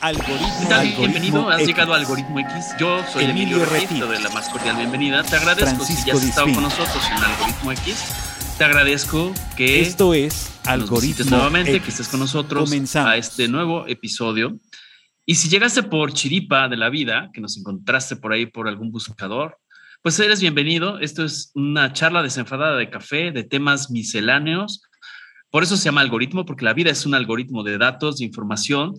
Algoritmo, 0.00 0.98
Bienvenido, 0.98 1.50
has 1.50 1.66
llegado 1.66 1.92
a 1.92 1.98
Algoritmo 1.98 2.38
X. 2.40 2.74
Yo 2.78 3.04
soy 3.12 3.24
Emilio, 3.24 3.62
Emilio 3.62 4.06
de 4.06 4.18
la 4.18 4.30
más 4.30 4.48
cordial 4.48 4.76
bienvenida. 4.76 5.22
Te 5.22 5.36
agradezco 5.36 5.84
si 5.84 5.92
ya 6.06 6.14
has 6.14 6.24
estado 6.24 6.46
con 6.54 6.62
nosotros 6.62 7.04
en 7.06 7.22
Algoritmo 7.22 7.72
X. 7.72 8.04
Te 8.56 8.64
agradezco 8.64 9.34
que 9.58 9.82
esto 9.82 10.14
es 10.14 10.58
Algoritmo 10.64 11.28
nuevamente, 11.28 11.80
que 11.80 11.90
estés 11.90 12.08
con 12.08 12.20
nosotros 12.20 12.72
a 12.96 13.16
este 13.18 13.46
nuevo 13.48 13.86
episodio. 13.86 14.58
Y 15.26 15.34
si 15.34 15.50
llegaste 15.50 15.82
por 15.82 16.14
chiripa 16.14 16.70
de 16.70 16.78
la 16.78 16.88
vida, 16.88 17.28
que 17.34 17.42
nos 17.42 17.58
encontraste 17.58 18.16
por 18.16 18.32
ahí 18.32 18.46
por 18.46 18.68
algún 18.68 18.90
buscador, 18.90 19.58
pues 20.00 20.18
eres 20.18 20.40
bienvenido. 20.40 20.98
Esto 20.98 21.26
es 21.26 21.50
una 21.54 21.92
charla 21.92 22.22
desenfadada 22.22 22.78
de 22.78 22.88
café, 22.88 23.32
de 23.32 23.44
temas 23.44 23.90
misceláneos. 23.90 24.82
Por 25.50 25.62
eso 25.62 25.76
se 25.76 25.84
llama 25.84 26.00
algoritmo, 26.00 26.46
porque 26.46 26.64
la 26.64 26.72
vida 26.72 26.90
es 26.90 27.04
un 27.04 27.14
algoritmo 27.14 27.62
de 27.64 27.76
datos, 27.76 28.16
de 28.16 28.24
información, 28.24 28.94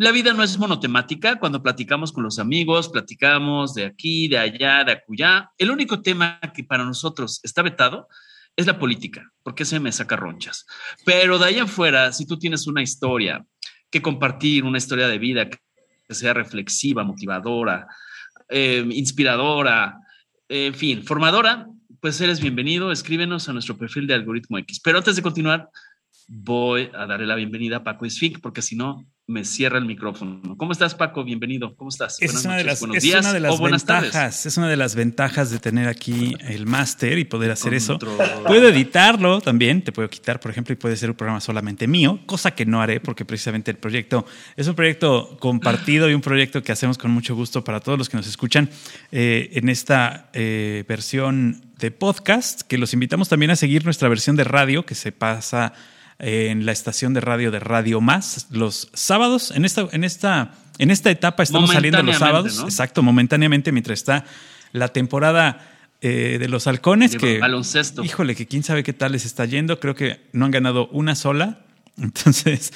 la 0.00 0.12
vida 0.12 0.32
no 0.32 0.42
es 0.42 0.58
monotemática. 0.58 1.38
Cuando 1.38 1.62
platicamos 1.62 2.10
con 2.10 2.24
los 2.24 2.38
amigos, 2.38 2.88
platicamos 2.88 3.74
de 3.74 3.84
aquí, 3.84 4.28
de 4.28 4.38
allá, 4.38 4.82
de 4.82 4.92
acullá. 4.92 5.50
El 5.58 5.70
único 5.70 6.00
tema 6.00 6.40
que 6.54 6.64
para 6.64 6.84
nosotros 6.84 7.38
está 7.42 7.60
vetado 7.60 8.08
es 8.56 8.66
la 8.66 8.78
política, 8.78 9.30
porque 9.42 9.66
se 9.66 9.78
me 9.78 9.92
saca 9.92 10.16
ronchas. 10.16 10.64
Pero 11.04 11.38
de 11.38 11.44
ahí 11.44 11.58
afuera, 11.58 12.14
si 12.14 12.24
tú 12.26 12.38
tienes 12.38 12.66
una 12.66 12.80
historia 12.80 13.44
que 13.90 14.00
compartir, 14.00 14.64
una 14.64 14.78
historia 14.78 15.06
de 15.06 15.18
vida 15.18 15.50
que 15.50 15.58
sea 16.08 16.32
reflexiva, 16.32 17.04
motivadora, 17.04 17.86
eh, 18.48 18.82
inspiradora, 18.92 19.98
en 20.48 20.74
fin, 20.74 21.02
formadora, 21.02 21.66
pues 22.00 22.18
eres 22.22 22.40
bienvenido. 22.40 22.90
Escríbenos 22.90 23.50
a 23.50 23.52
nuestro 23.52 23.76
perfil 23.76 24.06
de 24.06 24.14
Algoritmo 24.14 24.56
X. 24.56 24.80
Pero 24.82 24.96
antes 24.96 25.16
de 25.16 25.20
continuar, 25.20 25.68
voy 26.26 26.88
a 26.94 27.04
darle 27.04 27.26
la 27.26 27.34
bienvenida 27.34 27.78
a 27.78 27.84
Paco 27.84 28.06
Isfink, 28.06 28.40
porque 28.40 28.62
si 28.62 28.76
no, 28.76 29.04
me 29.30 29.44
cierra 29.44 29.78
el 29.78 29.84
micrófono. 29.84 30.56
¿Cómo 30.56 30.72
estás, 30.72 30.96
Paco? 30.96 31.22
Bienvenido. 31.22 31.76
¿Cómo 31.76 31.88
estás? 31.88 32.20
Es 32.20 32.44
una 32.44 32.56
de 32.56 32.64
las, 32.64 32.80
buenos 32.80 33.00
días 33.00 33.20
una 33.20 33.32
de 33.32 33.38
las 33.38 33.60
ventajas, 33.60 34.44
Es 34.44 34.56
una 34.56 34.68
de 34.68 34.76
las 34.76 34.96
ventajas 34.96 35.50
de 35.50 35.60
tener 35.60 35.86
aquí 35.86 36.34
el 36.40 36.66
máster 36.66 37.16
y 37.16 37.24
poder 37.24 37.52
hacer 37.52 37.72
eso. 37.72 37.98
Puedo 38.46 38.68
editarlo 38.68 39.40
también, 39.40 39.82
te 39.82 39.92
puedo 39.92 40.10
quitar, 40.10 40.40
por 40.40 40.50
ejemplo, 40.50 40.72
y 40.72 40.76
puede 40.76 40.96
ser 40.96 41.10
un 41.10 41.16
programa 41.16 41.40
solamente 41.40 41.86
mío, 41.86 42.18
cosa 42.26 42.50
que 42.50 42.66
no 42.66 42.82
haré 42.82 42.98
porque 42.98 43.24
precisamente 43.24 43.70
el 43.70 43.76
proyecto 43.76 44.26
es 44.56 44.66
un 44.66 44.74
proyecto 44.74 45.36
compartido 45.38 46.10
y 46.10 46.14
un 46.14 46.20
proyecto 46.20 46.64
que 46.64 46.72
hacemos 46.72 46.98
con 46.98 47.12
mucho 47.12 47.36
gusto 47.36 47.62
para 47.62 47.78
todos 47.78 47.96
los 47.96 48.08
que 48.08 48.16
nos 48.16 48.26
escuchan 48.26 48.68
eh, 49.12 49.50
en 49.52 49.68
esta 49.68 50.28
eh, 50.32 50.84
versión 50.88 51.62
de 51.78 51.92
podcast, 51.92 52.62
que 52.62 52.78
los 52.78 52.92
invitamos 52.94 53.28
también 53.28 53.52
a 53.52 53.56
seguir 53.56 53.84
nuestra 53.84 54.08
versión 54.08 54.34
de 54.34 54.42
radio 54.42 54.84
que 54.84 54.96
se 54.96 55.12
pasa 55.12 55.72
en 56.20 56.66
la 56.66 56.72
estación 56.72 57.14
de 57.14 57.20
radio 57.20 57.50
de 57.50 57.58
Radio 57.58 58.00
Más 58.00 58.46
los 58.50 58.90
sábados. 58.92 59.50
En 59.52 59.64
esta, 59.64 59.88
en 59.90 60.04
esta, 60.04 60.52
en 60.78 60.90
esta 60.90 61.10
etapa 61.10 61.42
estamos 61.42 61.70
saliendo 61.70 62.02
los 62.02 62.16
sábados. 62.16 62.62
Exacto, 62.64 63.02
momentáneamente, 63.02 63.72
mientras 63.72 63.98
está 63.98 64.24
la 64.72 64.88
temporada 64.88 65.66
eh, 66.02 66.36
de 66.38 66.48
los 66.48 66.66
halcones. 66.66 67.16
que, 67.16 67.38
baloncesto. 67.38 68.04
Híjole, 68.04 68.34
que 68.34 68.46
quién 68.46 68.62
sabe 68.62 68.82
qué 68.82 68.92
tal 68.92 69.12
les 69.12 69.24
está 69.24 69.44
yendo. 69.46 69.80
Creo 69.80 69.94
que 69.94 70.20
no 70.32 70.44
han 70.44 70.50
ganado 70.50 70.88
una 70.88 71.14
sola. 71.14 71.60
Entonces, 72.00 72.72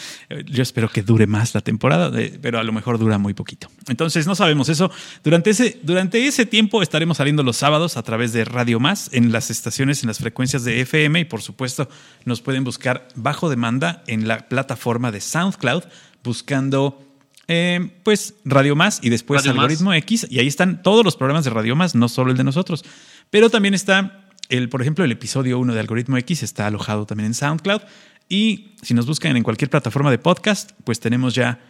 yo 0.47 0.63
espero 0.63 0.89
que 0.89 1.03
dure 1.03 1.27
más 1.27 1.55
la 1.55 1.61
temporada, 1.61 2.13
pero 2.41 2.59
a 2.59 2.63
lo 2.63 2.73
mejor 2.73 2.99
dura 2.99 3.19
muy 3.19 3.35
poquito. 3.35 3.69
Entonces, 3.89 4.27
no 4.27 4.35
sabemos 4.35 4.69
eso. 4.69 4.91
Durante 5.23 5.51
ese, 5.51 5.81
durante 5.83 6.27
ese 6.27 6.47
tiempo 6.47 6.83
estaremos 6.83 7.17
saliendo 7.17 7.43
los 7.43 7.57
sábados 7.57 7.97
a 7.97 8.03
través 8.03 8.33
de 8.33 8.45
Radio 8.45 8.81
Más, 8.81 9.11
en 9.13 9.33
las 9.33 9.51
estaciones, 9.51 10.03
en 10.03 10.09
las 10.09 10.19
frecuencias 10.19 10.65
de 10.65 10.81
FM 10.81 11.21
y 11.21 11.25
por 11.25 11.43
supuesto 11.43 11.89
nos 12.25 12.41
pueden 12.41 12.65
buscar 12.65 13.09
bajo 13.15 13.49
demanda 13.49 14.03
en 14.07 14.29
la 14.29 14.49
plataforma 14.49 15.11
de 15.11 15.21
SoundCloud 15.21 15.85
buscando 16.23 17.03
eh, 17.47 17.91
pues 18.03 18.35
Radio 18.45 18.75
Más 18.77 19.01
y 19.03 19.11
después 19.11 19.47
Algoritmo 19.47 19.93
X 19.93 20.27
y 20.31 20.39
ahí 20.39 20.47
están 20.47 20.83
todos 20.83 21.05
los 21.05 21.17
programas 21.17 21.45
de 21.45 21.51
Radio 21.51 21.77
Más, 21.77 21.95
no 21.95 22.09
solo 22.09 22.31
el 22.31 22.37
de 22.37 22.45
nosotros. 22.45 22.85
Pero 23.31 23.51
también 23.51 23.75
está 23.75 24.25
el, 24.49 24.69
por 24.69 24.83
ejemplo, 24.83 25.05
el 25.05 25.13
episodio 25.13 25.59
1 25.59 25.75
de 25.75 25.81
Algoritmo 25.81 26.17
X 26.19 26.43
está 26.43 26.67
alojado 26.67 27.07
también 27.07 27.29
en 27.29 27.35
SoundCloud. 27.35 27.83
Y 28.29 28.73
si 28.83 28.95
nos 28.95 29.07
buscan 29.07 29.37
en 29.37 29.43
cualquier 29.43 29.71
plataforma 29.71 30.11
de 30.11 30.19
podcast, 30.19 30.73
pues 30.85 31.01
tenemos 31.01 31.35
ya, 31.35 31.61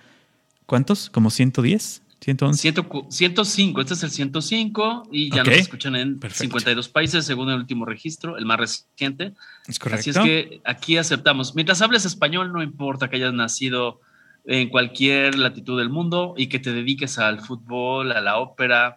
¿cuántos? 0.66 1.10
¿Como 1.10 1.30
110? 1.30 2.02
111. 2.20 2.72
105, 3.10 3.80
este 3.82 3.94
es 3.94 4.02
el 4.02 4.10
105 4.10 5.08
y 5.12 5.30
ya 5.30 5.44
nos 5.44 5.54
escuchan 5.54 5.94
en 5.94 6.18
52 6.18 6.88
países 6.88 7.26
según 7.26 7.50
el 7.50 7.56
último 7.56 7.84
registro, 7.84 8.38
el 8.38 8.46
más 8.46 8.58
reciente. 8.58 9.34
Es 9.66 9.78
correcto. 9.78 10.10
Así 10.10 10.10
es 10.10 10.18
que 10.18 10.60
aquí 10.64 10.96
aceptamos. 10.96 11.54
Mientras 11.54 11.82
hables 11.82 12.06
español, 12.06 12.50
no 12.52 12.62
importa 12.62 13.10
que 13.10 13.16
hayas 13.16 13.34
nacido 13.34 14.00
en 14.46 14.70
cualquier 14.70 15.38
latitud 15.38 15.78
del 15.78 15.90
mundo 15.90 16.34
y 16.36 16.46
que 16.46 16.58
te 16.58 16.72
dediques 16.72 17.18
al 17.18 17.40
fútbol, 17.40 18.12
a 18.12 18.22
la 18.22 18.38
ópera. 18.38 18.96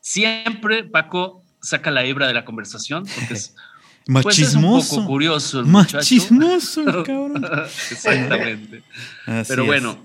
Siempre, 0.00 0.82
Paco, 0.82 1.42
saca 1.60 1.92
la 1.92 2.04
hebra 2.04 2.26
de 2.26 2.34
la 2.34 2.44
conversación 2.44 3.04
porque 3.14 3.34
es 3.34 3.54
Machismoso. 4.06 4.22
Pues 4.22 4.38
es 4.38 4.92
un 4.92 4.98
poco 4.98 5.06
curioso 5.06 5.60
el 5.60 5.66
Machismoso, 5.66 6.84
cabrón. 7.04 7.44
Exactamente. 7.90 8.82
Pero 9.48 9.64
bueno, 9.64 9.98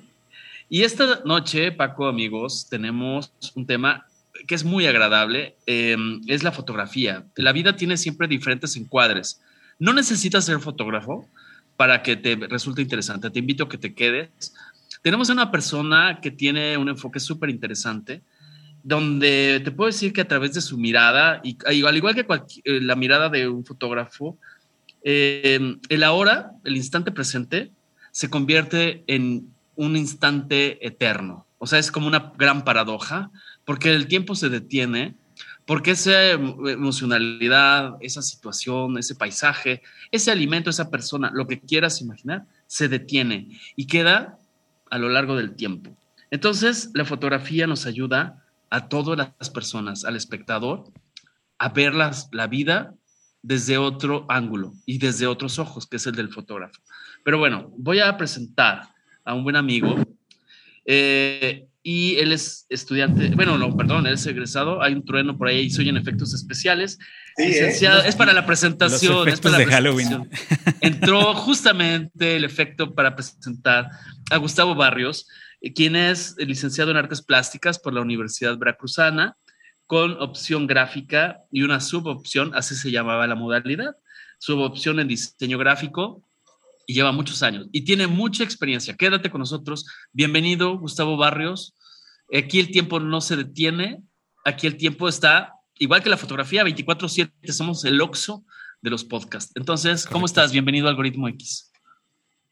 y 0.70 0.84
esta 0.84 1.22
noche, 1.26 1.72
Paco, 1.72 2.08
amigos, 2.08 2.68
tenemos 2.70 3.34
un 3.56 3.66
tema 3.66 4.06
que 4.48 4.56
es 4.56 4.64
muy 4.64 4.86
agradable, 4.86 5.56
em, 5.66 6.22
es 6.28 6.44
la 6.44 6.52
fotografía. 6.52 7.26
La 7.36 7.52
vida 7.52 7.76
tiene 7.76 7.98
siempre 7.98 8.28
diferentes 8.28 8.76
encuadres. 8.78 9.42
No 9.80 9.94
necesitas 9.94 10.46
ser 10.46 10.60
fotógrafo 10.60 11.28
para 11.76 12.04
que 12.04 12.16
te 12.16 12.36
resulte 12.36 12.82
interesante. 12.82 13.30
Te 13.30 13.40
invito 13.40 13.64
a 13.64 13.70
que 13.70 13.78
te 13.78 13.94
quedes. 13.94 14.54
Tenemos 15.02 15.30
a 15.30 15.34
una 15.34 15.52
persona 15.52 16.20
que 16.22 16.30
tiene 16.30 16.78
un 16.78 16.90
enfoque 16.90 17.20
súper 17.20 17.50
interesante 17.50 18.22
donde 18.90 19.62
te 19.64 19.72
puedo 19.72 19.86
decir 19.86 20.12
que 20.12 20.22
a 20.22 20.28
través 20.28 20.54
de 20.56 20.62
su 20.62 20.76
mirada, 20.80 21.42
y 21.44 21.56
al 21.64 21.96
igual 21.96 22.16
que 22.16 22.26
eh, 22.64 22.82
la 22.82 22.96
mirada 22.96 23.30
de 23.30 23.48
un 23.48 23.64
fotógrafo, 23.64 24.36
eh, 25.04 25.78
el 25.90 26.04
ahora, 26.04 26.54
el 26.64 26.76
instante 26.76 27.12
presente, 27.12 27.72
se 28.12 28.32
convierte 28.32 29.04
en 29.06 29.54
un 29.76 29.96
instante 29.96 30.86
eterno. 30.86 31.46
O 31.60 31.68
sea, 31.68 31.78
es 31.78 31.92
como 31.92 32.08
una 32.08 32.34
gran 32.36 32.64
paradoja, 32.64 33.30
porque 33.64 33.94
el 33.94 34.08
tiempo 34.08 34.34
se 34.34 34.50
detiene, 34.50 35.14
porque 35.68 35.92
esa 35.92 36.32
emocionalidad, 36.32 37.96
esa 38.02 38.24
situación, 38.24 38.98
ese 38.98 39.14
paisaje, 39.14 39.84
ese 40.10 40.32
alimento, 40.32 40.72
esa 40.72 40.90
persona, 40.90 41.30
lo 41.32 41.46
que 41.46 41.60
quieras 41.60 42.02
imaginar, 42.02 42.46
se 42.66 42.88
detiene 42.88 43.50
y 43.76 43.86
queda 43.86 44.40
a 44.90 44.98
lo 44.98 45.10
largo 45.10 45.36
del 45.36 45.52
tiempo. 45.52 45.96
Entonces, 46.32 46.90
la 46.96 47.06
fotografía 47.06 47.68
nos 47.68 47.86
ayuda 47.86 48.39
a 48.70 48.88
todas 48.88 49.34
las 49.38 49.50
personas, 49.50 50.06
al 50.06 50.16
espectador, 50.16 50.92
a 51.58 51.70
ver 51.70 51.94
la 51.94 52.48
vida 52.48 52.96
desde 53.42 53.78
otro 53.78 54.26
ángulo 54.30 54.74
y 54.86 54.98
desde 54.98 55.28
otros 55.28 55.60
ojos, 55.60 55.88
que 55.88 55.98
es 55.98 56.06
el 56.08 56.16
del 56.16 56.30
fotógrafo. 56.30 56.82
Pero 57.24 57.38
bueno, 57.38 57.72
voy 57.78 58.00
a 58.00 58.18
presentar 58.18 58.90
a 59.24 59.34
un 59.34 59.44
buen 59.44 59.56
amigo 59.56 59.96
eh, 60.86 61.68
y 61.82 62.16
él 62.18 62.34
es 62.34 62.66
estudiante, 62.70 63.30
bueno, 63.36 63.58
no, 63.58 63.76
perdón, 63.76 64.06
él 64.08 64.14
es 64.14 64.26
egresado, 64.26 64.82
hay 64.82 64.94
un 64.94 65.06
trueno 65.06 65.38
por 65.38 65.48
ahí, 65.48 65.70
soy 65.70 65.90
en 65.90 65.98
efectos 65.98 66.34
especiales. 66.34 67.00
¿eh? 67.38 67.74
es 68.06 68.16
para 68.16 68.34
la 68.34 68.46
presentación. 68.46 69.16
Los 69.16 69.28
efectos 69.28 69.58
de 69.58 69.66
Halloween. 69.66 70.30
Entró 70.82 71.34
justamente 71.36 72.36
el 72.36 72.44
efecto 72.44 72.94
para 72.94 73.16
presentar 73.16 73.90
a 74.30 74.38
Gustavo 74.38 74.76
Barrios, 74.76 75.28
quien 75.76 75.96
es 75.96 76.36
licenciado 76.38 76.92
en 76.92 76.98
Artes 76.98 77.22
Plásticas 77.22 77.80
por 77.80 77.94
la 77.94 78.02
Universidad 78.02 78.58
Veracruzana, 78.58 79.38
con 79.86 80.14
opción 80.22 80.68
gráfica 80.68 81.40
y 81.52 81.64
una 81.64 81.80
subopción, 81.80 82.56
así 82.56 82.76
se 82.76 82.92
llamaba 82.92 83.28
la 83.28 83.36
modalidad, 83.36 83.96
subopción 84.38 85.00
en 85.00 85.08
diseño 85.08 85.58
gráfico, 85.58 86.24
y 86.90 86.94
lleva 86.96 87.12
muchos 87.12 87.44
años 87.44 87.68
y 87.72 87.82
tiene 87.82 88.08
mucha 88.08 88.44
experiencia. 88.44 88.98
Quédate 88.98 89.30
con 89.30 89.38
nosotros. 89.38 89.86
Bienvenido, 90.12 90.76
Gustavo 90.80 91.18
Barrios. 91.18 91.76
Aquí 92.34 92.60
el 92.60 92.72
tiempo 92.72 93.00
no 93.00 93.22
se 93.22 93.36
detiene, 93.36 94.02
aquí 94.44 94.66
el 94.66 94.76
tiempo 94.76 95.08
está, 95.08 95.54
igual 95.78 96.02
que 96.02 96.10
la 96.10 96.18
fotografía, 96.18 96.64
24/7, 96.64 97.54
somos 97.54 97.86
el 97.86 98.02
oxo 98.02 98.44
de 98.82 98.90
los 98.90 99.04
podcasts. 99.04 99.52
Entonces, 99.56 100.08
¿cómo 100.08 100.26
estás? 100.26 100.52
Bienvenido 100.52 100.88
a 100.88 100.90
Algoritmo 100.90 101.28
X. 101.28 101.69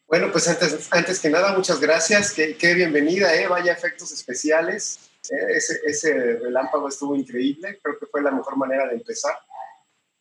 Bueno, 0.07 0.31
pues 0.31 0.47
antes, 0.47 0.87
antes 0.91 1.19
que 1.19 1.29
nada, 1.29 1.53
muchas 1.53 1.81
gracias. 1.81 2.31
Qué, 2.31 2.55
qué 2.55 2.73
bienvenida, 2.73 3.35
¿eh? 3.35 3.47
Vaya 3.47 3.73
efectos 3.73 4.11
especiales. 4.13 5.09
¿eh? 5.29 5.57
Ese, 5.57 5.81
ese, 5.85 6.39
relámpago 6.39 6.87
estuvo 6.87 7.13
increíble. 7.13 7.77
Creo 7.83 7.99
que 7.99 8.05
fue 8.05 8.21
la 8.21 8.31
mejor 8.31 8.55
manera 8.55 8.87
de 8.87 8.95
empezar. 8.95 9.35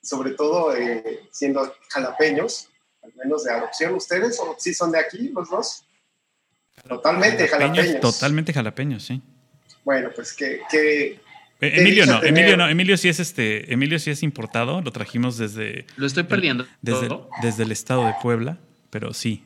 Sobre 0.03 0.33
todo 0.33 0.77
eh, 0.77 1.29
siendo 1.31 1.73
jalapeños, 1.89 2.69
al 3.03 3.15
menos 3.15 3.45
de 3.45 3.53
adopción. 3.53 3.95
¿Ustedes 3.95 4.41
o 4.41 4.57
sí 4.59 4.75
son 4.75 4.91
de 4.91 4.99
aquí 4.99 5.29
los 5.29 5.51
dos? 5.51 5.87
Totalmente 6.89 7.47
jalapeños. 7.47 8.01
Totalmente 8.01 8.53
jalapeños, 8.53 9.05
sí. 9.05 9.23
Bueno, 9.85 10.11
pues 10.15 10.33
que... 10.33 10.63
que 10.69 11.21
Emilio 11.59 12.05
no, 12.05 12.23
Emilio 12.23 12.57
no, 12.59 12.69
Emilio 12.69 12.99
sí 12.99 13.09
es 13.09 13.19
este, 13.19 13.73
Emilio 13.73 13.99
sí 13.99 14.11
es 14.11 14.23
importado, 14.23 14.83
lo 14.83 14.93
trajimos 14.93 15.39
desde. 15.39 15.87
Lo 15.97 16.07
estoy 16.07 16.25
perdiendo. 16.25 16.67
desde, 16.83 17.09
desde 17.41 17.63
el 17.63 17.73
estado 17.73 18.05
de 18.05 18.13
Puebla, 18.21 18.59
pero 18.91 19.15
sí, 19.15 19.43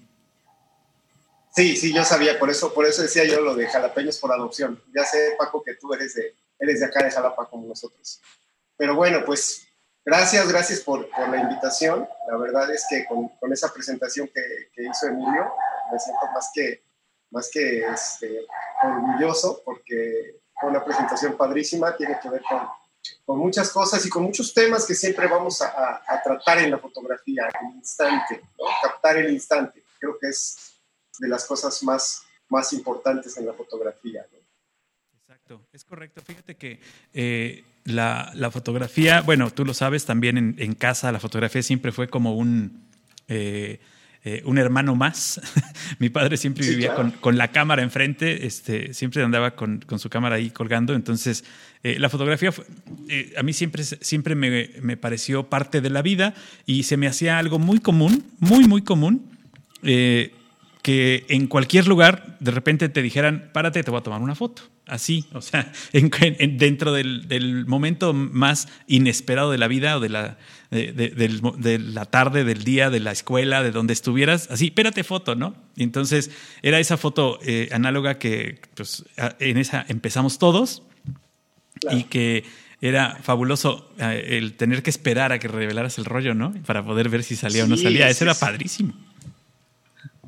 Sí, 1.55 1.77
sí, 1.77 1.93
yo 1.93 2.05
sabía, 2.05 2.39
por 2.39 2.49
eso, 2.49 2.73
por 2.73 2.87
eso 2.87 3.03
decía 3.03 3.25
yo 3.25 3.41
lo 3.41 3.57
de 3.57 3.67
jalapeños 3.67 4.19
por 4.19 4.33
adopción. 4.33 4.81
Ya 4.95 5.05
sé, 5.05 5.35
Paco, 5.37 5.63
que 5.63 5.75
tú 5.75 5.93
eres 5.93 6.15
de, 6.15 6.35
eres 6.59 6.81
de 6.81 6.87
acá 6.87 7.03
de 7.03 7.11
Jalapa 7.11 7.49
como 7.49 7.67
nosotros. 7.67 8.21
Pero 8.77 8.95
bueno, 8.95 9.25
pues 9.27 9.67
gracias, 10.05 10.49
gracias 10.49 10.81
por, 10.81 11.09
la 11.09 11.37
invitación. 11.37 12.09
La 12.29 12.37
verdad 12.37 12.71
es 12.71 12.87
que 12.89 13.05
con, 13.05 13.53
esa 13.53 13.73
presentación 13.73 14.29
que, 14.29 14.71
que, 14.73 14.83
hizo 14.83 15.09
Emilio, 15.09 15.53
me 15.93 15.99
siento 15.99 16.27
más 16.33 16.51
que, 16.55 16.85
más 17.31 17.51
que 17.53 17.81
este, 17.81 18.47
orgulloso 18.83 19.61
porque 19.65 20.41
fue 20.61 20.71
una 20.71 20.85
presentación 20.85 21.37
padrísima, 21.37 21.97
tiene 21.97 22.17
que 22.23 22.31
ver 22.31 22.43
con, 22.49 22.61
con 23.27 23.39
muchas 23.39 23.71
cosas 23.71 24.05
y 24.07 24.09
con 24.09 24.23
muchos 24.23 24.55
temas 24.55 24.87
que 24.87 24.95
siempre 24.95 25.27
vamos 25.27 25.61
a, 25.63 26.01
a, 26.07 26.23
tratar 26.23 26.59
en 26.59 26.71
la 26.71 26.79
fotografía, 26.79 27.49
el 27.61 27.77
instante, 27.77 28.41
captar 28.83 29.17
el 29.17 29.31
instante. 29.31 29.83
Creo 29.99 30.17
que 30.19 30.29
es 30.29 30.70
de 31.21 31.29
las 31.29 31.45
cosas 31.45 31.83
más, 31.85 32.23
más 32.49 32.73
importantes 32.73 33.37
en 33.37 33.47
la 33.47 33.53
fotografía. 33.53 34.27
¿no? 34.33 34.39
Exacto, 35.21 35.67
es 35.73 35.85
correcto. 35.85 36.23
Fíjate 36.27 36.57
que 36.57 36.81
eh, 37.13 37.65
la, 37.85 38.33
la, 38.35 38.51
fotografía, 38.51 39.21
bueno, 39.21 39.51
tú 39.51 39.65
lo 39.65 39.75
sabes, 39.75 40.05
también 40.07 40.39
en, 40.39 40.57
en, 40.59 40.75
casa 40.75 41.13
la 41.13 41.21
fotografía 41.21 41.63
siempre 41.63 41.93
fue 41.93 42.09
como 42.09 42.35
un... 42.35 42.89
Eh, 43.29 43.81
eh, 44.23 44.43
un 44.45 44.59
hermano 44.59 44.95
más. 44.95 45.41
Mi 45.99 46.11
padre 46.11 46.37
siempre 46.37 46.63
sí, 46.63 46.71
vivía 46.71 46.95
claro. 46.95 47.11
con, 47.11 47.21
con, 47.21 47.39
la 47.39 47.53
cámara 47.53 47.83
enfrente, 47.83 48.47
este, 48.47 48.93
siempre 48.93 49.23
andaba 49.23 49.53
con, 49.53 49.81
con 49.81 49.99
su 49.99 50.11
cámara 50.11 50.37
ahí 50.37 50.51
colgando. 50.51 50.95
Entonces, 50.95 51.43
eh, 51.83 51.99
la 51.99 52.11
fotografía 52.11 52.53
fue, 52.53 52.67
eh, 53.09 53.33
a 53.39 53.43
mí 53.43 53.55
siempre, 53.55 53.83
siempre 53.83 54.35
me, 54.35 54.73
me, 54.83 54.99
pareció 54.99 55.49
parte 55.49 55.81
de 55.81 55.89
la 55.89 56.03
vida 56.03 56.35
y 56.67 56.83
se 56.83 56.99
me 56.99 57.07
hacía 57.07 57.39
algo 57.39 57.59
muy 57.59 57.81
común, 57.81 58.23
muy, 58.41 58.69
muy 58.69 58.83
común. 58.83 59.27
Que 60.83 61.27
en 61.29 61.47
cualquier 61.47 61.87
lugar 61.87 62.37
de 62.41 62.51
repente 62.51 62.89
te 62.89 63.03
dijeran, 63.03 63.51
párate, 63.53 63.83
te 63.83 63.91
voy 63.91 64.01
a 64.01 64.03
tomar 64.03 64.23
una 64.23 64.35
foto. 64.35 64.63
Así, 64.87 65.25
o 65.33 65.41
sea, 65.41 65.73
en, 65.93 66.11
en, 66.21 66.59
dentro 66.59 66.93
del, 66.93 67.29
del, 67.29 67.65
momento 67.67 68.13
más 68.13 68.69
inesperado 68.87 69.51
de 69.53 69.59
la 69.59 69.69
vida 69.69 69.97
o 69.97 70.01
de 70.01 70.09
la, 70.09 70.39
de, 70.71 70.93
de, 70.93 71.11
de, 71.11 71.53
de, 71.59 71.79
la 71.79 72.07
tarde, 72.07 72.45
del 72.45 72.65
día, 72.65 72.91
de 72.91 73.01
la 73.01 73.13
escuela, 73.13 73.63
de 73.63 73.71
donde 73.71 73.93
estuvieras, 73.93 74.49
así, 74.51 74.67
espérate 74.67 75.05
foto, 75.05 75.37
¿no? 75.37 75.55
Y 75.77 75.85
entonces 75.85 76.31
era 76.63 76.81
esa 76.81 76.97
foto 76.97 77.39
eh, 77.43 77.69
análoga 77.73 78.19
que 78.19 78.61
pues, 78.75 79.05
en 79.39 79.59
esa 79.59 79.87
empezamos 79.89 80.39
todos 80.39 80.83
claro. 81.81 81.99
y 81.99 82.05
que 82.05 82.45
era 82.81 83.19
fabuloso 83.23 83.93
eh, 83.99 84.39
el 84.39 84.55
tener 84.55 84.83
que 84.83 84.91
esperar 84.91 85.33
a 85.33 85.39
que 85.39 85.49
revelaras 85.49 85.99
el 85.99 86.05
rollo, 86.05 86.35
¿no? 86.35 86.53
Para 86.67 86.85
poder 86.85 87.09
ver 87.11 87.23
si 87.23 87.37
salía 87.37 87.65
sí, 87.65 87.67
o 87.67 87.69
no 87.69 87.77
salía. 87.77 88.09
Eso 88.09 88.25
era 88.25 88.35
padrísimo. 88.35 88.95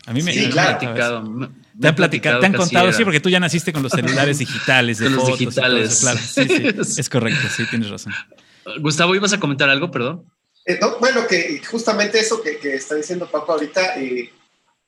A 0.06 0.12
mí 0.12 0.22
me, 0.22 0.32
sí, 0.32 0.40
me 0.40 0.50
claro. 0.50 0.78
platicado. 0.78 1.50
Te 1.80 1.88
han 1.88 1.94
platicado, 1.94 2.40
te 2.40 2.46
han 2.46 2.52
contado, 2.54 2.88
era. 2.88 2.96
sí, 2.96 3.04
porque 3.04 3.20
tú 3.20 3.28
ya 3.28 3.40
naciste 3.40 3.72
con 3.72 3.82
los 3.82 3.92
celulares 3.92 4.38
digitales, 4.38 4.98
de 4.98 5.06
con 5.06 5.14
fotos 5.14 5.30
los 5.30 5.38
digitales. 5.38 6.00
Claro, 6.00 6.18
sí, 6.18 6.46
sí, 6.48 7.00
es 7.00 7.08
correcto, 7.08 7.48
sí, 7.54 7.64
tienes 7.70 7.88
razón. 7.90 8.12
Gustavo, 8.80 9.14
¿ibas 9.14 9.32
a 9.32 9.40
comentar 9.40 9.68
algo, 9.70 9.90
perdón? 9.90 10.24
Eh, 10.64 10.78
no, 10.80 10.98
bueno, 10.98 11.26
que 11.26 11.60
justamente 11.64 12.20
eso 12.20 12.42
que, 12.42 12.58
que, 12.58 12.74
está 12.74 12.94
diciendo 12.94 13.28
Paco 13.30 13.52
ahorita, 13.52 14.00
eh, 14.00 14.30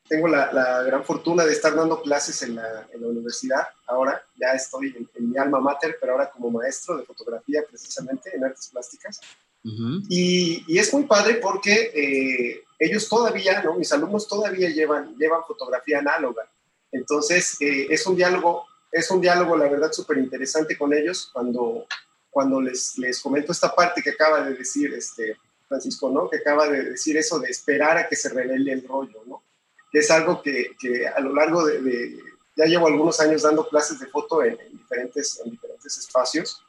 tengo 0.09 0.29
la, 0.29 0.53
la, 0.53 0.83
gran 0.83 1.05
fortuna 1.05 1.45
de 1.45 1.53
estar 1.53 1.75
dando 1.75 2.01
clases 2.01 2.43
en 2.43 2.57
la, 2.57 2.87
en 2.93 3.01
la 3.01 3.09
universidad. 3.09 3.67
Ahora 3.87 4.23
ya 4.37 4.53
estoy 4.53 4.95
en, 4.97 5.09
en, 5.15 5.31
mi 5.31 5.39
alma 5.39 5.61
mater, 5.61 5.97
pero 6.01 6.13
ahora 6.13 6.31
como 6.31 6.51
maestro 6.51 6.99
de 6.99 7.05
fotografía 7.05 7.63
precisamente 7.69 8.31
en 8.35 8.45
artes 8.45 8.69
plásticas. 8.69 9.21
Uh 9.65 9.71
-huh. 9.71 10.07
y, 10.11 10.65
y, 10.69 10.79
es 10.79 10.93
muy 10.93 11.05
padre 11.05 11.37
porque 11.37 11.91
eh, 11.95 12.63
ellos 12.79 13.09
todavía, 13.09 13.63
¿no? 13.63 13.75
mis 13.75 13.93
alumnos 13.93 14.29
todavía 14.29 14.69
llevan, 14.71 15.17
llevan 15.17 15.45
fotografía 15.47 15.99
análoga. 15.99 16.49
Entonces, 16.93 17.57
eh, 17.61 17.87
es 17.91 18.07
un 18.07 18.17
diálogo, 18.17 18.67
es 18.91 19.11
un 19.11 19.21
diálogo, 19.21 19.57
la 19.57 19.69
verdad, 19.69 19.93
súper 19.93 20.19
interesante 20.19 20.77
con 20.77 20.93
ellos 20.93 21.31
cuando, 21.33 21.87
cuando 22.31 22.61
les, 22.61 22.97
les 22.99 23.21
comento 23.21 23.53
esta 23.53 23.75
parte 23.75 24.03
que 24.03 24.11
acaba 24.11 24.43
de 24.43 24.55
decir 24.55 24.93
este 24.95 25.37
Francisco, 25.69 26.11
¿no? 26.11 26.29
Que 26.29 26.39
acaba 26.39 26.69
de 26.69 26.91
decir 26.91 27.17
eso 27.17 27.39
de 27.39 27.49
esperar 27.49 27.97
a 27.97 28.09
que 28.09 28.17
se 28.17 28.29
revele 28.29 28.73
el 28.73 28.87
rollo, 28.87 29.23
¿no? 29.27 29.43
Que 29.91 30.01
es 30.01 30.11
algo 30.11 30.43
que, 30.43 30.77
que 30.79 31.07
a 31.07 31.21
lo 31.21 31.35
largo 31.35 31.65
de, 31.65 32.19
ya 32.57 32.67
llevo 32.67 32.87
algunos 32.87 33.19
años 33.21 33.43
dando 33.43 33.69
clases 33.69 33.99
de 33.99 34.07
foto 34.07 34.45
en, 34.45 34.59
en, 34.61 34.73
diferentes, 34.77 35.41
en 35.45 35.51
diferentes 35.51 35.99
espacios 35.99 36.63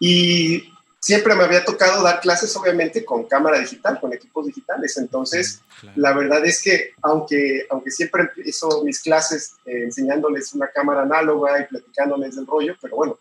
y 0.00 0.72
siempre 1.02 1.34
me 1.34 1.42
había 1.42 1.64
tocado 1.64 2.00
dar 2.02 2.20
clases, 2.20 2.54
obviamente, 2.56 3.04
con 3.04 3.24
cámara 3.24 3.58
digital, 3.58 3.98
con 4.00 4.12
equipos 4.12 4.46
digitales. 4.46 4.96
Entonces, 4.96 5.60
claro. 5.80 5.96
la 5.96 6.12
verdad 6.12 6.46
es 6.46 6.62
que, 6.62 6.90
aunque, 7.02 7.66
aunque 7.70 7.90
siempre 7.90 8.22
empiezo 8.22 8.84
mis 8.84 9.00
clases 9.00 9.54
eh, 9.66 9.82
enseñándoles 9.82 10.54
una 10.54 10.68
cámara 10.68 11.02
análoga 11.02 11.60
y 11.60 11.66
platicándoles 11.66 12.36
del 12.36 12.46
rollo, 12.46 12.76
pero 12.80 12.94
bueno, 12.94 13.18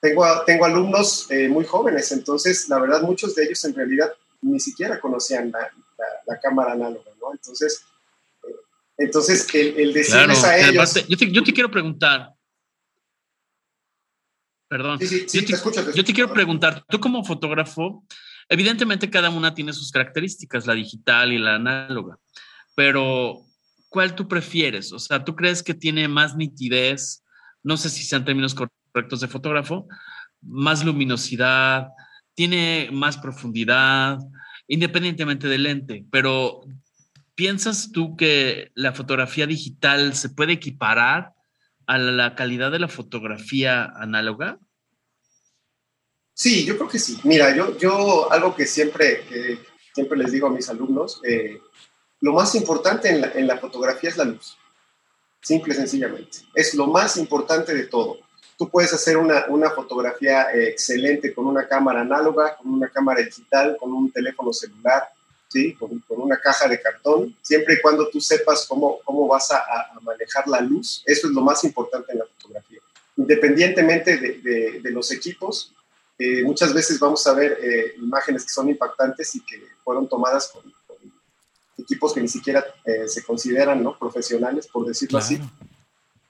tengo, 0.00 0.24
tengo 0.46 0.64
alumnos 0.64 1.26
eh, 1.30 1.48
muy 1.48 1.64
jóvenes, 1.64 2.12
entonces, 2.12 2.68
la 2.68 2.78
verdad, 2.78 3.02
muchos 3.02 3.34
de 3.34 3.44
ellos 3.44 3.62
en 3.64 3.74
realidad 3.74 4.12
ni 4.42 4.60
siquiera 4.60 5.00
conocían 5.00 5.50
la, 5.50 5.58
la, 5.58 6.06
la 6.26 6.40
cámara 6.40 6.72
análoga, 6.72 7.10
¿no? 7.20 7.32
Entonces, 7.32 7.82
eh, 8.44 8.54
entonces 8.98 9.48
el, 9.52 9.80
el 9.80 9.92
decirles 9.92 10.38
claro, 10.38 10.54
a 10.54 10.58
ellos... 10.58 10.94
Yo 11.08 11.16
te, 11.16 11.32
yo 11.32 11.42
te 11.42 11.52
quiero 11.52 11.72
preguntar, 11.72 12.34
Perdón. 14.70 15.00
Sí, 15.00 15.08
sí, 15.08 15.24
sí, 15.26 15.40
yo, 15.40 15.46
te, 15.46 15.52
escucho, 15.54 15.84
te 15.84 15.96
yo 15.96 16.04
te 16.04 16.12
quiero 16.12 16.32
preguntar, 16.32 16.84
tú 16.88 17.00
como 17.00 17.24
fotógrafo, 17.24 18.06
evidentemente 18.48 19.10
cada 19.10 19.28
una 19.28 19.52
tiene 19.52 19.72
sus 19.72 19.90
características, 19.90 20.64
la 20.64 20.74
digital 20.74 21.32
y 21.32 21.38
la 21.38 21.56
análoga, 21.56 22.18
pero 22.76 23.42
¿cuál 23.88 24.14
tú 24.14 24.28
prefieres? 24.28 24.92
O 24.92 25.00
sea, 25.00 25.24
¿tú 25.24 25.34
crees 25.34 25.64
que 25.64 25.74
tiene 25.74 26.06
más 26.06 26.36
nitidez? 26.36 27.24
No 27.64 27.76
sé 27.76 27.90
si 27.90 28.04
sean 28.04 28.24
términos 28.24 28.54
correctos 28.54 29.20
de 29.20 29.26
fotógrafo, 29.26 29.88
más 30.40 30.84
luminosidad, 30.84 31.88
tiene 32.34 32.90
más 32.92 33.18
profundidad, 33.18 34.20
independientemente 34.68 35.48
del 35.48 35.64
lente, 35.64 36.04
pero 36.12 36.60
¿piensas 37.34 37.90
tú 37.90 38.14
que 38.14 38.70
la 38.76 38.92
fotografía 38.92 39.48
digital 39.48 40.14
se 40.14 40.28
puede 40.28 40.52
equiparar 40.52 41.32
a 41.90 41.98
la 41.98 42.36
calidad 42.36 42.70
de 42.70 42.78
la 42.78 42.86
fotografía 42.86 43.82
análoga? 43.96 44.60
Sí, 46.32 46.64
yo 46.64 46.76
creo 46.76 46.88
que 46.88 47.00
sí. 47.00 47.18
Mira, 47.24 47.52
yo, 47.54 47.76
yo 47.78 48.30
algo 48.30 48.54
que 48.54 48.64
siempre, 48.64 49.24
siempre 49.92 50.16
les 50.16 50.30
digo 50.30 50.46
a 50.46 50.50
mis 50.50 50.68
alumnos, 50.68 51.20
eh, 51.24 51.60
lo 52.20 52.32
más 52.32 52.54
importante 52.54 53.08
en 53.08 53.20
la, 53.20 53.32
en 53.32 53.48
la, 53.48 53.58
fotografía 53.58 54.08
es 54.08 54.16
la 54.16 54.24
luz. 54.24 54.56
Simple 55.42 55.74
y 55.74 55.76
sencillamente. 55.78 56.38
Es 56.54 56.74
lo 56.74 56.86
más 56.86 57.16
importante 57.16 57.74
de 57.74 57.86
todo. 57.86 58.18
Tú 58.56 58.70
puedes 58.70 58.92
hacer 58.92 59.16
una, 59.16 59.46
una 59.48 59.70
fotografía 59.70 60.52
eh, 60.52 60.68
excelente 60.68 61.34
con 61.34 61.46
una 61.46 61.66
cámara 61.66 62.02
análoga, 62.02 62.56
con 62.56 62.72
una 62.72 62.88
cámara 62.88 63.20
digital, 63.20 63.76
con 63.80 63.92
un 63.92 64.12
teléfono 64.12 64.52
celular, 64.52 65.08
¿sí? 65.50 65.74
con, 65.74 65.98
con, 66.00 66.20
una 66.20 66.38
caja 66.38 66.68
de 66.68 66.80
cartón, 66.80 67.36
siempre 67.42 67.74
y 67.74 67.80
cuando 67.80 68.08
tú 68.08 68.20
sepas 68.20 68.66
cómo, 68.66 69.00
cómo 69.04 69.26
vas 69.26 69.50
a, 69.50 69.58
a, 69.58 70.00
manejar 70.00 70.46
la 70.48 70.60
luz, 70.60 71.02
eso 71.06 71.26
es 71.26 71.32
lo 71.32 71.42
más 71.42 71.64
importante 71.64 72.12
en 72.12 72.18
la 72.20 72.24
fotografía. 72.24 72.80
Independientemente 73.16 74.16
de, 74.16 74.38
de, 74.40 74.80
de 74.80 74.90
los 74.90 75.10
equipos, 75.10 75.72
eh, 76.18 76.42
muchas 76.44 76.72
veces 76.72 76.98
vamos 77.00 77.26
a 77.26 77.32
ver 77.32 77.58
eh, 77.62 77.94
imágenes 77.98 78.44
que 78.44 78.50
son 78.50 78.68
impactantes 78.68 79.34
y 79.34 79.40
que 79.40 79.62
fueron 79.82 80.08
tomadas 80.08 80.48
con, 80.48 80.62
con 80.86 80.96
equipos 81.78 82.12
que 82.12 82.20
ni 82.20 82.28
siquiera 82.28 82.64
eh, 82.84 83.08
se 83.08 83.24
consideran 83.24 83.82
¿no? 83.82 83.98
profesionales, 83.98 84.68
por 84.68 84.86
decirlo 84.86 85.18
claro. 85.18 85.24
así. 85.24 85.40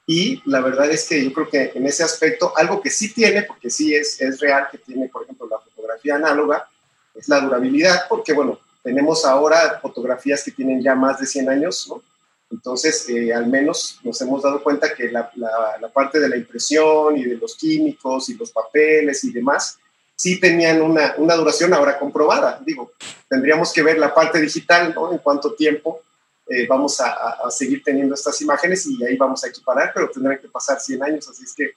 Y 0.07 0.43
la 0.49 0.61
verdad 0.61 0.91
es 0.91 1.09
que 1.09 1.23
yo 1.23 1.33
creo 1.33 1.49
que 1.49 1.73
en 1.75 1.87
ese 1.87 2.03
aspecto, 2.03 2.53
algo 2.57 2.81
que 2.81 2.91
sí 2.91 3.13
tiene, 3.13 3.43
porque 3.43 3.71
sí 3.71 3.95
es, 3.95 4.21
es 4.21 4.41
real 4.41 4.69
que 4.71 4.79
tiene, 4.79 5.09
por 5.09 5.23
ejemplo, 5.23 5.47
la 5.49 5.59
fotografía 5.59 6.17
análoga, 6.17 6.69
es 7.15 7.29
la 7.29 7.41
durabilidad, 7.41 8.07
porque 8.09 8.33
bueno, 8.33 8.59
tenemos 8.83 9.25
ahora 9.25 9.79
fotografías 9.81 10.43
que 10.43 10.51
tienen 10.51 10.83
ya 10.83 10.95
más 10.95 11.21
de 11.21 11.27
100 11.27 11.49
años, 11.49 11.87
¿no? 11.89 12.03
Entonces, 12.51 13.09
eh, 13.09 13.33
al 13.33 13.47
menos 13.47 14.01
nos 14.03 14.21
hemos 14.21 14.43
dado 14.43 14.63
cuenta 14.63 14.93
que 14.93 15.11
la, 15.11 15.31
la, 15.37 15.79
la, 15.81 15.89
parte 15.89 16.19
de 16.19 16.29
la 16.29 16.37
impresión 16.37 17.17
y 17.17 17.25
de 17.25 17.37
los 17.37 17.55
químicos 17.55 18.29
y 18.29 18.35
los 18.35 18.51
papeles 18.51 19.23
y 19.23 19.33
demás, 19.33 19.79
sí 20.17 20.41
tenían 20.41 20.83
una, 20.83 21.15
una 21.19 21.37
duración 21.37 21.73
ahora 21.73 21.97
comprobada. 21.97 22.61
Digo, 22.67 22.93
tendríamos 23.29 23.73
que 23.73 23.83
ver 23.83 23.99
la 23.99 24.13
parte 24.13 24.41
digital, 24.41 24.93
¿no? 24.95 25.13
En 25.13 25.19
cuánto 25.19 25.55
tiempo 25.55 26.01
eh, 26.49 26.67
vamos 26.67 27.01
a, 27.01 27.13
a, 27.13 27.51
seguir 27.51 27.83
teniendo 27.85 28.17
estas 28.17 28.41
imágenes 28.43 28.85
y 28.87 29.05
ahí 29.05 29.17
vamos 29.17 29.45
a 29.45 29.49
equiparar, 29.49 29.93
pero 29.95 30.11
tendrán 30.11 30.39
que 30.39 30.49
pasar 30.49 30.81
100 30.81 31.05
años, 31.05 31.29
así 31.29 31.45
es 31.45 31.55
que 31.55 31.75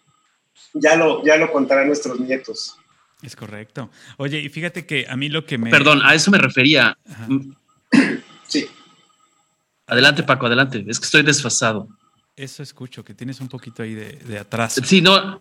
ya 0.73 0.95
lo, 0.95 1.23
ya 1.23 1.37
lo 1.37 1.51
contarán 1.51 1.87
nuestros 1.87 2.19
nietos. 2.19 2.77
Es 3.23 3.35
correcto. 3.35 3.89
Oye, 4.17 4.39
y 4.39 4.49
fíjate 4.49 4.85
que 4.85 5.05
a 5.09 5.15
mí 5.15 5.29
lo 5.29 5.45
que 5.45 5.57
me... 5.57 5.69
Perdón, 5.69 6.01
a 6.03 6.13
eso 6.13 6.29
me 6.29 6.37
refería. 6.37 6.97
Ajá. 7.09 7.27
Sí. 8.47 8.67
Adelante, 9.87 10.23
Paco, 10.23 10.45
adelante. 10.45 10.83
Es 10.87 10.99
que 10.99 11.05
estoy 11.05 11.23
desfasado. 11.23 11.87
Eso 12.35 12.63
escucho, 12.63 13.03
que 13.03 13.13
tienes 13.13 13.39
un 13.41 13.47
poquito 13.47 13.83
ahí 13.83 13.93
de, 13.93 14.13
de 14.13 14.39
atrás. 14.39 14.79
Sí, 14.83 15.01
no. 15.01 15.39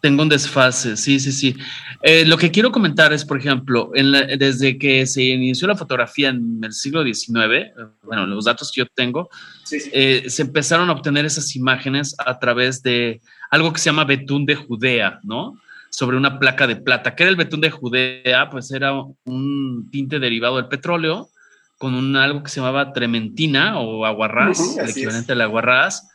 Tengo 0.00 0.22
un 0.22 0.28
desfase, 0.30 0.96
sí, 0.96 1.20
sí, 1.20 1.30
sí. 1.30 1.54
Eh, 2.02 2.24
lo 2.24 2.38
que 2.38 2.50
quiero 2.50 2.72
comentar 2.72 3.12
es, 3.12 3.24
por 3.24 3.38
ejemplo, 3.38 3.92
desde 3.94 4.78
que 4.78 5.06
se 5.06 5.22
inició 5.22 5.68
la 5.68 5.76
fotografía 5.76 6.30
en 6.30 6.60
el 6.64 6.72
siglo 6.72 7.04
XIX, 7.04 7.72
bueno, 8.02 8.26
los 8.26 8.46
datos 8.46 8.72
que 8.72 8.80
yo 8.80 8.86
tengo, 8.86 9.28
eh, 9.70 10.24
se 10.28 10.42
empezaron 10.42 10.88
a 10.88 10.92
obtener 10.92 11.26
esas 11.26 11.54
imágenes 11.54 12.16
a 12.18 12.38
través 12.38 12.82
de 12.82 13.20
algo 13.50 13.72
que 13.72 13.78
se 13.78 13.90
llama 13.90 14.04
betún 14.04 14.46
de 14.46 14.54
Judea, 14.54 15.20
¿no? 15.22 15.60
Sobre 15.90 16.16
una 16.16 16.38
placa 16.38 16.66
de 16.66 16.76
plata. 16.76 17.14
¿Qué 17.14 17.24
era 17.24 17.30
el 17.30 17.36
betún 17.36 17.60
de 17.60 17.70
Judea? 17.70 18.48
Pues 18.50 18.70
era 18.70 18.92
un 19.24 19.88
tinte 19.90 20.18
derivado 20.18 20.56
del 20.56 20.68
petróleo 20.68 21.28
con 21.78 21.94
un, 21.94 22.14
algo 22.16 22.42
que 22.42 22.50
se 22.50 22.60
llamaba 22.60 22.92
trementina 22.92 23.78
o 23.80 24.04
aguarrás, 24.04 24.76
el 24.76 24.90
equivalente 24.90 25.32
al 25.32 25.40
aguarrás 25.40 26.10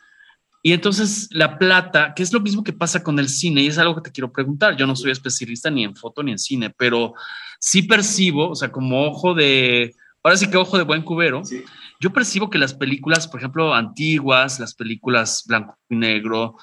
y 0.66 0.72
entonces 0.72 1.28
la 1.30 1.58
plata, 1.58 2.12
que 2.12 2.24
es 2.24 2.32
lo 2.32 2.40
mismo 2.40 2.64
que 2.64 2.72
pasa 2.72 3.04
con 3.04 3.20
el 3.20 3.28
cine, 3.28 3.62
y 3.62 3.68
es 3.68 3.78
algo 3.78 3.94
que 3.94 4.00
te 4.00 4.10
quiero 4.10 4.32
preguntar, 4.32 4.76
yo 4.76 4.84
no 4.84 4.96
soy 4.96 5.12
especialista 5.12 5.70
ni 5.70 5.84
en 5.84 5.94
foto 5.94 6.24
ni 6.24 6.32
en 6.32 6.40
cine, 6.40 6.74
pero 6.76 7.14
sí 7.60 7.82
percibo, 7.82 8.50
o 8.50 8.54
sea, 8.56 8.72
como 8.72 9.06
ojo 9.06 9.32
de, 9.32 9.94
ahora 10.24 10.36
sí 10.36 10.50
que 10.50 10.56
ojo 10.56 10.76
de 10.76 10.82
buen 10.82 11.02
cubero, 11.02 11.42
yo 12.00 12.12
percibo 12.12 12.50
que 12.50 12.58
las 12.58 12.74
películas, 12.74 13.28
por 13.28 13.38
ejemplo, 13.38 13.76
antiguas, 13.76 14.58
las 14.58 14.74
películas 14.74 15.44
blanco 15.46 15.78
y 15.88 15.94
negro, 15.94 16.56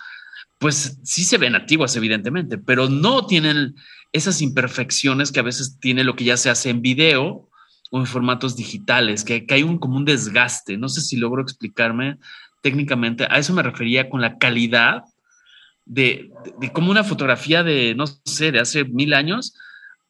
pues 0.64 0.98
sí 1.04 1.26
se 1.26 1.38
ven 1.38 1.56
antiguas, 1.56 1.94
evidentemente, 1.98 2.58
pero 2.58 2.88
no 2.88 3.26
tienen 3.26 3.76
esas 4.14 4.42
imperfecciones 4.42 5.34
que 5.34 5.42
a 5.42 5.44
veces 5.44 5.78
tiene 5.78 6.06
lo 6.06 6.16
que 6.16 6.24
ya 6.24 6.38
se 6.38 6.50
hace 6.50 6.70
en 6.70 6.82
video 6.82 7.50
o 7.92 8.00
en 8.00 8.06
formatos 8.06 8.56
digitales, 8.56 9.26
que, 9.26 9.46
que 9.46 9.56
hay 9.56 9.64
un 9.64 9.78
como 9.78 9.98
un 9.98 10.06
desgaste. 10.06 10.78
No 10.78 10.88
sé 10.88 11.02
si 11.02 11.18
logro 11.18 11.42
explicarme 11.42 12.18
técnicamente, 12.62 13.28
a 13.30 13.40
eso 13.40 13.54
me 13.54 13.62
refería 13.62 14.10
con 14.10 14.22
la 14.22 14.38
calidad 14.38 15.04
de, 15.84 16.32
de, 16.62 16.72
cómo 16.72 16.92
una 16.92 17.04
fotografía 17.04 17.62
de, 17.62 17.94
no 17.94 18.06
sé, 18.08 18.54
de 18.54 18.62
hace 18.62 18.86
mil 18.86 19.14
años 19.14 19.54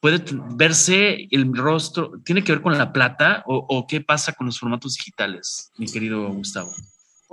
puede 0.01 0.23
verse 0.55 1.29
el 1.31 1.51
rostro, 1.51 2.11
tiene 2.23 2.43
que 2.43 2.51
ver 2.51 2.61
con 2.61 2.77
la 2.77 2.93
plata 2.93 3.43
o, 3.47 3.87
qué 3.87 4.01
pasa 4.01 4.33
con 4.33 4.45
los 4.45 4.59
formatos 4.59 4.97
digitales, 4.97 5.71
mi 5.79 5.87
querido 5.87 6.27
Gustavo. 6.27 6.71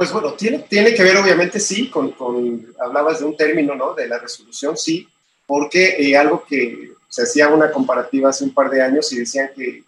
Pues 0.00 0.12
bueno, 0.12 0.32
tiene, 0.32 0.60
tiene 0.60 0.94
que 0.94 1.02
ver 1.02 1.18
obviamente 1.18 1.60
sí, 1.60 1.90
con, 1.90 2.12
con, 2.12 2.74
hablabas 2.80 3.18
de 3.18 3.26
un 3.26 3.36
término, 3.36 3.74
¿no? 3.74 3.92
De 3.92 4.08
la 4.08 4.18
resolución, 4.18 4.74
sí, 4.74 5.06
porque 5.46 5.96
eh, 5.98 6.16
algo 6.16 6.42
que 6.42 6.92
se 7.06 7.24
hacía 7.24 7.48
una 7.48 7.70
comparativa 7.70 8.30
hace 8.30 8.44
un 8.44 8.54
par 8.54 8.70
de 8.70 8.80
años 8.80 9.12
y 9.12 9.18
decían 9.18 9.50
que 9.54 9.84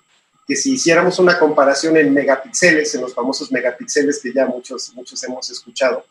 que 0.47 0.57
si 0.57 0.75
hiciéramos 0.75 1.19
una 1.19 1.39
comparación 1.39 1.97
en 1.97 2.13
megapíxeles, 2.13 2.95
en 2.95 3.01
los 3.01 3.15
famosos 3.15 3.51
megapíxeles 3.53 4.21
que 4.21 4.35
ya 4.35 4.45
muchos, 4.45 4.93
muchos 4.95 5.23
hemos 5.25 5.49
escuchado, 5.51 6.05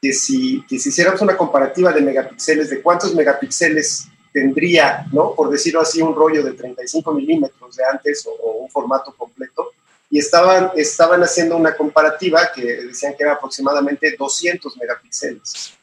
que 0.00 0.12
si, 0.12 0.64
que 0.68 0.78
si 0.80 0.88
hiciéramos 0.88 1.20
una 1.20 1.36
comparativa 1.36 1.92
de 1.92 2.00
megapíxeles, 2.00 2.70
de 2.70 2.82
cuántos 2.82 3.14
megapíxeles 3.14 4.08
tendría, 4.32 5.06
¿no? 5.12 5.34
Por 5.34 5.50
decirlo 5.50 5.80
así, 5.80 6.00
un 6.00 6.14
rollo 6.14 6.42
de 6.42 6.54
35 6.54 7.12
milímetros 7.12 7.76
de 7.76 7.84
antes 7.84 8.26
o, 8.26 8.62
un 8.62 8.70
formato 8.70 9.14
completo, 9.16 9.72
y 10.10 10.18
estaban, 10.18 10.70
estaban 10.76 11.22
haciendo 11.22 11.56
una 11.56 11.76
comparativa 11.76 12.50
que 12.54 12.62
decían 12.62 13.14
que 13.16 13.24
era 13.24 13.34
aproximadamente 13.34 14.14
200 14.18 14.76
megapíxeles. 14.78 15.74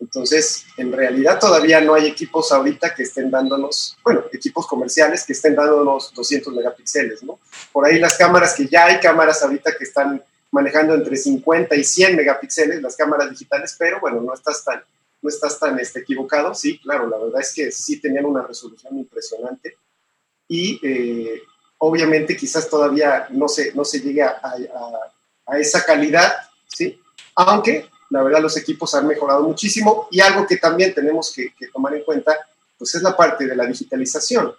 Entonces, 0.00 0.64
en 0.76 0.92
realidad 0.92 1.40
todavía 1.40 1.80
no 1.80 1.94
hay 1.94 2.06
equipos 2.06 2.52
ahorita 2.52 2.94
que 2.94 3.02
estén 3.02 3.30
dándonos, 3.30 3.96
bueno, 4.04 4.24
equipos 4.32 4.66
comerciales 4.66 5.24
que 5.24 5.32
estén 5.32 5.56
dándonos 5.56 6.14
200 6.14 6.54
megapíxeles, 6.54 7.22
¿no? 7.24 7.40
Por 7.72 7.84
ahí 7.84 7.98
las 7.98 8.16
cámaras 8.16 8.54
que 8.54 8.66
ya 8.68 8.86
hay 8.86 9.00
cámaras 9.00 9.42
ahorita 9.42 9.76
que 9.76 9.84
están 9.84 10.22
manejando 10.52 10.94
entre 10.94 11.16
50 11.16 11.74
y 11.74 11.84
100 11.84 12.16
megapíxeles, 12.16 12.80
las 12.80 12.96
cámaras 12.96 13.28
digitales, 13.30 13.74
pero 13.78 14.00
bueno, 14.00 14.20
no 14.20 14.32
estás 14.32 14.64
tan, 14.64 14.82
no 15.20 15.28
estás 15.28 15.58
tan 15.58 15.78
este, 15.80 16.00
equivocado. 16.00 16.54
Sí, 16.54 16.78
claro, 16.78 17.08
la 17.08 17.18
verdad 17.18 17.40
es 17.40 17.52
que 17.52 17.72
sí 17.72 18.00
tenían 18.00 18.24
una 18.24 18.42
resolución 18.42 18.96
impresionante 18.96 19.76
y 20.46 20.80
eh, 20.82 21.42
obviamente 21.78 22.36
quizás 22.36 22.68
todavía 22.68 23.28
no 23.30 23.48
se, 23.48 23.72
no 23.74 23.84
se 23.84 24.00
llegue 24.00 24.22
a, 24.22 24.40
a 25.46 25.58
esa 25.58 25.84
calidad, 25.84 26.32
¿sí? 26.66 27.00
Aunque 27.34 27.88
la 28.10 28.22
verdad 28.22 28.40
los 28.40 28.56
equipos 28.56 28.94
han 28.94 29.06
mejorado 29.06 29.42
muchísimo 29.42 30.08
y 30.10 30.20
algo 30.20 30.46
que 30.46 30.56
también 30.56 30.94
tenemos 30.94 31.32
que, 31.32 31.52
tomar 31.72 31.94
en 31.94 32.04
cuenta, 32.04 32.36
pues 32.78 32.94
es 32.94 33.02
la 33.02 33.16
parte 33.16 33.46
de 33.46 33.56
la 33.56 33.66
digitalización. 33.66 34.54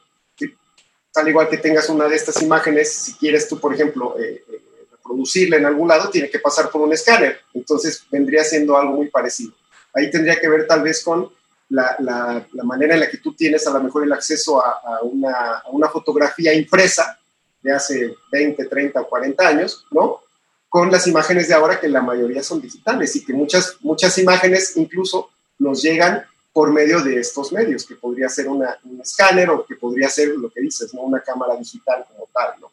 Tal 1.12 1.28
igual 1.28 1.50
que 1.50 1.58
tengas 1.58 1.90
una 1.90 2.08
de 2.08 2.16
estas 2.16 2.40
imágenes, 2.42 2.94
si 2.94 3.14
quieres 3.16 3.48
tú, 3.48 3.60
por 3.60 3.74
ejemplo, 3.74 4.16
eh, 4.20 4.44
eh, 4.48 4.62
reproducirla 4.92 5.58
en 5.58 5.66
algún 5.66 5.88
lado, 5.88 6.12
tiene 6.12 6.30
que 6.30 6.38
pasar 6.38 6.70
por 6.70 6.82
un 6.82 6.94
escáner. 6.94 7.40
Entonces 7.56 8.04
vendría 8.12 8.44
siendo 8.44 8.78
algo 8.78 8.94
muy 8.94 9.10
parecido. 9.10 9.54
Ahí 9.96 10.12
tendría 10.12 10.40
que 10.40 10.48
ver 10.48 10.68
tal 10.68 10.84
vez 10.84 11.04
con 11.04 11.32
la, 11.70 11.96
la, 12.00 12.64
manera 12.64 12.96
en 12.96 13.02
la 13.02 13.10
que 13.10 13.18
tú 13.18 13.34
tienes 13.34 13.66
a 13.68 13.72
lo 13.72 13.82
mejor 13.82 14.04
el 14.04 14.14
acceso 14.14 14.64
a, 14.64 14.80
a, 14.84 15.02
una, 15.04 15.60
a 15.60 15.70
una 15.70 15.88
fotografía 15.88 16.54
impresa 16.54 17.18
de 17.62 17.72
hace 17.72 18.16
20, 18.32 18.66
30 18.66 19.02
o 19.02 19.08
40 19.08 19.48
años, 19.48 19.86
¿no? 19.92 20.22
con 20.70 20.92
las 20.92 21.08
imágenes 21.08 21.48
de 21.48 21.56
ahora 21.56 21.80
que 21.80 21.90
la 21.90 22.02
mayoría 22.02 22.44
son 22.44 22.62
digitales 22.62 23.16
y 23.16 23.26
que 23.26 23.34
muchas, 23.34 23.78
muchas 23.82 24.18
imágenes 24.20 24.78
incluso 24.78 25.30
nos 25.58 25.82
llegan 25.82 26.24
por 26.54 26.72
medio 26.72 27.02
de 27.02 27.20
estos 27.20 27.52
medios, 27.52 27.86
que 27.86 27.96
podría 27.96 28.30
ser 28.30 28.48
una, 28.48 28.78
un 28.84 29.02
escáner 29.02 29.50
o 29.50 29.66
que 29.66 29.76
podría 29.76 30.10
ser 30.10 30.30
lo 30.38 30.50
que 30.50 30.62
dices, 30.62 30.94
¿no? 30.94 31.02
una 31.02 31.22
cámara 31.22 31.56
digital 31.56 32.06
como 32.08 32.28
tal. 32.34 32.60
¿no? 32.62 32.72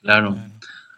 Claro. 0.00 0.36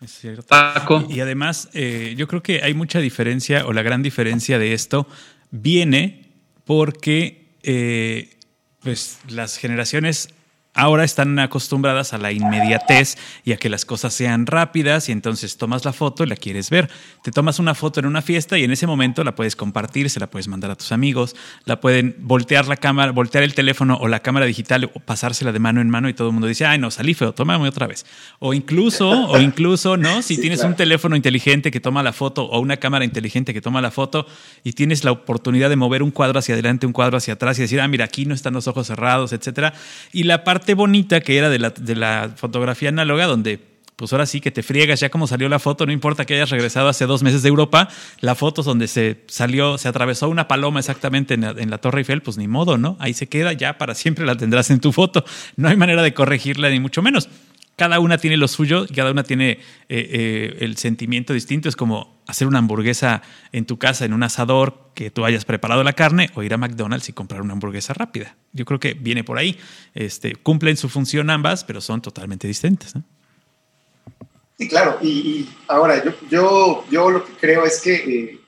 Es 0.01 0.13
cierto. 0.13 0.43
Paco. 0.47 1.05
Y, 1.09 1.21
además, 1.21 1.69
eh, 1.73 2.15
yo 2.17 2.27
creo 2.27 2.43
que 2.43 2.63
hay 2.63 2.75
mucha 2.75 3.01
diferencia, 3.01 3.67
o 3.67 3.73
la 3.73 3.83
gran 3.83 4.03
diferencia 4.03 4.59
de 4.59 4.73
esto 4.73 5.07
viene 5.51 6.30
porque 6.71 7.57
eh, 7.65 8.39
pues, 8.79 9.19
las 9.29 9.57
generaciones 9.57 10.29
ahora 10.75 11.05
están 11.05 11.39
acostumbradas 11.39 12.13
a 12.13 12.19
la 12.19 12.33
inmediatez 12.33 13.17
y 13.45 13.53
a 13.53 13.57
que 13.57 13.69
las 13.69 13.85
cosas 13.85 14.15
sean 14.15 14.47
rápidas 14.47 15.09
y 15.09 15.13
entonces 15.13 15.57
tomas 15.57 15.85
la 15.85 15.93
foto 15.93 16.25
y 16.25 16.27
la 16.27 16.37
quieres 16.37 16.71
ver. 16.71 16.89
Te 17.23 17.33
tomas 17.33 17.59
una 17.59 17.75
foto 17.75 18.01
en 18.01 18.07
una 18.07 18.23
fiesta 18.23 18.59
y 18.59 18.65
en 18.65 18.71
ese 18.71 18.87
momento 18.87 19.25
la 19.25 19.35
puedes 19.35 19.57
compartir, 19.57 20.11
se 20.11 20.21
la 20.21 20.31
puedes 20.31 20.49
mandar 20.49 20.71
a 20.71 20.77
tus 20.77 20.93
amigos, 20.93 21.35
la 21.65 21.81
pueden 21.81 22.17
voltear 22.21 22.69
la 22.69 22.77
cámara, 22.77 23.13
voltear 23.13 23.45
el 23.45 23.55
teléfono 23.55 23.99
o 24.01 24.09
la 24.09 24.21
cámara 24.21 24.47
digital 24.47 24.91
o 24.95 25.01
pasársela 25.01 25.53
de 25.53 25.59
mano 25.59 25.81
en 25.81 25.91
mano 25.91 26.09
y 26.09 26.15
todo 26.15 26.29
el 26.29 26.33
mundo 26.33 26.47
dice, 26.47 26.67
ay 26.67 26.79
no, 26.79 26.91
salí 26.91 27.15
feo, 27.15 27.33
tómame 27.33 27.69
otra 27.69 27.87
vez. 27.87 28.07
O 28.39 28.55
incluso, 28.55 29.11
o 29.11 29.41
incluso, 29.41 29.97
¿no? 29.97 30.23
Si 30.23 30.41
tienes 30.41 30.63
un 30.63 30.77
teléfono 30.77 31.17
inteligente 31.17 31.71
que 31.71 31.81
toma 31.81 32.03
la 32.03 32.13
foto 32.13 32.45
o 32.45 32.61
una 32.61 32.77
cámara 32.77 33.05
inteligente 33.05 33.53
que 33.53 33.61
toma 33.61 33.81
la 33.81 33.91
foto 33.91 34.27
y 34.63 34.73
tienes 34.73 35.05
la 35.05 35.13
oportunidad 35.13 35.69
de 35.69 35.77
mover 35.77 36.03
un 36.03 36.11
cuadro 36.11 36.39
hacia 36.39 36.55
adelante, 36.55 36.87
un 36.87 36.93
cuadro 36.93 37.17
hacia 37.17 37.35
atrás 37.35 37.59
y 37.59 37.63
decir, 37.63 37.81
ah, 37.81 37.89
mira, 37.89 38.05
aquí 38.05 38.25
no 38.25 38.35
están 38.35 38.55
los 38.55 38.69
ojos 38.69 38.87
cerrados, 38.87 39.33
etcétera. 39.33 39.75
Y 40.13 40.25
la 40.25 40.45
parte 40.45 40.60
bonita 40.75 41.21
que 41.21 41.37
era 41.37 41.51
de 41.51 41.59
la, 41.59 41.71
de 41.71 41.95
la 41.97 42.31
fotografía 42.37 42.89
análoga, 42.89 43.27
donde 43.27 43.71
pues 44.01 44.15
ahora 44.15 44.25
sí 44.25 44.41
que 44.41 44.51
te 44.51 44.63
friegas 44.63 44.99
ya 44.99 45.11
como 45.11 45.27
salió 45.27 45.47
la 45.51 45.59
foto, 45.59 45.85
no 45.85 45.93
importa 45.93 46.25
que 46.25 46.33
hayas 46.35 46.49
regresado 46.49 46.89
hace 46.89 47.05
dos 47.05 47.23
meses 47.23 47.43
de 47.43 47.51
Europa, 47.51 47.91
la 48.21 48.35
foto 48.35 48.63
donde 48.63 48.89
se 48.89 49.21
salió, 49.27 49.77
se 49.77 49.89
atravesó 49.89 50.31
una 50.31 50.49
paloma 50.49 50.81
exactamente 50.81 51.35
en 51.35 51.71
la, 51.71 51.79
Torre 51.79 52.01
Eiffel, 52.01 52.23
pues 52.23 52.39
ni 52.39 52.49
modo, 52.49 52.79
¿no? 52.79 52.97
Ahí 52.99 53.13
se 53.13 53.29
queda, 53.29 53.53
ya 53.53 53.77
para 53.77 53.95
siempre 53.95 54.25
la 54.25 54.37
tendrás 54.37 54.71
en 54.71 54.81
tu 54.81 54.93
foto. 54.93 55.23
No 55.57 55.69
hay 55.69 55.77
manera 55.77 56.03
de 56.03 56.15
corregirla, 56.15 56.71
ni 56.71 56.81
mucho 56.81 57.03
menos 57.03 57.29
cada 57.81 57.99
una 57.99 58.19
tiene 58.19 58.37
lo 58.37 58.47
suyo, 58.47 58.85
cada 58.95 59.11
una 59.11 59.23
tiene 59.23 59.53
eh, 59.53 59.59
eh, 59.89 60.57
el 60.61 60.77
sentimiento 60.77 61.33
distinto. 61.33 61.67
Es 61.67 61.77
como 61.77 62.21
hacer 62.27 62.47
una 62.47 62.59
hamburguesa 62.59 63.23
en 63.53 63.65
tu 63.65 63.79
casa, 63.79 64.05
en 64.05 64.13
un 64.13 64.23
asador, 64.23 64.91
que 64.95 65.11
tú 65.11 65.25
hayas 65.25 65.47
preparado 65.47 65.83
la 65.83 65.95
carne, 65.95 66.29
o 66.35 66.43
ir 66.43 66.53
a 66.53 66.59
McDonald's 66.59 67.09
y 67.09 67.15
comprar 67.15 67.41
una 67.41 67.55
hamburguesa 67.55 67.95
rápida. 67.95 68.37
Yo 68.53 68.67
creo 68.67 68.79
que 68.79 68.93
viene 68.93 69.25
por 69.25 69.39
ahí. 69.39 69.59
Este, 69.95 70.35
cumplen 70.35 70.77
su 70.77 70.91
función 70.91 71.31
ambas, 71.31 71.65
pero 71.65 71.81
son 71.81 72.03
totalmente 72.03 72.47
distintas. 72.47 72.93
Sí, 74.59 74.69
claro. 74.69 74.99
Y, 75.01 75.49
ahora, 75.67 76.05
yo, 76.05 76.13
yo, 76.31 76.85
yo 76.91 77.11
lo 77.11 77.25
que 77.25 77.33
creo 77.33 77.65
es 77.65 77.81
que 77.81 77.95
eh, 77.95 78.40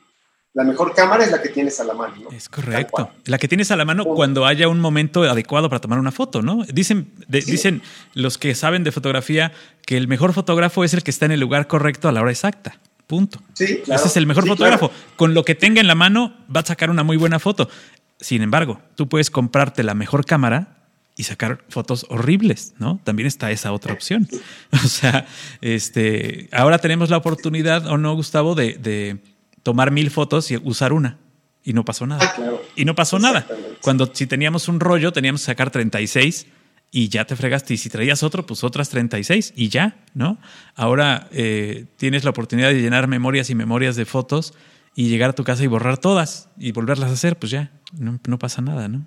la 0.54 0.64
mejor 0.64 0.94
cámara 0.94 1.24
es 1.24 1.30
la 1.30 1.40
que 1.40 1.48
tienes 1.48 1.80
a 1.80 1.84
la 1.84 1.94
mano. 1.94 2.14
¿no? 2.24 2.30
Es 2.30 2.48
correcto. 2.48 3.10
La 3.24 3.38
que 3.38 3.48
tienes 3.48 3.70
a 3.70 3.76
la 3.76 3.84
mano 3.84 4.04
cuando 4.04 4.44
haya 4.44 4.68
un 4.68 4.80
momento 4.80 5.22
adecuado 5.22 5.70
para 5.70 5.80
tomar 5.80 5.98
una 5.98 6.12
foto, 6.12 6.42
¿no? 6.42 6.64
Dicen, 6.64 7.10
dicen 7.28 7.82
los 8.12 8.36
que 8.36 8.54
saben 8.54 8.84
de 8.84 8.92
fotografía 8.92 9.52
que 9.86 9.96
el 9.96 10.08
mejor 10.08 10.34
fotógrafo 10.34 10.84
es 10.84 10.92
el 10.92 11.02
que 11.02 11.10
está 11.10 11.24
en 11.24 11.32
el 11.32 11.40
lugar 11.40 11.68
correcto 11.68 12.08
a 12.08 12.12
la 12.12 12.20
hora 12.20 12.30
exacta. 12.30 12.78
Punto. 13.06 13.40
Sí, 13.54 13.82
Ese 13.86 14.06
es 14.06 14.16
el 14.16 14.26
mejor 14.26 14.46
fotógrafo. 14.46 14.90
Con 15.16 15.34
lo 15.34 15.44
que 15.44 15.54
tenga 15.54 15.80
en 15.80 15.86
la 15.86 15.94
mano 15.94 16.34
va 16.54 16.60
a 16.60 16.66
sacar 16.66 16.90
una 16.90 17.02
muy 17.02 17.16
buena 17.16 17.38
foto. 17.38 17.68
Sin 18.20 18.42
embargo, 18.42 18.80
tú 18.94 19.08
puedes 19.08 19.30
comprarte 19.30 19.82
la 19.82 19.94
mejor 19.94 20.26
cámara 20.26 20.76
y 21.16 21.24
sacar 21.24 21.64
fotos 21.68 22.06
horribles, 22.08 22.74
¿no? 22.78 23.00
También 23.04 23.26
está 23.26 23.50
esa 23.50 23.72
otra 23.72 23.94
opción. 23.94 24.28
O 24.72 24.88
sea, 24.88 25.26
este, 25.60 26.48
ahora 26.52 26.78
tenemos 26.78 27.10
la 27.10 27.18
oportunidad, 27.18 27.86
¿o 27.86 27.98
no, 27.98 28.14
Gustavo, 28.14 28.54
de 28.54 29.20
tomar 29.62 29.90
mil 29.90 30.10
fotos 30.10 30.50
y 30.50 30.56
usar 30.56 30.92
una. 30.92 31.18
Y 31.64 31.72
no 31.72 31.84
pasó 31.84 32.06
nada. 32.06 32.34
Ah, 32.36 32.52
y 32.74 32.84
no 32.84 32.94
pasó 32.94 33.18
nada. 33.18 33.46
Cuando 33.82 34.10
si 34.12 34.26
teníamos 34.26 34.68
un 34.68 34.80
rollo, 34.80 35.12
teníamos 35.12 35.42
que 35.42 35.46
sacar 35.46 35.70
36 35.70 36.46
y 36.90 37.08
ya 37.08 37.24
te 37.24 37.36
fregaste. 37.36 37.74
Y 37.74 37.76
si 37.76 37.88
traías 37.88 38.22
otro, 38.22 38.44
pues 38.44 38.64
otras 38.64 38.88
36 38.88 39.54
y 39.56 39.68
ya, 39.68 39.96
¿no? 40.14 40.38
Ahora 40.74 41.28
eh, 41.32 41.86
tienes 41.96 42.24
la 42.24 42.30
oportunidad 42.30 42.68
de 42.68 42.80
llenar 42.80 43.06
memorias 43.08 43.48
y 43.50 43.54
memorias 43.54 43.96
de 43.96 44.04
fotos 44.04 44.54
y 44.94 45.08
llegar 45.08 45.30
a 45.30 45.32
tu 45.34 45.44
casa 45.44 45.62
y 45.62 45.68
borrar 45.68 45.98
todas 45.98 46.50
y 46.58 46.72
volverlas 46.72 47.10
a 47.10 47.14
hacer, 47.14 47.38
pues 47.38 47.50
ya. 47.50 47.70
no, 47.98 48.38
pasa 48.38 48.60
nada, 48.60 48.88
¿no? 48.88 49.06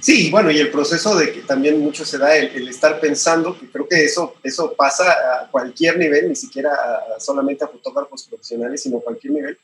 Sí, 0.00 0.30
bueno, 0.30 0.50
y 0.50 0.58
el 0.58 0.70
proceso 0.70 1.16
de 1.16 1.32
que 1.32 1.40
también 1.40 1.80
mucho 1.80 2.04
se 2.04 2.18
da 2.18 2.36
el, 2.36 2.68
estar 2.68 3.00
pensando, 3.00 3.58
que 3.58 3.70
creo 3.70 3.88
que 3.88 4.04
eso, 4.04 4.34
eso 4.42 4.74
pasa 4.74 5.10
a 5.10 5.50
cualquier 5.50 5.98
nivel, 5.98 6.28
ni 6.28 6.36
siquiera 6.36 6.70
solamente 7.18 7.64
a 7.64 7.68
fotógrafos 7.68 8.24
profesionales, 8.28 8.82
sino 8.82 8.98
a 8.98 9.02
cualquier 9.02 9.32
nivel, 9.32 9.58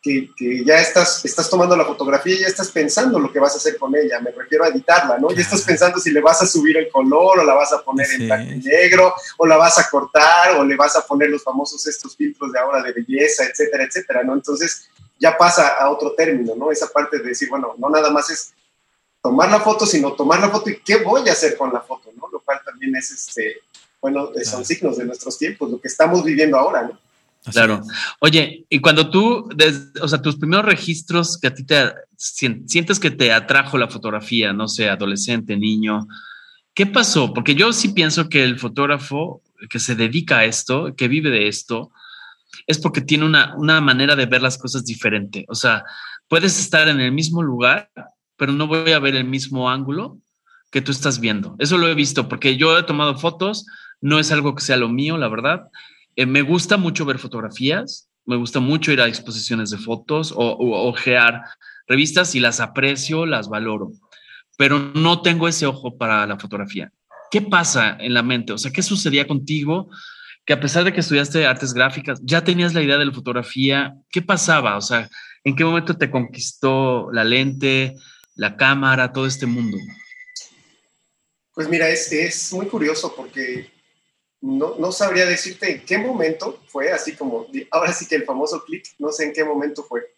que, 0.00 0.64
ya 0.64 0.80
estás, 0.80 1.24
estás 1.24 1.48
tomando 1.48 1.76
la 1.76 1.84
fotografía 1.84 2.34
y 2.34 2.40
ya 2.40 2.48
estás 2.48 2.70
pensando 2.70 3.20
lo 3.20 3.32
que 3.32 3.38
vas 3.38 3.54
a 3.54 3.58
hacer 3.58 3.76
con 3.76 3.94
ella, 3.94 4.20
me 4.20 4.32
refiero 4.32 4.64
a 4.64 4.68
editarla, 4.68 5.18
¿no? 5.18 5.30
Ya 5.30 5.42
estás 5.42 5.62
pensando 5.62 5.98
si 6.00 6.10
le 6.10 6.20
vas 6.20 6.42
a 6.42 6.46
subir 6.46 6.76
el 6.76 6.88
color 6.88 7.40
o 7.40 7.44
la 7.44 7.54
vas 7.54 7.72
a 7.72 7.82
poner 7.82 8.08
en 8.10 8.26
blanco 8.26 8.52
y 8.52 8.58
negro 8.58 9.14
o 9.38 9.46
la 9.46 9.56
vas 9.56 9.78
a 9.78 9.88
cortar 9.88 10.56
o 10.58 10.64
le 10.64 10.74
vas 10.74 10.96
a 10.96 11.06
poner 11.06 11.30
los 11.30 11.44
famosos 11.44 11.86
estos 11.86 12.16
filtros 12.16 12.50
de 12.50 12.58
ahora 12.58 12.82
de 12.82 12.92
belleza, 12.92 13.44
etcétera, 13.44 13.84
etcétera, 13.84 14.24
¿no? 14.24 14.34
Entonces 14.34 14.88
ya 15.20 15.38
pasa 15.38 15.76
a 15.76 15.88
otro 15.88 16.14
término, 16.14 16.56
¿no? 16.56 16.72
Esa 16.72 16.88
parte 16.88 17.18
de 17.18 17.28
decir, 17.28 17.48
bueno, 17.48 17.74
no 17.78 17.88
nada 17.88 18.10
más 18.10 18.28
es 18.30 18.52
tomar 19.22 19.50
la 19.50 19.60
foto, 19.60 19.86
sino 19.86 20.12
tomar 20.12 20.40
la 20.40 20.50
foto 20.50 20.68
y 20.68 20.80
qué 20.80 20.96
voy 20.96 21.28
a 21.28 21.32
hacer 21.32 21.56
con 21.56 21.72
la 21.72 21.80
foto, 21.80 22.10
¿no? 22.16 22.28
Lo 22.30 22.40
cual 22.40 22.60
también 22.64 22.96
es, 22.96 23.10
este, 23.12 23.58
bueno, 24.00 24.30
son 24.44 24.64
signos 24.64 24.96
de 24.96 25.04
nuestros 25.04 25.38
tiempos, 25.38 25.70
lo 25.70 25.80
que 25.80 25.88
estamos 25.88 26.24
viviendo 26.24 26.58
ahora, 26.58 26.82
¿no? 26.82 26.98
claro. 27.50 27.82
Oye, 28.20 28.66
y 28.68 28.80
cuando 28.80 29.10
tú, 29.10 29.48
o 30.00 30.08
sea, 30.08 30.22
tus 30.22 30.36
primeros 30.36 30.64
registros 30.64 31.38
que 31.38 31.48
a 31.48 31.54
ti 31.54 31.64
te 31.64 31.92
sientes 32.16 33.00
que 33.00 33.10
te 33.10 33.32
atrajo 33.32 33.78
la 33.78 33.88
fotografía, 33.88 34.52
no 34.52 34.68
sé, 34.68 34.88
adolescente, 34.88 35.56
niño, 35.56 36.06
¿qué 36.74 36.86
pasó? 36.86 37.32
Porque 37.34 37.54
yo 37.56 37.72
sí 37.72 37.88
pienso 37.88 38.28
que 38.28 38.44
el 38.44 38.60
fotógrafo 38.60 39.42
que 39.68 39.80
se 39.80 39.96
dedica 39.96 40.38
a 40.38 40.44
esto, 40.44 40.94
que 40.96 41.08
vive 41.08 41.30
de 41.30 41.48
esto, 41.48 41.90
es 42.66 42.78
porque 42.78 43.00
tiene 43.00 43.24
una, 43.24 43.56
una 43.56 43.80
manera 43.80 44.14
de 44.14 44.26
ver 44.26 44.42
las 44.42 44.58
cosas 44.58 44.84
diferente. 44.84 45.44
O 45.48 45.54
sea, 45.54 45.84
puedes 46.28 46.58
estar 46.60 46.88
en 46.88 47.00
el 47.00 47.12
mismo 47.12 47.42
lugar, 47.42 47.90
pero 48.42 48.54
no 48.54 48.66
voy 48.66 48.90
a 48.90 48.98
ver 48.98 49.14
el 49.14 49.24
mismo 49.24 49.70
ángulo 49.70 50.18
que 50.72 50.82
tú 50.82 50.90
estás 50.90 51.20
viendo. 51.20 51.54
Eso 51.60 51.78
lo 51.78 51.86
he 51.86 51.94
visto 51.94 52.28
porque 52.28 52.56
yo 52.56 52.76
he 52.76 52.82
tomado 52.82 53.16
fotos, 53.16 53.66
no 54.00 54.18
es 54.18 54.32
algo 54.32 54.56
que 54.56 54.64
sea 54.64 54.76
lo 54.76 54.88
mío, 54.88 55.16
la 55.16 55.28
verdad, 55.28 55.68
eh, 56.16 56.26
me 56.26 56.42
gusta 56.42 56.76
mucho 56.76 57.04
ver 57.04 57.20
fotografías, 57.20 58.10
me 58.26 58.34
gusta 58.34 58.58
mucho 58.58 58.90
ir 58.90 59.00
a 59.00 59.06
exposiciones 59.06 59.70
de 59.70 59.78
fotos 59.78 60.34
o, 60.34 60.56
ojear 60.88 61.42
revistas 61.86 62.34
y 62.34 62.40
las 62.40 62.58
aprecio, 62.58 63.26
las 63.26 63.48
valoro, 63.48 63.92
pero 64.56 64.90
no 64.92 65.22
tengo 65.22 65.46
ese 65.46 65.66
ojo 65.66 65.96
para 65.96 66.26
la 66.26 66.36
fotografía. 66.36 66.90
¿Qué 67.30 67.42
pasa 67.42 67.96
en 68.00 68.12
la 68.12 68.24
mente? 68.24 68.52
O 68.52 68.58
sea, 68.58 68.72
¿qué 68.72 68.82
sucedía 68.82 69.28
contigo? 69.28 69.88
Que 70.44 70.54
a 70.54 70.58
pesar 70.58 70.82
de 70.82 70.92
que 70.92 70.98
estudiaste 70.98 71.46
artes 71.46 71.74
gráficas, 71.74 72.20
ya 72.24 72.42
tenías 72.42 72.74
la 72.74 72.82
idea 72.82 72.98
de 72.98 73.06
la 73.06 73.12
fotografía. 73.12 73.94
¿Qué 74.10 74.20
pasaba? 74.20 74.76
O 74.76 74.80
sea, 74.80 75.08
¿en 75.44 75.54
qué 75.54 75.64
momento 75.64 75.96
te 75.96 76.10
conquistó 76.10 77.08
la 77.12 77.22
lente, 77.22 77.94
la 78.34 78.56
cámara, 78.56 79.12
todo 79.12 79.26
este 79.26 79.46
mundo? 79.46 79.78
Pues 81.54 81.68
mira, 81.68 81.88
es, 81.88 82.10
es 82.12 82.52
muy 82.52 82.66
curioso 82.66 83.14
porque 83.14 83.70
no, 84.40 84.76
no, 84.78 84.90
sabría 84.90 85.26
decirte 85.26 85.70
en 85.70 85.84
qué 85.84 85.98
momento 85.98 86.60
fue, 86.66 86.90
así 86.90 87.14
como, 87.14 87.46
ahora 87.70 87.92
sí 87.92 88.06
que 88.06 88.16
el 88.16 88.24
famoso 88.24 88.64
clic, 88.64 88.86
no 88.98 89.12
sé 89.12 89.24
en 89.24 89.32
qué 89.32 89.44
momento 89.44 89.84
fue, 89.84 90.14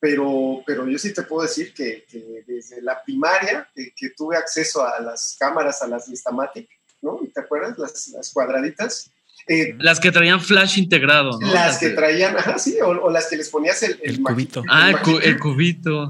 pero, 0.00 0.62
pero 0.66 0.88
yo 0.88 0.98
sí 0.98 1.12
te 1.12 1.22
puedo 1.22 1.42
decir 1.42 1.74
que, 1.74 2.06
desde 2.46 2.80
la 2.80 3.02
primaria, 3.04 3.70
que, 3.74 4.10
tuve 4.16 4.36
acceso 4.36 4.84
a 4.84 4.98
las 5.00 5.36
cámaras, 5.38 5.82
a 5.82 5.86
las 5.86 6.08
Instamatic, 6.08 6.68
¿no? 7.02 7.20
¿Te 7.32 7.40
acuerdas? 7.40 7.78
Las, 7.78 8.08
las 8.08 8.32
cuadraditas. 8.32 9.10
Eh, 9.52 9.74
las 9.80 9.98
que 9.98 10.12
traían 10.12 10.40
flash 10.40 10.78
integrado, 10.78 11.36
¿no? 11.40 11.52
Las, 11.52 11.78
que 11.78 11.88
traían, 11.90 12.36
ajá, 12.36 12.56
sí, 12.56 12.76
o, 12.80 13.10
las 13.10 13.26
que 13.26 13.36
les 13.36 13.48
ponías 13.48 13.82
el, 13.82 13.98
el, 14.04 14.22
cubito. 14.22 14.62
ah, 14.68 14.90
el, 14.90 15.40
cubito. 15.40 16.08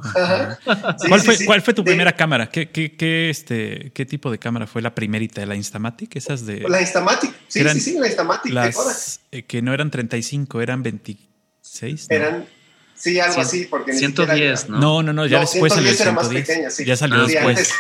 ¿Cuál, 1.09 1.23
fue, 1.23 1.43
¿Cuál 1.47 1.63
fue 1.63 1.73
tu 1.73 1.83
primera 1.83 2.13
cámara? 2.13 2.51
¿Qué, 2.51 2.69
qué, 2.69 2.95
qué, 2.97 3.31
este, 3.31 3.93
¿Qué 3.95 4.05
tipo 4.05 4.31
de 4.31 4.39
cámara 4.39 4.67
fue 4.67 4.83
la 4.83 4.95
primerita? 4.95 5.47
¿La 5.47 5.57
Instamatic? 5.57 6.17
Esas 6.17 6.45
de. 6.45 6.69
La 6.69 6.83
Instamatic, 6.83 7.33
sí, 7.49 7.67
sí, 7.67 7.81
sí, 7.81 7.99
la 7.99 8.09
Instamatic. 8.09 8.53
Las, 8.53 9.21
eh, 9.33 9.45
que 9.45 9.63
no 9.63 9.73
eran 9.73 9.91
35, 9.91 10.61
eran 10.61 10.83
26. 10.83 12.09
Eran. 12.11 12.47
Sí, 12.95 13.21
algo 13.21 13.41
así, 13.41 13.65
porque 13.71 13.95
110, 13.95 14.69
¿no? 14.69 14.81
No, 14.81 15.03
no, 15.03 15.13
no, 15.15 15.27
ya 15.27 15.41
después 15.41 15.73
salió 15.73 15.95
110. 15.95 16.01
Era 16.03 16.13
más 16.13 16.29
pequeña, 16.29 16.69
sí. 16.69 16.85
Ya 16.85 16.95
salió 16.95 17.26
después. 17.26 17.73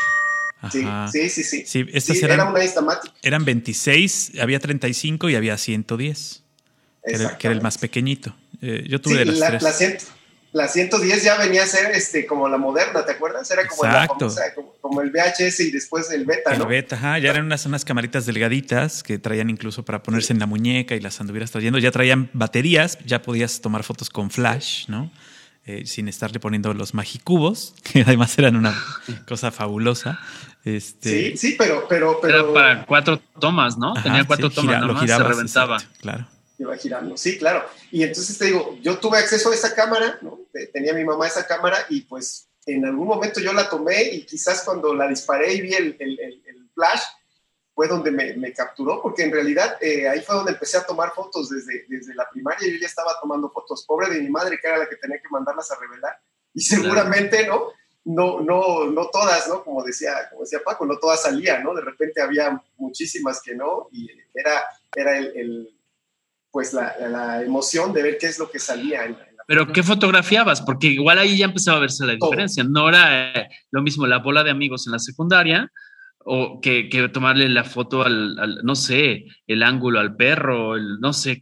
Sí, 0.68 1.28
sí, 1.30 1.42
sí. 1.42 1.64
Sí, 1.66 1.86
estas 1.92 2.16
eran, 2.22 2.40
era 2.40 2.50
una 2.50 3.00
Eran 3.22 3.44
26, 3.44 4.32
había 4.40 4.60
35 4.60 5.30
y 5.30 5.34
había 5.34 5.56
110, 5.56 6.42
que 7.04 7.14
era, 7.14 7.38
que 7.38 7.46
era 7.46 7.54
el 7.54 7.62
más 7.62 7.78
pequeñito. 7.78 8.34
Eh, 8.60 8.84
yo 8.86 9.00
tuve 9.00 9.20
de 9.20 9.24
las 9.24 9.38
la, 9.38 9.58
tres. 9.58 10.08
La, 10.52 10.64
la, 10.64 10.68
110 10.68 11.24
ya 11.24 11.38
venía 11.38 11.62
a 11.62 11.66
ser 11.66 11.92
este, 11.92 12.26
como 12.26 12.46
la 12.48 12.58
moderna, 12.58 13.06
¿te 13.06 13.12
acuerdas? 13.12 13.50
Era 13.50 13.66
como, 13.66 13.84
La 13.84 14.06
famosa, 14.06 14.42
como, 14.82 15.00
el 15.00 15.10
VHS 15.10 15.60
y 15.60 15.70
después 15.70 16.10
el 16.10 16.26
beta, 16.26 16.52
El 16.52 16.66
beta, 16.66 16.96
ajá, 16.96 17.18
ya 17.18 17.30
eran 17.30 17.46
unas, 17.46 17.64
unas 17.64 17.86
camaritas 17.86 18.26
delgaditas 18.26 19.02
que 19.02 19.18
traían 19.18 19.48
incluso 19.48 19.84
para 19.84 20.02
ponerse 20.02 20.34
en 20.34 20.40
la 20.40 20.46
muñeca 20.46 20.94
y 20.94 21.00
las 21.00 21.20
anduvieras 21.20 21.50
trayendo. 21.50 21.78
Ya 21.78 21.90
traían 21.90 22.28
baterías, 22.34 22.98
ya 23.06 23.22
podías 23.22 23.62
tomar 23.62 23.82
fotos 23.82 24.10
con 24.10 24.30
flash, 24.30 24.88
¿no? 24.88 25.10
Eh, 25.66 25.84
sin 25.86 26.08
estarle 26.08 26.40
poniendo 26.40 26.72
los 26.72 26.94
magicubos, 26.94 27.74
que 27.92 28.00
además 28.00 28.36
eran 28.38 28.56
una 28.56 28.74
cosa 29.28 29.50
fabulosa. 29.50 30.18
Este, 30.64 31.32
sí, 31.32 31.36
sí, 31.36 31.56
pero, 31.58 31.86
pero, 31.88 32.18
pero. 32.20 32.34
Era 32.34 32.52
para 32.52 32.86
cuatro 32.86 33.20
tomas, 33.38 33.76
¿no? 33.76 33.92
Tenía 34.02 34.24
cuatro 34.24 34.50
tomas, 34.50 34.82
lo 34.82 34.96
giraba, 34.96 35.24
se 35.24 35.28
reventaba. 35.28 35.78
claro. 36.00 36.26
Iba 36.58 36.76
girando, 36.76 37.16
sí, 37.16 37.38
claro. 37.38 37.64
Y 37.90 38.02
entonces 38.02 38.36
te 38.36 38.46
digo, 38.46 38.78
yo 38.82 38.98
tuve 38.98 39.16
acceso 39.16 39.50
a 39.50 39.54
esa 39.54 39.74
cámara, 39.74 40.18
¿no? 40.20 40.40
Tenía 40.74 40.92
mi 40.92 41.04
mamá 41.04 41.26
esa 41.26 41.46
cámara 41.46 41.78
y 41.88 42.02
pues 42.02 42.50
en 42.66 42.84
algún 42.84 43.08
momento 43.08 43.40
yo 43.40 43.52
la 43.52 43.68
tomé 43.68 44.02
y 44.12 44.26
quizás 44.26 44.62
cuando 44.64 44.94
la 44.94 45.08
disparé 45.08 45.54
y 45.54 45.62
vi 45.62 45.72
el, 45.72 45.96
el, 45.98 46.20
el, 46.20 46.70
flash, 46.74 47.00
fue 47.80 47.88
donde 47.88 48.10
me, 48.10 48.34
me, 48.34 48.52
capturó, 48.52 49.00
porque 49.00 49.22
en 49.22 49.32
realidad 49.32 49.78
eh, 49.80 50.06
ahí 50.06 50.20
fue 50.20 50.34
donde 50.34 50.52
empecé 50.52 50.76
a 50.76 50.84
tomar 50.84 51.12
fotos 51.14 51.48
desde, 51.48 51.86
desde 51.88 52.14
la 52.14 52.28
primaria. 52.28 52.68
Yo 52.68 52.76
ya 52.78 52.86
estaba 52.86 53.12
tomando 53.22 53.50
fotos, 53.50 53.86
pobre 53.86 54.10
de 54.10 54.20
mi 54.20 54.28
madre, 54.28 54.58
que 54.60 54.68
era 54.68 54.76
la 54.76 54.86
que 54.86 54.96
tenía 54.96 55.16
que 55.16 55.30
mandarlas 55.30 55.70
a 55.70 55.80
revelar. 55.80 56.20
Y 56.52 56.60
seguramente, 56.60 57.46
¿no? 57.46 57.68
no, 58.04 58.42
no, 58.42 58.84
no 58.84 59.08
todas, 59.10 59.48
¿no? 59.48 59.64
Como 59.64 59.82
decía, 59.82 60.28
como 60.28 60.42
decía 60.42 60.58
Paco, 60.62 60.84
no 60.84 60.98
todas 60.98 61.22
salían, 61.22 61.64
¿no? 61.64 61.72
De 61.72 61.80
repente 61.80 62.20
había 62.20 62.62
muchísimas 62.76 63.40
que 63.40 63.54
no 63.54 63.88
y 63.92 64.10
era, 64.34 64.62
era 64.94 65.16
el, 65.16 65.70
pues 66.50 66.74
la, 66.74 67.42
emoción 67.42 67.94
de 67.94 68.02
ver 68.02 68.18
qué 68.18 68.26
es 68.26 68.38
lo 68.38 68.50
que 68.50 68.58
salía. 68.58 69.06
En 69.06 69.16
Pero 69.46 69.72
¿qué 69.72 69.82
fotografiabas? 69.82 70.60
Porque 70.60 70.88
igual 70.88 71.18
ahí 71.18 71.38
ya 71.38 71.46
empezaba 71.46 71.78
a 71.78 71.80
verse 71.80 72.04
la 72.04 72.12
diferencia. 72.12 72.62
No 72.62 72.90
era 72.90 73.32
eh, 73.32 73.48
lo 73.70 73.80
mismo 73.80 74.06
la 74.06 74.18
bola 74.18 74.44
de 74.44 74.50
amigos 74.50 74.86
en 74.86 74.92
la 74.92 74.98
secundaria 74.98 75.72
o 76.24 76.60
que, 76.60 76.88
tomarle 77.12 77.48
la 77.48 77.64
foto 77.64 78.02
al, 78.02 78.60
no 78.62 78.76
sé, 78.76 79.26
el 79.46 79.62
ángulo 79.62 80.00
al 80.00 80.16
perro, 80.16 80.76
el, 80.76 81.00
no 81.00 81.12
sé, 81.12 81.40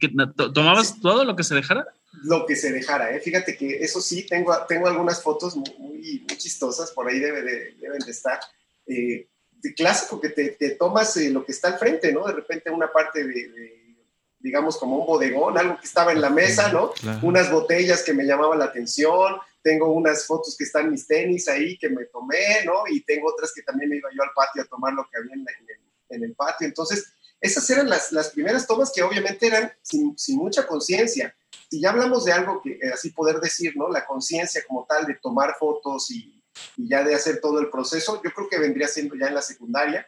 ¿tomabas 0.53 0.99
todo 1.01 1.25
lo 1.25 1.35
que 1.35 1.43
se 1.43 1.55
dejara? 1.55 1.85
lo 2.23 2.45
que 2.45 2.55
se 2.55 2.71
dejara. 2.71 3.15
¿eh? 3.15 3.19
Fíjate 3.19 3.55
que 3.55 3.77
eso 3.77 4.01
sí, 4.01 4.25
tengo, 4.25 4.55
tengo 4.67 4.87
algunas 4.87 5.21
fotos 5.21 5.55
muy, 5.55 5.73
muy, 5.77 6.25
chistosas, 6.37 6.91
por 6.91 7.07
ahí 7.07 7.19
debe 7.19 7.41
de, 7.41 7.75
deben 7.79 7.99
de 7.99 8.11
estar. 8.11 8.39
Eh, 8.87 9.27
de 9.51 9.73
clásico 9.73 10.21
que 10.21 10.29
te, 10.29 10.51
te 10.51 10.71
tomas 10.71 11.15
eh, 11.17 11.29
lo 11.29 11.45
que 11.45 11.51
está 11.51 11.67
al 11.67 11.77
frente, 11.77 12.13
¿no? 12.13 12.25
De 12.25 12.33
repente 12.33 12.69
una 12.69 12.91
parte 12.91 13.25
de, 13.25 13.97
digamos, 14.39 14.77
como 14.77 14.97
un 14.97 15.05
bodegón, 15.05 15.57
algo 15.57 15.77
que 15.77 15.85
estaba 15.85 16.13
en 16.13 16.21
la 16.21 16.29
mesa, 16.29 16.71
¿no? 16.71 16.93
Unas 17.21 17.51
botellas 17.51 18.03
que 18.03 18.13
me 18.13 18.25
llamaban 18.25 18.59
la 18.59 18.65
atención, 18.65 19.35
tengo 19.61 19.91
unas 19.91 20.25
fotos 20.25 20.55
que 20.57 20.63
están 20.63 20.91
mis 20.91 21.05
tenis 21.05 21.47
ahí 21.47 21.77
que 21.77 21.89
me 21.89 22.05
tomé, 22.05 22.63
¿no? 22.65 22.83
Y 22.89 23.01
tengo 23.03 23.29
otras 23.29 23.51
que 23.53 23.61
también 23.61 23.89
me 23.89 23.97
iba 23.97 24.09
yo 24.15 24.23
al 24.23 24.31
patio 24.35 24.61
a 24.61 24.65
tomar 24.65 24.93
lo 24.93 25.07
que 25.09 25.17
había 25.17 25.33
en, 25.33 25.41
el, 25.41 26.15
en 26.15 26.23
el, 26.23 26.35
patio. 26.35 26.67
Entonces, 26.67 27.11
esas 27.41 27.69
eran 27.69 27.89
las, 27.89 28.11
las, 28.11 28.29
primeras 28.29 28.65
tomas 28.67 28.91
que 28.93 29.03
obviamente 29.03 29.47
eran 29.47 29.71
sin, 29.81 30.17
sin 30.17 30.37
mucha 30.37 30.65
conciencia 30.65 31.35
si 31.69 31.81
ya 31.81 31.91
hablamos 31.91 32.25
de 32.25 32.31
algo 32.31 32.61
que 32.61 32.71
eh, 32.71 32.91
así 32.93 33.11
poder 33.11 33.39
decir, 33.39 33.73
¿no? 33.75 33.89
La 33.89 34.05
conciencia 34.05 34.63
como 34.67 34.85
tal 34.85 35.05
de 35.05 35.15
tomar 35.15 35.55
fotos 35.57 36.09
y, 36.11 36.35
ya 36.75 37.03
de 37.03 37.15
hacer 37.15 37.39
todo 37.39 37.59
el 37.59 37.69
proceso, 37.69 38.21
yo 38.21 38.31
creo 38.31 38.49
que 38.49 38.59
vendría 38.59 38.87
siendo 38.87 39.15
ya 39.15 39.27
en 39.27 39.35
la 39.35 39.41
secundaria, 39.41 40.05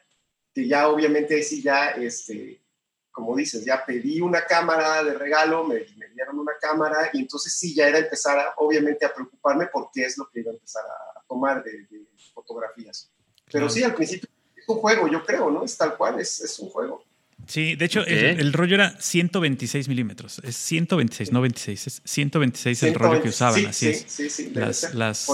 que 0.54 0.68
ya 0.68 0.90
obviamente 0.90 1.36
ahí 1.36 1.44
sí 1.44 1.62
ya, 1.62 1.92
este, 1.92 2.61
como 3.12 3.36
dices, 3.36 3.66
ya 3.66 3.86
pedí 3.86 4.22
una 4.22 4.46
cámara 4.46 5.04
de 5.04 5.14
regalo, 5.14 5.64
me, 5.64 5.86
dieron 6.14 6.40
una 6.40 6.54
cámara 6.60 7.10
y 7.14 7.20
entonces 7.22 7.54
sí 7.54 7.76
ya 7.76 7.88
era 7.88 8.00
empezar 8.00 8.54
obviamente 8.58 9.06
a 9.06 9.14
preocuparme 9.14 9.68
por 9.68 9.90
qué 9.92 10.06
es 10.06 10.18
lo 10.18 10.30
que 10.30 10.40
iba 10.40 10.52
a 10.52 10.54
empezar 10.54 10.84
a, 10.86 11.22
tomar 11.28 11.64
de, 11.64 11.88
fotografías. 12.34 13.12
Pero 13.52 13.70
sí, 13.70 13.84
al 13.84 13.94
principio 13.94 14.30
es 14.56 14.68
un 14.68 14.78
juego, 14.78 15.08
yo 15.08 15.24
creo, 15.26 15.50
¿no? 15.50 15.64
Es 15.64 15.78
tal 15.78 15.98
cual, 15.98 16.20
es, 16.20 16.42
es 16.42 16.60
un 16.60 16.70
juego. 16.70 17.04
Sí, 17.52 17.76
de 17.76 17.84
hecho, 17.84 18.06
el, 18.06 18.54
rollo 18.54 18.76
era 18.76 18.96
126 18.98 19.90
milímetros. 19.90 20.40
Es 20.42 20.56
126, 20.56 21.34
no 21.34 21.42
26. 21.42 21.88
Es 21.88 22.02
126 22.06 22.84
el 22.84 22.96
rollo 22.96 23.22
que 23.22 23.28
usaban, 23.28 23.66
así 23.66 23.90
es. 23.90 24.06
Sí, 24.08 24.30
sí, 24.30 24.52
las, 24.56 24.94
las, 24.94 25.28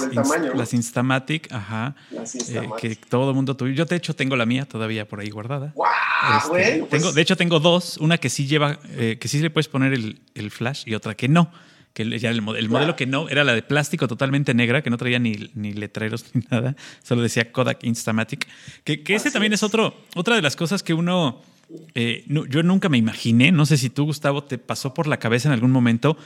las 0.56 0.74
Instamatic, 0.74 1.52
ajá. 1.52 1.96
Las 2.10 2.34
eh, 2.34 2.70
que 2.82 2.96
todo 2.96 3.30
el 3.30 3.36
mundo 3.36 3.56
tuvo. 3.56 3.70
Yo, 3.70 3.86
de 3.86 3.98
hecho, 3.98 4.16
tengo 4.16 4.36
la 4.36 4.48
mía 4.48 4.66
todavía 4.66 5.08
por 5.08 5.20
ahí 5.20 5.30
guardada. 5.30 5.74
¡Wow! 5.76 6.58
Este, 6.58 6.72
tengo, 6.72 6.88
pues 6.88 7.14
de 7.14 7.22
hecho, 7.22 7.38
tengo 7.38 7.60
dos. 7.60 7.98
Una 7.98 8.18
que 8.18 8.32
sí 8.32 8.48
lleva, 8.48 8.80
eh, 8.96 9.18
que 9.20 9.28
sí 9.28 9.38
le 9.38 9.52
puedes 9.52 9.68
poner 9.68 9.94
el, 9.94 10.20
el, 10.34 10.50
flash 10.50 10.86
y 10.88 10.96
otra 10.96 11.14
que 11.14 11.28
no 11.28 11.52
que 11.94 12.20
ya 12.20 12.30
el, 12.30 12.42
modelo 12.42 12.96
que 12.96 13.08
no, 13.08 13.28
era 13.28 13.44
la 13.44 13.54
de 13.54 13.64
plástico 13.64 14.08
totalmente 14.08 14.54
negra, 14.54 14.84
que 14.84 14.92
no 14.92 14.98
traía 14.98 15.18
ni, 15.18 15.50
ni 15.56 15.74
letreros 15.74 16.26
ni 16.34 16.44
nada, 16.52 16.76
solo 17.02 17.24
decía 17.24 17.52
Kodak 17.52 17.84
Instamatic, 17.84 18.48
que, 18.84 19.02
que 19.02 19.16
ese 19.16 19.32
también 19.32 19.54
es. 19.54 19.64
otro, 19.64 19.96
otra 20.16 20.36
de 20.36 20.44
las 20.44 20.56
cosas 20.56 20.84
que 20.84 20.94
uno, 20.94 21.42
eh, 21.96 22.24
yo 22.28 22.64
nunca 22.64 22.90
me 22.90 22.98
imaginé, 22.98 23.52
no 23.52 23.66
sé 23.66 23.78
si 23.78 23.90
tú 23.90 24.06
Gustavo 24.06 24.44
te 24.44 24.58
pasó 24.58 24.94
por 24.94 25.08
la 25.08 25.18
cabeza 25.18 25.50
en 25.50 25.54
algún 25.54 25.72
momento 25.72 26.18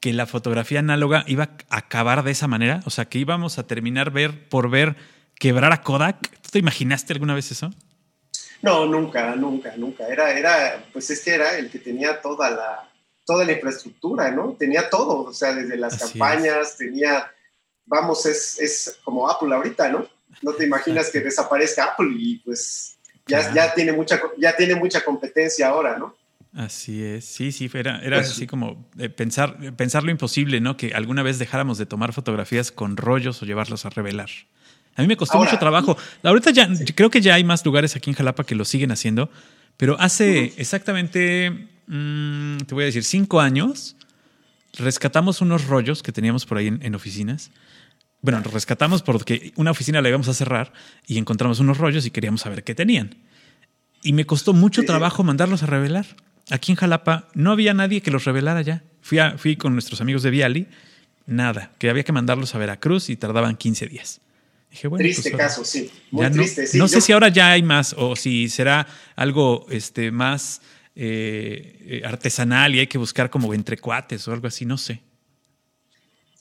que 0.00 0.12
la 0.12 0.26
fotografía 0.26 0.80
análoga 0.80 1.24
iba 1.26 1.56
a 1.70 1.78
acabar 1.78 2.24
de 2.24 2.30
esa 2.30 2.46
manera, 2.46 2.80
o 2.84 2.90
sea, 2.90 3.06
que 3.06 3.18
íbamos 3.18 3.58
a 3.58 3.66
terminar 3.66 4.10
ver 4.10 4.48
por 4.48 4.70
ver 4.70 4.96
quebrar 5.38 5.72
a 5.72 5.82
Kodak. 5.82 6.20
¿Tú 6.42 6.50
te 6.52 6.58
imaginaste 6.58 7.12
alguna 7.14 7.34
vez 7.34 7.50
eso? 7.50 7.70
No, 8.62 8.86
nunca, 8.86 9.34
nunca, 9.34 9.74
nunca. 9.76 10.06
Era, 10.06 10.38
era, 10.38 10.84
pues 10.92 11.10
es 11.10 11.22
que 11.22 11.34
era 11.34 11.56
el 11.56 11.70
que 11.70 11.78
tenía 11.78 12.20
toda 12.20 12.50
la, 12.50 12.90
toda 13.24 13.44
la 13.44 13.52
infraestructura, 13.52 14.30
¿no? 14.30 14.56
Tenía 14.58 14.88
todo, 14.88 15.24
o 15.24 15.32
sea, 15.32 15.54
desde 15.54 15.76
las 15.76 15.98
campañas, 15.98 16.76
tenía, 16.76 17.30
vamos, 17.84 18.26
es, 18.26 18.60
es 18.60 18.98
como 19.04 19.28
Apple 19.28 19.54
ahorita, 19.54 19.88
¿no? 19.88 20.06
No 20.42 20.52
te 20.52 20.64
imaginas 20.64 21.10
que 21.10 21.20
desaparezca 21.20 21.84
Apple 21.84 22.14
y 22.16 22.38
pues 22.38 22.98
ya, 23.26 23.52
ya, 23.54 23.74
tiene 23.74 23.92
mucha, 23.92 24.20
ya 24.38 24.56
tiene 24.56 24.74
mucha 24.74 25.04
competencia 25.04 25.68
ahora, 25.68 25.98
¿no? 25.98 26.14
Así 26.54 27.02
es, 27.02 27.24
sí, 27.24 27.50
sí, 27.50 27.68
era, 27.74 28.00
era 28.00 28.18
pues 28.18 28.30
así 28.30 28.46
como 28.46 28.88
eh, 28.98 29.08
pensar, 29.08 29.56
pensar 29.76 30.04
lo 30.04 30.12
imposible, 30.12 30.60
¿no? 30.60 30.76
Que 30.76 30.94
alguna 30.94 31.22
vez 31.22 31.38
dejáramos 31.38 31.78
de 31.78 31.86
tomar 31.86 32.12
fotografías 32.12 32.70
con 32.70 32.96
rollos 32.96 33.42
o 33.42 33.46
llevarlos 33.46 33.84
a 33.86 33.90
revelar. 33.90 34.30
A 34.94 35.02
mí 35.02 35.08
me 35.08 35.16
costó 35.16 35.38
mucho 35.38 35.58
trabajo. 35.58 35.96
Ahorita 36.22 36.52
ya 36.52 36.68
creo 36.94 37.10
que 37.10 37.20
ya 37.20 37.34
hay 37.34 37.42
más 37.42 37.66
lugares 37.66 37.96
aquí 37.96 38.10
en 38.10 38.16
Jalapa 38.16 38.44
que 38.44 38.54
lo 38.54 38.64
siguen 38.64 38.92
haciendo, 38.92 39.28
pero 39.76 39.96
hace 39.98 40.52
exactamente 40.56 41.68
Mm, 41.86 42.58
te 42.58 42.74
voy 42.74 42.84
a 42.84 42.86
decir, 42.86 43.04
cinco 43.04 43.40
años, 43.40 43.96
rescatamos 44.78 45.40
unos 45.40 45.66
rollos 45.66 46.02
que 46.02 46.12
teníamos 46.12 46.46
por 46.46 46.58
ahí 46.58 46.68
en, 46.68 46.94
oficinas. 46.94 47.50
Bueno, 48.24 48.40
rescatamos 48.40 49.02
porque 49.02 49.52
una 49.56 49.70
oficina 49.70 50.00
la 50.00 50.08
íbamos 50.08 50.28
a 50.28 50.32
cerrar 50.32 50.72
y 51.06 51.18
encontramos 51.18 51.60
unos 51.60 51.76
rollos 51.76 52.06
y 52.06 52.10
queríamos 52.10 52.40
saber 52.40 52.64
qué 52.64 52.74
tenían. 52.74 53.16
Y 54.02 54.14
me 54.14 54.24
costó 54.24 54.54
mucho 54.54 54.82
trabajo 54.84 55.22
mandarlos 55.22 55.62
a 55.62 55.66
revelar. 55.66 56.06
Aquí 56.50 56.72
en 56.72 56.76
Jalapa 56.76 57.28
no 57.34 57.52
había 57.52 57.74
nadie 57.74 58.00
que 58.00 58.10
los 58.10 58.24
revelara 58.24 58.62
ya. 58.62 58.82
Fui, 59.02 59.18
fui 59.36 59.56
con 59.56 59.74
nuestros 59.74 60.00
amigos 60.00 60.22
de 60.22 60.30
Viali, 60.30 60.68
nada, 61.26 61.72
que 61.76 61.90
había 61.90 62.02
que 62.02 62.12
mandarlos 62.12 62.54
a 62.54 62.58
Veracruz 62.58 63.10
y 63.10 63.16
tardaban 63.16 63.56
15 63.56 63.88
días. 63.88 64.22
Dije, 64.70 64.88
bueno, 64.88 65.02
triste 65.02 65.30
pues 65.30 65.42
caso, 65.42 65.62
sí. 65.62 65.90
Muy 66.10 66.30
triste, 66.30 66.64
no, 66.72 66.84
No 66.84 66.88
sé 66.88 67.02
si 67.02 67.12
ahora 67.12 67.28
ya 67.28 67.50
hay 67.50 67.62
más 67.62 67.94
o 67.98 68.16
si 68.16 68.48
será 68.48 68.86
algo 69.16 69.66
este, 69.68 70.10
más 70.10 70.62
eh, 70.96 72.00
eh, 72.02 72.02
artesanal 72.06 72.74
y 72.74 72.78
hay 72.78 72.86
que 72.86 72.96
buscar 72.96 73.28
como 73.28 73.52
entre 73.52 73.76
cuates 73.76 74.26
o 74.28 74.32
algo 74.32 74.46
así, 74.46 74.64
no 74.64 74.78
sé. 74.78 75.02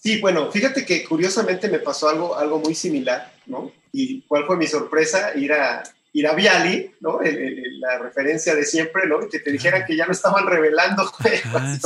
Sí, 0.03 0.19
bueno, 0.19 0.51
fíjate 0.51 0.85
que 0.85 1.05
curiosamente 1.05 1.69
me 1.69 1.79
pasó 1.79 2.09
algo, 2.09 2.37
algo 2.37 2.59
muy 2.59 2.75
similar, 2.75 3.33
¿no? 3.45 3.71
Y 3.93 4.21
cuál 4.23 4.45
fue 4.45 4.57
mi 4.57 4.67
sorpresa, 4.67 5.31
ir 5.33 5.53
a, 5.53 5.81
ir 6.11 6.27
a 6.27 6.33
Viali, 6.33 6.91
¿no? 6.99 7.19
la 7.21 7.99
referencia 7.99 8.53
de 8.53 8.65
siempre, 8.65 9.07
¿no? 9.07 9.29
Que 9.29 9.39
te 9.39 9.49
dijeran 9.49 9.85
que 9.85 9.95
ya 9.95 10.05
no 10.05 10.11
estaban 10.11 10.45
revelando. 10.45 11.09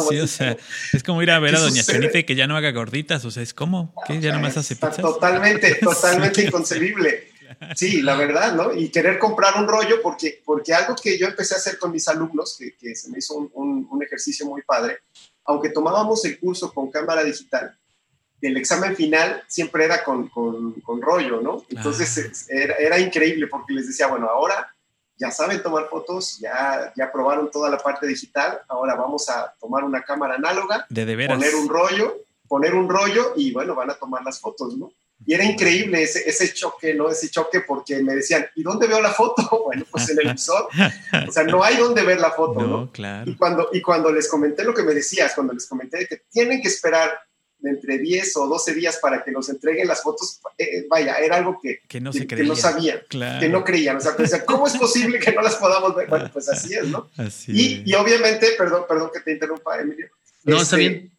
sí, 0.09 0.19
o 0.19 0.25
sea, 0.25 0.57
es 0.93 1.03
como 1.03 1.21
ir 1.21 1.29
a 1.29 1.37
ver 1.37 1.55
a 1.55 1.59
Doña 1.59 1.83
Chanife 1.83 2.25
que 2.25 2.33
ya 2.33 2.47
no 2.47 2.57
haga 2.57 2.71
gorditas, 2.71 3.23
o 3.23 3.29
sea, 3.29 3.43
es 3.43 3.53
como, 3.53 3.93
que 4.07 4.19
ya 4.19 4.33
nomás 4.33 4.57
hace 4.57 4.75
pizzas. 4.75 4.97
Totalmente, 4.97 5.75
totalmente 5.81 6.43
inconcebible. 6.43 7.29
Sí, 7.75 8.01
la 8.01 8.15
verdad, 8.15 8.55
¿no? 8.55 8.73
Y 8.73 8.89
querer 8.89 9.19
comprar 9.19 9.61
un 9.61 9.67
rollo, 9.67 10.01
porque, 10.01 10.41
porque 10.43 10.73
algo 10.73 10.95
que 10.95 11.19
yo 11.19 11.27
empecé 11.27 11.53
a 11.53 11.57
hacer 11.57 11.77
con 11.77 11.91
mis 11.91 12.07
alumnos, 12.07 12.57
que, 12.57 12.75
que 12.75 12.95
se 12.95 13.09
me 13.09 13.19
hizo 13.19 13.35
un, 13.35 13.87
un, 13.89 14.03
ejercicio 14.03 14.45
muy 14.47 14.63
padre, 14.63 14.99
aunque 15.45 15.69
tomábamos 15.69 16.25
el 16.25 16.39
curso 16.39 16.73
con 16.73 16.91
cámara 16.91 17.23
digital, 17.23 17.77
el 18.41 18.57
examen 18.57 18.95
final 18.95 19.43
siempre 19.47 19.85
era 19.85 20.03
con, 20.03 20.27
con, 20.29 20.73
con 20.81 21.01
rollo, 21.01 21.41
¿no? 21.41 21.65
Entonces 21.69 22.47
era, 22.49 22.75
era, 22.75 22.99
increíble 22.99 23.47
porque 23.47 23.73
les 23.73 23.87
decía, 23.87 24.07
bueno, 24.07 24.27
ahora 24.27 24.73
ya 25.17 25.31
saben 25.31 25.63
tomar 25.63 25.89
fotos, 25.89 26.37
ya, 26.39 26.93
ya 26.95 27.11
probaron 27.11 27.49
toda 27.49 27.69
la 27.69 27.77
parte 27.77 28.05
digital, 28.05 28.61
ahora 28.67 28.95
vamos 28.95 29.29
a 29.29 29.53
tomar 29.59 29.83
una 29.83 30.03
cámara 30.03 30.35
análoga, 30.35 30.85
de, 30.89 31.27
poner 31.27 31.55
un 31.55 31.67
rollo, 31.67 32.17
poner 32.47 32.75
un 32.75 32.87
rollo 32.87 33.33
y 33.35 33.51
bueno, 33.51 33.73
van 33.73 33.89
a 33.89 33.95
tomar 33.95 34.23
las 34.23 34.39
fotos, 34.39 34.77
¿no? 34.77 34.91
Y 35.25 35.33
era 35.33 35.43
increíble 35.43 36.03
ese, 36.03 36.29
ese 36.29 36.53
choque, 36.53 36.93
¿no? 36.93 37.09
Ese 37.09 37.29
choque 37.29 37.61
porque 37.61 38.03
me 38.03 38.13
decían, 38.13 38.45
¿y 38.55 38.61
dónde 38.61 38.85
veo 38.87 39.01
la 39.01 39.11
foto? 39.11 39.63
Bueno, 39.67 39.83
pues 39.91 40.09
en 40.09 40.19
el 40.21 40.31
visor. 40.31 40.69
O 41.27 41.31
sea, 41.31 41.43
no 41.43 41.61
hay 41.61 41.75
dónde 41.75 42.01
ver 42.03 42.21
la 42.21 42.31
foto, 42.31 42.61
¿no? 42.61 42.89
Claro. 42.91 43.29
Y 43.29 43.35
cuando, 43.35 43.67
y 43.73 43.81
cuando 43.81 44.11
les 44.13 44.29
comenté 44.29 44.63
lo 44.63 44.73
que 44.73 44.83
me 44.83 44.93
decías, 44.93 45.33
cuando 45.35 45.51
les 45.51 45.67
comenté 45.67 46.07
que 46.07 46.21
tienen 46.31 46.61
que 46.61 46.69
esperar 46.69 47.19
de 47.59 47.71
entre 47.71 47.97
10 47.97 48.37
o 48.37 48.47
12 48.47 48.73
días 48.75 48.99
para 49.01 49.23
que 49.23 49.31
nos 49.31 49.49
entreguen 49.49 49.87
las 49.87 50.03
fotos, 50.03 50.39
eh, 50.57 50.85
vaya, 50.89 51.15
era 51.15 51.37
algo 51.37 51.59
que, 51.61 51.81
que 51.87 51.99
no, 51.99 52.13
se 52.13 52.27
que, 52.27 52.43
no 52.43 52.55
sabían, 52.55 53.01
que 53.09 53.49
no 53.49 53.63
creían. 53.63 53.97
O 53.97 54.01
sea, 54.01 54.45
¿cómo 54.45 54.67
es 54.67 54.77
posible 54.77 55.19
que 55.19 55.31
no 55.31 55.41
las 55.41 55.55
podamos 55.55 55.95
ver? 55.95 56.07
Bueno, 56.07 56.29
pues 56.31 56.49
así 56.49 56.73
es, 56.73 56.87
¿no? 56.87 57.09
Así 57.17 57.51
y, 57.51 57.91
y, 57.91 57.95
obviamente, 57.95 58.49
perdón, 58.57 58.85
perdón 58.87 59.09
que 59.13 59.21
te 59.21 59.33
interrumpa, 59.33 59.79
Emilio. 59.79 60.07
No, 60.43 60.61
está 60.61 60.77
este, 60.77 60.89
bien 60.89 61.16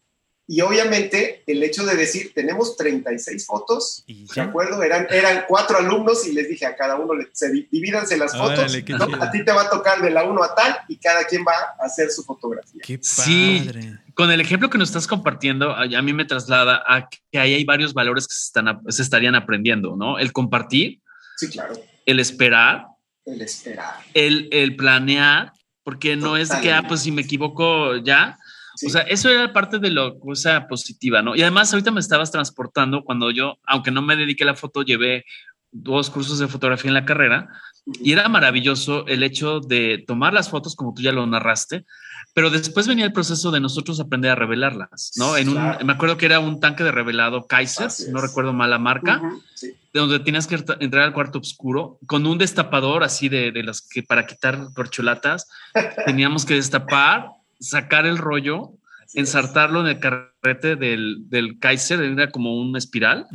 y 0.51 0.61
obviamente 0.61 1.43
el 1.45 1.61
hecho 1.61 1.85
de 1.85 1.95
decir, 1.95 2.31
tenemos 2.33 2.75
36 2.75 3.45
fotos, 3.45 4.03
¿de 4.07 4.41
acuerdo? 4.41 4.81
Eran, 4.81 5.05
eran 5.11 5.45
cuatro 5.47 5.77
alumnos 5.77 6.25
y 6.25 6.31
les 6.31 6.49
dije 6.49 6.65
a 6.65 6.75
cada 6.75 6.95
uno, 6.95 7.13
se, 7.31 7.51
divídanse 7.51 8.17
las 8.17 8.35
fotos, 8.35 8.75
a 8.75 9.31
ti 9.31 9.45
te 9.45 9.51
va 9.51 9.61
a 9.61 9.69
tocar 9.69 10.01
de 10.01 10.09
la 10.09 10.23
uno 10.23 10.41
a 10.43 10.55
tal 10.55 10.75
y 10.87 10.97
cada 10.97 11.23
quien 11.25 11.45
va 11.47 11.53
a 11.79 11.85
hacer 11.85 12.09
su 12.09 12.23
fotografía. 12.23 12.81
Qué 12.83 12.97
Sí, 12.99 13.69
con 14.15 14.31
el 14.31 14.41
ejemplo 14.41 14.71
que 14.71 14.79
nos 14.79 14.89
estás 14.89 15.05
compartiendo, 15.05 15.71
a, 15.71 15.85
mí 16.01 16.13
me 16.13 16.25
traslada 16.25 16.83
a 16.87 17.07
que 17.07 17.37
ahí 17.37 17.53
hay 17.53 17.63
varios 17.63 17.93
valores 17.93 18.27
que 18.27 18.33
se, 18.33 18.45
están, 18.45 18.81
se 18.87 19.03
estarían 19.03 19.35
aprendiendo, 19.35 19.95
¿no? 19.95 20.17
El 20.17 20.33
compartir. 20.33 20.99
Sí, 21.37 21.47
claro. 21.49 21.75
El 22.07 22.19
esperar. 22.19 22.87
El 23.23 23.39
esperar. 23.43 23.97
El, 24.15 24.49
el 24.51 24.75
planear, 24.75 25.53
porque 25.83 26.15
no 26.15 26.37
es 26.37 26.49
que, 26.49 26.71
ah, 26.71 26.85
pues 26.87 27.01
si 27.01 27.11
me 27.11 27.21
equivoco 27.21 27.97
ya, 27.97 28.39
o 28.85 28.89
sea, 28.89 29.01
eso 29.01 29.29
era 29.29 29.51
parte 29.51 29.79
de 29.79 29.91
la 29.91 30.13
cosa 30.19 30.67
positiva, 30.67 31.21
¿no? 31.21 31.35
Y 31.35 31.41
además 31.41 31.73
ahorita 31.73 31.91
me 31.91 31.99
estabas 31.99 32.31
transportando 32.31 33.03
cuando 33.03 33.31
yo, 33.31 33.57
aunque 33.65 33.91
no 33.91 34.01
me 34.01 34.15
dediqué 34.15 34.43
a 34.43 34.47
la 34.47 34.55
foto, 34.55 34.83
llevé 34.83 35.25
dos 35.71 36.09
cursos 36.09 36.39
de 36.39 36.47
fotografía 36.47 36.89
en 36.89 36.95
la 36.95 37.05
carrera 37.05 37.49
y 37.85 38.11
era 38.11 38.27
maravilloso 38.27 39.05
el 39.07 39.23
hecho 39.23 39.59
de 39.59 40.03
tomar 40.07 40.33
las 40.33 40.49
fotos 40.49 40.75
como 40.75 40.93
tú 40.93 41.01
ya 41.01 41.11
lo 41.11 41.25
narraste, 41.25 41.85
pero 42.33 42.49
después 42.49 42.87
venía 42.87 43.05
el 43.05 43.13
proceso 43.13 43.51
de 43.51 43.59
nosotros 43.59 43.99
aprender 43.99 44.31
a 44.31 44.35
revelarlas, 44.35 45.11
¿no? 45.15 45.37
En 45.37 45.49
un, 45.49 45.55
me 45.83 45.93
acuerdo 45.93 46.17
que 46.17 46.25
era 46.25 46.39
un 46.39 46.59
tanque 46.59 46.83
de 46.83 46.91
revelado 46.91 47.47
Kaiser, 47.47 47.89
no 48.11 48.21
recuerdo 48.21 48.53
mal 48.53 48.69
la 48.69 48.79
marca, 48.79 49.21
de 49.61 49.99
donde 49.99 50.19
tenías 50.19 50.47
que 50.47 50.63
entrar 50.79 51.03
al 51.03 51.13
cuarto 51.13 51.39
oscuro 51.39 51.99
con 52.05 52.25
un 52.25 52.37
destapador 52.37 53.03
así 53.03 53.29
de, 53.29 53.51
de 53.51 53.63
las 53.63 53.81
que 53.81 54.03
para 54.03 54.27
quitar 54.27 54.67
corcholatas 54.75 55.49
teníamos 56.05 56.45
que 56.45 56.55
destapar 56.55 57.29
sacar 57.59 58.05
el 58.05 58.17
rollo, 58.17 58.73
ensartarlo 59.13 59.81
en 59.81 59.87
el 59.87 59.99
carrete 59.99 60.75
del, 60.75 61.29
del 61.29 61.57
Kaiser, 61.59 62.01
era 62.01 62.29
como 62.29 62.59
una 62.59 62.77
espiral, 62.77 63.25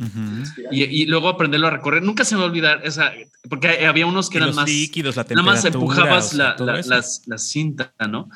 y, 0.71 1.05
luego 1.05 1.29
aprenderlo 1.29 1.67
a 1.67 1.71
recorrer. 1.71 2.01
Nunca 2.01 2.23
se 2.23 2.35
me 2.35 2.39
va 2.39 2.47
a 2.47 2.49
olvidar 2.49 2.81
esa, 2.83 3.11
porque 3.49 3.85
había 3.85 4.05
unos 4.05 4.29
que 4.29 4.37
eran 4.37 4.55
más 4.55 4.67
líquidos, 4.67 5.15
la 5.15 5.25
nada 5.29 5.43
más 5.43 5.65
empujabas 5.65 6.33
la, 6.33 6.55
la, 6.57 7.37
cinta, 7.37 7.93
¿no? 8.09 8.29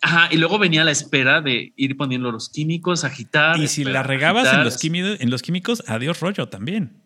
Ajá, 0.00 0.28
y 0.30 0.36
luego 0.36 0.58
venía 0.58 0.84
la 0.84 0.92
espera 0.92 1.40
de 1.40 1.72
ir 1.76 1.96
poniendo 1.96 2.30
los 2.30 2.48
químicos, 2.48 3.04
agitar. 3.04 3.58
Y 3.58 3.68
si 3.68 3.84
la 3.84 4.02
regabas 4.02 4.52
en 4.52 4.64
los, 4.64 4.78
químicos, 4.78 5.20
en 5.20 5.30
los 5.30 5.42
químicos, 5.42 5.82
adiós 5.86 6.20
rollo 6.20 6.48
también. 6.48 7.02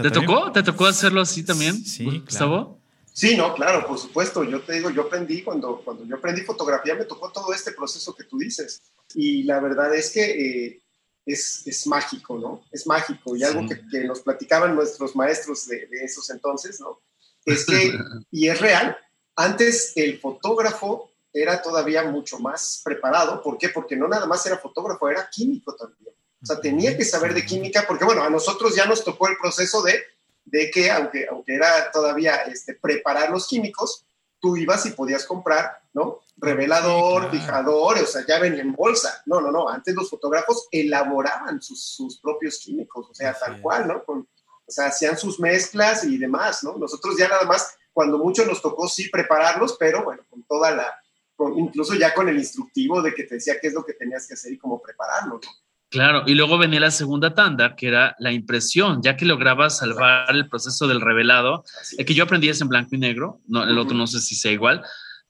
¿Te 0.00 0.10
tocó? 0.10 0.50
¿Te 0.50 0.62
tocó 0.62 0.86
hacerlo 0.86 1.20
así 1.20 1.44
también? 1.44 1.74
Sí, 1.74 2.04
Gustavo? 2.04 2.80
Sí, 3.14 3.36
no, 3.36 3.54
claro, 3.54 3.86
por 3.86 3.96
supuesto. 3.96 4.42
Yo 4.42 4.60
te 4.62 4.72
digo, 4.72 4.90
yo 4.90 5.02
aprendí 5.02 5.44
cuando, 5.44 5.80
cuando 5.84 6.04
yo 6.04 6.16
aprendí 6.16 6.40
fotografía, 6.40 6.96
me 6.96 7.04
tocó 7.04 7.30
todo 7.30 7.54
este 7.54 7.70
proceso 7.70 8.12
que 8.12 8.24
tú 8.24 8.38
dices. 8.38 8.82
Y 9.14 9.44
la 9.44 9.60
verdad 9.60 9.94
es 9.94 10.10
que 10.10 10.24
eh, 10.66 10.82
es, 11.24 11.64
es, 11.64 11.86
mágico, 11.86 12.36
¿no? 12.36 12.64
Es 12.72 12.88
mágico. 12.88 13.36
Y 13.36 13.44
algo 13.44 13.68
que, 13.68 13.80
que, 13.88 14.02
nos 14.02 14.20
platicaban 14.20 14.74
nuestros 14.74 15.14
maestros 15.14 15.68
de, 15.68 15.86
de, 15.86 16.04
esos 16.04 16.28
entonces, 16.30 16.80
¿no? 16.80 17.02
Es 17.44 17.64
que, 17.66 17.96
y 18.32 18.48
es 18.48 18.60
real, 18.60 18.98
antes 19.36 19.92
el 19.94 20.18
fotógrafo 20.18 21.12
era 21.32 21.62
todavía 21.62 22.02
mucho 22.02 22.40
más 22.40 22.80
preparado. 22.84 23.40
¿Por 23.44 23.58
qué? 23.58 23.68
Porque 23.68 23.94
no 23.94 24.08
nada 24.08 24.26
más 24.26 24.44
era 24.44 24.58
fotógrafo, 24.58 25.08
era 25.08 25.30
químico 25.30 25.76
también. 25.76 26.16
O 26.42 26.46
sea, 26.46 26.60
tenía 26.60 26.96
que 26.96 27.04
saber 27.04 27.32
de 27.32 27.46
química, 27.46 27.84
porque 27.86 28.04
bueno, 28.04 28.24
a 28.24 28.28
nosotros 28.28 28.74
ya 28.74 28.86
nos 28.86 29.04
tocó 29.04 29.28
el 29.28 29.36
proceso 29.36 29.82
de 29.82 30.02
de 30.44 30.70
que 30.70 30.90
aunque, 30.90 31.26
aunque 31.30 31.54
era 31.54 31.90
todavía 31.90 32.36
este, 32.46 32.74
preparar 32.74 33.30
los 33.30 33.46
químicos, 33.48 34.04
tú 34.40 34.56
ibas 34.56 34.84
y 34.86 34.90
podías 34.90 35.24
comprar, 35.24 35.80
¿no? 35.94 36.20
Revelador, 36.36 37.30
fijador, 37.30 37.98
o 37.98 38.06
sea, 38.06 38.26
ya 38.26 38.38
venía 38.38 38.60
en 38.60 38.74
bolsa. 38.74 39.22
No, 39.26 39.40
no, 39.40 39.50
no, 39.50 39.68
antes 39.68 39.94
los 39.94 40.10
fotógrafos 40.10 40.68
elaboraban 40.70 41.62
sus, 41.62 41.82
sus 41.82 42.20
propios 42.20 42.58
químicos, 42.58 43.08
o 43.10 43.14
sea, 43.14 43.32
tal 43.32 43.62
cual, 43.62 43.88
¿no? 43.88 44.04
Con, 44.04 44.28
o 44.66 44.70
sea, 44.70 44.86
hacían 44.86 45.16
sus 45.16 45.40
mezclas 45.40 46.04
y 46.04 46.18
demás, 46.18 46.62
¿no? 46.62 46.76
Nosotros 46.76 47.16
ya 47.16 47.28
nada 47.28 47.44
más, 47.44 47.74
cuando 47.92 48.18
mucho 48.18 48.44
nos 48.44 48.60
tocó 48.60 48.88
sí 48.88 49.08
prepararlos, 49.08 49.76
pero 49.78 50.04
bueno, 50.04 50.22
con 50.28 50.42
toda 50.42 50.70
la, 50.72 50.94
con, 51.36 51.58
incluso 51.58 51.94
ya 51.94 52.12
con 52.12 52.28
el 52.28 52.36
instructivo 52.36 53.00
de 53.00 53.14
que 53.14 53.24
te 53.24 53.36
decía 53.36 53.58
qué 53.60 53.68
es 53.68 53.74
lo 53.74 53.84
que 53.84 53.94
tenías 53.94 54.26
que 54.26 54.34
hacer 54.34 54.52
y 54.52 54.58
cómo 54.58 54.80
prepararlo, 54.82 55.34
¿no? 55.34 55.50
Claro, 55.94 56.24
y 56.26 56.34
luego 56.34 56.58
venía 56.58 56.80
la 56.80 56.90
segunda 56.90 57.34
tanda, 57.36 57.76
que 57.76 57.86
era 57.86 58.16
la 58.18 58.32
impresión, 58.32 59.00
ya 59.00 59.16
que 59.16 59.24
lograbas 59.24 59.78
salvar 59.78 60.34
el 60.34 60.48
proceso 60.48 60.88
del 60.88 61.00
revelado, 61.00 61.64
el 61.96 62.04
que 62.04 62.14
yo 62.14 62.24
aprendí 62.24 62.48
es 62.48 62.60
en 62.60 62.66
blanco 62.66 62.96
y 62.96 62.98
negro, 62.98 63.40
no, 63.46 63.62
el 63.62 63.78
otro 63.78 63.96
no 63.96 64.08
sé 64.08 64.18
si 64.18 64.34
sea 64.34 64.50
igual, 64.50 64.82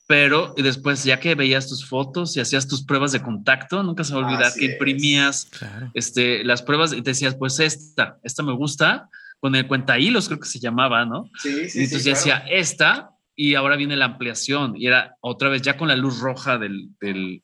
pero 0.07 0.55
después 0.57 1.05
ya 1.05 1.21
que 1.21 1.35
veías 1.35 1.69
tus 1.69 1.87
fotos 1.87 2.35
y 2.39 2.41
hacías 2.41 2.67
tus 2.67 2.83
pruebas 2.83 3.13
de 3.13 3.21
contacto, 3.21 3.83
nunca 3.83 4.05
se 4.05 4.15
va 4.15 4.23
a 4.23 4.27
olvidar 4.27 4.55
que 4.55 4.65
imprimías 4.65 5.51
este, 5.93 6.43
las 6.45 6.63
pruebas 6.63 6.95
y 6.95 7.03
te 7.03 7.11
decías, 7.11 7.35
pues 7.35 7.61
esta, 7.61 8.17
esta 8.23 8.43
me 8.43 8.55
gusta, 8.55 9.11
con 9.41 9.55
el 9.55 9.67
cuenta 9.67 9.99
hilos 9.99 10.29
creo 10.29 10.41
que 10.41 10.49
se 10.49 10.61
llamaba, 10.61 11.05
¿no? 11.05 11.29
Sí, 11.43 11.69
sí. 11.69 11.81
Y 11.81 11.85
entonces 11.85 12.05
ya 12.05 12.15
decía 12.15 12.37
esta 12.49 13.11
y 13.37 13.55
ahora 13.55 13.77
viene 13.77 13.97
la 13.97 14.07
ampliación 14.07 14.79
y 14.79 14.87
era 14.87 15.19
otra 15.21 15.51
vez 15.51 15.61
ya 15.61 15.77
con 15.77 15.89
la 15.89 15.97
luz 15.97 16.21
roja 16.21 16.57
del 16.57 16.89
del 17.03 17.43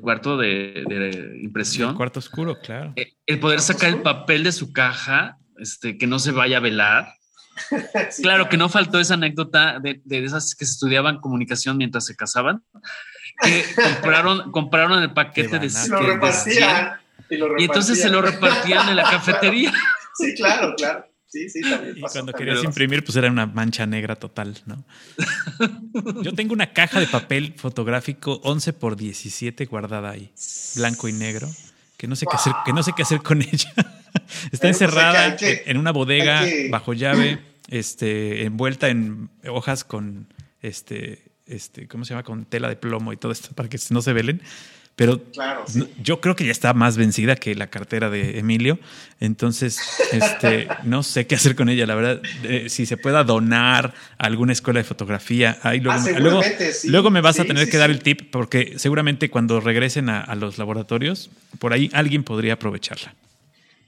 cuarto 0.00 0.36
de, 0.36 0.84
impresión. 1.42 1.90
El 1.90 1.96
cuarto 1.96 2.18
oscuro, 2.18 2.58
claro. 2.60 2.92
Eh, 2.96 3.14
el 3.26 3.40
poder 3.40 3.60
sacar 3.60 3.90
el 3.90 4.02
papel 4.02 4.44
de 4.44 4.52
su 4.52 4.72
caja, 4.72 5.38
este, 5.58 5.96
que 5.96 6.06
no 6.06 6.18
se 6.18 6.32
vaya 6.32 6.58
a 6.58 6.60
velar. 6.60 7.14
claro, 8.22 8.48
que 8.48 8.56
no 8.56 8.68
faltó 8.68 9.00
esa 9.00 9.14
anécdota 9.14 9.78
de, 9.80 10.00
esas 10.08 10.54
que 10.54 10.64
se 10.64 10.72
estudiaban 10.72 11.20
comunicación 11.20 11.76
mientras 11.76 12.06
se 12.06 12.16
casaban, 12.16 12.62
que 13.42 13.64
compraron, 13.82 14.50
compraron 14.52 15.02
el 15.02 15.12
paquete 15.12 15.58
de, 15.58 15.70
lo 15.88 16.00
repartían, 16.00 17.00
y, 17.28 17.36
lo 17.36 17.48
repartían. 17.48 17.60
y 17.60 17.64
entonces 17.64 18.00
se 18.00 18.10
lo 18.10 18.22
repartían 18.22 18.88
en 18.88 18.96
la 18.96 19.04
cafetería. 19.04 19.72
Sí, 20.12 20.34
claro, 20.34 20.74
claro. 20.76 21.09
Sí, 21.30 21.48
sí, 21.48 21.60
también 21.60 21.96
y 21.96 22.00
cuando 22.00 22.32
querías 22.32 22.64
imprimir, 22.64 23.04
pues 23.04 23.14
era 23.16 23.30
una 23.30 23.46
mancha 23.46 23.86
negra 23.86 24.16
total, 24.16 24.58
¿no? 24.66 24.84
Yo 26.22 26.34
tengo 26.34 26.52
una 26.52 26.72
caja 26.72 26.98
de 26.98 27.06
papel 27.06 27.54
fotográfico 27.56 28.40
11 28.42 28.72
por 28.72 28.96
17 28.96 29.64
guardada 29.66 30.10
ahí, 30.10 30.32
blanco 30.74 31.06
y 31.06 31.12
negro, 31.12 31.48
que 31.96 32.08
no 32.08 32.16
sé 32.16 32.26
qué 32.28 32.34
hacer, 32.34 32.52
que 32.64 32.72
no 32.72 32.82
sé 32.82 32.92
qué 32.96 33.02
hacer 33.02 33.22
con 33.22 33.42
ella. 33.42 33.72
Está 33.76 34.48
pues, 34.50 34.64
encerrada 34.64 35.36
en 35.40 35.76
una 35.76 35.92
bodega 35.92 36.44
bajo 36.68 36.94
llave, 36.94 37.38
este, 37.68 38.42
envuelta 38.44 38.88
en 38.88 39.30
hojas 39.46 39.84
con 39.84 40.26
este, 40.62 41.30
este, 41.46 41.86
¿cómo 41.86 42.04
se 42.04 42.10
llama? 42.10 42.24
Con 42.24 42.44
tela 42.44 42.68
de 42.68 42.74
plomo 42.74 43.12
y 43.12 43.16
todo 43.16 43.30
esto 43.30 43.50
para 43.54 43.68
que 43.68 43.78
no 43.90 44.02
se 44.02 44.12
velen. 44.12 44.42
Pero 45.00 45.18
yo 46.02 46.20
creo 46.20 46.36
que 46.36 46.44
ya 46.44 46.52
está 46.52 46.74
más 46.74 46.98
vencida 46.98 47.34
que 47.34 47.54
la 47.54 47.68
cartera 47.68 48.10
de 48.10 48.38
Emilio. 48.38 48.78
Entonces, 49.18 49.80
este, 50.12 50.68
no 50.84 51.02
sé 51.02 51.26
qué 51.26 51.36
hacer 51.36 51.56
con 51.56 51.70
ella. 51.70 51.86
La 51.86 51.94
verdad, 51.94 52.20
eh, 52.44 52.68
si 52.68 52.84
se 52.84 52.98
pueda 52.98 53.24
donar 53.24 53.94
a 54.18 54.26
alguna 54.26 54.52
escuela 54.52 54.80
de 54.80 54.84
fotografía. 54.84 55.58
Ahí 55.62 55.80
luego, 55.80 55.98
ah, 55.98 56.42
luego, 56.84 57.08
me 57.08 57.22
vas 57.22 57.40
a 57.40 57.46
tener 57.46 57.70
que 57.70 57.78
dar 57.78 57.88
el 57.88 58.02
tip 58.02 58.30
porque 58.30 58.78
seguramente 58.78 59.30
cuando 59.30 59.58
regresen 59.58 60.10
a, 60.10 60.34
los 60.34 60.58
laboratorios, 60.58 61.30
por 61.58 61.72
ahí 61.72 61.88
alguien 61.94 62.22
podría 62.22 62.52
aprovecharla. 62.52 63.14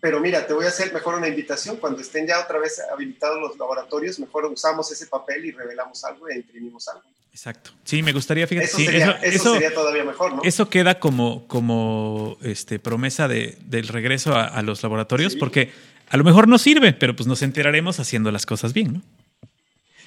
Pero 0.00 0.18
mira, 0.18 0.46
te 0.46 0.54
voy 0.54 0.64
a 0.64 0.68
hacer 0.68 0.94
mejor 0.94 1.16
una 1.16 1.28
invitación. 1.28 1.76
Cuando 1.76 2.00
estén 2.00 2.26
ya 2.26 2.40
otra 2.40 2.58
vez 2.58 2.80
habilitados 2.90 3.38
los 3.38 3.58
laboratorios, 3.58 4.18
mejor 4.18 4.46
usamos 4.46 4.90
ese 4.90 5.08
papel 5.08 5.44
y 5.44 5.50
revelamos 5.50 6.02
algo 6.04 6.30
e 6.30 6.36
imprimimos 6.36 6.88
algo. 6.88 7.04
Exacto. 7.32 7.70
Sí, 7.84 8.02
me 8.02 8.12
gustaría, 8.12 8.46
fíjate. 8.46 8.66
Eso, 8.66 8.76
sería, 8.76 9.10
eso, 9.22 9.54
sería 9.54 9.72
todavía 9.72 10.04
mejor, 10.04 10.34
¿no? 10.34 10.42
Eso 10.44 10.68
queda 10.68 11.00
como, 11.00 11.48
como 11.48 12.36
este, 12.42 12.78
promesa 12.78 13.26
de, 13.26 13.56
del 13.64 13.88
regreso 13.88 14.34
a, 14.36 14.60
los 14.62 14.82
laboratorios, 14.82 15.34
porque 15.36 15.72
a 16.10 16.18
lo 16.18 16.24
mejor 16.24 16.46
no 16.46 16.58
sirve, 16.58 16.92
pero 16.92 17.16
pues 17.16 17.26
nos 17.26 17.40
enteraremos 17.40 17.98
haciendo 18.00 18.30
las 18.30 18.44
cosas 18.44 18.74
bien, 18.74 18.92
¿no? 18.92 19.02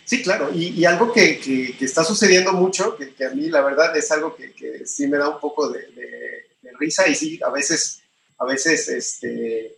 Sí, 0.06 0.22
claro. 0.22 0.52
Y, 0.54 0.86
algo 0.86 1.12
que, 1.12 1.40
que, 1.40 1.84
está 1.84 2.04
sucediendo 2.04 2.54
mucho, 2.54 2.96
que, 2.96 3.26
a 3.26 3.32
mí 3.32 3.50
la 3.50 3.62
verdad 3.62 3.98
es 3.98 4.12
algo 4.12 4.36
que, 4.36 4.86
sí 4.86 5.08
me 5.08 5.18
da 5.18 5.30
un 5.30 5.40
poco 5.40 5.70
de, 5.70 5.80
de, 5.80 6.72
risa 6.78 7.08
y 7.08 7.16
sí, 7.16 7.40
a 7.44 7.50
veces, 7.50 8.02
a 8.38 8.46
veces, 8.46 8.90
este, 8.90 9.74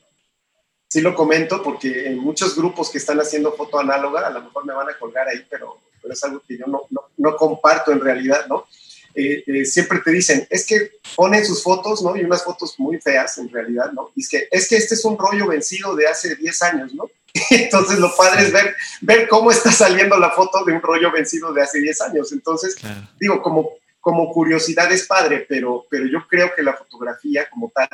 sí 0.88 1.00
lo 1.00 1.14
comento 1.14 1.62
porque 1.62 2.08
en 2.08 2.18
muchos 2.18 2.58
grupos 2.58 2.90
que 2.90 2.98
están 2.98 3.20
haciendo 3.20 3.54
foto 3.54 3.80
análoga, 3.80 4.28
a 4.28 4.32
lo 4.32 4.42
mejor 4.42 4.66
me 4.66 4.74
van 4.74 4.90
a 4.90 4.98
colgar 4.98 5.30
ahí, 5.30 5.46
pero 5.48 5.80
pero 6.08 6.14
es 6.14 6.24
algo 6.24 6.42
que 6.48 6.58
yo 6.58 6.66
no, 6.68 6.88
no, 7.18 7.36
comparto 7.36 7.92
en 7.92 8.00
realidad, 8.00 8.48
¿no? 8.48 8.66
Eh, 9.14 9.44
eh, 9.46 9.66
siempre 9.66 10.00
te 10.00 10.12
dicen, 10.12 10.48
es 10.50 10.66
que 10.66 10.92
ponen 11.16 11.46
sus 11.46 11.62
fotos, 11.62 12.02
¿no? 12.02 12.16
Y 12.16 12.24
unas 12.24 12.44
fotos 12.46 12.76
muy 12.78 12.98
feas 13.02 13.38
en 13.40 13.50
realidad, 13.50 13.92
¿no? 13.92 14.12
Y 14.16 14.22
es 14.22 14.30
que, 14.30 14.48
es 14.50 14.70
que 14.70 14.78
este 14.78 14.96
es 14.96 15.04
un 15.04 15.18
rollo 15.18 15.48
vencido 15.48 15.96
de 15.96 16.08
hace 16.08 16.36
10 16.36 16.62
años, 16.62 16.94
¿no? 16.94 17.10
Entonces 17.50 18.00
lo 18.00 18.16
padre 18.16 18.44
es 18.44 18.54
ver, 18.54 18.74
ver 19.02 19.28
cómo 19.28 19.52
está 19.52 19.70
saliendo 19.72 20.18
la 20.18 20.32
foto 20.32 20.64
de 20.64 20.74
un 20.74 20.82
rollo 20.82 21.12
vencido 21.12 21.52
de 21.52 21.64
hace 21.64 21.80
10 21.80 22.02
años. 22.02 22.32
Entonces, 22.32 22.78
digo, 23.20 23.42
como, 23.42 23.72
como 24.00 24.32
curiosidad 24.32 24.90
es 24.92 25.06
padre, 25.06 25.46
pero, 25.50 25.86
pero 25.90 26.06
yo 26.06 26.26
creo 26.30 26.54
que 26.56 26.64
la 26.64 26.74
fotografía 26.74 27.50
como 27.50 27.70
tal 27.70 27.90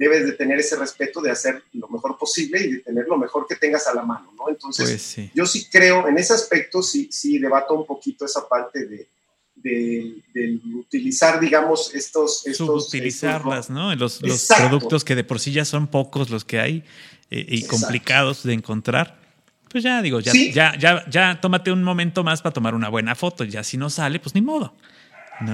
debes 0.00 0.24
de 0.24 0.32
tener 0.32 0.58
ese 0.58 0.76
respeto 0.76 1.20
de 1.20 1.30
hacer 1.30 1.62
lo 1.74 1.86
mejor 1.88 2.16
posible 2.16 2.58
y 2.58 2.72
de 2.72 2.78
tener 2.78 3.06
lo 3.06 3.18
mejor 3.18 3.46
que 3.46 3.54
tengas 3.54 3.86
a 3.86 3.94
la 3.94 4.02
mano, 4.02 4.32
¿no? 4.34 4.48
Entonces, 4.48 5.12
pues 5.14 5.30
yo 5.34 5.44
sí 5.44 5.68
creo, 5.70 6.08
en 6.08 6.16
ese 6.16 6.32
aspecto 6.32 6.82
sí, 6.82 7.10
sí 7.12 7.38
debato 7.38 7.74
un 7.74 7.84
poquito 7.84 8.24
esa 8.24 8.48
parte 8.48 8.86
de, 8.86 9.08
de, 9.56 10.58
utilizar, 10.74 11.38
digamos, 11.38 11.94
estos... 11.94 12.46
estos 12.46 12.66
Subutilizarlas, 12.86 13.68
¿no? 13.68 13.94
Los, 13.94 14.22
los 14.22 14.46
productos 14.46 15.04
que 15.04 15.14
de 15.14 15.22
por 15.22 15.38
sí 15.38 15.52
ya 15.52 15.66
son 15.66 15.86
pocos 15.86 16.30
los 16.30 16.46
que 16.46 16.60
hay 16.60 16.82
eh, 17.30 17.44
y 17.46 17.66
complicados 17.66 18.42
de 18.42 18.54
encontrar. 18.54 19.20
Pues 19.68 19.84
ya 19.84 20.00
digo, 20.00 20.20
ya, 20.20 20.32
ya, 20.32 20.78
ya, 20.78 21.04
ya 21.10 21.38
tómate 21.42 21.72
un 21.72 21.82
momento 21.82 22.24
más 22.24 22.40
para 22.40 22.54
tomar 22.54 22.74
una 22.74 22.88
buena 22.88 23.14
foto. 23.14 23.44
Ya 23.44 23.62
si 23.62 23.76
no 23.76 23.90
sale, 23.90 24.18
pues 24.18 24.34
ni 24.34 24.40
modo. 24.40 24.74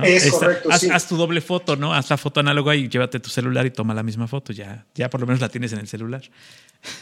Es 0.04 0.30
correcto. 0.30 0.68
Haz, 0.70 1.08
tu 1.08 1.16
doble 1.16 1.40
foto, 1.40 1.76
¿no? 1.76 1.94
Haz 1.94 2.10
la 2.10 2.16
foto 2.16 2.40
análoga 2.40 2.74
y 2.74 2.88
llévate 2.88 3.20
tu 3.20 3.30
celular 3.30 3.66
y 3.66 3.70
toma 3.70 3.94
la 3.94 4.02
misma 4.02 4.26
foto. 4.26 4.52
Ya, 4.52 4.86
ya 4.94 5.08
por 5.08 5.20
lo 5.20 5.26
menos 5.26 5.40
la 5.40 5.48
tienes 5.48 5.72
en 5.72 5.78
el 5.78 5.88
celular. 5.88 6.22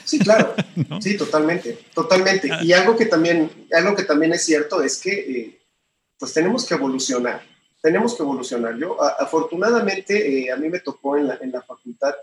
Sí, 0.05 0.19
claro. 0.19 0.55
Sí, 1.01 1.17
totalmente. 1.17 1.79
Totalmente. 1.95 2.51
Ah. 2.53 2.61
Y 2.63 2.73
algo 2.73 2.97
que 2.97 3.07
también, 3.07 3.69
algo 3.73 3.95
que 3.95 4.05
también 4.05 4.33
es 4.33 4.45
cierto 4.45 4.83
es 4.83 4.99
que 4.99 5.13
eh, 5.13 5.61
pues 6.19 6.33
tenemos 6.33 6.67
que 6.67 6.75
evolucionar. 6.75 7.43
Tenemos 7.81 8.15
que 8.15 8.23
evolucionar. 8.23 8.77
Yo, 8.77 9.03
afortunadamente, 9.03 10.47
eh, 10.47 10.51
a 10.51 10.57
mí 10.57 10.69
me 10.69 10.81
tocó 10.81 11.17
en 11.17 11.29
la, 11.29 11.39
en 11.41 11.53
la 11.53 11.63
facultad, 11.63 12.15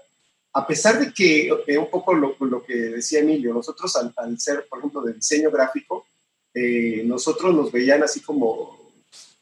a 0.54 0.68
pesar 0.68 1.00
de 1.00 1.14
que 1.14 1.50
eh, 1.68 1.78
un 1.78 1.90
poco 1.90 2.14
lo, 2.14 2.36
lo, 2.40 2.64
que 2.64 2.76
decía 2.76 3.20
Emilio, 3.20 3.54
nosotros 3.54 3.96
al, 3.96 4.14
al, 4.18 4.40
ser, 4.40 4.68
por 4.68 4.80
ejemplo, 4.80 5.02
de 5.02 5.14
diseño 5.14 5.50
gráfico, 5.50 6.06
nosotros 7.06 7.56
nos 7.56 7.72
veían 7.72 8.04
así 8.04 8.20
como 8.20 8.81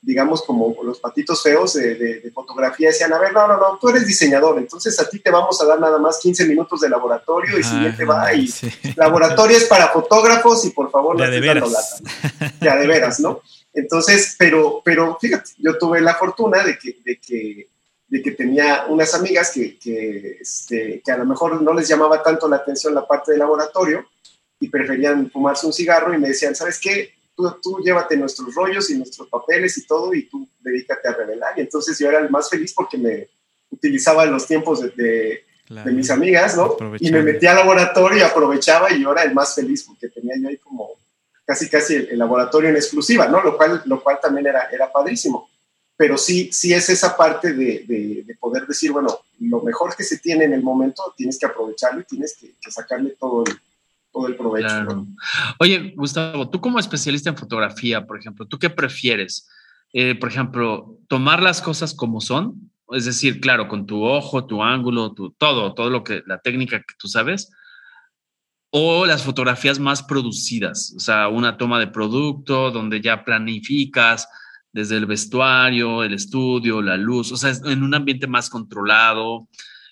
digamos, 0.01 0.43
como 0.43 0.75
los 0.83 0.99
patitos 0.99 1.43
feos 1.43 1.73
de, 1.73 2.31
fotografía, 2.33 2.87
decían, 2.87 3.11
a 3.11 3.19
ver, 3.19 3.33
no, 3.33 3.47
no, 3.47 3.57
no, 3.57 3.77
tú 3.79 3.89
eres 3.89 4.07
diseñador, 4.07 4.57
entonces 4.57 4.97
a 4.99 5.09
ti 5.09 5.19
te 5.19 5.29
vamos 5.29 5.61
a 5.61 5.65
dar 5.65 5.79
nada 5.79 5.97
más 5.97 6.19
15 6.19 6.45
minutos 6.45 6.81
de 6.81 6.89
laboratorio 6.89 7.59
y 7.59 7.63
siguiente 7.63 8.05
va 8.05 8.33
y 8.33 8.49
laboratorio 8.95 9.57
es 9.57 9.65
para 9.65 9.89
fotógrafos 9.89 10.63
y 10.65 10.69
por 10.71 10.89
favor 10.89 11.17
no 11.17 11.29
te 11.29 11.41
dando 11.41 11.67
lata. 11.67 12.53
Ya 12.61 12.75
de 12.75 12.87
veras, 12.87 13.19
¿no? 13.19 13.41
Entonces, 13.73 14.35
pero, 14.37 14.81
pero 14.83 15.17
fíjate, 15.19 15.51
yo 15.57 15.77
tuve 15.77 16.01
la 16.01 16.15
fortuna 16.15 16.63
de 16.63 16.77
que, 16.77 16.97
de 17.03 17.19
que, 17.19 17.67
de 18.07 18.21
que 18.21 18.31
tenía 18.31 18.85
unas 18.87 19.13
amigas 19.13 19.51
que, 19.51 19.77
que, 19.77 20.37
este, 20.41 21.01
que 21.03 21.11
a 21.11 21.17
lo 21.17 21.25
mejor 21.25 21.61
no 21.61 21.73
les 21.73 21.87
llamaba 21.87 22.23
tanto 22.23 22.47
la 22.47 22.57
atención 22.57 22.95
la 22.95 23.07
parte 23.07 23.33
de 23.33 23.37
laboratorio 23.37 24.07
y 24.59 24.69
preferían 24.69 25.29
fumarse 25.29 25.65
un 25.65 25.73
cigarro 25.73 26.13
y 26.13 26.17
me 26.17 26.29
decían, 26.29 26.55
¿sabes 26.55 26.79
qué? 26.79 27.13
Tú, 27.61 27.79
llévate 27.83 28.17
nuestros 28.17 28.53
rollos 28.53 28.89
y 28.89 28.97
nuestros 28.97 29.27
papeles 29.29 29.77
y 29.77 29.85
todo 29.85 30.13
y 30.13 30.23
tú 30.23 30.47
dedícate 30.59 31.07
a 31.07 31.13
revelar. 31.13 31.53
Y 31.57 31.61
entonces 31.61 31.97
yo 31.97 32.09
era 32.09 32.19
el 32.19 32.29
más 32.29 32.49
feliz 32.49 32.73
porque 32.73 32.97
me 32.97 33.27
utilizaba 33.69 34.25
los 34.25 34.45
tiempos 34.45 34.81
de, 34.81 35.43
de, 35.69 35.91
mis 35.91 36.09
amigas, 36.09 36.57
¿no? 36.57 36.75
Y 36.99 37.11
me 37.11 37.21
metía 37.21 37.51
al 37.51 37.57
laboratorio 37.57 38.19
y 38.19 38.21
aprovechaba 38.21 38.91
y 38.91 39.01
yo 39.01 39.11
era 39.11 39.23
el 39.23 39.33
más 39.33 39.55
feliz 39.55 39.83
porque 39.83 40.09
tenía 40.09 40.35
yo 40.39 40.49
ahí 40.49 40.57
como 40.57 40.91
casi 41.45 41.69
casi 41.69 41.95
el, 41.95 42.17
laboratorio 42.17 42.69
en 42.69 42.75
exclusiva, 42.75 43.27
¿no? 43.27 43.41
Lo 43.41 43.57
cual, 43.57 43.81
lo 43.85 44.01
cual 44.01 44.19
también 44.21 44.47
era, 44.47 44.69
era 44.71 44.91
padrísimo. 44.91 45.49
Pero 45.95 46.17
sí, 46.17 46.49
sí 46.53 46.73
es 46.73 46.89
esa 46.89 47.17
parte 47.17 47.53
de, 47.53 47.83
de, 47.87 48.35
poder 48.39 48.65
decir, 48.65 48.91
bueno, 48.91 49.19
lo 49.39 49.61
mejor 49.61 49.95
que 49.95 50.03
se 50.03 50.19
tiene 50.19 50.45
en 50.45 50.53
el 50.53 50.61
momento 50.61 51.13
tienes 51.17 51.37
que 51.37 51.45
aprovecharlo 51.45 52.01
y 52.01 52.05
tienes 52.05 52.37
que, 52.39 52.53
que 52.61 52.71
sacarle 52.71 53.17
todo 53.19 53.43
el, 53.45 53.59
todo 54.11 54.27
el 54.27 54.35
provecho. 54.35 55.07
Oye, 55.59 55.93
Gustavo, 55.95 56.49
tú 56.49 56.59
como 56.61 56.79
especialista 56.79 57.29
en 57.29 57.37
fotografía, 57.37 58.05
por 58.05 58.19
ejemplo, 58.19 58.45
¿tú 58.45 58.57
qué 58.57 58.69
prefieres? 58.69 59.49
Eh, 59.93 60.15
por 60.15 60.29
ejemplo, 60.29 60.97
tomar 61.07 61.41
las 61.41 61.61
cosas 61.61 61.93
como 61.93 62.21
son, 62.21 62.71
es 62.91 63.05
decir, 63.05 63.39
claro, 63.39 63.67
con 63.67 63.85
tu 63.85 64.03
ojo, 64.03 64.45
tu 64.45 64.63
ángulo, 64.63 65.13
tu, 65.13 65.31
todo, 65.31 65.73
todo 65.73 65.89
lo 65.89 66.03
que, 66.03 66.23
la 66.25 66.39
técnica 66.39 66.79
que 66.79 66.95
tú 66.97 67.07
sabes, 67.07 67.51
o 68.71 69.05
las 69.05 69.23
fotografías 69.23 69.79
más 69.79 70.03
producidas, 70.03 70.93
o 70.95 70.99
sea, 70.99 71.27
una 71.27 71.57
toma 71.57 71.79
de 71.79 71.87
producto 71.87 72.69
donde 72.71 73.01
ya 73.01 73.23
planificas 73.23 74.27
desde 74.71 74.97
el 74.97 75.07
vestuario, 75.07 76.03
el 76.03 76.13
estudio, 76.13 76.81
la 76.81 76.97
luz, 76.97 77.31
o 77.31 77.37
sea, 77.37 77.51
en 77.65 77.81
un 77.81 77.95
ambiente 77.95 78.27
más 78.27 78.49
controlado, 78.49 79.47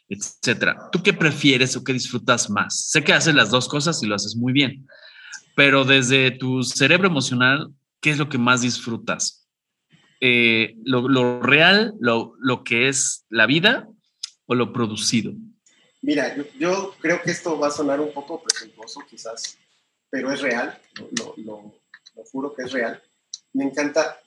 etcétera. 0.09 0.89
¿Tú 0.91 1.01
qué 1.03 1.13
prefieres 1.13 1.75
o 1.75 1.83
qué 1.83 1.93
disfrutas 1.93 2.49
más? 2.49 2.89
Sé 2.89 3.03
que 3.03 3.13
haces 3.13 3.35
las 3.35 3.51
dos 3.51 3.67
cosas 3.67 4.01
y 4.03 4.07
lo 4.07 4.15
haces 4.15 4.35
muy 4.35 4.53
bien, 4.53 4.87
pero 5.55 5.83
desde 5.83 6.31
tu 6.31 6.63
cerebro 6.63 7.07
emocional, 7.07 7.73
¿qué 7.99 8.11
es 8.11 8.17
lo 8.17 8.29
que 8.29 8.37
más 8.37 8.61
disfrutas? 8.61 9.47
Eh, 10.19 10.75
lo, 10.83 11.41
real, 11.41 11.93
lo, 11.99 12.63
que 12.63 12.87
es 12.87 13.25
la 13.29 13.45
vida 13.45 13.87
o 14.45 14.55
lo 14.55 14.73
producido? 14.73 15.33
Mira, 16.01 16.35
yo, 16.57 16.95
creo 16.99 17.21
que 17.21 17.31
esto 17.31 17.59
va 17.59 17.67
a 17.67 17.71
sonar 17.71 17.99
un 17.99 18.13
poco 18.13 18.41
presuntuoso 18.41 19.01
quizás, 19.09 19.57
pero 20.09 20.31
es 20.31 20.41
real, 20.41 20.79
lo, 20.95 21.33
lo, 21.37 21.81
lo 22.15 22.23
juro 22.31 22.53
que 22.53 22.63
es 22.63 22.71
real. 22.71 23.01
Me 23.53 23.65
encanta 23.65 24.19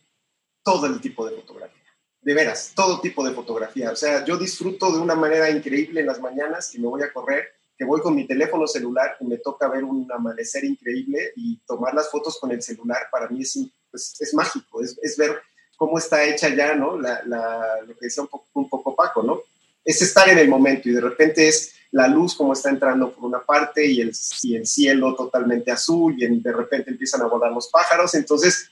todo 0.63 0.87
el 0.87 1.01
tipo 1.01 1.29
de 1.29 1.37
fotografía 1.37 1.80
de 2.23 2.35
veras, 2.35 2.73
todo 2.75 3.01
tipo 3.01 3.25
de 3.25 3.35
fotografía. 3.35 3.91
O 3.91 3.97
sea, 3.97 4.25
yo 4.25 4.37
disfruto 4.37 4.93
de 4.93 4.99
una 4.99 5.15
manera 5.15 5.51
increíble 5.51 6.01
en 6.01 6.07
las 6.07 6.21
mañanas 6.21 6.71
que 6.71 6.79
me 6.79 6.87
voy 6.87 7.03
a 7.03 7.13
correr, 7.13 7.49
que 7.77 7.85
voy 7.85 8.01
con 8.01 8.15
mi 8.15 8.27
teléfono 8.27 8.67
celular 8.67 9.17
y 9.21 9.25
me 9.25 9.39
toca 9.39 9.69
ver 9.69 9.85
un 9.85 10.07
amanecer 10.13 10.65
increíble 10.65 11.33
y 11.35 11.59
tomar 11.67 11.95
las 11.95 12.11
fotos 12.11 12.39
con 12.39 12.53
el 12.53 12.61
celular 12.63 13.09
para 13.11 13.29
mí 13.29 13.43
es, 13.43 13.59
pues, 13.91 14.21
es 14.21 14.35
mágico, 14.35 14.83
es, 14.83 14.99
es, 15.03 15.17
ver 15.17 15.41
cómo 15.77 15.97
está 15.97 16.23
hecha 16.25 16.55
ya, 16.55 16.75
¿no? 16.75 17.01
La, 17.01 17.23
la, 17.25 17.81
lo 17.87 17.95
que 17.95 18.07
decía 18.07 18.23
un 18.23 18.29
poco, 18.29 18.47
un 18.53 18.69
poco 18.69 18.95
Paco, 18.95 19.23
¿no? 19.23 19.41
Es 19.83 20.03
estar 20.03 20.29
en 20.29 20.39
el 20.39 20.49
momento 20.49 20.91
y 20.91 20.93
de 20.93 21.01
repente 21.01 21.49
es 21.49 21.73
la 21.93 22.07
luz 22.07 22.35
como 22.35 22.53
está 22.53 22.69
entrando 22.69 23.13
por 23.13 23.25
una 23.25 23.41
parte 23.41 23.85
y 23.87 24.01
el, 24.01 24.13
y 24.43 24.57
el 24.57 24.67
cielo 24.67 25.15
totalmente 25.15 25.71
azul 25.71 26.15
y 26.23 26.41
de 26.41 26.53
repente 26.53 26.91
empiezan 26.91 27.23
a 27.23 27.27
volar 27.27 27.51
los 27.51 27.69
pájaros. 27.69 28.15
Entonces, 28.15 28.71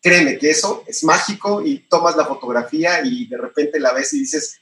créeme 0.00 0.38
que 0.38 0.50
eso 0.50 0.84
es 0.86 1.04
mágico 1.04 1.62
y 1.62 1.80
tomas 1.88 2.16
la 2.16 2.24
fotografía 2.24 3.04
y 3.04 3.26
de 3.26 3.36
repente 3.36 3.80
la 3.80 3.92
ves 3.92 4.12
y 4.14 4.20
dices, 4.20 4.60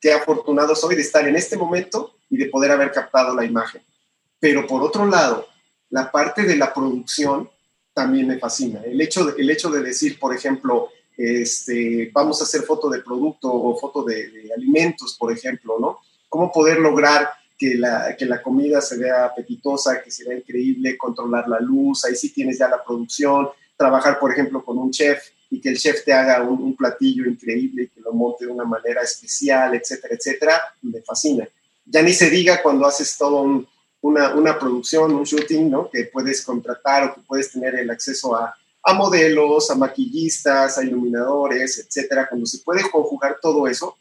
qué 0.00 0.12
afortunado 0.12 0.76
soy 0.76 0.96
de 0.96 1.02
estar 1.02 1.26
en 1.26 1.36
este 1.36 1.56
momento 1.56 2.16
y 2.28 2.36
de 2.36 2.46
poder 2.46 2.70
haber 2.72 2.92
captado 2.92 3.34
la 3.34 3.44
imagen. 3.44 3.82
Pero 4.38 4.66
por 4.66 4.82
otro 4.82 5.06
lado, 5.06 5.48
la 5.90 6.10
parte 6.10 6.42
de 6.42 6.56
la 6.56 6.74
producción 6.74 7.48
también 7.94 8.26
me 8.26 8.38
fascina. 8.38 8.82
El 8.84 9.00
hecho 9.00 9.24
de, 9.24 9.40
el 9.40 9.48
hecho 9.48 9.70
de 9.70 9.82
decir, 9.82 10.18
por 10.18 10.34
ejemplo, 10.34 10.90
este, 11.16 12.10
vamos 12.12 12.40
a 12.40 12.44
hacer 12.44 12.62
foto 12.62 12.90
de 12.90 13.00
producto 13.00 13.52
o 13.52 13.78
foto 13.78 14.02
de, 14.02 14.50
alimentos, 14.54 15.16
por 15.18 15.32
ejemplo, 15.32 15.78
¿no? 15.78 16.00
¿Cómo 16.28 16.50
poder 16.50 16.78
lograr 16.78 17.30
que 17.56 17.76
la, 17.76 18.16
que 18.16 18.26
la 18.26 18.42
comida 18.42 18.80
se 18.80 18.98
vea 18.98 19.26
apetitosa, 19.26 20.02
que 20.02 20.10
se 20.10 20.28
vea 20.28 20.36
increíble, 20.36 20.98
controlar 20.98 21.48
la 21.48 21.60
luz, 21.60 22.04
ahí 22.04 22.16
sí 22.16 22.32
tienes 22.32 22.58
ya 22.58 22.68
la 22.68 22.82
producción, 22.82 23.48
trabajar, 23.76 24.18
por 24.18 24.32
ejemplo, 24.32 24.64
con 24.64 24.78
un 24.78 24.90
chef 24.90 25.22
y 25.50 25.60
que 25.60 25.68
el 25.68 25.78
chef 25.78 26.04
te 26.04 26.12
haga 26.12 26.42
un, 26.42 26.76
platillo 26.76 27.26
increíble 27.26 27.84
y 27.84 27.88
que 27.88 28.00
lo 28.00 28.12
monte 28.12 28.46
de 28.46 28.52
una 28.52 28.64
manera 28.64 29.02
especial, 29.02 29.74
etcétera, 29.74 30.14
etcétera, 30.14 30.62
me 30.82 31.00
fascina. 31.02 31.48
Ya 31.86 32.02
ni 32.02 32.12
se 32.12 32.30
diga 32.30 32.62
cuando 32.62 32.86
haces 32.86 33.16
todo 33.16 33.66
una, 34.00 34.34
una, 34.34 34.58
producción, 34.58 35.14
un 35.14 35.24
shooting, 35.24 35.70
¿no? 35.70 35.90
Que 35.90 36.04
puedes 36.04 36.42
contratar 36.42 37.04
o 37.04 37.14
que 37.14 37.20
puedes 37.22 37.52
tener 37.52 37.74
el 37.76 37.90
acceso 37.90 38.34
a, 38.34 38.54
a 38.82 38.94
modelos, 38.94 39.70
a 39.70 39.74
maquillistas, 39.74 40.78
a 40.78 40.84
iluminadores, 40.84 41.78
etcétera. 41.78 42.28
Cuando 42.28 42.46
se 42.46 42.58
puede 42.58 42.90
conjugar 42.90 43.38
todo 43.40 43.66
eso, 43.68 43.96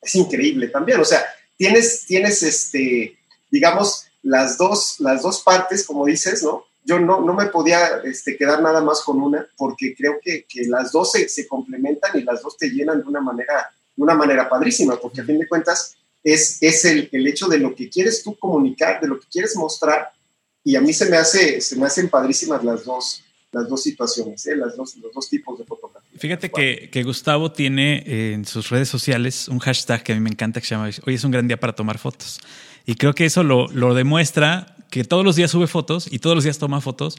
es 0.00 0.14
increíble 0.14 0.68
también. 0.68 1.00
O 1.00 1.04
sea, 1.04 1.24
tienes, 1.56 2.04
tienes 2.06 2.42
este, 2.42 3.16
digamos, 3.50 4.06
las 4.22 4.56
dos, 4.56 4.96
las 5.00 5.22
dos 5.22 5.42
partes, 5.42 5.86
como 5.86 6.06
dices, 6.06 6.42
¿no? 6.42 6.64
Yo 6.84 6.98
no, 6.98 7.20
no 7.20 7.34
me 7.34 7.46
podía 7.46 8.00
este, 8.04 8.36
quedar 8.36 8.62
nada 8.62 8.80
más 8.80 9.02
con 9.02 9.20
una, 9.20 9.46
porque 9.56 9.94
creo 9.96 10.18
que, 10.22 10.44
que 10.48 10.64
las 10.66 10.92
dos 10.92 11.12
se, 11.12 11.28
se, 11.28 11.46
complementan 11.46 12.18
y 12.18 12.22
las 12.22 12.42
dos 12.42 12.56
te 12.56 12.68
llenan 12.70 13.02
de 13.02 13.08
una 13.08 13.20
manera, 13.20 13.70
de 13.94 14.02
una 14.02 14.14
manera 14.14 14.48
padrísima, 14.48 14.96
porque 14.96 15.20
a 15.20 15.24
fin 15.24 15.38
de 15.38 15.46
cuentas 15.46 15.96
es, 16.24 16.58
es 16.60 16.84
el, 16.84 17.08
el, 17.12 17.26
hecho 17.26 17.46
de 17.48 17.58
lo 17.58 17.74
que 17.74 17.88
quieres 17.88 18.22
tú 18.22 18.36
comunicar, 18.36 19.00
de 19.00 19.08
lo 19.08 19.20
que 19.20 19.26
quieres 19.30 19.56
mostrar, 19.56 20.10
y 20.64 20.76
a 20.76 20.80
mí 20.80 20.92
se 20.92 21.08
me, 21.08 21.16
hace, 21.16 21.60
se 21.60 21.76
me 21.76 21.86
hacen 21.86 22.08
padrísimas 22.08 22.64
las 22.64 22.84
dos, 22.84 23.24
las 23.52 23.68
dos 23.68 23.82
situaciones, 23.82 24.46
¿eh? 24.46 24.56
las 24.56 24.76
dos, 24.76 24.96
los 24.96 25.12
dos 25.12 25.28
tipos 25.28 25.58
de 25.58 25.64
fotografía. 25.64 26.08
Fíjate 26.18 26.50
que, 26.50 26.88
que, 26.90 27.02
Gustavo 27.02 27.52
tiene 27.52 28.32
en 28.32 28.44
sus 28.44 28.70
redes 28.70 28.88
sociales 28.88 29.48
un 29.48 29.58
hashtag 29.58 30.02
que 30.02 30.12
a 30.12 30.14
mí 30.14 30.20
me 30.20 30.30
encanta 30.30 30.60
que 30.60 30.66
se 30.66 30.74
llama 30.74 30.90
Hoy 31.06 31.14
es 31.14 31.24
un 31.24 31.30
gran 31.30 31.48
día 31.48 31.58
para 31.58 31.74
tomar 31.74 31.98
fotos. 31.98 32.40
Y 32.86 32.94
creo 32.96 33.14
que 33.14 33.24
eso 33.24 33.42
lo, 33.42 33.68
lo 33.68 33.94
demuestra 33.94 34.76
que 34.90 35.04
todos 35.04 35.24
los 35.24 35.36
días 35.36 35.50
sube 35.50 35.66
fotos 35.66 36.08
y 36.10 36.18
todos 36.18 36.36
los 36.36 36.44
días 36.44 36.58
toma 36.58 36.80
fotos, 36.80 37.18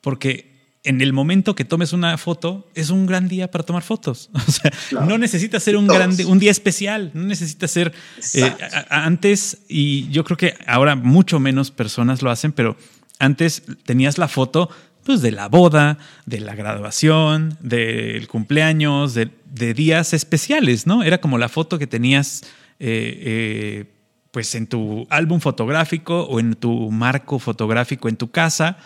porque 0.00 0.52
en 0.84 1.00
el 1.00 1.12
momento 1.12 1.54
que 1.54 1.64
tomes 1.64 1.92
una 1.92 2.18
foto 2.18 2.68
es 2.74 2.90
un 2.90 3.06
gran 3.06 3.28
día 3.28 3.50
para 3.50 3.64
tomar 3.64 3.82
fotos. 3.82 4.30
O 4.48 4.50
sea, 4.50 4.72
no 5.06 5.18
necesita 5.18 5.60
ser 5.60 5.76
un, 5.76 5.86
gran, 5.86 6.14
un 6.26 6.38
día 6.38 6.50
especial, 6.50 7.10
no 7.14 7.22
necesita 7.22 7.68
ser 7.68 7.92
eh, 8.34 8.52
antes, 8.90 9.58
y 9.68 10.08
yo 10.10 10.24
creo 10.24 10.36
que 10.36 10.54
ahora 10.66 10.96
mucho 10.96 11.38
menos 11.38 11.70
personas 11.70 12.22
lo 12.22 12.30
hacen, 12.30 12.52
pero 12.52 12.76
antes 13.18 13.62
tenías 13.84 14.18
la 14.18 14.26
foto 14.26 14.68
pues, 15.04 15.22
de 15.22 15.30
la 15.30 15.48
boda, 15.48 15.98
de 16.26 16.40
la 16.40 16.54
graduación, 16.54 17.56
del 17.60 18.26
cumpleaños, 18.26 19.14
de, 19.14 19.30
días 19.74 20.12
especiales, 20.12 20.86
¿no? 20.86 21.02
Era 21.04 21.20
como 21.20 21.38
la 21.38 21.48
foto 21.48 21.78
que 21.78 21.86
tenías 21.86 22.42
eh, 22.80 23.20
eh, 23.20 23.84
pues 24.32 24.54
en 24.56 24.66
tu 24.66 25.06
álbum 25.10 25.38
fotográfico 25.38 26.22
o 26.22 26.40
en 26.40 26.54
tu 26.54 26.90
marco 26.90 27.38
fotográfico 27.38 28.08
en 28.08 28.16
tu 28.16 28.32
casa 28.32 28.78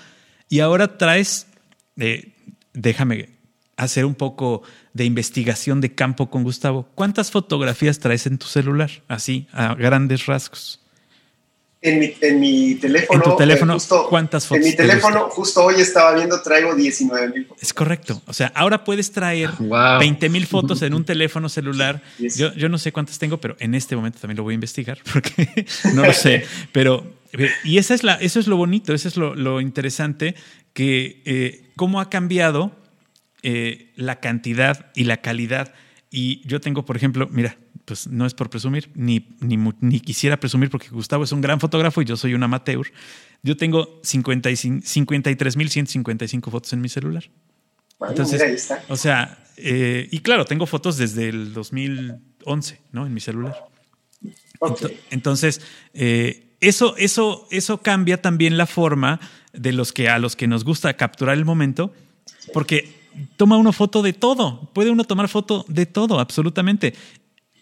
y 0.49 0.61
ahora 0.61 0.99
traes, 0.99 1.47
eh, 1.97 2.35
déjame 2.75 3.31
hacer 3.77 4.05
un 4.05 4.15
poco 4.15 4.63
de 4.93 5.05
investigación 5.05 5.81
de 5.81 5.95
campo 5.95 6.31
con 6.31 6.43
Gustavo. 6.43 6.89
¿Cuántas 6.95 7.31
fotografías 7.31 7.99
traes 7.99 8.27
en 8.27 8.39
tu 8.39 8.47
celular? 8.47 8.91
Así, 9.09 9.49
a 9.53 9.75
grandes 9.75 10.27
rasgos. 10.27 10.81
En 11.87 12.01
mi, 12.01 12.13
en 12.21 12.41
mi 12.41 12.75
teléfono. 12.75 13.23
¿En 13.23 13.31
tu 13.31 13.37
teléfono 13.37 13.75
justo, 13.75 14.07
cuántas 14.09 14.47
fotos? 14.47 14.65
En 14.65 14.71
mi 14.71 14.77
teléfono, 14.77 15.29
justo 15.31 15.65
hoy 15.65 15.81
estaba 15.81 16.15
viendo, 16.15 16.43
traigo 16.43 16.75
19 16.75 17.29
mil 17.29 17.47
fotos. 17.47 17.63
Es 17.63 17.73
correcto. 17.73 18.21
O 18.27 18.33
sea, 18.33 18.51
ahora 18.57 18.83
puedes 18.83 19.13
traer 19.13 19.51
20 19.61 20.29
mil 20.29 20.47
fotos 20.47 20.83
en 20.83 20.95
un 20.95 21.05
teléfono 21.07 21.49
celular. 21.49 22.03
Yo, 22.19 22.53
yo 22.55 22.69
no 22.69 22.79
sé 22.79 22.91
cuántas 22.91 23.21
tengo, 23.21 23.39
pero 23.39 23.57
en 23.61 23.77
este 23.77 23.95
momento 23.95 24.19
también 24.19 24.37
lo 24.37 24.43
voy 24.43 24.55
a 24.55 24.57
investigar 24.57 24.99
porque 25.13 25.67
no 25.95 26.05
lo 26.05 26.13
sé. 26.13 26.45
Pero, 26.73 27.07
y 27.63 27.79
esa 27.79 27.95
es 27.95 28.03
la, 28.03 28.15
eso 28.15 28.41
es 28.41 28.49
lo 28.49 28.57
bonito, 28.57 28.93
eso 28.93 29.07
es 29.07 29.17
lo, 29.17 29.37
lo 29.37 29.61
interesante, 29.61 30.35
que 30.73 31.23
eh, 31.25 31.71
cómo 31.77 32.01
ha 32.01 32.11
cambiado 32.11 32.73
eh, 33.43 33.93
la 33.95 34.19
cantidad 34.19 34.91
y 34.97 35.05
la 35.05 35.19
calidad. 35.19 35.73
Y 36.11 36.43
yo 36.49 36.61
tengo, 36.61 36.85
por 36.85 36.97
ejemplo, 36.97 37.29
mira, 37.31 37.59
pues 37.87 38.07
no 38.09 38.27
es 38.27 38.35
por 38.35 38.51
presumir, 38.51 38.91
ni, 38.95 39.27
ni, 39.41 40.01
quisiera 40.01 40.39
presumir 40.39 40.69
porque 40.71 40.89
Gustavo 40.89 41.25
es 41.25 41.33
un 41.33 41.41
gran 41.41 41.59
fotógrafo 41.61 42.03
y 42.03 42.05
yo 42.05 42.17
soy 42.17 42.35
un 42.35 42.43
amateur. 42.43 42.85
Yo 43.43 43.57
tengo 43.57 44.03
53.155 44.03 46.51
fotos 46.51 46.73
en 46.73 46.81
mi 46.81 46.89
celular. 46.89 47.31
Entonces, 48.09 48.73
o 48.89 48.97
sea, 48.97 49.39
eh, 49.57 50.09
y 50.11 50.19
claro, 50.19 50.45
tengo 50.45 50.67
fotos 50.67 50.97
desde 50.99 51.29
el 51.29 51.55
2011, 51.55 52.81
¿no? 52.91 53.07
En 53.07 53.15
mi 53.15 53.21
celular. 53.21 53.55
Entonces, 55.11 55.61
eh, 55.95 56.57
eso, 56.61 56.97
eso, 56.97 57.47
eso 57.53 57.81
cambia 57.83 58.21
también 58.21 58.59
la 58.59 58.67
forma 58.67 59.21
de 59.53 59.73
los 59.73 59.93
que 59.93 60.09
a 60.09 60.19
los 60.19 60.35
que 60.35 60.49
nos 60.49 60.65
gusta 60.65 60.95
capturar 60.95 61.37
el 61.37 61.45
momento, 61.45 61.95
porque 62.53 62.97
toma 63.37 63.57
uno 63.57 63.73
foto 63.73 64.03
de 64.03 64.13
todo, 64.13 64.73
puede 64.73 64.91
uno 64.91 65.05
tomar 65.05 65.29
foto 65.29 65.65
de 65.69 65.87
todo, 65.87 66.19
absolutamente. 66.19 66.95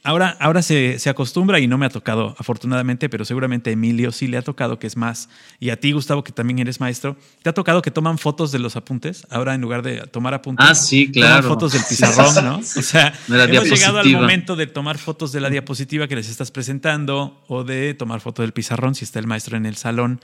Ahora, 0.07 0.37
ahora 0.38 0.61
se, 0.61 0.99
se, 0.99 1.09
acostumbra 1.09 1.61
y 1.61 1.67
no 1.67 1.79
me 1.79 1.87
ha 1.87 1.88
tocado, 1.88 2.37
afortunadamente, 2.38 3.09
pero 3.09 3.25
seguramente 3.25 3.71
a 3.71 3.73
Emilio 3.73 4.12
sí 4.12 4.27
le 4.27 4.37
ha 4.37 4.43
tocado 4.43 4.79
que 4.79 4.87
es 4.87 4.99
más. 4.99 5.31
Y 5.59 5.71
a 5.71 5.81
ti, 5.81 5.93
Gustavo, 5.93 6.23
que 6.23 6.31
también 6.31 6.59
eres 6.59 6.79
maestro, 6.79 7.17
¿te 7.43 7.49
ha 7.49 7.55
tocado 7.55 7.81
que 7.81 7.90
toman 7.90 8.19
fotos 8.19 8.53
de 8.53 8.59
los 8.59 8.77
apuntes? 8.77 9.27
Ahora, 9.31 9.55
en 9.55 9.62
lugar 9.62 9.81
de 9.81 10.07
tomar 10.09 10.35
apuntes, 10.35 10.67
ah, 10.69 10.75
sí, 10.75 11.11
claro. 11.11 11.37
toman 11.37 11.55
fotos 11.55 11.73
del 11.73 11.83
pizarrón, 11.88 12.45
¿no? 12.45 12.59
O 12.59 12.62
sea, 12.83 13.14
hemos 13.29 13.71
llegado 13.71 13.99
al 13.99 14.11
momento 14.11 14.57
de 14.57 14.67
tomar 14.67 14.99
fotos 14.99 15.33
de 15.33 15.40
la 15.40 15.49
diapositiva 15.49 16.07
que 16.07 16.17
les 16.17 16.29
estás 16.29 16.51
presentando 16.51 17.43
o 17.49 17.64
de 17.64 17.95
tomar 17.95 18.21
fotos 18.21 18.43
del 18.43 18.53
pizarrón 18.53 18.95
si 18.95 19.07
está 19.07 19.21
el 19.21 19.27
maestro 19.27 19.57
en 19.57 19.64
el 19.64 19.77
salón. 19.77 20.21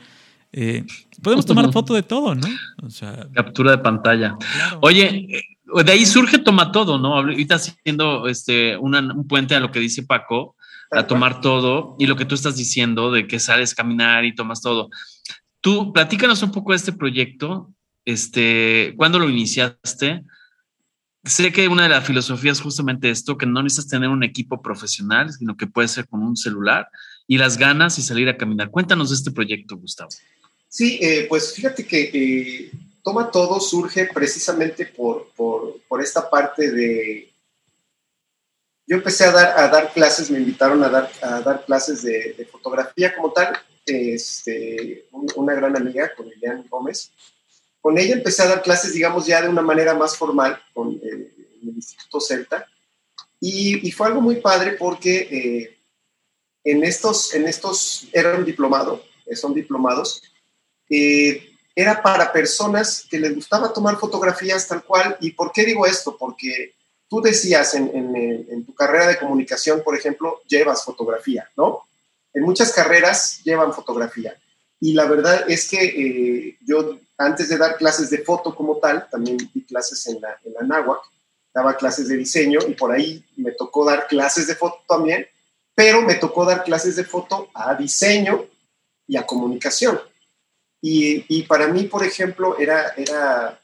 Eh, 0.53 0.85
podemos 1.23 1.47
tomar 1.47 1.73
foto 1.73 1.95
de 1.95 2.03
todo, 2.03 2.35
¿no? 2.35 2.49
O 2.83 2.91
sea, 2.91 3.29
captura 3.35 3.73
de 3.73 3.79
pantalla. 3.79 4.37
Oye, 4.81 5.45
de 5.85 5.93
ahí 5.93 6.05
surge 6.05 6.39
Toma 6.39 6.73
Todo, 6.73 6.99
¿no? 6.99 7.15
Ahorita 7.15 7.57
haciendo 7.57 8.27
este, 8.27 8.77
un 8.77 9.27
puente 9.29 9.55
a 9.55 9.61
lo 9.61 9.71
que 9.71 9.81
dice 9.81 10.03
Paco, 10.03 10.57
a 10.91 11.07
tomar 11.07 11.41
todo 11.41 11.95
y 11.99 12.07
lo 12.07 12.17
que 12.17 12.25
tú 12.25 12.35
estás 12.35 12.57
diciendo 12.57 13.13
de 13.13 13.27
que 13.27 13.39
sales 13.39 13.73
a 13.73 13.77
caminar 13.77 14.25
y 14.25 14.35
tomas 14.35 14.61
todo. 14.61 14.91
Tú, 15.61 15.93
platícanos 15.93 16.43
un 16.43 16.51
poco 16.51 16.73
de 16.73 16.77
este 16.77 16.93
proyecto, 16.93 17.73
este, 18.05 18.95
¿cuándo 18.97 19.19
lo 19.19 19.29
iniciaste? 19.29 20.25
Sé 21.23 21.53
que 21.53 21.69
una 21.69 21.85
de 21.85 21.91
las 21.91 22.05
filosofías 22.05 22.59
es 22.59 22.63
justamente 22.63 23.11
esto, 23.11 23.37
que 23.37 23.47
no 23.47 23.63
necesitas 23.63 23.91
tener 23.91 24.09
un 24.09 24.23
equipo 24.25 24.63
profesional, 24.63 25.31
sino 25.33 25.57
que 25.57 25.67
puede 25.67 25.87
ser 25.87 26.09
con 26.09 26.23
un 26.23 26.37
celular 26.37 26.89
y 27.27 27.37
las 27.39 27.59
ganas 27.59 27.99
y 27.99 28.03
salir 28.03 28.29
a 28.29 28.37
caminar. 28.37 28.71
Cuéntanos 28.71 29.11
de 29.11 29.17
este 29.17 29.31
proyecto, 29.31 29.77
Gustavo. 29.77 30.11
Sí, 30.71 31.01
eh, 31.03 31.27
pues 31.29 31.53
fíjate 31.53 31.85
que 31.85 32.11
eh, 32.15 32.71
Toma 33.03 33.29
Todo 33.29 33.59
surge 33.59 34.09
precisamente 34.15 34.87
por, 34.87 35.29
por, 35.35 36.01
esta 36.01 36.31
parte 36.31 36.71
de... 36.71 37.29
Yo 38.87 38.97
empecé 38.97 39.25
a 39.25 39.33
dar, 39.33 39.59
a 39.59 39.69
dar 39.69 39.93
clases, 39.93 40.31
me 40.31 40.39
invitaron 40.39 40.83
a 40.85 40.89
dar, 40.89 41.11
a 41.23 41.41
dar 41.41 41.65
clases 41.65 42.03
de, 42.03 42.49
fotografía 42.51 43.15
como 43.17 43.33
tal, 43.33 43.59
este, 43.85 45.07
una 45.35 45.55
gran 45.55 45.77
amiga 45.77 46.15
con 46.15 46.29
Lilian 46.29 46.65
Gómez. 46.69 47.11
Con 47.81 47.99
ella 47.99 48.15
empecé 48.15 48.43
a 48.43 48.49
dar 48.49 48.63
clases, 48.63 48.95
digamos, 48.95 49.27
ya 49.27 49.43
de 49.43 49.49
una 49.49 49.63
manera 49.63 49.95
más 49.95 50.17
formal 50.17 50.61
con 50.73 50.93
eh, 51.03 51.33
el 51.63 51.69
Instituto 51.69 52.21
Celta. 52.21 52.67
Y, 53.41 53.87
y, 53.87 53.91
fue 53.91 54.07
algo 54.07 54.21
muy 54.21 54.37
padre 54.37 54.73
porque 54.73 55.19
eh, 55.31 55.79
en 56.63 56.85
estos, 56.85 57.35
en 57.35 57.49
estos, 57.49 58.07
eran 58.13 58.45
diplomados, 58.45 59.01
eh, 59.27 59.35
son 59.35 59.55
diplomados, 59.55 60.23
eh, 60.91 61.51
era 61.75 62.03
para 62.03 62.33
personas 62.33 63.07
que 63.09 63.19
les 63.19 63.35
gustaba 63.35 63.73
tomar 63.73 63.97
fotografías 63.97 64.67
tal 64.67 64.85
cual. 64.85 65.17
¿Y 65.21 65.31
por 65.31 65.53
qué 65.53 65.65
digo 65.65 65.87
esto? 65.87 66.17
Porque 66.19 66.75
tú 67.09 67.21
decías 67.23 67.75
en, 67.75 67.89
en, 67.95 68.65
tu 68.67 68.75
carrera 68.75 69.07
de 69.07 69.19
comunicación, 69.19 69.83
por 69.83 69.97
ejemplo, 69.97 70.43
llevas 70.47 70.85
fotografía, 70.85 71.49
¿no? 71.57 71.85
En 72.35 72.43
muchas 72.43 72.73
carreras 72.73 73.41
llevan 73.45 73.73
fotografía. 73.73 74.37
Y 74.81 74.95
la 74.95 75.07
verdad 75.07 75.45
es 75.49 75.69
que 75.69 75.85
eh, 75.85 76.59
yo, 76.67 76.99
antes 77.19 77.49
de 77.49 77.59
dar 77.59 77.77
clases 77.77 78.11
de 78.11 78.19
foto 78.19 78.55
como 78.55 78.79
tal, 78.79 79.09
también 79.11 79.37
di 79.53 79.65
clases 79.65 80.07
en 80.07 80.21
la, 80.21 80.39
en 80.45 80.55
la 80.55 80.63
NAWAC, 80.63 81.01
daba 81.53 81.77
clases 81.77 82.09
de 82.09 82.17
diseño 82.17 82.61
y 82.69 82.75
por 82.75 82.93
ahí 82.93 83.25
me 83.37 83.53
tocó 83.53 83.85
dar 83.85 84.07
clases 84.07 84.47
de 84.47 84.55
foto 84.55 84.79
también, 84.89 85.27
pero 85.75 86.03
me 86.03 86.15
tocó 86.15 86.45
dar 86.45 86.63
clases 86.63 86.97
de 86.97 87.05
foto 87.05 87.49
a 87.55 87.75
diseño 87.75 88.47
y 89.07 89.17
a 89.17 89.27
comunicación. 89.27 90.01
Y, 90.83 91.43
para 91.43 91.69
mí, 91.69 91.85
por 91.85 92.05
ejemplo, 92.05 92.59
era, 92.59 92.95
era 92.97 93.61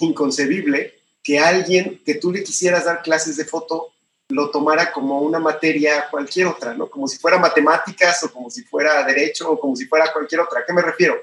inconcebible 0.00 0.94
que 1.22 1.38
alguien 1.38 2.02
que 2.04 2.16
tú 2.16 2.32
le 2.32 2.42
quisieras 2.42 2.84
dar 2.84 3.02
clases 3.02 3.36
de 3.36 3.44
foto 3.44 3.92
lo 4.28 4.50
tomara 4.50 4.92
como 4.92 5.20
una 5.20 5.38
materia 5.38 6.08
cualquier 6.10 6.48
otra, 6.48 6.74
¿no? 6.74 6.90
Como 6.90 7.06
si 7.06 7.18
fuera 7.18 7.38
matemáticas 7.38 8.24
o 8.24 8.32
como 8.32 8.50
si 8.50 8.62
fuera 8.62 9.04
derecho 9.04 9.50
o 9.50 9.60
como 9.60 9.76
si 9.76 9.86
fuera 9.86 10.12
cualquier 10.12 10.40
otra. 10.40 10.60
¿A 10.60 10.66
qué 10.66 10.72
me 10.72 10.82
refiero? 10.82 11.16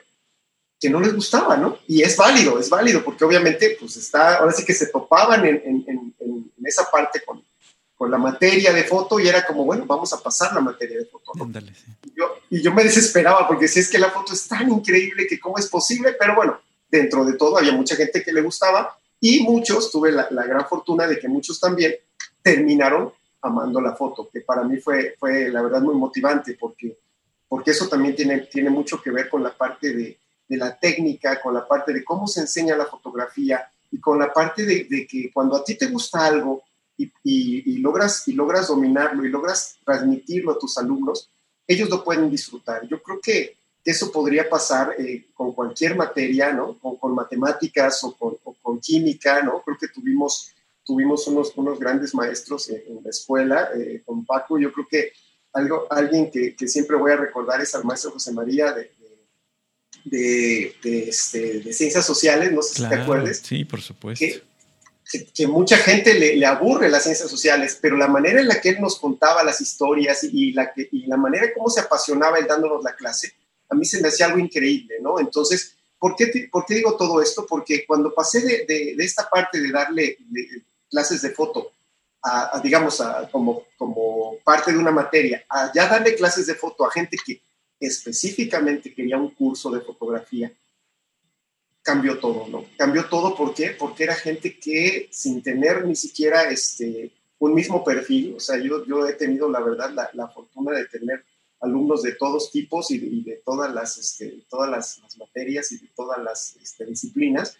Que 0.79 0.89
no 0.89 1.01
les 1.01 1.13
gustaba, 1.13 1.57
¿no? 1.57 1.79
Y 1.87 2.01
es 2.01 2.15
válido, 2.15 2.57
es 2.59 2.69
válido, 2.69 3.03
porque 3.03 3.25
obviamente, 3.25 3.75
pues 3.77 3.97
está, 3.97 4.37
ahora 4.37 4.53
sí 4.53 4.63
que 4.63 4.73
se 4.73 4.87
topaban 4.87 5.45
en, 5.45 5.61
en, 5.65 6.15
en 6.19 6.51
esa 6.65 6.89
parte 6.89 7.21
con, 7.25 7.43
con, 8.03 8.11
la 8.11 8.17
materia 8.17 8.73
de 8.73 8.83
foto 8.83 9.19
y 9.19 9.27
era 9.27 9.45
como, 9.45 9.63
bueno, 9.63 9.85
vamos 9.85 10.11
a 10.13 10.21
pasar 10.21 10.53
la 10.53 10.61
materia 10.61 10.97
de 10.97 11.05
foto, 11.05 11.31
¿no? 11.35 11.45
sí. 11.45 11.85
y, 12.03 12.13
yo, 12.17 12.35
y 12.49 12.61
yo 12.61 12.73
me 12.73 12.83
desesperaba 12.83 13.47
porque 13.47 13.67
si 13.67 13.79
es 13.79 13.89
que 13.89 13.97
la 13.97 14.09
foto 14.09 14.33
es 14.33 14.47
tan 14.47 14.69
increíble 14.69 15.25
que 15.27 15.39
cómo 15.39 15.57
es 15.57 15.67
posible, 15.67 16.15
pero 16.19 16.35
bueno, 16.35 16.59
dentro 16.89 17.23
de 17.25 17.33
todo 17.33 17.57
había 17.57 17.71
mucha 17.71 17.95
gente 17.95 18.21
que 18.21 18.33
le 18.33 18.41
gustaba 18.41 18.97
y 19.19 19.41
muchos, 19.41 19.89
tuve 19.91 20.11
la, 20.11 20.27
la 20.31 20.45
gran 20.45 20.67
fortuna 20.67 21.07
de 21.07 21.17
que 21.17 21.27
muchos 21.27 21.59
también 21.59 21.95
terminaron 22.41 23.11
amando 23.41 23.79
la 23.81 23.95
foto, 23.95 24.29
que 24.31 24.41
para 24.41 24.63
mí 24.63 24.77
fue, 24.77 25.15
fue 25.19 25.49
la 25.49 25.61
verdad 25.61 25.81
muy 25.81 25.95
motivante 25.95 26.57
porque, 26.59 26.97
porque 27.47 27.71
eso 27.71 27.87
también 27.87 28.15
tiene, 28.15 28.39
tiene 28.41 28.69
mucho 28.69 29.01
que 29.01 29.11
ver 29.11 29.29
con 29.29 29.43
la 29.43 29.55
parte 29.55 29.93
de, 29.93 30.17
de 30.47 30.57
la 30.57 30.77
técnica, 30.77 31.41
con 31.41 31.53
la 31.53 31.67
parte 31.67 31.93
de 31.93 32.03
cómo 32.03 32.27
se 32.27 32.41
enseña 32.41 32.75
la 32.75 32.85
fotografía 32.85 33.65
y 33.91 33.99
con 33.99 34.19
la 34.19 34.33
parte 34.33 34.65
de, 34.65 34.85
de 34.89 35.07
que 35.07 35.31
cuando 35.31 35.55
a 35.55 35.63
ti 35.63 35.75
te 35.75 35.87
gusta 35.87 36.25
algo 36.25 36.63
y, 36.97 37.05
y, 37.23 37.73
y, 37.73 37.77
logras, 37.77 38.27
y 38.27 38.33
logras 38.33 38.67
dominarlo 38.67 39.25
y 39.25 39.29
logras 39.29 39.77
transmitirlo 39.83 40.51
a 40.51 40.59
tus 40.59 40.77
alumnos, 40.77 41.29
ellos 41.67 41.89
lo 41.89 42.03
pueden 42.03 42.29
disfrutar. 42.29 42.87
Yo 42.87 43.01
creo 43.01 43.19
que 43.21 43.57
eso 43.83 44.11
podría 44.11 44.49
pasar 44.49 44.95
eh, 44.97 45.27
con 45.33 45.53
cualquier 45.53 45.95
materia, 45.95 46.53
¿no? 46.53 46.77
O 46.81 46.97
con 46.97 47.13
matemáticas 47.13 48.03
o 48.03 48.15
con, 48.15 48.37
o 48.43 48.53
con 48.61 48.79
química, 48.79 49.41
¿no? 49.41 49.61
Creo 49.61 49.77
que 49.77 49.87
tuvimos 49.87 50.53
tuvimos 50.85 51.27
unos, 51.27 51.53
unos 51.55 51.79
grandes 51.79 52.13
maestros 52.13 52.69
en, 52.69 53.03
la 53.03 53.09
escuela, 53.09 53.69
eh, 53.75 54.01
con 54.05 54.25
Paco, 54.25 54.59
yo 54.59 54.71
creo 54.73 54.87
que 54.87 55.13
algo, 55.53 55.87
alguien 55.89 56.29
que, 56.31 56.55
que, 56.55 56.67
siempre 56.67 56.97
voy 56.97 57.11
a 57.11 57.15
recordar 57.15 57.61
es 57.61 57.73
al 57.75 57.85
maestro 57.85 58.11
José 58.11 58.31
María 58.31 58.73
de, 58.73 58.91
de, 60.03 60.75
de, 60.83 61.09
este, 61.09 61.59
de 61.59 61.73
ciencias 61.73 62.05
sociales, 62.05 62.51
no 62.51 62.61
sé 62.61 62.75
claro, 62.75 62.91
si 62.91 62.97
te 62.97 63.03
acuerdas. 63.03 63.37
Sí, 63.37 63.65
por 63.65 63.81
supuesto. 63.81 64.25
Que, 64.25 64.43
que, 65.33 65.47
mucha 65.47 65.77
gente 65.77 66.13
le, 66.13 66.45
aburre 66.45 66.89
las 66.89 67.03
ciencias 67.03 67.29
sociales, 67.29 67.77
pero 67.81 67.97
la 67.97 68.07
manera 68.07 68.41
en 68.41 68.47
la 68.47 68.59
que 68.59 68.69
él 68.69 68.81
nos 68.81 68.99
contaba 68.99 69.43
las 69.43 69.61
historias 69.61 70.23
y, 70.23 70.53
la, 70.53 70.71
y 70.75 71.05
la 71.05 71.17
manera 71.17 71.45
en 71.45 71.53
cómo 71.53 71.69
se 71.69 71.81
apasionaba 71.81 72.39
él 72.39 72.47
dándonos 72.47 72.83
la 72.83 72.95
clase, 72.95 73.33
a 73.69 73.75
mí 73.75 73.85
se 73.85 74.01
me 74.01 74.07
hacía 74.07 74.27
algo 74.27 74.39
increíble, 74.39 74.95
¿no? 75.01 75.19
Entonces, 75.19 75.75
¿por 75.99 76.15
qué, 76.15 76.49
¿por 76.51 76.65
qué 76.65 76.75
digo 76.75 76.95
todo 76.95 77.21
esto? 77.21 77.45
Porque 77.47 77.85
cuando 77.85 78.13
pasé 78.13 78.41
de, 78.41 78.65
de, 78.65 79.03
esta 79.03 79.29
parte 79.29 79.59
de 79.59 79.71
darle, 79.71 80.17
clases 80.89 81.21
de 81.21 81.31
foto, 81.31 81.71
digamos, 82.63 83.01
a, 83.01 83.29
como, 83.31 83.63
como 83.77 84.37
parte 84.43 84.71
de 84.71 84.77
una 84.77 84.91
materia, 84.91 85.43
a 85.49 85.71
ya 85.73 85.87
darle 85.87 86.15
clases 86.15 86.47
de 86.47 86.55
foto 86.55 86.85
a 86.85 86.91
gente 86.91 87.17
que 87.25 87.41
específicamente 87.79 88.93
quería 88.93 89.17
un 89.17 89.31
curso 89.31 89.69
de 89.71 89.81
fotografía, 89.81 90.51
cambió 91.83 92.17
todo, 92.19 92.47
¿no? 92.47 92.65
Cambió 92.77 93.05
todo, 93.07 93.35
¿por 93.35 93.53
qué? 93.53 93.75
Porque 93.77 94.05
era 94.05 94.15
gente 94.15 94.57
que 94.57 95.09
sin 95.11 95.43
tener 95.43 95.85
ni 95.85 95.95
siquiera 95.95 96.49
este, 96.49 97.11
un 97.39 97.53
mismo 97.53 97.83
perfil, 97.83 98.35
o 98.37 98.39
sea, 98.39 98.57
yo, 98.57 98.85
yo 98.85 99.05
he 99.05 99.13
tenido, 99.13 99.49
la 99.49 99.59
verdad, 99.59 99.91
la, 99.91 100.09
la 100.13 100.29
fortuna 100.29 100.71
de 100.71 100.85
tener 100.85 101.23
alumnos 101.59 102.01
de 102.01 102.13
todos 102.13 102.51
tipos 102.51 102.89
y 102.91 103.21
de, 103.21 103.41
todas, 103.45 103.73
las, 103.73 103.97
este, 103.97 104.43
todas 104.49 104.69
las, 104.69 105.01
materias 105.17 105.71
y 105.71 105.79
de 105.79 105.87
todas 105.95 106.21
las 106.23 106.55
este, 106.61 106.85
disciplinas, 106.85 107.57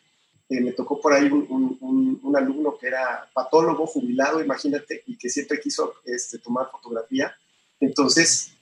eh, 0.49 0.59
me 0.59 0.71
tocó 0.71 0.99
por 0.99 1.13
ahí 1.13 1.25
un, 1.25 1.77
un, 1.79 2.19
un, 2.21 2.35
alumno 2.35 2.77
que 2.77 2.87
era 2.87 3.29
patólogo 3.33 3.85
jubilado, 3.87 4.43
imagínate, 4.43 5.03
y 5.07 5.17
que 5.17 5.29
siempre 5.29 5.59
quiso 5.59 5.95
este, 6.05 6.39
tomar 6.39 6.69
fotografía. 6.69 7.33
Entonces, 7.79 8.53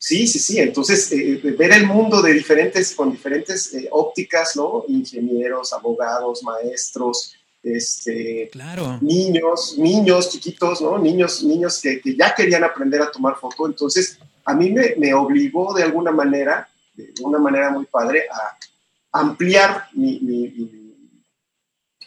sí, 0.00 0.26
sí, 0.26 0.38
sí, 0.38 0.58
entonces 0.58 1.12
eh, 1.12 1.40
eh, 1.44 1.50
ver 1.52 1.72
el 1.72 1.86
mundo 1.86 2.22
de 2.22 2.32
diferentes, 2.32 2.94
con 2.94 3.12
diferentes 3.12 3.72
eh, 3.74 3.88
ópticas, 3.92 4.56
¿no? 4.56 4.84
Ingenieros, 4.88 5.72
abogados, 5.72 6.42
maestros, 6.42 7.34
este, 7.62 8.48
claro. 8.50 8.98
niños, 9.02 9.76
niños 9.78 10.30
chiquitos, 10.30 10.80
¿no? 10.80 10.98
Niños, 10.98 11.44
niños 11.44 11.80
que, 11.80 12.00
que, 12.00 12.16
ya 12.16 12.34
querían 12.34 12.64
aprender 12.64 13.02
a 13.02 13.12
tomar 13.12 13.36
foto. 13.36 13.66
Entonces, 13.66 14.18
a 14.44 14.54
mí 14.54 14.70
me, 14.70 14.94
me 14.96 15.12
obligó 15.12 15.74
de 15.74 15.82
alguna 15.82 16.10
manera, 16.10 16.68
de 16.94 17.12
una 17.22 17.38
manera 17.38 17.70
muy 17.70 17.84
padre, 17.84 18.24
a 18.32 18.56
ampliar 19.20 19.88
mi, 19.92 20.18
mi, 20.20 20.48
mi 20.48 20.80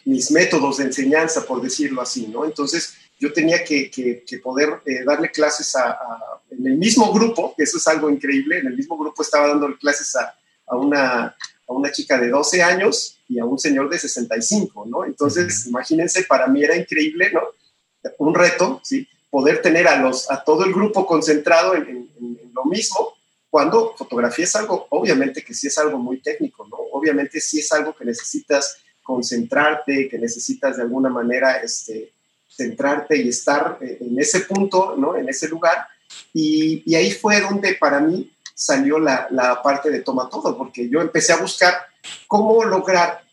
mis 0.04 0.30
métodos 0.30 0.78
de 0.78 0.84
enseñanza, 0.84 1.44
por 1.46 1.62
decirlo 1.62 2.02
así, 2.02 2.26
¿no? 2.26 2.44
Entonces, 2.44 2.94
yo 3.18 3.32
tenía 3.32 3.64
que, 3.64 3.90
que, 3.90 4.22
que 4.26 4.38
poder 4.38 4.80
eh, 4.84 5.04
darle 5.04 5.30
clases 5.30 5.74
a, 5.76 5.90
a, 5.92 6.33
en 6.58 6.66
el 6.66 6.76
mismo 6.76 7.12
grupo, 7.12 7.54
que 7.56 7.64
eso 7.64 7.78
es 7.78 7.86
algo 7.86 8.10
increíble, 8.10 8.58
en 8.58 8.66
el 8.68 8.76
mismo 8.76 8.96
grupo 8.96 9.22
estaba 9.22 9.48
dando 9.48 9.76
clases 9.78 10.14
a, 10.16 10.34
a, 10.66 10.76
una, 10.76 11.24
a 11.24 11.72
una 11.72 11.90
chica 11.92 12.18
de 12.18 12.28
12 12.28 12.62
años 12.62 13.18
y 13.28 13.38
a 13.38 13.44
un 13.44 13.58
señor 13.58 13.88
de 13.88 13.98
65, 13.98 14.86
¿no? 14.86 15.04
Entonces, 15.04 15.66
imagínense, 15.66 16.24
para 16.24 16.46
mí 16.46 16.62
era 16.62 16.76
increíble, 16.76 17.30
¿no? 17.32 17.42
Un 18.18 18.34
reto, 18.34 18.80
¿sí? 18.82 19.06
Poder 19.30 19.62
tener 19.62 19.88
a, 19.88 19.96
los, 19.96 20.30
a 20.30 20.44
todo 20.44 20.64
el 20.64 20.72
grupo 20.72 21.06
concentrado 21.06 21.74
en, 21.74 21.88
en, 21.88 22.08
en 22.20 22.52
lo 22.54 22.64
mismo, 22.64 23.14
cuando 23.50 23.94
fotografía 23.96 24.44
es 24.44 24.56
algo, 24.56 24.86
obviamente 24.90 25.42
que 25.44 25.54
sí 25.54 25.68
es 25.68 25.78
algo 25.78 25.98
muy 25.98 26.20
técnico, 26.20 26.66
¿no? 26.68 26.76
Obviamente 26.92 27.40
sí 27.40 27.60
es 27.60 27.72
algo 27.72 27.94
que 27.94 28.04
necesitas 28.04 28.78
concentrarte, 29.02 30.08
que 30.08 30.18
necesitas 30.18 30.76
de 30.76 30.82
alguna 30.82 31.08
manera 31.10 31.58
este, 31.58 32.14
centrarte 32.48 33.16
y 33.16 33.28
estar 33.28 33.78
eh, 33.80 33.98
en 34.00 34.18
ese 34.18 34.40
punto, 34.40 34.96
¿no? 34.96 35.16
en 35.16 35.28
ese 35.28 35.48
lugar. 35.48 35.86
Y, 36.32 36.94
ahí 36.94 37.12
fue 37.12 37.40
donde 37.40 37.74
para 37.74 38.00
mí 38.00 38.30
salió 38.54 38.98
la, 38.98 39.26
la, 39.30 39.62
parte 39.62 39.90
de 39.90 40.00
toma 40.00 40.28
todo, 40.28 40.56
porque 40.56 40.88
yo 40.88 41.00
empecé 41.00 41.32
a 41.32 41.40
buscar 41.40 41.74
cómo 42.26 42.64
lograr 42.64 43.24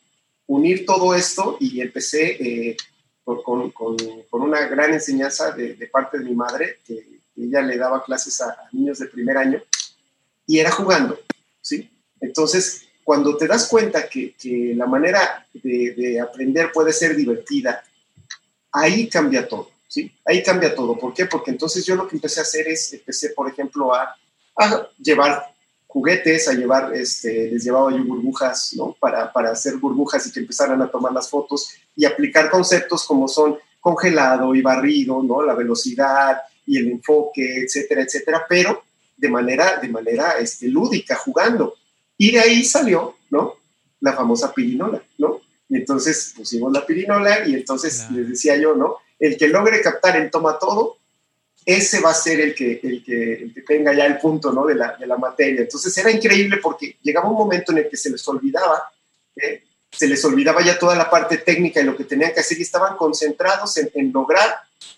unir 0.47 0.85
todo 0.85 1.15
esto 1.15 1.57
y 1.59 1.79
empecé 1.79 2.31
eh, 2.39 2.77
con, 3.23 3.71
con, 3.71 3.99
con, 4.29 4.41
una 4.41 4.67
gran 4.67 4.93
enseñanza 4.93 5.51
de, 5.51 5.75
parte 5.91 6.19
de 6.19 6.25
mi 6.25 6.35
madre, 6.35 6.79
que 6.85 7.21
ella 7.37 7.61
le 7.61 7.77
daba 7.77 8.03
clases 8.03 8.41
a, 8.41 8.55
niños 8.71 8.99
de 8.99 9.07
primer 9.07 9.37
año, 9.37 9.61
y 10.45 10.59
era 10.59 10.71
jugando, 10.71 11.19
¿sí? 11.61 11.89
Entonces, 12.19 12.85
cuando 13.03 13.37
te 13.37 13.47
das 13.47 13.67
cuenta 13.67 14.07
que, 14.09 14.33
que 14.33 14.73
la 14.75 14.85
manera 14.85 15.45
de, 15.53 16.19
aprender 16.19 16.71
puede 16.71 16.91
ser 16.91 17.15
divertida, 17.15 17.83
ahí 18.71 19.07
cambia 19.07 19.47
todo, 19.47 19.69
¿sí? 19.91 20.09
Ahí 20.25 20.41
cambia 20.41 20.73
todo. 20.73 20.97
¿Por 20.97 21.13
qué? 21.13 21.25
Porque 21.25 21.51
entonces 21.51 21.85
yo 21.85 21.95
lo 21.95 22.07
que 22.07 22.15
empecé 22.15 22.39
a 22.39 22.43
hacer 22.43 22.65
es, 22.69 22.93
empecé, 22.93 23.31
por 23.31 23.49
ejemplo, 23.49 23.93
a, 23.93 24.15
a 24.57 24.87
llevar 24.97 25.53
juguetes, 25.85 26.47
a 26.47 26.53
llevar, 26.53 26.95
este, 26.95 27.51
les 27.51 27.65
llevaba 27.65 27.91
yo 27.91 28.01
burbujas, 28.05 28.73
¿no? 28.77 28.95
Para, 28.97 29.33
para 29.33 29.51
hacer 29.51 29.75
burbujas 29.75 30.25
y 30.25 30.31
que 30.31 30.39
empezaran 30.39 30.81
a 30.81 30.89
tomar 30.89 31.11
las 31.11 31.29
fotos 31.29 31.73
y 31.93 32.05
aplicar 32.05 32.49
conceptos 32.49 33.03
como 33.05 33.27
son 33.27 33.57
congelado 33.81 34.55
y 34.55 34.61
barrido, 34.61 35.21
¿no? 35.21 35.41
La 35.43 35.55
velocidad 35.55 36.37
y 36.65 36.77
el 36.77 36.87
enfoque, 36.87 37.63
etcétera, 37.63 38.03
etcétera, 38.03 38.45
pero 38.47 38.83
de 39.17 39.27
manera, 39.27 39.77
de 39.81 39.89
manera 39.89 40.35
este, 40.39 40.69
lúdica, 40.69 41.17
jugando. 41.17 41.75
Y 42.17 42.31
de 42.31 42.39
ahí 42.39 42.63
salió, 42.63 43.17
¿no? 43.29 43.55
La 43.99 44.13
famosa 44.13 44.53
pirinola, 44.53 45.03
¿no? 45.17 45.41
Y 45.67 45.75
entonces 45.75 46.33
pusimos 46.37 46.71
la 46.71 46.85
pirinola 46.85 47.45
y 47.45 47.55
entonces 47.55 47.97
claro. 47.97 48.15
les 48.15 48.29
decía 48.29 48.55
yo, 48.55 48.75
¿no? 48.75 48.95
El 49.21 49.37
que 49.37 49.47
logre 49.47 49.81
captar 49.81 50.17
el 50.17 50.29
toma 50.29 50.59
todo, 50.59 50.97
ese 51.65 52.01
va 52.01 52.09
a 52.09 52.13
ser 52.13 52.41
el 52.41 52.53
que, 52.53 52.81
el 52.83 53.01
que, 53.03 53.33
el 53.33 53.53
que 53.53 53.61
tenga 53.61 53.93
ya 53.93 54.05
el 54.05 54.17
punto, 54.17 54.51
¿no? 54.51 54.65
De 54.65 54.75
la, 54.75 54.97
de 54.97 55.07
la 55.07 55.15
materia. 55.15 55.61
Entonces 55.61 55.97
era 55.97 56.11
increíble 56.11 56.57
porque 56.57 56.97
llegaba 57.01 57.29
un 57.29 57.37
momento 57.37 57.71
en 57.71 57.77
el 57.77 57.89
que 57.89 57.95
se 57.95 58.09
les 58.09 58.27
olvidaba, 58.27 58.91
¿eh? 59.37 59.63
se 59.89 60.07
les 60.07 60.23
olvidaba 60.25 60.61
ya 60.61 60.77
toda 60.77 60.95
la 60.95 61.09
parte 61.09 61.37
técnica 61.37 61.79
y 61.79 61.85
lo 61.85 61.95
que 61.95 62.03
tenían 62.03 62.33
que 62.33 62.41
hacer 62.41 62.59
y 62.59 62.63
estaban 62.63 62.97
concentrados 62.97 63.77
en, 63.77 63.89
en 63.93 64.11
lograr 64.11 64.49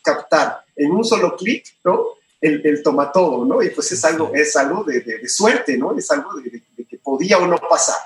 captar 0.02 0.64
en 0.76 0.92
un 0.92 1.04
solo 1.04 1.36
clic, 1.36 1.66
¿no? 1.84 2.16
el, 2.44 2.84
toma 2.84 3.12
todo, 3.12 3.46
¿no? 3.46 3.64
Y 3.64 3.70
pues 3.70 3.92
es 3.92 4.04
algo, 4.04 4.32
es 4.34 4.56
algo 4.56 4.84
de, 4.84 5.28
suerte, 5.28 5.78
¿no? 5.78 5.98
Es 5.98 6.12
algo 6.12 6.36
de, 6.36 6.62
que 6.88 6.98
podía 6.98 7.38
o 7.38 7.48
no 7.48 7.58
pasar. 7.58 7.98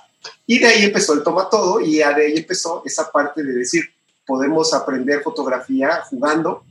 Y 0.46 0.60
de 0.60 0.68
ahí 0.68 0.86
empezó 0.86 1.14
el 1.14 1.24
toma 1.24 1.50
todo 1.50 1.80
y 1.82 1.98
de 1.98 2.04
ahí 2.04 2.38
empezó 2.38 2.84
esa 2.86 3.12
parte 3.12 3.44
de 3.44 3.54
decir, 3.54 3.84
podemos 4.28 4.74
aprender 4.74 5.22
fotografía 5.22 6.02
jugando. 6.10 6.64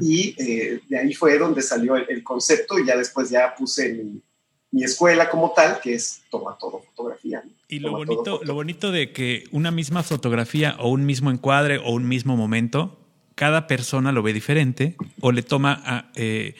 Y 0.00 0.36
eh, 0.38 0.80
de 0.88 0.98
ahí 0.98 1.14
fue 1.14 1.36
donde 1.36 1.60
salió 1.60 1.96
el, 1.96 2.22
concepto 2.22 2.78
y 2.78 2.86
ya 2.86 2.96
después 2.96 3.30
ya 3.30 3.56
puse 3.56 3.92
mi, 3.92 4.22
mi, 4.70 4.84
escuela 4.84 5.28
como 5.28 5.52
tal, 5.52 5.80
que 5.80 5.94
es 5.94 6.22
toma 6.30 6.56
todo 6.60 6.80
fotografía. 6.80 7.42
Y 7.66 7.80
lo 7.80 7.90
bonito, 7.90 8.40
lo 8.44 8.54
bonito 8.54 8.92
de 8.92 9.12
que 9.12 9.44
una 9.50 9.72
misma 9.72 10.04
fotografía 10.04 10.76
o 10.78 10.90
un 10.90 11.04
mismo 11.06 11.30
encuadre 11.30 11.78
o 11.78 11.90
un 11.90 12.06
mismo 12.06 12.36
momento 12.36 12.98
cada 13.34 13.66
persona 13.66 14.12
lo 14.12 14.22
ve 14.22 14.32
diferente 14.32 14.96
o 15.20 15.32
le 15.32 15.42
toma, 15.42 16.10
eh, 16.14 16.54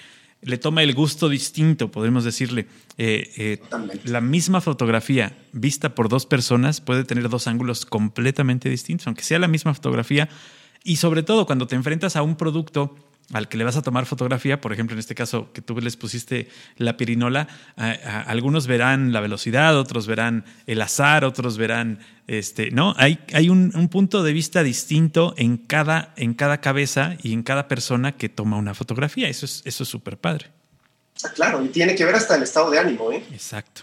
le 0.44 0.58
toma 0.58 0.82
el 0.82 0.94
gusto 0.94 1.28
distinto, 1.28 1.90
podemos 1.90 2.24
decirle. 2.24 2.66
Eh, 2.96 3.32
eh, 3.36 3.62
la 4.04 4.20
misma 4.20 4.60
fotografía 4.60 5.36
vista 5.52 5.94
por 5.94 6.08
dos 6.08 6.26
personas 6.26 6.80
puede 6.80 7.04
tener 7.04 7.28
dos 7.28 7.46
ángulos 7.46 7.86
completamente 7.86 8.68
distintos, 8.68 9.06
aunque 9.06 9.22
sea 9.22 9.38
la 9.38 9.48
misma 9.48 9.74
fotografía. 9.74 10.28
Y 10.84 10.96
sobre 10.96 11.22
todo 11.22 11.46
cuando 11.46 11.66
te 11.66 11.76
enfrentas 11.76 12.16
a 12.16 12.22
un 12.22 12.36
producto 12.36 12.94
al 13.32 13.48
que 13.48 13.56
le 13.56 13.64
vas 13.64 13.76
a 13.76 13.82
tomar 13.82 14.06
fotografía, 14.06 14.60
por 14.60 14.72
ejemplo, 14.72 14.94
en 14.94 15.00
este 15.00 15.14
caso 15.14 15.52
que 15.52 15.62
tú 15.62 15.80
les 15.80 15.96
pusiste 15.96 16.48
la 16.76 16.96
pirinola, 16.96 17.48
algunos 18.26 18.66
verán 18.66 19.12
la 19.12 19.20
velocidad, 19.20 19.78
otros 19.78 20.06
verán 20.06 20.44
el 20.66 20.82
azar, 20.82 21.24
otros 21.24 21.56
verán, 21.56 22.00
este, 22.26 22.70
¿no? 22.70 22.94
Hay, 22.98 23.18
hay 23.32 23.48
un, 23.48 23.70
punto 23.88 24.22
de 24.22 24.32
vista 24.32 24.62
distinto 24.62 25.34
en 25.36 25.56
cada, 25.56 26.12
en 26.16 26.34
cada 26.34 26.60
cabeza 26.60 27.16
y 27.22 27.32
en 27.32 27.42
cada 27.42 27.68
persona 27.68 28.16
que 28.16 28.28
toma 28.28 28.56
una 28.56 28.74
fotografía. 28.74 29.28
Eso 29.28 29.46
es 29.46 29.62
eso 29.64 29.84
es 29.84 29.88
súper 29.88 30.18
padre. 30.18 30.50
Ah, 31.22 31.30
claro, 31.34 31.64
y 31.64 31.68
tiene 31.68 31.94
que 31.94 32.04
ver 32.04 32.16
hasta 32.16 32.36
el 32.36 32.42
estado 32.42 32.70
de 32.70 32.78
ánimo, 32.78 33.10
¿eh? 33.12 33.24
Exacto. 33.32 33.82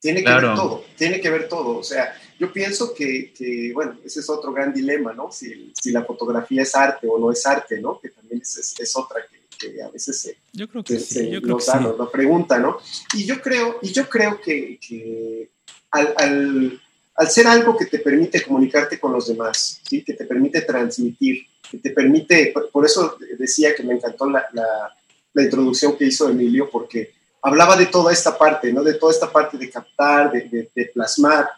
Tiene 0.00 0.22
que 0.22 0.30
ver 0.30 0.54
todo, 0.54 0.84
tiene 0.96 1.20
que 1.20 1.30
ver 1.30 1.48
todo. 1.48 1.78
O 1.78 1.82
sea, 1.82 2.14
yo 2.38 2.52
pienso 2.52 2.94
que, 2.94 3.32
que, 3.32 3.72
bueno, 3.72 3.96
ese 4.04 4.20
es 4.20 4.28
otro 4.28 4.52
gran 4.52 4.72
dilema, 4.72 5.12
¿no? 5.12 5.30
Si, 5.32 5.72
si, 5.80 5.90
la 5.90 6.04
fotografía 6.04 6.62
es 6.62 6.74
arte 6.74 7.06
o 7.08 7.18
no 7.18 7.30
es 7.30 7.44
arte, 7.46 7.80
¿no? 7.80 7.98
Que 8.00 8.10
también 8.10 8.42
es, 8.42 8.74
es, 8.78 8.96
otra 8.96 9.20
que, 9.28 9.68
que, 9.70 9.82
a 9.82 9.88
veces 9.88 10.20
se, 10.20 10.36
yo 10.52 10.68
creo 10.68 10.84
que 10.84 10.98
se, 10.98 11.30
yo 11.30 11.40
creo 11.40 11.56
nos, 11.56 11.66
da, 11.66 11.80
nos, 11.80 12.10
pregunta, 12.10 12.58
¿no? 12.58 12.78
Y 13.14 13.24
yo 13.24 13.40
creo, 13.40 13.78
y 13.82 13.92
yo 13.92 14.08
creo 14.08 14.40
que, 14.40 14.78
que 14.86 15.50
al, 15.90 16.14
al, 16.16 16.82
al, 17.14 17.30
ser 17.30 17.46
algo 17.46 17.76
que 17.76 17.86
te 17.86 18.00
permite 18.00 18.42
comunicarte 18.42 19.00
con 19.00 19.12
los 19.12 19.28
demás, 19.28 19.80
¿sí? 19.88 20.04
Que 20.04 20.12
te 20.12 20.24
permite 20.24 20.60
transmitir, 20.62 21.46
que 21.70 21.78
te 21.78 21.90
permite, 21.90 22.52
por, 22.72 22.84
eso 22.84 23.16
decía 23.38 23.74
que 23.74 23.82
me 23.82 23.94
encantó 23.94 24.28
la, 24.28 24.46
la, 24.52 24.94
la 25.32 25.42
introducción 25.42 25.96
que 25.96 26.06
hizo 26.06 26.28
Emilio, 26.28 26.68
porque 26.70 27.16
hablaba 27.46 27.76
de 27.76 27.86
toda 27.86 28.12
esta 28.12 28.36
parte, 28.36 28.72
¿no? 28.72 28.82
De 28.82 28.94
toda 28.94 29.12
esta 29.12 29.30
parte 29.30 29.56
de 29.56 29.70
captar, 29.70 30.32
de, 30.32 30.68
de, 30.74 30.84
plasmar, 30.86 31.48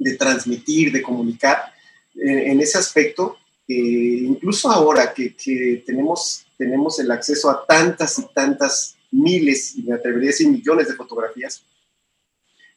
de 0.00 0.16
transmitir, 0.16 0.90
de 0.90 1.02
comunicar. 1.02 1.72
Eh, 2.14 2.50
en 2.50 2.60
ese 2.60 2.78
aspecto, 2.78 3.36
eh, 3.68 3.74
incluso 3.74 4.70
ahora 4.70 5.14
que, 5.14 5.34
que, 5.36 5.84
tenemos, 5.86 6.44
tenemos 6.58 6.98
el 6.98 7.10
acceso 7.10 7.50
a 7.50 7.64
tantas 7.64 8.18
y 8.18 8.24
tantas 8.34 8.96
miles, 9.12 9.76
y 9.76 9.82
me 9.82 9.94
atrevería 9.94 10.30
a 10.30 10.32
decir 10.32 10.48
millones 10.48 10.88
de 10.88 10.94
fotografías, 10.94 11.62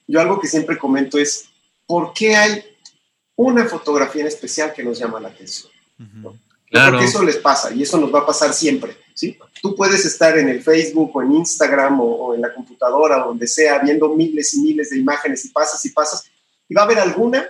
yo 0.08 0.20
algo 0.20 0.40
que 0.40 0.48
siempre 0.48 0.78
comento 0.78 1.18
es, 1.18 1.46
¿por 1.88 2.14
qué 2.14 2.36
hay 2.36 2.64
una 3.36 3.66
fotografía 3.66 4.22
en 4.22 4.28
especial 4.28 4.74
que 4.74 4.84
nos 4.84 5.00
llama 5.00 5.20
la 5.20 5.30
atención? 5.30 5.72
Claro. 6.70 6.98
Porque 6.98 7.06
eso 7.06 7.24
les 7.24 7.38
pasa 7.38 7.74
y 7.74 7.84
eso 7.84 7.98
nos 7.98 8.14
va 8.14 8.20
a 8.20 8.26
pasar 8.26 8.54
siempre. 8.54 8.98
¿sí? 9.14 9.38
Tú 9.62 9.76
puedes 9.76 10.06
estar 10.06 10.38
en 10.38 10.50
el 10.50 10.62
Facebook 10.62 11.12
o 11.16 11.22
en 11.22 11.36
Instagram 11.36 12.00
o, 12.02 12.36
en 12.36 12.42
la 12.42 12.54
computadora 12.54 13.24
o 13.24 13.30
donde 13.30 13.48
sea 13.48 13.80
viendo 13.80 14.10
miles 14.10 14.54
y 14.56 14.62
miles 14.62 14.90
de 14.90 14.98
imágenes 14.98 15.46
y 15.46 15.50
pasas 15.50 15.84
y 15.86 15.90
pasas 15.90 16.26
y 16.68 16.74
va 16.74 16.82
a 16.82 16.86
haber 16.86 17.00
alguna 17.00 17.50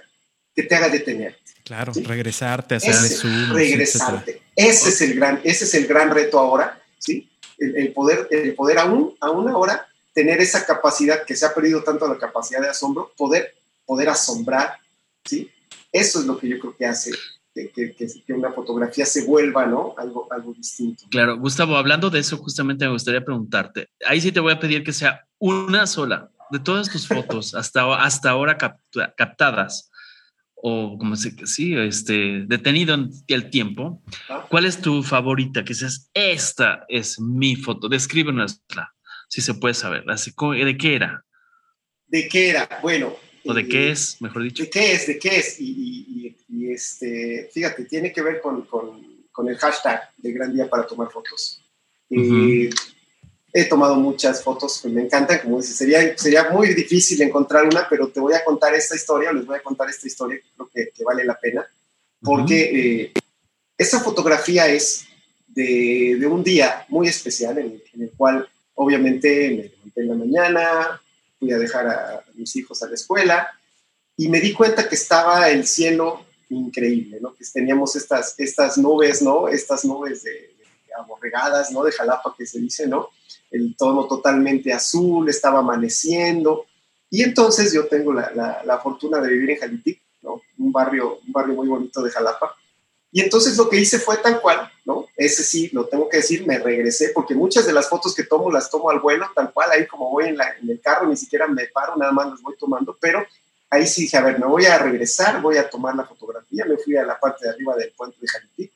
que 0.55 0.63
te 0.63 0.75
haga 0.75 0.89
detener. 0.89 1.37
Claro, 1.63 1.93
regresarte, 1.95 2.75
hacerle 2.75 3.09
zoom. 3.09 3.53
Regresarte. 3.53 4.41
Ese 4.55 4.89
es 4.89 5.01
el 5.01 5.15
gran, 5.15 5.41
ese 5.43 5.65
es 5.65 5.73
el 5.73 5.87
gran 5.87 6.11
reto 6.11 6.39
ahora, 6.39 6.81
¿sí? 6.99 7.29
El, 7.57 7.93
poder, 7.93 8.27
el 8.31 8.53
poder 8.55 8.79
aún, 8.79 9.15
aún 9.21 9.47
ahora 9.49 9.87
tener 10.13 10.41
esa 10.41 10.65
capacidad 10.65 11.23
que 11.23 11.35
se 11.35 11.45
ha 11.45 11.53
perdido 11.53 11.83
tanto 11.83 12.07
la 12.07 12.19
capacidad 12.19 12.61
de 12.61 12.69
asombro, 12.69 13.13
poder, 13.17 13.55
poder 13.85 14.09
asombrar, 14.09 14.77
¿sí? 15.23 15.49
Eso 15.91 16.19
es 16.19 16.25
lo 16.25 16.37
que 16.37 16.49
yo 16.49 16.59
creo 16.59 16.75
que 16.75 16.85
hace 16.85 17.11
que, 17.53 18.33
una 18.33 18.51
fotografía 18.51 19.05
se 19.05 19.25
vuelva, 19.25 19.65
¿no? 19.65 19.93
Algo, 19.97 20.27
algo 20.31 20.53
distinto. 20.53 21.05
Claro, 21.09 21.37
Gustavo, 21.37 21.77
hablando 21.77 22.09
de 22.09 22.19
eso, 22.19 22.37
justamente 22.37 22.85
me 22.85 22.91
gustaría 22.91 23.23
preguntarte, 23.23 23.89
ahí 24.05 24.19
sí 24.19 24.31
te 24.31 24.39
voy 24.39 24.53
a 24.53 24.59
pedir 24.59 24.83
que 24.83 24.93
sea 24.93 25.25
una 25.37 25.85
sola 25.87 26.29
de 26.53 26.59
todas 26.59 26.89
tus 26.89 27.07
fotos 27.07 27.55
hasta, 27.55 27.95
hasta 27.95 28.29
ahora 28.29 28.57
captadas 28.57 29.89
o 30.55 30.97
como 30.97 31.15
se 31.17 31.35
sí, 31.45 31.75
este, 31.75 32.45
detenido 32.45 32.93
en 32.93 33.09
el 33.27 33.49
tiempo. 33.49 34.01
¿cuál 34.49 34.65
es 34.65 34.79
tu 34.79 35.03
favorita? 35.03 35.65
Que 35.65 35.73
seas, 35.73 36.09
esta 36.13 36.85
es 36.87 37.19
mi 37.19 37.55
foto, 37.55 37.89
descríbenosla, 37.89 38.93
si 39.27 39.41
se 39.41 39.55
puede 39.55 39.73
saber, 39.73 40.05
así, 40.07 40.31
¿de 40.31 40.77
qué 40.77 40.95
era? 40.95 41.25
¿De 42.07 42.27
qué 42.29 42.49
era? 42.51 42.69
Bueno, 42.81 43.17
¿O 43.45 43.53
de 43.53 43.67
qué 43.67 43.91
es, 43.91 44.21
mejor 44.21 44.43
dicho? 44.43 44.63
¿De 44.63 44.69
qué 44.69 44.93
es? 44.93 45.07
¿De 45.07 45.19
qué 45.19 45.37
es? 45.37 45.57
Y, 45.59 46.35
este, 46.69 47.49
fíjate, 47.53 47.85
tiene 47.85 48.13
que 48.13 48.21
ver 48.21 48.39
con, 48.39 48.61
con, 48.65 49.49
el 49.49 49.57
hashtag 49.57 50.11
de 50.17 50.31
Gran 50.31 50.53
Día 50.53 50.69
para 50.69 50.87
tomar 50.87 51.11
fotos. 51.11 51.61
He 53.53 53.65
tomado 53.65 53.95
muchas 53.95 54.43
fotos 54.43 54.81
que 54.81 54.89
me 54.89 55.01
encantan, 55.01 55.39
como 55.39 55.61
dices, 55.61 55.77
sería, 55.77 56.17
sería 56.17 56.49
muy 56.49 56.73
difícil 56.73 57.21
encontrar 57.21 57.65
una, 57.65 57.87
pero 57.87 58.07
te 58.07 58.19
voy 58.19 58.33
a 58.33 58.43
contar 58.43 58.73
esta 58.73 58.95
historia, 58.95 59.31
les 59.31 59.45
voy 59.45 59.57
a 59.57 59.63
contar 59.63 59.87
esta 59.89 60.07
historia 60.07 60.39
que 60.39 60.49
creo 60.55 60.91
que, 60.91 61.03
vale 61.03 61.23
la 61.23 61.39
pena, 61.39 61.65
porque 62.19 62.61
eh, 63.03 63.13
esa 63.77 63.99
fotografía 63.99 64.67
es 64.67 65.05
de, 65.47 66.17
de, 66.19 66.25
un 66.25 66.43
día 66.43 66.83
muy 66.89 67.07
especial 67.07 67.59
en, 67.59 67.79
en 67.93 68.01
el 68.01 68.11
cual 68.17 68.49
obviamente 68.73 69.49
me 69.49 69.63
levanté 69.63 70.01
en 70.01 70.07
la 70.07 70.15
mañana, 70.15 71.01
fui 71.37 71.51
a 71.51 71.59
dejar 71.59 71.87
a, 71.87 72.25
mis 72.33 72.55
hijos 72.55 72.81
a 72.81 72.87
la 72.87 72.95
escuela 72.95 73.47
y 74.17 74.29
me 74.29 74.41
di 74.41 74.53
cuenta 74.53 74.89
que 74.89 74.95
estaba 74.95 75.49
el 75.49 75.67
cielo 75.67 76.25
increíble, 76.49 77.19
¿no? 77.21 77.35
Que 77.35 77.43
teníamos 77.51 77.95
estas, 77.95 78.35
estas 78.39 78.77
nubes, 78.77 79.21
¿no? 79.21 79.47
Estas 79.47 79.85
nubes 79.85 80.23
de, 80.23 80.52
aborregadas, 80.97 81.71
¿no? 81.71 81.83
De 81.83 81.91
Jalapa 81.91 82.35
que 82.37 82.45
se 82.45 82.59
dice, 82.59 82.87
¿no? 82.87 83.09
El 83.51 83.75
tono 83.75 84.05
totalmente 84.07 84.73
azul, 84.73 85.29
estaba 85.29 85.59
amaneciendo. 85.59 86.65
Y 87.09 87.23
entonces 87.23 87.73
yo 87.73 87.87
tengo 87.87 88.13
la, 88.13 88.31
la, 88.33 88.61
la 88.65 88.79
fortuna 88.79 89.19
de 89.19 89.29
vivir 89.29 89.51
en 89.51 89.59
Jalitic, 89.59 90.01
¿no? 90.21 90.41
Un 90.57 90.71
barrio, 90.71 91.19
un 91.25 91.31
barrio 91.31 91.55
muy 91.55 91.67
bonito 91.67 92.01
de 92.01 92.11
Jalapa. 92.11 92.55
Y 93.15 93.21
entonces 93.21 93.55
lo 93.57 93.69
que 93.69 93.79
hice 93.79 93.99
fue 93.99 94.17
tal 94.17 94.41
cual, 94.41 94.71
¿no? 94.85 95.05
Ese 95.15 95.43
sí, 95.43 95.69
lo 95.71 95.85
tengo 95.85 96.09
que 96.09 96.17
decir, 96.17 96.47
me 96.47 96.57
regresé, 96.57 97.09
porque 97.13 97.35
muchas 97.35 97.67
de 97.67 97.71
las 97.71 97.87
fotos 97.87 98.15
que 98.15 98.23
tomo 98.23 98.51
las 98.51 98.71
tomo 98.71 98.89
al 98.89 99.01
vuelo, 99.01 99.27
tal 99.35 99.53
cual, 99.53 99.69
ahí 99.69 99.85
como 99.85 100.09
voy 100.09 100.29
en, 100.29 100.37
el 100.67 100.81
carro, 100.81 101.05
ni 101.05 101.15
siquiera 101.15 101.47
me 101.47 101.67
paro, 101.67 101.95
nada 101.95 102.11
más 102.11 102.31
las 102.31 102.41
voy 102.41 102.55
tomando, 102.57 102.97
pero 102.99 103.23
ahí 103.69 103.85
sí 103.85 104.01
dije, 104.01 104.17
a 104.17 104.21
ver, 104.21 104.39
me 104.39 104.47
voy 104.47 104.65
a 104.65 104.79
regresar, 104.79 105.43
voy 105.43 105.57
a 105.57 105.69
tomar 105.69 105.95
la 105.95 106.05
fotografía, 106.05 106.65
me 106.65 106.75
fui 106.77 106.97
a 106.97 107.05
la 107.05 107.19
parte 107.19 107.45
de 107.45 107.51
arriba 107.51 107.75
del 107.75 107.93
puente 107.95 108.17
de 108.19 108.27
Jalití. 108.27 108.71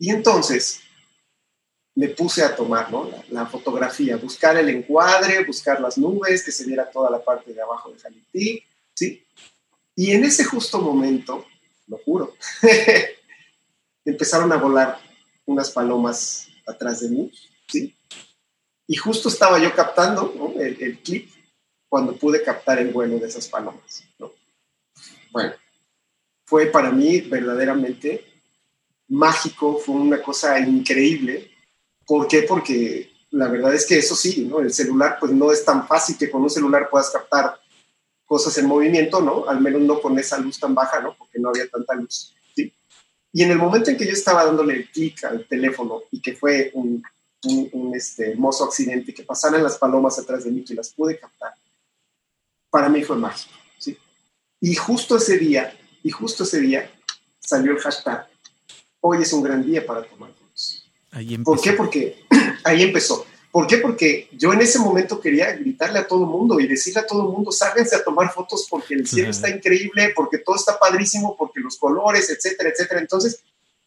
Y 0.00 0.10
entonces 0.10 0.80
me 1.94 2.08
puse 2.08 2.42
a 2.42 2.56
tomar 2.56 2.90
¿no? 2.90 3.10
la, 3.28 3.44
fotografía, 3.44 4.16
buscar 4.16 4.56
el 4.56 4.70
encuadre, 4.70 5.44
buscar 5.44 5.78
las 5.78 5.98
nubes, 5.98 6.42
que 6.42 6.50
se 6.50 6.64
viera 6.64 6.90
toda 6.90 7.10
la 7.10 7.22
parte 7.22 7.52
de 7.52 7.60
abajo 7.60 7.92
de 7.92 7.98
Jalití, 7.98 8.64
¿sí? 8.94 9.22
Y 9.94 10.12
en 10.12 10.24
ese 10.24 10.44
justo 10.44 10.80
momento 10.80 11.44
lo 11.86 11.98
juro. 11.98 12.34
Empezaron 14.06 14.50
a 14.52 14.56
volar 14.56 14.98
unas 15.44 15.70
palomas 15.70 16.48
atrás 16.66 17.00
de 17.00 17.10
mí, 17.10 17.32
¿sí? 17.68 17.94
Y 18.86 18.96
justo 18.96 19.28
estaba 19.28 19.58
yo 19.58 19.74
captando 19.74 20.54
el, 20.58 20.98
clip 21.00 21.30
cuando 21.90 22.16
pude 22.16 22.42
captar 22.42 22.78
el 22.78 22.90
vuelo 22.90 23.18
de 23.18 23.28
esas 23.28 23.46
palomas, 23.48 24.04
¿no? 24.18 24.32
Bueno, 25.30 25.52
fue 26.46 26.66
para 26.66 26.90
mí 26.90 27.20
verdaderamente 27.20 28.29
mágico, 29.10 29.78
fue 29.78 29.96
una 29.96 30.22
cosa 30.22 30.58
increíble. 30.58 31.50
¿Por 32.06 32.26
qué? 32.26 32.42
Porque 32.42 33.12
la 33.30 33.48
verdad 33.48 33.74
es 33.74 33.86
que 33.86 33.98
eso 33.98 34.16
sí, 34.16 34.46
¿no? 34.48 34.60
El 34.60 34.72
celular, 34.72 35.18
pues 35.20 35.32
no 35.32 35.52
es 35.52 35.64
tan 35.64 35.86
fácil 35.86 36.16
que 36.16 36.30
con 36.30 36.42
un 36.42 36.50
celular 36.50 36.88
puedas 36.90 37.10
captar 37.10 37.60
cosas 38.24 38.56
en 38.58 38.66
movimiento, 38.66 39.20
¿no? 39.20 39.48
Al 39.48 39.60
menos 39.60 39.82
no 39.82 40.00
con 40.00 40.18
esa 40.18 40.38
luz 40.38 40.58
tan 40.58 40.74
baja, 40.74 41.00
¿no? 41.00 41.14
Porque 41.16 41.38
no 41.38 41.50
había 41.50 41.68
tanta 41.68 41.94
luz. 41.94 42.34
Y 43.32 43.42
en 43.42 43.50
el 43.50 43.58
momento 43.58 43.90
en 43.90 43.96
que 43.96 44.06
yo 44.06 44.12
estaba 44.12 44.44
dándole 44.44 44.74
el 44.74 44.90
clic 44.90 45.22
al 45.24 45.46
teléfono 45.46 46.02
y 46.10 46.20
que 46.20 46.34
fue 46.34 46.70
un, 46.74 47.02
un, 47.72 47.94
este, 47.94 48.32
hermoso 48.32 48.64
accidente, 48.64 49.14
que 49.14 49.22
pasaran 49.22 49.62
las 49.62 49.78
palomas 49.78 50.18
atrás 50.18 50.44
de 50.44 50.50
mí, 50.50 50.64
que 50.64 50.74
las 50.74 50.90
pude 50.90 51.18
captar, 51.18 51.54
para 52.70 52.88
mí 52.88 53.02
fue 53.02 53.16
mágico, 53.16 53.54
¿sí? 53.78 53.96
Y 54.60 54.74
justo 54.74 55.16
ese 55.16 55.38
día, 55.38 55.76
y 56.02 56.10
justo 56.10 56.42
ese 56.42 56.60
día 56.60 56.90
salió 57.38 57.72
el 57.72 57.78
hashtag, 57.78 58.29
hoy 59.00 59.22
es 59.22 59.32
un 59.32 59.42
gran 59.42 59.64
día 59.64 59.84
para 59.84 60.02
tomar 60.02 60.30
fotos. 60.32 60.84
¿Por 61.44 61.60
qué? 61.60 61.72
Porque 61.72 62.24
ahí 62.64 62.82
empezó. 62.82 63.26
¿Por 63.50 63.66
qué? 63.66 63.78
Porque 63.78 64.28
yo 64.32 64.52
en 64.52 64.60
ese 64.60 64.78
momento 64.78 65.20
quería 65.20 65.52
gritarle 65.52 65.98
a 65.98 66.06
todo 66.06 66.22
el 66.22 66.30
mundo 66.30 66.60
y 66.60 66.68
decirle 66.68 67.00
a 67.00 67.06
todo 67.06 67.26
el 67.26 67.32
mundo, 67.32 67.50
sáquense 67.50 67.96
a 67.96 68.04
tomar 68.04 68.32
fotos 68.32 68.66
porque 68.70 68.94
el 68.94 69.08
cielo 69.08 69.30
está 69.30 69.50
increíble, 69.50 70.12
porque 70.14 70.38
todo 70.38 70.54
está 70.54 70.78
padrísimo, 70.78 71.36
porque 71.36 71.58
los 71.58 71.76
colores, 71.76 72.30
etcétera, 72.30 72.70
etcétera. 72.70 73.00
Entonces, 73.00 73.42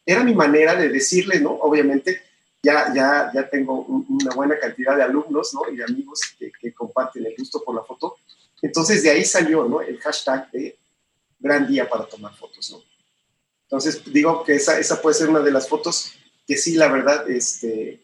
era 0.05 0.22
mi 0.22 0.36
manera 0.36 0.76
de 0.76 0.89
decirle, 0.89 1.39
¿no? 1.39 1.51
Obviamente, 1.51 2.22
ya, 2.61 2.93
ya, 2.93 3.32
ya 3.34 3.49
tengo 3.49 3.86
una 4.09 4.36
buena 4.36 4.59
cantidad 4.59 4.97
de 4.97 5.03
alumnos, 5.03 5.53
¿no? 5.53 5.72
Y 5.72 5.78
de 5.78 5.86
amigos 5.86 6.20
que, 6.38 6.51
que, 6.59 6.74
comparten 6.74 7.26
el 7.26 7.36
gusto 7.38 7.64
por 7.64 7.74
la 7.76 7.84
foto. 7.84 8.18
Entonces, 8.61 9.01
de 9.01 9.11
ahí 9.11 9.24
salió, 9.24 9.64
¿no? 9.64 9.82
El 9.82 9.97
hashtag 9.99 10.51
de 10.51 10.78
gran 11.39 11.66
día 11.68 11.89
para 11.89 12.05
tomar 12.05 12.36
fotos, 12.36 12.70
¿no? 12.72 12.92
Entonces, 13.74 14.03
digo 14.13 14.43
que 14.43 14.53
esa, 14.53 14.78
esa 14.78 15.01
puede 15.01 15.15
ser 15.15 15.30
una 15.30 15.39
de 15.39 15.49
las 15.49 15.67
fotos 15.67 16.11
que 16.45 16.57
sí, 16.57 16.76
la 16.76 16.89
verdad, 16.89 17.28
este, 17.28 18.03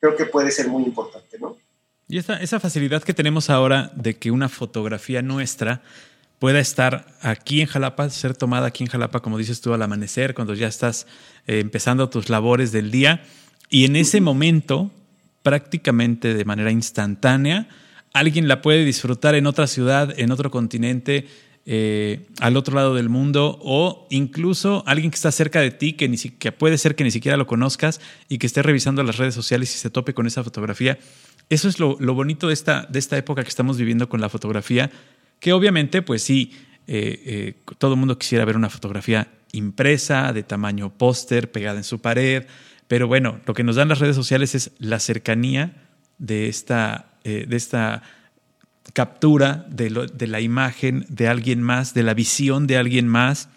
creo 0.00 0.16
que 0.16 0.26
puede 0.26 0.50
ser 0.50 0.66
muy 0.66 0.82
importante, 0.82 1.38
¿no? 1.38 1.56
Y 2.08 2.18
esa, 2.18 2.40
esa 2.40 2.58
facilidad 2.58 3.04
que 3.04 3.14
tenemos 3.14 3.48
ahora 3.48 3.92
de 3.94 4.16
que 4.16 4.32
una 4.32 4.48
fotografía 4.48 5.22
nuestra 5.22 5.82
pueda 6.40 6.58
estar 6.58 7.06
aquí 7.22 7.60
en 7.60 7.68
Jalapa, 7.68 8.10
ser 8.10 8.34
tomada 8.34 8.66
aquí 8.66 8.82
en 8.82 8.90
Jalapa, 8.90 9.20
como 9.20 9.38
dices 9.38 9.60
tú, 9.60 9.72
al 9.72 9.82
amanecer, 9.82 10.34
cuando 10.34 10.52
ya 10.52 10.66
estás 10.66 11.06
eh, 11.46 11.60
empezando 11.60 12.10
tus 12.10 12.28
labores 12.28 12.72
del 12.72 12.90
día, 12.90 13.22
y 13.70 13.84
en 13.84 13.94
ese 13.94 14.20
momento, 14.20 14.90
prácticamente 15.44 16.34
de 16.34 16.44
manera 16.44 16.72
instantánea, 16.72 17.68
alguien 18.12 18.48
la 18.48 18.62
puede 18.62 18.84
disfrutar 18.84 19.36
en 19.36 19.46
otra 19.46 19.68
ciudad, 19.68 20.12
en 20.18 20.32
otro 20.32 20.50
continente, 20.50 21.28
eh, 21.66 22.26
al 22.40 22.58
otro 22.58 22.74
lado 22.74 22.94
del 22.94 23.08
mundo 23.08 23.58
o 23.62 24.06
incluso 24.10 24.82
alguien 24.86 25.10
que 25.10 25.14
está 25.14 25.32
cerca 25.32 25.60
de 25.60 25.70
ti 25.70 25.94
que, 25.94 26.10
ni 26.10 26.18
que 26.18 26.52
puede 26.52 26.76
ser 26.76 26.94
que 26.94 27.04
ni 27.04 27.10
siquiera 27.10 27.38
lo 27.38 27.46
conozcas 27.46 28.02
y 28.28 28.36
que 28.36 28.46
esté 28.46 28.62
revisando 28.62 29.02
las 29.02 29.16
redes 29.16 29.34
sociales 29.34 29.74
y 29.74 29.78
se 29.78 29.88
tope 29.88 30.12
con 30.12 30.26
esa 30.26 30.44
fotografía. 30.44 30.98
Eso 31.48 31.68
es 31.68 31.78
lo, 31.78 31.96
bonito 31.96 32.48
de 32.48 32.54
esta, 32.54 32.86
de 32.90 32.98
esta 32.98 33.16
época 33.16 33.42
que 33.42 33.48
estamos 33.48 33.78
viviendo 33.78 34.10
con 34.10 34.20
la 34.20 34.28
fotografía, 34.28 34.90
que 35.40 35.54
obviamente 35.54 36.02
pues 36.02 36.22
sí, 36.22 36.52
eh, 36.86 37.22
eh, 37.24 37.54
todo 37.78 37.94
el 37.94 38.00
mundo 38.00 38.18
quisiera 38.18 38.44
ver 38.44 38.56
una 38.56 38.68
fotografía 38.68 39.28
impresa, 39.52 40.34
de 40.34 40.42
tamaño 40.42 40.90
póster, 40.90 41.50
pegada 41.50 41.78
en 41.78 41.84
su 41.84 41.98
pared, 41.98 42.44
pero 42.88 43.08
bueno, 43.08 43.40
lo 43.46 43.54
que 43.54 43.64
nos 43.64 43.76
dan 43.76 43.88
las 43.88 44.00
redes 44.00 44.16
sociales 44.16 44.54
es 44.54 44.72
la 44.78 45.00
cercanía 45.00 45.86
de 46.18 46.48
esta, 46.48 47.14
de 47.24 47.56
esta 47.56 48.02
captura 48.94 49.66
de, 49.68 49.90
la 50.26 50.40
imagen 50.40 51.04
de 51.08 51.28
alguien 51.28 51.60
más, 51.60 51.92
de 51.92 52.04
la 52.04 52.14
visión 52.14 52.66
de 52.66 52.78
alguien 52.78 53.08
más, 53.08 53.48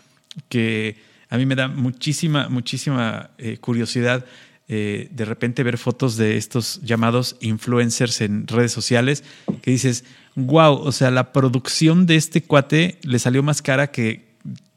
que 0.49 0.97
a 1.29 1.37
mí 1.37 1.45
me 1.45 1.55
da 1.55 1.67
muchísima, 1.67 2.49
muchísima 2.49 3.29
eh, 3.37 3.57
curiosidad 3.57 4.25
eh, 4.67 5.07
de 5.11 5.23
repente 5.23 5.63
ver 5.63 5.77
fotos 5.77 6.17
de 6.17 6.35
estos 6.35 6.81
llamados 6.81 7.37
influencers 7.39 8.19
en 8.19 8.47
redes 8.47 8.71
sociales, 8.71 9.23
que 9.61 9.71
dices, 9.71 10.03
wow, 10.35 10.73
o 10.73 10.91
sea, 10.91 11.11
la 11.11 11.31
producción 11.31 12.05
de 12.07 12.15
este 12.15 12.43
cuate 12.43 12.97
le 13.03 13.19
salió 13.19 13.43
más 13.43 13.61
cara 13.61 13.91
que 13.91 14.27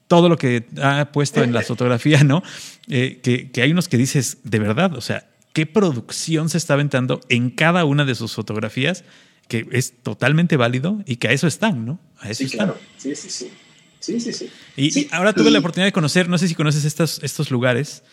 todo 0.09 0.29
lo 0.29 0.37
que 0.37 0.67
ha 0.81 1.11
puesto 1.11 1.43
en 1.43 1.53
la 1.55 1.63
fotografía, 1.63 2.23
¿no? 2.23 2.43
Eh, 2.89 3.21
que, 3.23 3.51
que 3.51 3.63
hay 3.63 3.73
unos 3.73 3.89
que 3.89 3.97
dices, 3.97 4.39
de 4.45 4.59
verdad, 4.59 4.95
o 4.95 5.01
sea, 5.01 5.27
qué 5.55 5.67
producción 5.67 6.51
se 6.51 6.59
está 6.59 6.75
aventando 6.75 7.21
en 7.29 7.51
cada 7.51 7.85
una 7.85 8.05
de 8.05 8.15
sus 8.15 8.35
fotografías 8.35 9.05
que 9.51 9.67
es 9.73 9.95
totalmente 10.03 10.57
válido 10.57 11.03
y 11.07 11.17
que 11.17 11.27
a 11.27 11.33
eso 11.33 11.49
están, 11.49 11.85
¿no? 11.85 11.99
A 12.21 12.31
eso 12.31 12.45
sí, 12.45 12.51
claro. 12.57 12.79
Sí, 12.97 13.17
sí, 13.17 13.29
sí. 13.29 13.51
Sí, 13.99 14.21
sí, 14.21 14.33
sí. 14.33 14.49
Y, 14.77 15.09
ahora 15.11 15.35
tuve 15.35 15.51
la 15.51 15.59
oportunidad 15.59 15.89
de 15.89 15.93
conocer, 15.93 16.29
no 16.29 16.39
sé 16.39 16.49
si 16.49 16.55
conoces 16.55 16.87
estos, 16.87 17.21
estos 17.23 17.51
lugares 17.51 18.05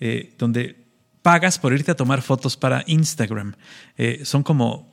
eh, 0.00 0.32
donde 0.38 0.74
pagas 1.20 1.58
por 1.58 1.72
irte 1.74 1.92
a 1.92 1.96
tomar 1.96 2.22
fotos 2.22 2.56
para 2.56 2.82
Instagram. 2.86 3.54
Eh, 3.98 4.22
son 4.24 4.42
como 4.42 4.90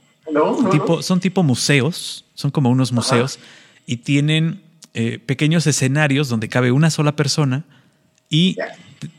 tipo, 0.69 1.01
son 1.01 1.21
tipo 1.21 1.41
museos, 1.41 2.25
son 2.35 2.51
como 2.51 2.69
unos 2.69 2.91
museos 2.91 3.39
y 3.85 3.97
tienen 3.97 4.61
eh, 4.93 5.19
pequeños 5.25 5.65
escenarios 5.67 6.27
donde 6.27 6.49
cabe 6.49 6.71
una 6.71 6.89
sola 6.89 7.15
persona 7.15 7.65
y 8.29 8.57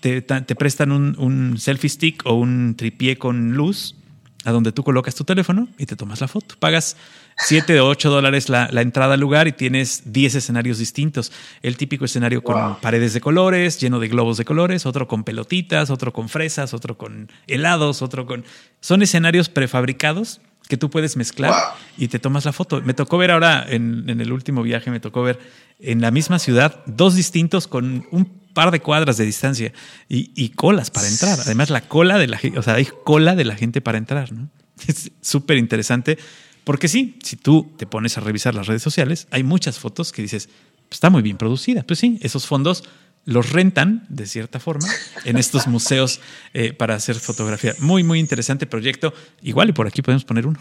te, 0.01 0.21
te, 0.21 0.55
prestan 0.55 0.93
un, 0.93 1.17
un 1.19 1.59
selfie 1.59 1.89
stick 1.89 2.23
o 2.27 2.35
un 2.35 2.75
tripié 2.77 3.17
con 3.17 3.55
luz 3.55 3.97
a 4.45 4.53
donde 4.53 4.73
tú 4.73 4.85
colocas 4.85 5.15
tu 5.15 5.25
teléfono 5.25 5.69
y 5.79 5.87
te 5.87 5.97
tomas 5.97 6.21
la 6.21 6.29
foto. 6.29 6.55
Pagas 6.59 6.97
7 7.39 7.81
o 7.81 7.89
8 7.89 8.11
dólares 8.11 8.49
la, 8.49 8.69
entrada 8.81 9.15
al 9.15 9.21
lugar 9.21 9.49
y 9.49 9.53
tienes 9.53 10.13
10 10.13 10.37
escenarios 10.37 10.79
distintos. 10.79 11.33
El 11.63 11.77
típico 11.77 12.05
escenario 12.05 12.43
con 12.43 12.81
paredes 12.81 13.15
de 13.15 13.21
colores, 13.21 13.81
lleno 13.81 13.99
de 14.01 14.09
globos 14.09 14.37
de 14.37 14.45
colores, 14.45 14.87
otro 14.87 15.09
con 15.09 15.25
pelotitas, 15.25 15.91
otro 15.91 16.13
con 16.13 16.29
fresas, 16.29 16.75
otro 16.75 16.97
con 16.97 17.31
helados, 17.47 18.03
otro 18.03 18.27
con... 18.27 18.45
Son 18.81 19.03
escenarios 19.03 19.49
prefabricados 19.49 20.41
que 20.69 20.77
tú 20.77 20.91
puedes 20.91 21.17
mezclar 21.17 21.53
y 21.97 22.09
te 22.09 22.19
tomas 22.19 22.45
la 22.45 22.53
foto. 22.53 22.81
Me 22.83 22.95
tocó 22.95 23.19
ver 23.19 23.31
ahora, 23.31 23.67
en, 23.69 24.09
en 24.09 24.21
el 24.21 24.33
último 24.33 24.63
viaje, 24.63 24.91
me 24.91 25.01
tocó 25.01 25.23
ver 25.23 25.39
en 25.81 26.01
la 26.01 26.11
misma 26.11 26.39
ciudad 26.39 26.83
dos 26.87 27.15
distintos 27.15 27.67
con 27.67 28.07
un 28.11 28.44
par 28.55 28.71
de 28.71 28.81
cuadras 28.81 29.19
de 29.19 29.27
distancia 29.27 29.73
y, 30.09 30.49
colas 30.51 30.91
para 30.91 31.09
entrar. 31.09 31.39
Además, 31.41 31.69
la 31.71 31.83
cola 31.83 32.19
de 32.19 32.29
la 32.29 32.39
gente, 32.39 32.59
o 32.59 32.63
sea, 32.63 32.75
hay 32.75 32.89
cola 33.05 33.35
de 33.35 33.45
la 33.45 33.57
gente 33.57 33.81
para 33.81 33.99
entrar, 33.99 34.33
¿no? 34.33 34.49
Es 34.87 35.11
súper 35.21 35.59
interesante 35.59 36.19
porque 36.65 36.89
sí, 36.89 37.19
si 37.23 37.37
tú 37.37 37.73
te 37.77 37.87
pones 37.87 38.17
a 38.17 38.23
revisar 38.23 38.55
las 38.55 38.67
redes 38.67 38.83
sociales, 38.83 39.29
hay 39.31 39.43
muchas 39.43 39.79
fotos 39.79 40.13
que 40.13 40.23
dices, 40.23 40.49
pues, 40.89 40.97
está 40.97 41.11
muy 41.11 41.23
bien 41.23 41.37
producida. 41.37 41.83
Pues 41.83 41.99
sí, 41.99 42.19
esos 42.23 42.47
fondos 42.47 42.85
los 43.27 43.51
rentan 43.51 44.07
de 44.09 44.27
cierta 44.27 44.61
forma 44.61 44.89
en 45.25 45.37
estos 45.37 45.67
museos 45.67 46.21
eh, 46.55 46.73
para 46.73 46.95
hacer 46.95 47.17
fotografía. 47.17 47.75
Muy, 47.81 48.03
muy 48.03 48.19
interesante 48.19 48.67
proyecto. 48.67 49.13
Igual 49.43 49.71
y 49.71 49.73
por 49.73 49.87
aquí 49.87 50.01
podemos 50.01 50.25
poner 50.25 50.47
uno. 50.47 50.59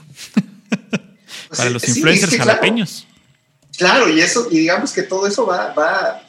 para 1.57 1.69
los 1.69 1.87
influencers 1.87 2.35
jalapeños. 2.35 3.07
Claro, 3.77 4.09
y 4.09 4.19
eso, 4.19 4.47
y 4.51 4.59
digamos 4.59 4.91
que 4.91 5.03
todo 5.03 5.25
eso 5.25 5.45
va, 5.45 5.73
va 5.73 6.21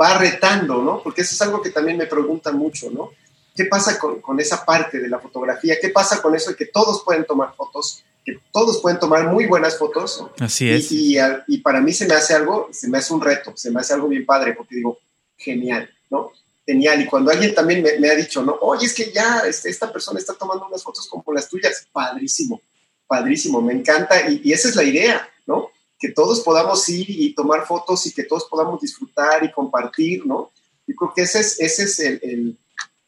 va 0.00 0.18
retando, 0.18 0.82
¿no? 0.82 1.02
Porque 1.02 1.22
eso 1.22 1.34
es 1.34 1.42
algo 1.42 1.62
que 1.62 1.70
también 1.70 1.96
me 1.96 2.06
preguntan 2.06 2.56
mucho, 2.56 2.90
¿no? 2.90 3.10
¿Qué 3.54 3.66
pasa 3.66 3.98
con, 3.98 4.20
con, 4.20 4.40
esa 4.40 4.64
parte 4.64 4.98
de 4.98 5.08
la 5.08 5.20
fotografía? 5.20 5.76
¿Qué 5.80 5.88
pasa 5.90 6.20
con 6.20 6.34
eso 6.34 6.50
de 6.50 6.56
que 6.56 6.66
todos 6.66 7.04
pueden 7.04 7.24
tomar 7.24 7.54
fotos? 7.54 8.02
Que 8.24 8.38
todos 8.52 8.80
pueden 8.80 8.98
tomar 8.98 9.28
muy 9.28 9.46
buenas 9.46 9.78
fotos. 9.78 10.24
Así 10.40 10.68
es. 10.68 10.90
Y, 10.90 11.16
y, 11.46 11.58
para 11.58 11.80
mí 11.80 11.92
se 11.92 12.06
me 12.06 12.14
hace 12.14 12.34
algo, 12.34 12.68
se 12.72 12.88
me 12.88 12.98
hace 12.98 13.14
un 13.14 13.20
reto, 13.20 13.52
se 13.56 13.70
me 13.70 13.80
hace 13.80 13.94
algo 13.94 14.08
bien 14.08 14.26
padre, 14.26 14.54
porque 14.54 14.74
digo, 14.74 14.98
genial, 15.36 15.88
¿no? 16.10 16.32
Genial. 16.66 17.02
Y 17.02 17.06
cuando 17.06 17.30
alguien 17.30 17.54
también 17.54 17.82
me, 17.82 17.98
me 18.00 18.08
ha 18.10 18.16
dicho, 18.16 18.42
¿no? 18.42 18.56
Oye, 18.60 18.86
es 18.86 18.94
que 18.94 19.12
ya 19.12 19.42
este, 19.46 19.70
esta 19.70 19.92
persona 19.92 20.18
está 20.18 20.34
tomando 20.34 20.66
unas 20.66 20.82
fotos 20.82 21.06
como 21.06 21.22
las 21.32 21.48
tuyas, 21.48 21.86
padrísimo, 21.92 22.60
padrísimo, 23.06 23.62
me 23.62 23.74
encanta. 23.74 24.28
Y, 24.28 24.40
y 24.42 24.52
esa 24.52 24.68
es 24.68 24.74
la 24.74 24.82
idea, 24.82 25.28
¿no? 25.46 25.70
Que 25.98 26.10
todos 26.10 26.40
podamos 26.40 26.88
ir 26.88 27.06
y 27.08 27.34
tomar 27.34 27.66
fotos 27.66 28.06
y 28.06 28.12
que 28.12 28.24
todos 28.24 28.44
podamos 28.44 28.80
disfrutar 28.80 29.44
y 29.44 29.52
compartir, 29.52 30.26
¿no? 30.26 30.50
Yo 30.86 30.94
creo 30.96 31.12
que 31.14 31.22
ese 31.22 31.40
es, 31.40 31.60
ese 31.60 31.84
es 31.84 31.98
el, 32.00 32.58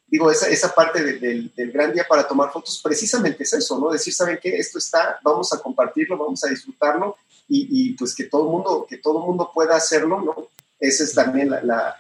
digo, 0.07 0.31
esa, 0.31 0.49
esa 0.49 0.75
parte 0.75 1.03
del, 1.03 1.53
del, 1.55 1.73
gran 1.73 1.93
día 1.93 2.07
para 2.09 2.27
tomar 2.27 2.53
fotos, 2.53 2.81
precisamente 2.83 3.43
es 3.43 3.53
eso, 3.53 3.79
¿no? 3.79 3.91
Decir, 3.91 4.15
¿saben 4.15 4.39
qué? 4.41 4.57
Esto 4.57 4.79
está, 4.79 5.19
vamos 5.23 5.53
a 5.53 5.59
compartirlo, 5.61 6.17
vamos 6.17 6.43
a 6.45 6.49
disfrutarlo 6.49 7.17
y, 7.49 7.69
y 7.71 7.93
pues 7.95 8.15
que 8.15 8.25
todo 8.25 8.45
el 8.45 8.51
mundo, 8.51 8.87
que 8.89 8.99
todo 8.99 9.21
mundo 9.21 9.51
pueda 9.53 9.77
hacerlo, 9.77 10.21
¿no? 10.21 10.49
Esa 10.79 11.05
es 11.05 11.15
también 11.15 11.51
la... 11.51 11.63
la 11.63 11.97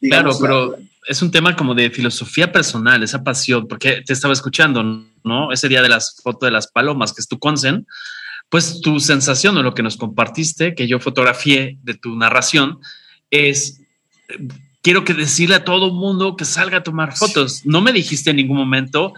claro, 0.00 0.32
pero 0.40 0.76
es 1.06 1.22
un 1.22 1.30
tema 1.30 1.54
como 1.54 1.74
de 1.74 1.90
filosofía 1.90 2.50
personal, 2.50 3.02
esa 3.02 3.22
pasión, 3.22 3.68
porque 3.68 4.02
te 4.04 4.12
estaba 4.12 4.32
escuchando, 4.34 4.82
¿no? 5.22 5.52
Ese 5.52 5.68
día 5.68 5.82
de 5.82 5.88
las 5.88 6.20
fotos 6.22 6.46
de 6.46 6.50
las 6.50 6.66
palomas, 6.66 7.12
que 7.12 7.20
es 7.20 7.28
tu 7.28 7.38
consen, 7.38 7.86
pues 8.48 8.80
tu 8.80 9.00
sensación 9.00 9.56
o 9.56 9.62
lo 9.62 9.74
que 9.74 9.82
nos 9.82 9.96
compartiste, 9.96 10.74
que 10.74 10.86
yo 10.86 11.00
fotografié 11.00 11.78
de 11.82 11.94
tu 11.94 12.16
narración, 12.16 12.78
es, 13.30 13.80
quiero 14.82 15.04
que 15.04 15.14
decirle 15.14 15.56
a 15.56 15.64
todo 15.64 15.86
el 15.86 15.92
mundo 15.92 16.36
que 16.36 16.44
salga 16.44 16.78
a 16.78 16.82
tomar 16.82 17.16
fotos. 17.16 17.62
No 17.64 17.80
me 17.80 17.92
dijiste 17.92 18.30
en 18.30 18.36
ningún 18.36 18.56
momento, 18.56 19.12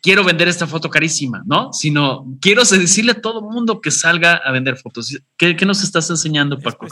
quiero 0.00 0.22
vender 0.22 0.46
esta 0.46 0.66
foto 0.66 0.88
carísima, 0.90 1.42
¿no? 1.44 1.72
Sino 1.72 2.24
quiero 2.40 2.62
decirle 2.64 3.12
a 3.12 3.20
todo 3.20 3.40
el 3.40 3.46
mundo 3.52 3.80
que 3.80 3.90
salga 3.90 4.36
a 4.36 4.52
vender 4.52 4.76
fotos. 4.76 5.18
¿Qué, 5.36 5.54
nos 5.66 5.82
estás 5.82 6.08
enseñando, 6.10 6.60
Paco? 6.60 6.86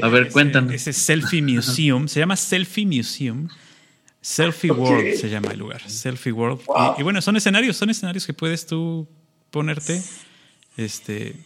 A 0.00 0.08
ver, 0.08 0.30
cuéntanos. 0.30 0.72
Ese 0.72 0.92
Selfie 0.92 1.42
Museum, 1.42 2.06
se 2.06 2.20
llama 2.20 2.36
Selfie 2.36 2.86
Museum. 2.86 3.48
Selfie 4.20 4.70
World 4.70 5.16
se 5.16 5.28
llama 5.28 5.50
el 5.50 5.58
lugar, 5.58 5.82
Selfie 5.90 6.30
World. 6.30 6.60
Y, 6.96 7.00
y, 7.00 7.02
bueno, 7.02 7.20
son 7.20 7.36
escenarios, 7.36 7.76
son 7.76 7.90
escenarios 7.90 8.24
que 8.24 8.32
puedes 8.32 8.64
tú 8.64 9.08
ponerte 9.50 10.00
este, 10.76 11.36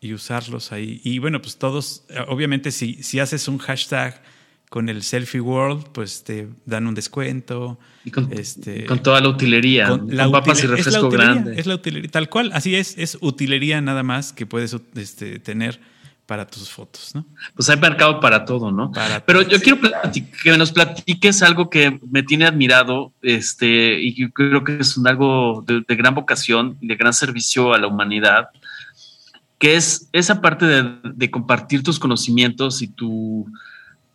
y 0.00 0.12
usarlos 0.12 0.72
ahí. 0.72 1.00
Y 1.04 1.18
bueno, 1.18 1.40
pues 1.40 1.56
todos, 1.56 2.04
obviamente 2.28 2.70
si, 2.70 3.02
si 3.02 3.20
haces 3.20 3.48
un 3.48 3.58
hashtag 3.58 4.22
con 4.68 4.88
el 4.88 5.02
Selfie 5.02 5.40
World, 5.40 5.86
pues 5.92 6.24
te 6.24 6.48
dan 6.66 6.86
un 6.86 6.94
descuento. 6.94 7.78
Y 8.04 8.10
con, 8.10 8.32
este, 8.32 8.84
con 8.84 9.02
toda 9.02 9.20
la 9.20 9.28
utilería, 9.28 9.88
con, 9.88 10.14
la 10.14 10.30
papas 10.30 10.62
y 10.62 10.66
refresco 10.66 11.08
grande. 11.08 11.58
Es 11.58 11.66
la 11.66 11.74
utilería, 11.74 12.10
tal 12.10 12.28
cual, 12.28 12.50
así 12.52 12.74
es, 12.74 12.96
es 12.98 13.18
utilería 13.20 13.80
nada 13.80 14.02
más 14.02 14.32
que 14.32 14.46
puedes 14.46 14.76
este, 14.94 15.38
tener 15.38 15.80
para 16.28 16.46
tus 16.46 16.68
fotos, 16.68 17.14
¿no? 17.14 17.24
Pues 17.54 17.70
hay 17.70 17.78
mercado 17.78 18.20
para 18.20 18.44
todo, 18.44 18.70
¿no? 18.70 18.92
Pero 19.24 19.40
yo 19.40 19.58
quiero 19.62 19.78
que 19.80 20.58
nos 20.58 20.72
platiques 20.72 21.42
algo 21.42 21.70
que 21.70 21.98
me 22.10 22.22
tiene 22.22 22.44
admirado, 22.44 23.14
este, 23.22 23.98
y 23.98 24.14
yo 24.14 24.30
creo 24.32 24.62
que 24.62 24.76
es 24.76 24.98
un 24.98 25.08
algo 25.08 25.64
de, 25.66 25.82
gran 25.96 26.14
vocación 26.14 26.76
y 26.82 26.88
de 26.88 26.96
gran 26.96 27.14
servicio 27.14 27.72
a 27.72 27.78
la 27.78 27.86
humanidad, 27.86 28.50
que 29.58 29.76
es 29.76 30.08
esa 30.12 30.40
parte 30.40 30.66
de, 30.66 31.30
compartir 31.30 31.82
tus 31.82 31.98
conocimientos 31.98 32.82
y 32.82 32.88
tu, 32.88 33.46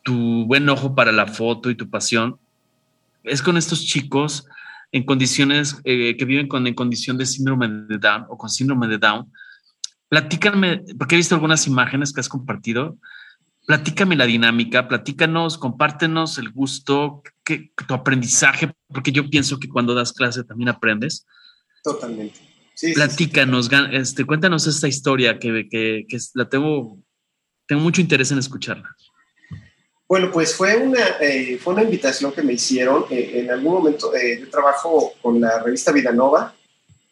buen 0.06 0.70
ojo 0.70 0.96
para 0.96 1.12
la 1.12 1.28
foto 1.28 1.70
y 1.70 1.76
tu 1.76 1.90
pasión. 1.90 2.38
Es 3.24 3.42
con 3.42 3.58
estos 3.58 3.86
chicos 3.86 4.46
en 4.92 5.04
condiciones 5.06 5.78
eh, 5.86 6.16
que 6.18 6.26
viven 6.26 6.48
con, 6.48 6.68
en 6.68 6.74
condición 6.74 7.18
de 7.18 7.26
síndrome 7.26 7.68
de 7.68 7.98
Down 7.98 8.26
o 8.30 8.38
con 8.38 8.50
síndrome 8.50 8.88
de 8.88 8.98
Down, 8.98 9.32
Platícame, 10.14 10.84
porque 11.00 11.16
he 11.16 11.18
visto 11.18 11.34
algunas 11.34 11.66
imágenes 11.66 12.14
que 12.14 12.20
has 12.20 12.30
compartido. 12.30 13.00
Platícame 13.66 14.16
la 14.16 14.28
dinámica, 14.28 14.88
platícanos, 14.88 15.58
compártenos 15.58 16.38
el 16.38 16.52
gusto, 16.52 17.24
que, 17.44 17.72
tu 17.88 17.96
aprendizaje, 17.96 18.72
porque 18.90 19.12
yo 19.12 19.28
pienso 19.28 19.58
que 19.58 19.68
cuando 19.68 19.96
das 19.96 20.14
clase 20.14 20.44
también 20.44 20.70
aprendes. 20.70 21.26
Totalmente. 21.84 22.40
Sí, 22.76 22.94
Platícanos, 22.94 23.70
Este, 23.92 24.26
cuéntanos 24.26 24.68
esta 24.68 24.88
historia 24.88 25.40
que, 25.40 25.68
que, 25.70 26.06
que, 26.08 26.18
la 26.34 26.50
tengo, 26.50 26.98
tengo 27.68 27.82
mucho 27.82 28.02
interés 28.02 28.32
en 28.32 28.40
escucharla. 28.40 28.90
Bueno, 30.08 30.32
pues 30.32 30.56
fue 30.56 30.76
una, 30.78 31.00
eh, 31.22 31.58
fue 31.58 31.74
una 31.74 31.84
invitación 31.84 32.32
que 32.32 32.44
me 32.44 32.54
hicieron. 32.54 33.06
Eh, 33.10 33.32
en 33.36 33.52
algún 33.52 33.74
momento 33.74 34.14
eh, 34.16 34.40
yo 34.40 34.50
trabajo 34.50 35.14
con 35.22 35.40
la 35.40 35.62
revista 35.64 35.92
Vida 35.92 36.12
Nova 36.12 36.54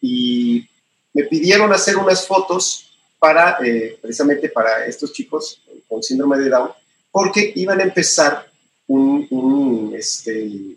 y 0.00 0.68
me 1.12 1.24
pidieron 1.24 1.72
hacer 1.72 1.96
unas 1.96 2.26
fotos 2.26 2.92
para, 3.18 3.58
eh, 3.64 3.98
precisamente 4.00 4.48
para 4.48 4.84
estos 4.86 5.12
chicos 5.12 5.62
con 5.88 6.02
síndrome 6.02 6.38
de 6.38 6.48
Down, 6.48 6.70
porque 7.10 7.52
iban 7.54 7.80
a 7.80 7.84
empezar 7.84 8.50
un, 8.86 9.94
este, 9.96 10.76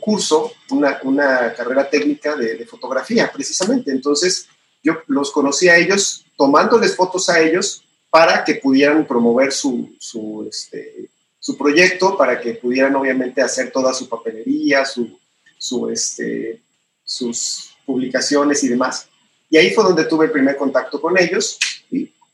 un 0.00 0.12
curso, 0.12 0.52
una, 0.70 0.98
una, 1.04 1.52
carrera 1.52 1.88
técnica 1.88 2.34
de, 2.36 2.64
fotografía, 2.66 3.30
precisamente. 3.32 3.90
Entonces, 3.90 4.46
yo 4.82 4.94
los 5.06 5.30
conocí 5.30 5.68
a 5.68 5.76
ellos, 5.76 6.24
tomándoles 6.36 6.96
fotos 6.96 7.28
a 7.28 7.40
ellos 7.40 7.84
para 8.08 8.44
que 8.44 8.54
pudieran 8.54 9.06
promover 9.06 9.52
su, 9.52 9.94
su, 9.98 10.46
este, 10.48 11.10
su 11.38 11.56
proyecto, 11.56 12.16
para 12.16 12.40
que 12.40 12.54
pudieran 12.54 12.96
obviamente 12.96 13.42
hacer 13.42 13.70
toda 13.70 13.92
su 13.92 14.08
papelería, 14.08 14.84
su, 14.84 15.18
su, 15.58 15.90
este, 15.90 16.60
sus 17.04 17.74
publicaciones 17.84 18.64
y 18.64 18.68
demás. 18.68 19.08
Y 19.50 19.58
ahí 19.58 19.70
fue 19.70 19.84
donde 19.84 20.04
tuve 20.04 20.26
el 20.26 20.32
primer 20.32 20.56
contacto 20.56 21.00
con 21.00 21.18
ellos 21.18 21.58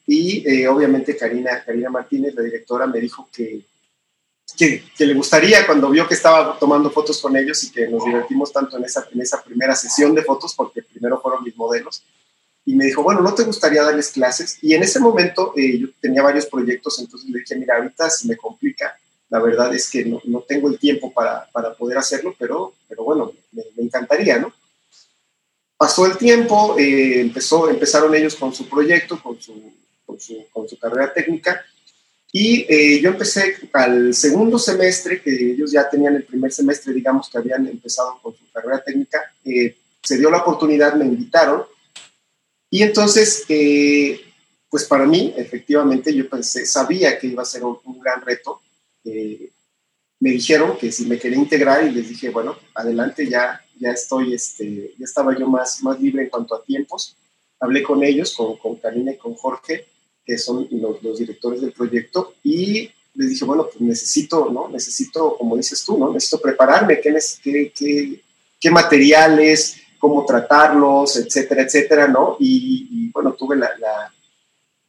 y, 0.07 0.45
eh, 0.47 0.69
obviamente 0.69 1.17
Karina, 1.17 1.65
Karina 1.65 1.91
Martínez, 1.91 2.35
la 2.35 2.43
directora, 2.43 2.87
me 2.87 3.01
dijo 3.01 3.29
que, 3.33 3.65
que, 4.57 4.83
le 4.99 5.15
gustaría 5.15 5.67
cuando 5.67 5.91
vio 5.91 6.09
que 6.09 6.15
estaba 6.15 6.59
tomando 6.59 6.91
fotos 6.91 7.21
con 7.21 7.37
ellos 7.37 7.63
y 7.65 7.71
que 7.71 7.87
nos 7.89 8.05
divertimos 8.05 8.53
tanto 8.53 8.79
en 8.79 8.85
esa, 8.85 9.07
en 9.13 9.21
esa 9.21 9.43
primera 9.43 9.77
sesión 9.77 10.15
de 10.15 10.23
fotos, 10.23 10.55
porque 10.55 10.83
primero 10.83 11.21
fueron 11.21 11.45
mis 11.45 11.57
modelos, 11.57 12.03
y 12.65 12.75
me 12.75 12.87
dijo, 12.87 13.03
bueno, 13.03 13.21
¿no 13.21 13.33
te 13.35 13.45
gustaría 13.45 13.83
darles 13.83 14.11
clases? 14.11 14.59
Y 14.61 14.75
en 14.75 14.83
ese 14.83 14.99
momento 14.99 15.53
eh, 15.57 15.79
yo 15.79 15.89
tenía 16.01 16.23
varios 16.23 16.47
proyectos, 16.47 16.99
entonces 16.99 17.31
le 17.31 17.39
dije, 17.39 17.55
mira, 17.55 17.77
ahorita 17.77 18.11
se 18.11 18.27
me 18.27 18.37
complica, 18.37 18.99
la 19.29 19.41
verdad 19.41 19.73
es 19.73 19.89
que 19.89 20.05
no, 20.05 20.21
no 20.25 20.41
tengo 20.41 20.69
el 20.69 20.79
tiempo 20.79 21.13
para, 21.13 21.49
para, 21.53 21.75
poder 21.75 21.99
hacerlo, 21.99 22.35
pero, 22.39 22.75
pero 22.89 23.05
bueno, 23.05 23.33
me, 23.53 23.63
encantaría, 23.77 24.39
¿no? 24.39 24.53
Pasó 25.77 26.07
el 26.07 26.17
tiempo, 26.17 26.77
eh, 26.79 27.21
empezó, 27.21 27.69
empezaron 27.69 28.15
ellos 28.15 28.35
con 28.35 28.53
su 28.53 28.69
proyecto, 28.69 29.23
con 29.23 29.41
su, 29.41 29.73
con 30.05 30.19
su, 30.19 30.47
con 30.51 30.69
su 30.69 30.79
carrera 30.79 31.13
técnica, 31.13 31.65
y 32.33 32.67
eh, 32.69 33.01
yo 33.01 33.11
empecé 33.11 33.57
al 33.73 34.15
segundo 34.15 34.59
semestre, 34.59 35.23
que 35.23 35.53
ellos 35.53 35.73
ya 35.73 35.89
tenían 35.89 36.17
el 36.17 36.25
primer 36.25 36.53
semestre, 36.53 36.93
digamos, 36.93 37.29
que 37.31 37.39
habían 37.39 37.67
empezado 37.67 38.19
con 38.23 38.35
su 38.37 38.51
carrera 38.53 38.83
técnica, 38.85 39.35
eh, 39.45 39.77
se 40.03 40.19
dio 40.19 40.31
la 40.31 40.39
oportunidad, 40.39 40.95
me 40.95 41.07
invitaron, 41.07 41.65
y 42.69 42.83
entonces, 42.83 43.45
pues 44.69 44.85
para 44.85 45.07
mí, 45.07 45.33
efectivamente, 45.37 46.15
yo 46.15 46.29
pensé, 46.29 46.67
sabía 46.67 47.19
que 47.19 47.29
iba 47.29 47.43
a 47.43 47.47
ser 47.47 47.65
un, 47.65 47.79
un 47.85 48.01
gran 48.01 48.21
reto, 48.21 48.61
me 50.19 50.31
dijeron 50.31 50.77
que 50.79 50.91
si 50.91 51.07
me 51.07 51.19
quería 51.19 51.39
integrar 51.39 51.87
y 51.87 51.91
les 51.91 52.09
dije, 52.09 52.31
bueno, 52.31 52.57
adelante, 52.75 53.29
ya, 53.29 53.63
ya 53.79 53.91
estoy, 53.91 54.35
este, 54.35 54.95
ya 54.99 55.05
estaba 55.05 55.37
yo 55.39 55.47
más, 55.47 55.83
más 55.83 56.01
libre 56.01 56.23
en 56.23 56.31
cuanto 56.31 56.55
a 56.55 56.65
tiempos. 56.65 57.17
Hablé 57.61 57.83
con 57.83 58.03
ellos, 58.03 58.35
con, 58.35 58.57
con 58.57 58.77
Karina 58.77 59.13
y 59.13 59.19
con 59.19 59.35
Jorge, 59.35 59.87
que 60.27 60.37
son 60.37 60.67
los, 60.73 61.03
los, 61.03 61.19
directores 61.19 61.61
del 61.61 61.73
proyecto, 61.73 62.35
y 62.43 62.91
les 63.15 63.31
dije, 63.31 63.45
bueno, 63.45 63.65
pues 63.65 63.81
necesito, 63.81 64.51
¿no? 64.51 64.69
Necesito, 64.69 65.37
como 65.39 65.57
dices 65.57 65.85
tú, 65.85 65.97
¿no? 65.97 66.13
Necesito 66.13 66.41
prepararme, 66.41 67.01
qué, 67.01 67.17
qué, 67.43 67.73
qué, 67.75 68.21
qué 68.61 68.71
materiales, 68.71 69.77
cómo 69.99 70.25
tratarlos, 70.27 71.17
etcétera, 71.17 71.63
etcétera, 71.63 72.09
¿no? 72.09 72.37
Y, 72.41 73.11
bueno, 73.13 73.33
tuve 73.33 73.57
la, 73.57 73.71
la, 73.79 74.13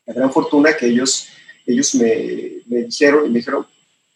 la, 0.06 0.14
gran 0.14 0.32
fortuna 0.32 0.76
que 0.76 0.88
ellos, 0.88 1.28
ellos 1.66 1.96
me, 1.96 2.64
me 2.66 2.84
dijeron, 2.84 3.26
y 3.26 3.30
me 3.30 3.40
dijeron, 3.40 3.66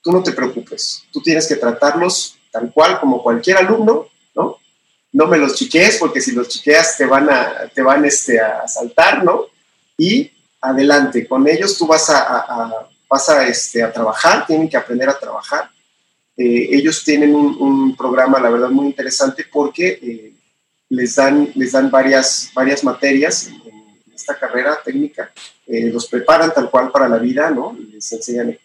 tú 0.02 0.12
no 0.12 0.24
te 0.24 0.32
preocupes, 0.32 1.04
tú 1.12 1.22
tienes 1.22 1.48
que 1.48 1.56
tratarlos 1.56 2.38
tal 2.52 2.72
cual 2.74 3.00
como 3.00 3.24
cualquier 3.24 3.58
alumno, 3.58 4.08
¿no? 4.36 4.58
No 5.14 5.28
me 5.28 5.38
los 5.38 5.56
chiquees 5.56 5.98
porque 5.98 6.22
si 6.22 6.32
los 6.32 6.48
chiqueas 6.48 6.98
te 6.98 7.06
van 7.06 7.30
a, 7.30 7.70
te 7.74 7.82
van 7.82 8.04
este, 8.06 8.40
a 8.40 8.68
saltar, 8.68 9.24
¿no? 9.24 9.46
Y 9.98 10.32
adelante, 10.62 11.28
con 11.28 11.48
ellos 11.48 11.78
tú 11.78 11.88
vas 11.88 12.10
a, 12.10 12.88
vas 13.10 13.30
a, 13.30 13.48
este, 13.48 13.84
a 13.84 13.92
trabajar, 13.92 14.46
tienen 14.46 14.70
que 14.70 14.78
aprender 14.78 15.10
a 15.10 15.20
trabajar. 15.20 15.70
Eh, 16.38 16.70
ellos 16.72 17.04
tienen 17.04 17.36
un, 17.36 17.96
programa, 17.96 18.40
la 18.40 18.50
verdad, 18.50 18.70
muy 18.70 18.86
interesante 18.86 19.46
porque 19.52 20.00
eh, 20.02 20.34
les 20.90 21.16
dan, 21.16 21.52
les 21.56 21.72
dan 21.72 21.92
varias, 21.92 22.52
varias 22.54 22.84
materias 22.84 23.48
en, 23.48 23.62
esta 24.14 24.38
carrera 24.38 24.80
técnica, 24.86 25.32
eh, 25.66 25.90
los 25.90 26.08
preparan 26.08 26.54
tal 26.54 26.70
cual 26.70 26.92
para 26.92 27.10
la 27.10 27.18
vida, 27.18 27.50
¿no? 27.50 27.76
Les 27.92 28.12
enseñan, 28.12 28.56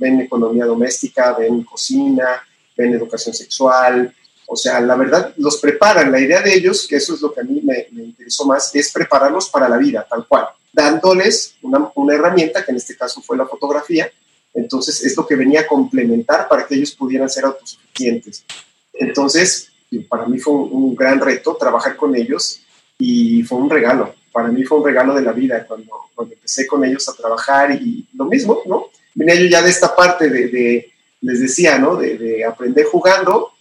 ven 0.00 0.22
economía 0.22 0.64
doméstica, 0.64 1.34
ven 1.38 1.62
cocina, 1.62 2.42
ven 2.76 2.94
educación 2.94 3.32
sexual, 3.32 4.12
o 4.46 4.56
sea, 4.56 4.80
la 4.80 4.96
verdad, 4.96 5.32
los 5.36 5.58
preparan. 5.58 6.10
La 6.12 6.20
idea 6.20 6.42
de 6.42 6.54
ellos, 6.54 6.86
que 6.88 6.96
eso 6.96 7.14
es 7.14 7.20
lo 7.20 7.32
que 7.32 7.40
a 7.40 7.44
mí 7.44 7.60
me, 7.62 7.88
interesó 7.92 8.44
más, 8.44 8.74
es 8.74 8.92
prepararlos 8.92 9.48
para 9.48 9.68
la 9.68 9.76
vida, 9.78 10.06
tal 10.08 10.26
cual, 10.26 10.48
dándoles 10.74 11.56
una, 11.62 11.90
una, 11.94 12.14
herramienta, 12.14 12.64
que 12.64 12.72
en 12.72 12.76
este 12.76 12.96
caso 12.96 13.22
fue 13.22 13.36
la 13.36 13.46
fotografía. 13.46 14.10
Entonces, 14.52 15.04
es 15.04 15.16
lo 15.16 15.26
que 15.26 15.36
venía 15.36 15.60
a 15.60 15.66
complementar 15.66 16.48
para 16.48 16.66
que 16.66 16.74
ellos 16.74 16.92
pudieran 16.92 17.30
ser 17.30 17.44
autosuficientes. 17.44 18.44
Entonces, 18.92 19.70
para 20.08 20.26
mí 20.26 20.38
fue 20.38 20.54
un, 20.54 20.94
gran 20.94 21.20
reto 21.20 21.56
trabajar 21.56 21.96
con 21.96 22.14
ellos 22.14 22.60
y 22.98 23.42
fue 23.44 23.58
un 23.58 23.70
regalo. 23.70 24.14
Para 24.32 24.48
mí 24.48 24.64
fue 24.64 24.78
un 24.78 24.84
regalo 24.84 25.14
de 25.14 25.22
la 25.22 25.32
vida 25.32 25.64
cuando, 25.66 25.92
cuando 26.14 26.34
empecé 26.34 26.66
con 26.66 26.84
ellos 26.84 27.08
a 27.08 27.14
trabajar 27.14 27.72
y 27.72 28.06
lo 28.14 28.24
mismo, 28.24 28.62
¿no? 28.66 28.86
Venía 29.14 29.36
yo 29.36 29.46
ya 29.46 29.62
de 29.62 29.70
esta 29.70 29.94
parte 29.94 30.28
de, 30.28 30.92
les 31.20 31.40
decía, 31.40 31.78
¿no? 31.78 31.96
De, 31.96 32.18
de 32.18 32.44
aprender 32.44 32.86
jugando 32.86 33.54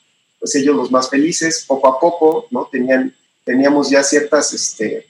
pues 0.44 0.56
ellos 0.56 0.76
los 0.76 0.92
más 0.92 1.10
felices, 1.10 1.64
poco 1.66 1.88
a 1.88 1.98
poco, 1.98 2.48
¿no? 2.52 2.68
Tenían, 2.70 3.16
teníamos 3.46 3.90
ya 3.90 4.04
ciertas, 4.04 4.54
este, 4.54 5.08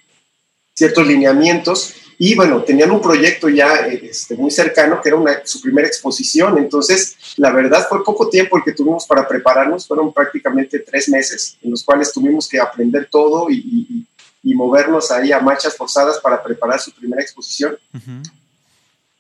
ciertos 0.74 1.06
lineamientos 1.06 1.96
y 2.18 2.36
bueno, 2.36 2.64
tenían 2.64 2.92
un 2.92 3.02
proyecto 3.02 3.50
ya 3.50 3.88
este, 3.88 4.36
muy 4.36 4.52
cercano 4.52 5.02
que 5.02 5.10
era 5.10 5.18
una, 5.18 5.46
su 5.46 5.62
primera 5.62 5.88
exposición, 5.88 6.58
entonces 6.58 7.18
la 7.38 7.52
verdad 7.52 7.86
fue 7.90 8.04
poco 8.04 8.30
tiempo 8.30 8.58
el 8.58 8.64
que 8.64 8.74
tuvimos 8.74 9.06
para 9.06 9.28
prepararnos, 9.28 9.88
fueron 9.88 10.14
prácticamente 10.14 10.80
tres 10.80 11.10
meses 11.10 11.58
en 11.62 11.72
los 11.72 11.84
cuales 11.84 12.14
tuvimos 12.14 12.48
que 12.48 12.60
aprender 12.60 13.08
todo 13.10 13.50
y, 13.50 14.06
y, 14.44 14.54
movernos 14.56 15.10
ahí 15.10 15.32
a 15.32 15.40
marchas 15.40 15.76
forzadas 15.76 16.20
para 16.20 16.44
preparar 16.44 16.80
su 16.80 16.92
primera 16.92 17.22
exposición. 17.22 17.78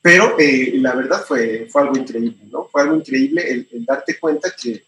Pero 0.01 0.38
eh, 0.38 0.74
la 0.76 0.93
verdad 0.93 1.24
fue, 1.26 1.68
fue 1.72 1.82
algo 1.82 1.97
increíble, 1.97 2.38
¿no? 2.51 2.68
Fue 2.72 2.82
algo 2.82 2.95
increíble 2.95 3.68
el 3.72 3.86
darte 3.86 4.20
cuenta 4.20 4.54
que, 4.56 4.84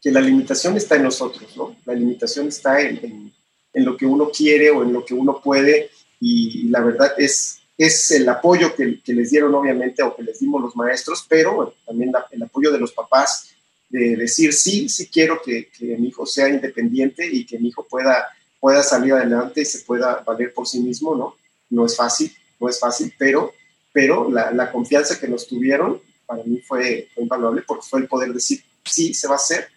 que 0.00 0.10
la 0.10 0.20
limitación 0.20 0.76
está 0.76 0.96
en 0.96 1.02
nosotros, 1.02 1.56
¿no? 1.56 1.76
La 1.84 1.94
limitación 1.94 2.48
está 2.48 2.80
en, 2.80 2.96
en, 3.04 3.34
lo 3.74 3.96
que 3.96 4.06
uno 4.06 4.30
quiere 4.30 4.70
o 4.70 4.82
en 4.82 4.92
lo 4.92 5.04
que 5.04 5.14
uno 5.14 5.40
puede 5.42 5.90
y, 6.20 6.68
la 6.68 6.80
verdad 6.80 7.14
es, 7.16 7.60
es 7.78 8.10
el 8.10 8.28
apoyo 8.28 8.74
que, 8.74 9.00
que, 9.02 9.14
les 9.14 9.30
dieron 9.30 9.54
obviamente 9.54 10.02
o 10.02 10.14
que 10.14 10.22
les 10.22 10.38
dimos 10.40 10.60
los 10.60 10.76
maestros, 10.76 11.24
pero 11.28 11.74
también 11.86 12.12
el 12.30 12.42
apoyo 12.42 12.70
de 12.70 12.78
los 12.78 12.92
papás 12.92 13.50
de 13.88 14.16
decir 14.16 14.52
sí, 14.52 14.88
sí 14.88 15.08
quiero 15.08 15.40
que, 15.42 15.68
que, 15.68 15.96
mi 15.96 16.08
hijo 16.08 16.26
sea 16.26 16.48
independiente 16.48 17.26
y 17.26 17.46
que 17.46 17.58
mi 17.58 17.68
hijo 17.68 17.86
pueda, 17.88 18.28
pueda 18.58 18.82
salir 18.82 19.14
adelante 19.14 19.62
y 19.62 19.64
se 19.64 19.80
pueda 19.80 20.22
valer 20.26 20.52
por 20.52 20.66
sí 20.66 20.80
mismo, 20.80 21.14
¿no? 21.16 21.36
No 21.70 21.86
es 21.86 21.96
fácil, 21.96 22.32
no 22.60 22.68
es 22.68 22.78
fácil, 22.78 23.14
pero, 23.18 23.52
pero 23.92 24.30
la, 24.30 24.52
la 24.52 24.70
confianza 24.70 25.18
que 25.18 25.28
nos 25.28 25.46
tuvieron 25.46 26.00
para 26.26 26.44
mí 26.44 26.60
fue, 26.60 27.08
fue 27.14 27.22
invaluable 27.24 27.62
porque 27.66 27.86
fue 27.88 28.00
el 28.00 28.08
poder 28.08 28.32
decir 28.32 28.62
sí, 28.84 29.14
se 29.14 29.28
va 29.28 29.34
a 29.34 29.36
hacer, 29.36 29.68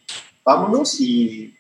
vámonos 0.44 1.00
y, 1.00 1.56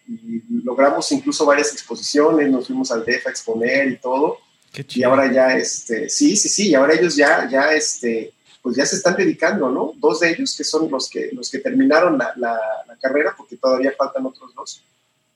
logramos 0.63 1.11
incluso 1.11 1.45
varias 1.45 1.71
exposiciones, 1.73 2.49
nos 2.49 2.67
fuimos 2.67 2.91
al 2.91 3.05
DEF 3.05 3.27
a 3.27 3.29
exponer 3.29 3.87
y 3.89 3.97
todo. 3.97 4.39
y 4.73 5.03
ahora 5.03 5.31
ya, 5.31 5.55
este, 5.57 6.09
sí, 6.09 6.35
sí, 6.35 6.49
sí, 6.49 6.69
y 6.69 6.75
ahora 6.75 6.95
ellos 6.95 7.15
ya, 7.15 7.47
ya, 7.49 7.71
este, 7.73 8.33
pues 8.61 8.75
ya 8.75 8.85
se 8.85 8.95
están 8.95 9.15
dedicando, 9.15 9.69
¿no? 9.69 9.93
Dos 9.97 10.21
de 10.21 10.31
ellos, 10.31 10.55
que 10.55 10.63
son 10.63 10.89
los 10.89 11.09
que, 11.09 11.29
los 11.33 11.49
que 11.49 11.59
terminaron 11.59 12.17
la, 12.17 12.33
la, 12.37 12.59
carrera, 13.01 13.33
porque 13.37 13.57
todavía 13.57 13.93
faltan 13.97 14.25
otros 14.25 14.55
dos, 14.55 14.81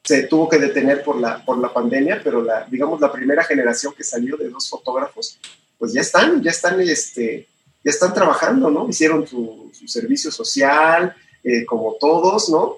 se 0.02 0.24
tuvo 0.24 0.48
que 0.48 0.58
detener 0.58 1.04
por 1.04 1.20
la, 1.20 1.44
por 1.44 1.58
la 1.58 1.74
pandemia, 1.74 2.22
pero 2.24 2.42
la, 2.42 2.66
digamos, 2.72 3.02
la 3.02 3.12
primera 3.12 3.44
generación 3.44 3.94
que 3.94 4.06
salió 4.06 4.38
de 4.38 4.48
dos 4.48 4.70
fotógrafos, 4.70 5.38
pues 5.78 5.92
ya 5.92 6.00
están, 6.00 6.42
ya 6.42 6.52
están, 6.52 6.80
este, 6.80 7.46
ya 7.84 7.92
están 7.92 8.14
trabajando, 8.14 8.70
¿no? 8.70 8.88
Hicieron 8.88 9.28
su, 9.28 9.70
servicio 9.86 10.32
social, 10.32 11.14
eh, 11.44 11.66
como 11.66 11.98
todos, 12.00 12.50
¿no? 12.50 12.78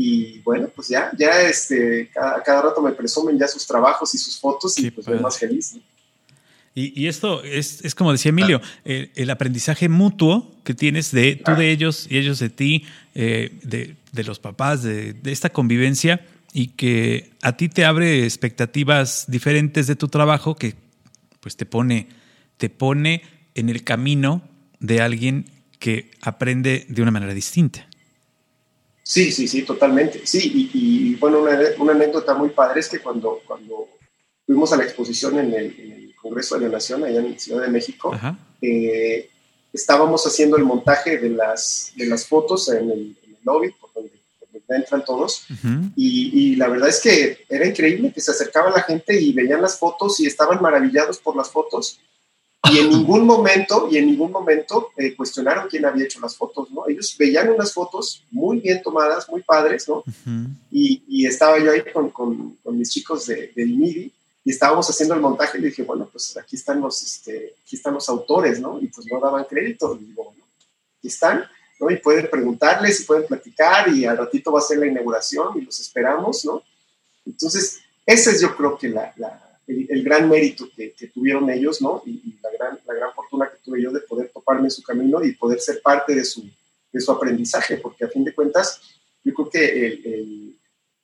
Y 0.00 0.38
bueno, 0.40 0.68
pues 0.74 0.88
ya, 0.88 1.10
ya 1.18 1.42
este, 1.42 2.08
cada, 2.14 2.42
cada, 2.42 2.62
rato 2.62 2.80
me 2.80 2.92
presumen 2.92 3.36
ya 3.38 3.48
sus 3.48 3.66
trabajos 3.66 4.14
y 4.14 4.18
sus 4.18 4.38
fotos 4.38 4.78
y 4.78 4.90
pues 4.90 5.04
soy 5.04 5.18
más 5.18 5.38
feliz. 5.38 5.74
¿no? 5.74 5.82
Y, 6.80 7.08
esto 7.08 7.42
es, 7.42 7.84
es, 7.84 7.96
como 7.96 8.12
decía 8.12 8.28
Emilio, 8.28 8.60
el, 8.84 9.30
aprendizaje 9.30 9.88
mutuo 9.88 10.54
que 10.62 10.74
tienes 10.74 11.10
de 11.10 11.34
tú 11.34 11.52
de 11.56 11.72
ellos 11.72 12.06
y 12.08 12.18
ellos 12.18 12.38
de 12.38 12.50
ti, 12.50 12.84
eh, 13.16 13.58
de, 13.64 13.96
de, 14.12 14.24
los 14.24 14.38
papás, 14.38 14.84
de, 14.84 15.12
de, 15.14 15.32
esta 15.32 15.50
convivencia 15.50 16.24
y 16.52 16.68
que 16.68 17.32
a 17.42 17.56
ti 17.56 17.68
te 17.68 17.84
abre 17.84 18.22
expectativas 18.22 19.24
diferentes 19.26 19.88
de 19.88 19.96
tu 19.96 20.06
trabajo 20.06 20.54
que 20.54 20.76
pues 21.40 21.56
te 21.56 21.66
pone, 21.66 22.08
te 22.58 22.70
pone 22.70 23.22
en 23.56 23.70
el 23.70 23.82
camino 23.82 24.42
de 24.78 25.00
alguien 25.00 25.46
que 25.80 26.12
aprende 26.20 26.86
de 26.88 27.02
una 27.02 27.10
manera 27.10 27.34
distinta. 27.34 27.88
Sí, 29.08 29.32
sí, 29.32 29.48
sí, 29.48 29.62
totalmente. 29.62 30.26
Sí, 30.26 30.70
y, 30.74 31.14
bueno, 31.14 31.40
una, 31.40 31.58
una, 31.78 31.92
anécdota 31.92 32.34
muy 32.34 32.50
padre 32.50 32.80
es 32.80 32.90
que 32.90 32.98
cuando, 32.98 33.40
cuando 33.46 33.88
fuimos 34.44 34.70
a 34.74 34.76
la 34.76 34.84
exposición 34.84 35.38
en 35.38 35.54
el 35.54 36.14
Congreso 36.20 36.56
de 36.58 36.66
la 36.66 36.72
Nación, 36.72 37.04
allá 37.04 37.20
en 37.20 37.40
Ciudad 37.40 37.62
de 37.62 37.68
México, 37.68 38.12
eh, 38.60 39.30
estábamos 39.72 40.26
haciendo 40.26 40.58
el 40.58 40.64
montaje 40.64 41.16
de 41.16 41.30
las, 41.30 41.92
de 41.96 42.04
las 42.04 42.26
fotos 42.26 42.68
en 42.68 42.90
el, 42.90 43.16
lobby, 43.44 43.70
por 43.80 43.90
donde, 43.94 44.12
entran 44.68 45.02
todos, 45.02 45.46
y, 45.96 46.56
la 46.56 46.68
verdad 46.68 46.90
es 46.90 47.00
que 47.00 47.46
era 47.48 47.66
increíble 47.66 48.12
que 48.12 48.20
se 48.20 48.32
acercaba 48.32 48.70
la 48.70 48.82
gente 48.82 49.18
y 49.18 49.32
veían 49.32 49.62
las 49.62 49.78
fotos 49.78 50.20
y 50.20 50.26
estaban 50.26 50.60
maravillados 50.60 51.16
por 51.16 51.34
las 51.34 51.48
fotos, 51.48 51.98
y 52.70 52.78
en 52.78 52.90
ningún 52.90 53.24
momento, 53.24 53.88
y 53.90 53.98
en 53.98 54.06
ningún 54.06 54.32
momento 54.32 54.90
eh, 54.96 55.14
cuestionaron 55.14 55.68
quién 55.68 55.84
había 55.84 56.04
hecho 56.04 56.20
las 56.20 56.36
fotos, 56.36 56.70
¿no? 56.70 56.88
Ellos 56.88 57.14
veían 57.18 57.50
unas 57.50 57.72
fotos 57.72 58.24
muy 58.30 58.60
bien 58.60 58.82
tomadas, 58.82 59.28
muy 59.28 59.42
padres, 59.42 59.88
¿no? 59.88 60.02
y, 60.70 61.26
estaba 61.26 61.58
yo 61.58 61.72
ahí 61.72 61.82
con, 61.92 62.10
con, 62.10 62.56
con 62.62 62.78
mis 62.78 62.90
chicos 62.90 63.26
de, 63.26 63.52
del 63.54 63.76
MIDI, 63.76 64.12
y 64.48 64.50
estábamos 64.50 64.88
haciendo 64.88 65.14
el 65.14 65.20
montaje 65.20 65.58
y 65.58 65.60
dije, 65.60 65.82
bueno, 65.82 66.08
pues 66.10 66.34
aquí 66.38 66.56
están 66.56 66.80
los, 66.80 67.02
este, 67.02 67.54
aquí 67.62 67.76
están 67.76 67.92
los 67.92 68.08
autores, 68.08 68.58
¿no? 68.58 68.80
Y 68.80 68.86
pues 68.86 69.06
no 69.12 69.20
daban 69.20 69.44
crédito. 69.44 69.94
Y 70.00 70.06
digo, 70.06 70.34
aquí 70.98 71.08
están, 71.08 71.44
¿no? 71.78 71.90
Y 71.90 71.98
pueden 71.98 72.30
preguntarles 72.30 72.98
y 72.98 73.04
pueden 73.04 73.26
platicar 73.26 73.90
y 73.90 74.06
al 74.06 74.16
ratito 74.16 74.50
va 74.50 74.60
a 74.60 74.62
ser 74.62 74.78
la 74.78 74.86
inauguración 74.86 75.58
y 75.58 75.60
los 75.60 75.78
esperamos, 75.80 76.46
¿no? 76.46 76.62
Entonces, 77.26 77.80
ese 78.06 78.30
es 78.30 78.40
yo 78.40 78.56
creo 78.56 78.78
que 78.78 78.88
la, 78.88 79.12
la, 79.16 79.47
el, 79.68 80.02
gran 80.02 80.28
mérito 80.28 80.68
que, 80.74 80.94
tuvieron 81.12 81.48
ellos, 81.50 81.80
¿no? 81.82 82.02
Y, 82.06 82.38
la, 82.42 82.50
gran, 82.50 82.80
la 82.86 82.94
gran 82.94 83.14
fortuna 83.14 83.50
que 83.50 83.58
tuve 83.62 83.82
yo 83.82 83.92
de 83.92 84.00
poder 84.00 84.30
toparme 84.30 84.64
en 84.64 84.70
su 84.70 84.82
camino 84.82 85.22
y 85.22 85.32
poder 85.32 85.60
ser 85.60 85.80
parte 85.82 86.14
de 86.14 86.24
su, 86.24 86.48
de 86.90 87.00
su 87.00 87.12
aprendizaje, 87.12 87.76
porque 87.76 88.04
a 88.04 88.08
fin 88.08 88.24
de 88.24 88.34
cuentas, 88.34 88.80
yo 89.22 89.34
creo 89.34 89.50
que 89.50 90.56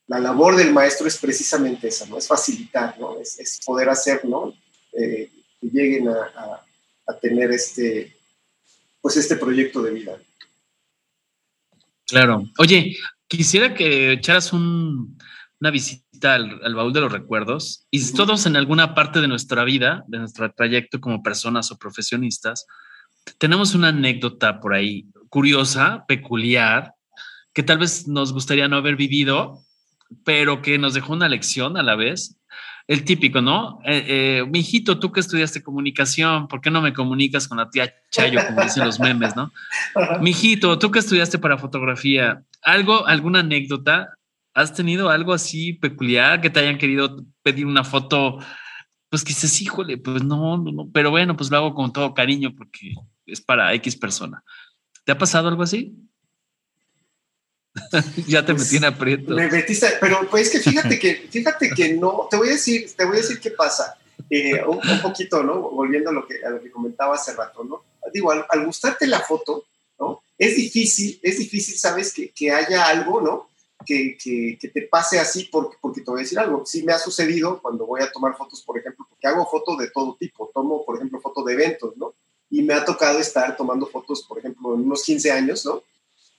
la 0.07 0.19
labor 0.19 0.57
del 0.57 0.73
maestro 0.73 1.07
es 1.07 1.19
precisamente 1.19 1.89
esa, 1.89 2.07
¿no? 2.07 2.19
Es 2.19 2.27
facilitar, 2.27 2.99
¿no? 2.99 3.19
Es, 3.21 3.61
poder 3.65 3.89
hacer, 3.89 4.25
¿no? 4.25 4.55
Eh, 4.93 5.31
que 5.61 5.67
lleguen 5.69 6.09
a, 6.09 6.65
tener 7.21 7.53
este, 7.53 8.17
pues 9.01 9.17
este 9.17 9.37
proyecto 9.37 9.83
de 9.83 9.91
vida. 9.91 10.19
Claro. 12.07 12.45
Oye, 12.59 12.97
quisiera 13.29 13.75
que 13.75 14.12
echaras 14.12 14.53
una 14.53 15.71
visita 15.71 16.04
al, 16.27 16.75
baúl 16.75 16.93
de 16.93 17.01
los 17.01 17.12
recuerdos 17.12 17.87
y 17.91 18.12
todos 18.12 18.47
en 18.47 18.57
alguna 18.57 18.95
parte 18.95 19.20
de 19.20 19.29
nuestra 19.29 19.64
vida, 19.64 20.05
de 20.07 20.18
nuestro 20.18 20.51
trayecto 20.53 21.01
como 21.01 21.22
personas 21.22 21.70
o 21.70 21.79
profesionistas, 21.79 22.66
tenemos 23.39 23.75
una 23.75 23.89
anécdota 23.89 24.61
por 24.61 24.75
ahí 24.75 25.07
curiosa, 25.29 26.05
peculiar, 26.07 26.95
que 27.53 27.62
tal 27.62 27.79
vez 27.79 28.07
nos 28.09 28.33
gustaría 28.33 28.68
no 28.68 28.77
haber 28.77 28.97
vivido, 28.97 29.61
pero 30.25 30.62
que 30.62 30.79
nos 30.79 30.95
dejó 30.95 31.12
una 31.12 31.29
lección 31.29 31.77
a 31.77 31.83
la 31.83 31.97
vez. 31.97 32.37
El 32.87 33.05
típico, 33.05 33.41
¿no? 33.41 33.81
Eh, 33.85 34.05
eh, 34.07 34.45
mi 34.47 34.61
hijito, 34.61 34.99
tú 34.99 35.11
que 35.11 35.20
estudiaste 35.20 35.62
comunicación, 35.62 36.49
¿por 36.49 36.61
qué 36.61 36.70
no 36.70 36.83
me 36.83 36.93
comunicas 36.93 37.49
con 37.49 37.57
la 37.57 37.70
tía 37.70 37.95
Chayo, 38.11 38.41
como 38.47 38.62
dicen 38.62 38.85
los 38.85 39.01
memes, 39.01 39.35
¿no? 39.35 39.51
Mi 40.20 40.31
hijito, 40.31 40.79
tú 40.79 40.91
que 40.91 40.99
estudiaste 40.99 41.39
para 41.39 41.57
fotografía, 41.57 42.43
¿algo, 42.62 43.07
alguna 43.07 43.41
anécdota? 43.41 44.11
¿Has 44.55 44.73
tenido 44.73 45.11
algo 45.11 45.33
así 45.33 45.73
peculiar 45.73 46.41
que 46.41 46.49
te 46.49 46.61
hayan 46.61 46.79
querido 46.79 47.25
pedir 47.43 47.67
una 47.67 47.83
foto? 47.83 48.39
Pues 49.09 49.25
que 49.25 49.31
dices, 49.31 49.61
híjole, 49.61 49.99
pues 49.99 50.23
no, 50.23 50.57
no, 50.57 50.71
no, 50.71 50.91
pero 50.93 51.11
bueno, 51.11 51.37
pues 51.37 51.51
lo 51.51 51.57
hago 51.57 51.75
con 51.75 51.93
todo 51.93 52.15
cariño 52.15 52.55
porque 52.57 52.95
es 53.27 53.41
para 53.41 53.75
X 53.75 53.97
persona. 53.97 54.45
¿Te 55.05 55.13
ha 55.13 55.19
pasado 55.19 55.49
algo 55.49 55.65
así? 55.65 55.95
ya 58.29 58.45
te 58.45 58.55
metí 58.55 58.77
en 58.77 58.85
aprieto. 58.85 59.35
Me 59.35 59.49
metiste, 59.49 59.89
pero 60.01 60.29
pues 60.31 60.51
que 60.51 60.61
fíjate 60.61 60.99
que, 60.99 61.15
fíjate 61.31 61.71
que 61.71 61.95
no, 61.95 62.29
te 62.31 62.37
voy 62.37 62.49
a 62.49 62.53
decir, 62.53 62.89
te 62.97 63.05
voy 63.05 63.17
a 63.17 63.21
decir 63.21 63.41
qué 63.41 63.51
pasa. 63.51 63.97
Eh, 64.31 64.63
un, 64.65 64.81
poquito, 65.03 65.43
¿no? 65.43 65.71
Volviendo 65.71 66.11
a 66.11 66.13
lo 66.13 66.27
que, 66.27 66.37
a 66.45 66.51
lo 66.51 66.61
que 66.61 66.71
comentaba 66.71 67.17
hace 67.17 67.35
rato, 67.35 67.65
¿no? 67.65 67.83
Digo, 68.13 68.31
al, 68.31 68.65
gustarte 68.65 69.07
la 69.07 69.21
foto, 69.21 69.65
¿no? 69.99 70.23
Es 70.39 70.57
difícil, 70.57 71.19
es 71.23 71.39
difícil, 71.39 71.77
¿sabes? 71.77 72.15
Que, 72.15 72.31
que 72.31 72.53
haya 72.53 72.87
algo, 72.87 73.21
¿no? 73.21 73.49
Que, 73.87 74.16
que, 74.16 74.59
que, 74.61 74.68
te 74.68 74.82
pase 74.82 75.18
así, 75.18 75.49
porque, 75.51 75.76
porque 75.80 76.01
te 76.01 76.11
voy 76.11 76.20
a 76.20 76.22
decir 76.22 76.39
algo. 76.39 76.64
Sí 76.64 76.82
me 76.82 76.93
ha 76.93 76.99
sucedido 76.99 77.61
cuando 77.61 77.87
voy 77.87 78.01
a 78.03 78.11
tomar 78.11 78.37
fotos, 78.37 78.62
por 78.62 78.78
ejemplo, 78.78 79.07
porque 79.09 79.26
hago 79.26 79.47
fotos 79.47 79.78
de 79.78 79.91
todo 79.91 80.16
tipo. 80.18 80.51
Tomo, 80.53 80.85
por 80.85 80.97
ejemplo, 80.97 81.20
fotos 81.20 81.45
de 81.45 81.53
eventos, 81.53 81.97
¿no? 81.97 82.14
Y 82.51 82.62
me 82.62 82.74
ha 82.74 82.85
tocado 82.85 83.18
estar 83.18 83.57
tomando 83.57 83.87
fotos, 83.87 84.22
por 84.22 84.39
ejemplo, 84.39 84.74
en 84.74 84.82
unos 84.82 85.03
15 85.03 85.30
años, 85.32 85.64
¿no? 85.64 85.82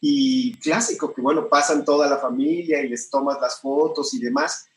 y 0.08 0.56
clásico, 0.58 1.12
que 1.14 1.22
bueno, 1.22 1.50
pasan 1.50 1.84
toda 1.84 2.08
la 2.08 2.18
familia 2.18 2.80
y 2.84 2.90
les 2.90 3.10
tomas 3.10 3.40
las 3.42 3.60
fotos 3.60 4.14
y 4.14 4.20
demás. 4.20 4.68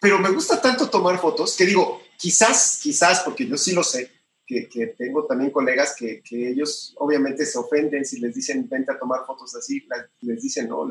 Pero 0.00 0.18
me 0.18 0.30
gusta 0.30 0.58
tanto 0.58 0.88
tomar 0.88 1.18
fotos 1.18 1.54
que 1.54 1.66
digo, 1.66 2.00
quizás, 2.16 2.80
quizás, 2.82 3.20
porque 3.20 3.46
yo 3.46 3.58
sí 3.58 3.72
lo 3.72 3.82
sé, 3.82 4.10
que, 4.46 4.70
que 4.70 4.86
tengo 4.88 5.26
también 5.26 5.50
colegas 5.50 5.94
que, 5.94 6.22
que, 6.22 6.48
ellos 6.48 6.94
obviamente 6.96 7.44
se 7.44 7.58
ofenden 7.58 8.06
si 8.06 8.18
les 8.20 8.34
dicen 8.34 8.66
vente 8.68 8.90
a 8.90 8.98
tomar 8.98 9.26
fotos 9.26 9.54
así, 9.54 9.86
les 10.20 10.42
dicen, 10.42 10.68
no, 10.68 10.90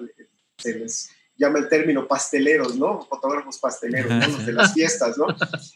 se 0.58 0.74
les 0.74 1.10
llama 1.38 1.60
el 1.60 1.70
término 1.70 2.08
pasteleros, 2.08 2.76
¿no? 2.76 3.01
Fotógrafos 3.01 3.60
pasteleros, 3.60 4.12
¿no? 4.12 4.28
Los 4.28 4.45
de 4.45 4.53
las 4.53 4.74
fiestas, 4.76 5.18
¿no? 5.18 5.28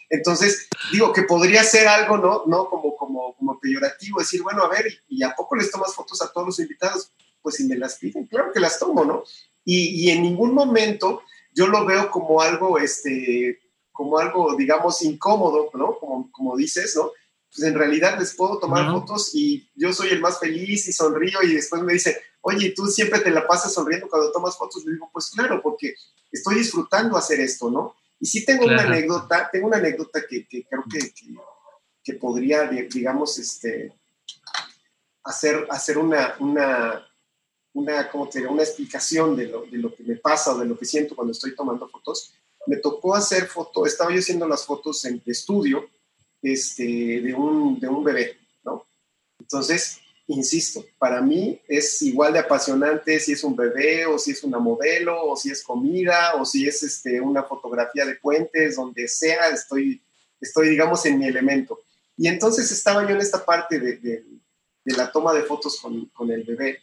Entonces, 0.10 0.68
digo 0.92 1.12
que 1.12 1.24
podría 1.24 1.64
ser 1.64 1.88
algo, 1.88 2.18
¿no? 2.18 2.44
No 2.46 2.70
como, 2.70 2.96
como, 2.96 3.36
como 3.36 3.60
peyorativo, 3.60 4.20
decir, 4.20 4.42
bueno, 4.42 4.64
a 4.64 4.70
ver, 4.70 4.86
¿y 5.08 5.24
a 5.24 5.36
poco 5.36 5.56
les 5.56 5.70
tomas 5.70 5.94
fotos 5.94 6.22
a 6.22 6.32
todos 6.32 6.48
los 6.48 6.60
invitados? 6.60 7.12
pues 7.42 7.56
si 7.56 7.66
me 7.66 7.78
las 7.78 7.98
piden, 7.98 8.26
claro 8.28 8.52
que 8.54 8.60
las 8.60 8.80
tomo, 8.80 9.06
¿no? 9.06 9.24
Y, 9.66 10.10
en 10.10 10.24
ningún 10.24 10.54
momento 10.54 11.22
yo 11.54 11.68
lo 11.68 11.86
veo 11.86 12.10
como 12.10 12.42
algo, 12.42 12.80
este, 12.80 13.60
como 13.92 14.18
algo, 14.18 14.56
digamos, 14.56 15.02
incómodo, 15.04 15.70
¿no? 15.74 15.98
Como, 16.00 16.32
como 16.32 16.58
dices, 16.58 16.96
¿no? 16.96 17.12
Pues 17.54 17.68
en 17.68 17.76
realidad 17.76 18.18
les 18.20 18.36
puedo 18.36 18.60
tomar 18.60 18.92
fotos 18.92 19.32
y 19.34 19.70
yo 19.76 19.92
soy 19.94 20.10
el 20.10 20.22
más 20.22 20.40
feliz 20.40 20.88
y 20.88 20.94
sonrío 20.94 21.42
y 21.44 21.54
después 21.54 21.82
me 21.82 21.94
dice, 21.94 22.20
oye, 22.42 22.74
tú 22.76 22.86
siempre 22.88 23.20
te 23.20 23.32
la 23.32 23.46
pasas 23.46 23.74
sonriendo 23.74 24.08
cuando 24.08 24.32
tomas 24.32 24.58
fotos. 24.58 24.86
Le 24.86 24.94
digo, 24.94 25.10
pues 25.12 25.30
claro, 25.30 25.62
porque 25.62 25.96
estoy 26.32 26.56
disfrutando 26.56 27.18
hacer 27.18 27.40
esto, 27.40 27.70
¿no? 27.70 27.96
Y 28.20 28.26
sí 28.26 28.46
tengo 28.46 28.66
una 28.66 28.84
anécdota, 28.84 29.50
tengo 29.52 29.68
una 29.68 29.78
anécdota 29.78 30.22
que, 30.28 30.46
creo 30.48 30.84
que, 30.92 31.14
que, 32.04 32.14
podría, 32.16 32.64
digamos, 32.66 33.38
este, 33.40 33.94
hacer, 35.24 35.66
hacer 35.70 35.98
una, 35.98 36.36
una, 36.40 37.08
una, 37.74 38.10
como 38.10 38.28
te 38.28 38.46
una 38.46 38.64
explicación 38.64 39.36
de 39.38 39.48
lo, 39.48 39.62
de 39.62 39.78
lo, 39.78 39.96
que 39.96 40.04
me 40.04 40.16
pasa 40.18 40.54
o 40.54 40.58
de 40.58 40.66
lo 40.66 40.78
que 40.78 40.86
siento 40.86 41.16
cuando 41.16 41.32
estoy 41.32 41.56
tomando 41.56 41.88
fotos. 41.88 42.34
Me 42.68 42.78
tocó 42.78 43.16
hacer 43.16 43.48
foto, 43.48 43.86
estaba 43.86 44.12
yo 44.12 44.20
haciendo 44.20 44.48
las 44.48 44.66
fotos 44.66 45.04
en 45.06 45.22
estudio 45.26 45.90
este, 46.42 47.22
de, 47.22 47.34
un, 47.34 47.80
de 47.80 47.88
un 47.88 48.04
bebé, 48.04 48.38
¿no? 48.64 48.86
Entonces, 49.40 50.02
insisto, 50.30 50.86
para 50.98 51.22
mí 51.22 51.60
es 51.68 52.02
igual 52.02 52.34
de 52.34 52.40
apasionante 52.40 53.20
si 53.20 53.34
es 53.34 53.44
un 53.44 53.56
bebé 53.56 54.06
o 54.06 54.20
si 54.20 54.32
es 54.32 54.44
una 54.44 54.60
modelo 54.60 55.26
o 55.26 55.36
si 55.36 55.50
es 55.50 55.64
comida 55.64 56.36
o 56.36 56.46
si 56.46 56.68
es 56.68 56.84
este, 56.84 57.20
una 57.20 57.44
fotografía 57.44 58.06
de 58.06 58.16
puentes, 58.16 58.76
donde 58.76 59.08
sea, 59.08 59.50
estoy, 59.50 60.02
estoy 60.40 60.70
digamos, 60.70 61.06
en 61.06 61.18
mi 61.18 61.28
elemento. 61.28 61.80
Y 62.16 62.28
entonces 62.28 62.72
estaba 62.72 63.08
yo 63.08 63.16
en 63.16 63.22
esta 63.22 63.44
parte 63.44 63.80
de, 63.80 63.98
de, 63.98 64.24
de 64.86 64.98
la 64.98 65.12
toma 65.12 65.34
de 65.34 65.44
fotos 65.44 65.80
con, 65.82 66.06
con 66.08 66.30
el 66.32 66.44
bebé 66.44 66.80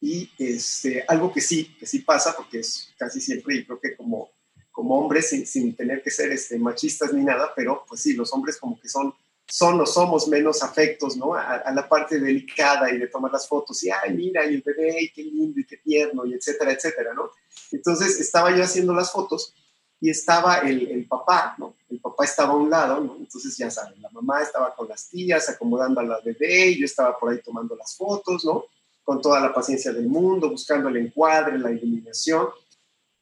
y 0.00 0.28
este, 0.38 1.04
algo 1.08 1.32
que 1.32 1.40
sí, 1.40 1.74
que 1.78 1.86
sí 1.86 2.00
pasa, 2.00 2.34
porque 2.36 2.58
es 2.58 2.92
casi 2.98 3.20
siempre, 3.20 3.54
y 3.54 3.64
creo 3.64 3.80
que 3.80 3.96
como, 3.96 4.30
como 4.72 4.98
hombres 4.98 5.30
sin, 5.30 5.46
sin, 5.46 5.74
tener 5.76 6.02
que 6.02 6.10
ser 6.10 6.32
este, 6.32 6.58
machistas 6.58 7.12
ni 7.12 7.22
nada, 7.22 7.52
pero 7.54 7.84
pues 7.88 8.02
sí, 8.02 8.12
los 8.14 8.32
hombres 8.32 8.58
como 8.58 8.78
que 8.80 8.88
son, 8.88 9.14
son 9.46 9.80
o 9.80 9.86
somos 9.86 10.28
menos 10.28 10.62
afectos, 10.62 11.16
¿no? 11.16 11.34
A, 11.34 11.70
la 11.72 11.88
parte 11.88 12.18
delicada 12.18 12.90
y 12.90 12.98
de 12.98 13.08
tomar 13.08 13.32
las 13.32 13.46
fotos 13.46 13.82
y, 13.84 13.90
ay, 13.90 14.14
mira, 14.14 14.44
y 14.46 14.54
el 14.54 14.62
bebé, 14.62 15.02
y 15.02 15.12
qué 15.12 15.22
lindo 15.22 15.60
y 15.60 15.66
qué 15.66 15.76
tierno, 15.78 16.24
y 16.24 16.34
etcétera, 16.34 16.72
etcétera, 16.72 17.12
¿no? 17.14 17.30
Entonces 17.70 18.18
estaba 18.20 18.54
yo 18.56 18.62
haciendo 18.62 18.94
las 18.94 19.12
fotos 19.12 19.54
y 20.00 20.10
estaba 20.10 20.58
el, 20.58 20.88
el, 20.90 21.06
papá, 21.06 21.54
¿no? 21.58 21.76
El 21.88 22.00
papá 22.00 22.24
estaba 22.24 22.52
a 22.52 22.56
un 22.56 22.70
lado, 22.70 23.00
¿no? 23.00 23.16
Entonces 23.18 23.56
ya 23.56 23.70
saben, 23.70 24.00
la 24.00 24.10
mamá 24.10 24.42
estaba 24.42 24.74
con 24.74 24.88
las 24.88 25.08
tías 25.08 25.48
acomodando 25.48 26.00
a 26.00 26.04
la 26.04 26.20
bebé 26.20 26.70
y 26.70 26.80
yo 26.80 26.86
estaba 26.86 27.18
por 27.18 27.32
ahí 27.32 27.40
tomando 27.42 27.76
las 27.76 27.96
fotos, 27.96 28.44
¿no? 28.44 28.66
Con 29.04 29.20
toda 29.20 29.40
la 29.40 29.52
paciencia 29.52 29.92
del 29.92 30.06
mundo, 30.06 30.50
buscando 30.50 30.88
el 30.88 30.96
encuadre, 30.96 31.58
la 31.58 31.70
iluminación 31.70 32.48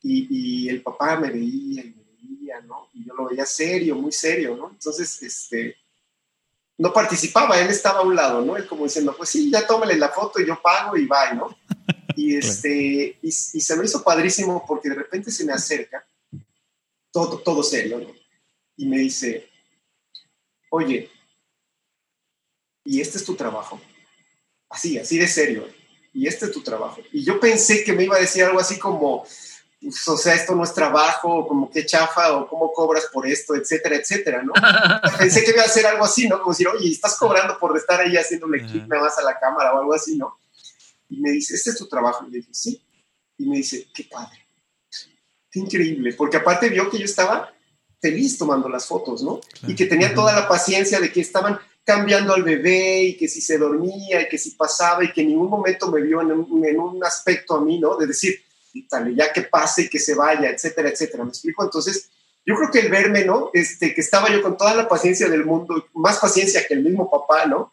y, 0.03 0.69
el 0.69 0.83
papá 0.83 1.19
me 1.19 1.31
veía 1.31 1.83
y 1.83 1.95
me 1.95 2.05
veía, 2.23 2.61
¿no? 2.63 2.89
Y 2.95 3.05
yo 3.05 3.15
lo 3.15 3.27
veía 3.29 3.45
serio, 3.45 3.97
muy 3.97 4.13
serio, 4.13 4.57
¿no? 4.57 4.71
Entonces, 4.71 5.23
este, 5.23 5.77
no 6.81 6.95
participaba, 6.95 7.61
él 7.61 7.69
estaba 7.69 7.99
a 7.99 8.05
un 8.05 8.17
lado, 8.17 8.41
¿no? 8.41 8.57
Él 8.57 8.67
como 8.67 8.85
diciendo, 8.85 9.15
pues 9.15 9.29
sí, 9.29 9.51
ya 9.51 9.67
tómale 9.67 9.97
la 9.97 10.09
foto 10.09 10.41
y 10.41 10.47
yo 10.47 10.59
pago 10.63 10.97
y 10.97 11.05
bye, 11.05 11.35
¿no? 11.35 11.55
Y, 12.17 12.37
este, 12.39 13.19
y, 13.21 13.31
se 13.31 13.77
me 13.77 13.85
hizo 13.85 14.03
padrísimo 14.03 14.65
porque 14.67 14.89
de 14.89 14.95
repente 14.95 15.31
se 15.31 15.45
me 15.45 15.53
acerca, 15.53 16.03
todo, 17.13 17.39
todo 17.41 17.63
serio, 17.63 17.99
¿no? 17.99 18.11
Y 18.79 18.87
me 18.87 18.97
dice, 18.97 19.47
oye, 20.71 21.11
¿y 22.83 23.03
este 23.03 23.19
es 23.19 23.27
tu 23.27 23.35
trabajo? 23.35 23.79
Así, 24.71 24.97
así 24.97 25.19
de 25.19 25.29
serio, 25.29 25.69
y 26.15 26.29
este 26.29 26.47
es 26.47 26.53
tu 26.53 26.63
trabajo. 26.63 27.03
Y 27.13 27.23
yo 27.25 27.39
pensé 27.39 27.85
que 27.85 27.93
me 27.93 28.05
iba 28.05 28.17
a 28.17 28.21
decir 28.21 28.43
algo 28.43 28.59
así 28.59 28.79
como, 28.79 29.27
pues, 29.81 30.07
o 30.09 30.17
sea, 30.17 30.35
esto 30.35 30.55
no 30.55 30.65
es 30.65 30.75
trabajo, 30.75 31.47
como 31.49 31.71
que 31.71 31.87
chafa, 31.87 32.37
o 32.37 32.47
cómo 32.47 32.71
cobras 32.73 33.07
por 33.13 33.27
esto, 33.27 33.55
etcétera, 33.55 33.97
etcétera, 33.97 34.43
¿no? 34.43 34.53
Pensé 35.19 35.43
que 35.43 35.53
iba 35.53 35.63
a 35.63 35.67
hacer 35.67 35.87
algo 35.87 36.05
así, 36.05 36.29
¿no? 36.29 36.39
Como 36.39 36.53
decir, 36.53 36.69
oye, 36.69 36.91
estás 36.91 37.17
cobrando 37.17 37.59
por 37.59 37.77
estar 37.77 37.99
ahí 38.01 38.15
haciéndole 38.17 38.65
clic 38.67 38.87
nada 38.87 39.05
más 39.05 39.19
a 39.19 39.23
la 39.23 39.39
cámara 39.39 39.75
o 39.75 39.79
algo 39.79 39.95
así, 39.95 40.17
¿no? 40.17 40.39
Y 41.09 41.21
me 41.21 41.31
dice, 41.31 41.55
¿este 41.55 41.71
es 41.71 41.77
tu 41.77 41.89
trabajo? 41.89 42.27
Y 42.27 42.31
le 42.31 42.39
dije, 42.39 42.51
sí. 42.53 42.85
Y 43.39 43.49
me 43.49 43.57
dice, 43.57 43.89
qué 43.95 44.05
padre, 44.05 44.39
qué 45.51 45.61
increíble, 45.61 46.13
porque 46.13 46.37
aparte 46.37 46.69
vio 46.69 46.91
que 46.91 46.99
yo 46.99 47.07
estaba 47.07 47.51
feliz 48.03 48.37
tomando 48.37 48.69
las 48.69 48.87
fotos, 48.87 49.23
¿no? 49.23 49.41
Y 49.67 49.75
que 49.75 49.87
tenía 49.87 50.15
toda 50.15 50.35
la 50.35 50.47
paciencia 50.47 51.01
de 51.01 51.11
que 51.11 51.23
estaban 51.23 51.59
cambiando 51.85 52.35
al 52.35 52.43
bebé 52.43 53.03
y 53.05 53.17
que 53.17 53.29
si 53.29 53.41
se 53.41 53.57
dormía 53.57 54.21
y 54.21 54.29
que 54.29 54.37
si 54.37 54.51
pasaba 54.51 55.03
y 55.05 55.13
que 55.13 55.23
en 55.23 55.29
ningún 55.29 55.49
momento 55.49 55.91
me 55.91 56.03
vio 56.03 56.21
en 56.21 56.33
un, 56.33 56.65
en 56.67 56.79
un 56.79 57.03
aspecto 57.03 57.55
a 57.55 57.65
mí, 57.65 57.79
¿no? 57.79 57.97
De 57.97 58.07
decir, 58.07 58.43
ya 59.17 59.33
que 59.33 59.43
pase, 59.43 59.89
que 59.89 59.99
se 59.99 60.15
vaya, 60.15 60.51
etcétera, 60.51 60.89
etcétera. 60.89 61.25
¿Me 61.25 61.31
explico? 61.31 61.65
Entonces, 61.65 62.11
yo 62.47 62.55
creo 62.57 62.71
que 62.71 62.81
el 62.81 62.91
verme, 62.91 63.25
¿no? 63.25 63.51
Este, 63.53 63.95
que 63.95 64.01
estaba 64.01 64.31
yo 64.31 64.43
con 64.43 64.57
toda 64.57 64.75
la 64.75 64.89
paciencia 64.89 65.29
del 65.29 65.45
mundo, 65.45 65.89
más 65.95 66.19
paciencia 66.19 66.65
que 66.67 66.75
el 66.75 66.83
mismo 66.83 67.11
papá, 67.11 67.47
¿no? 67.47 67.73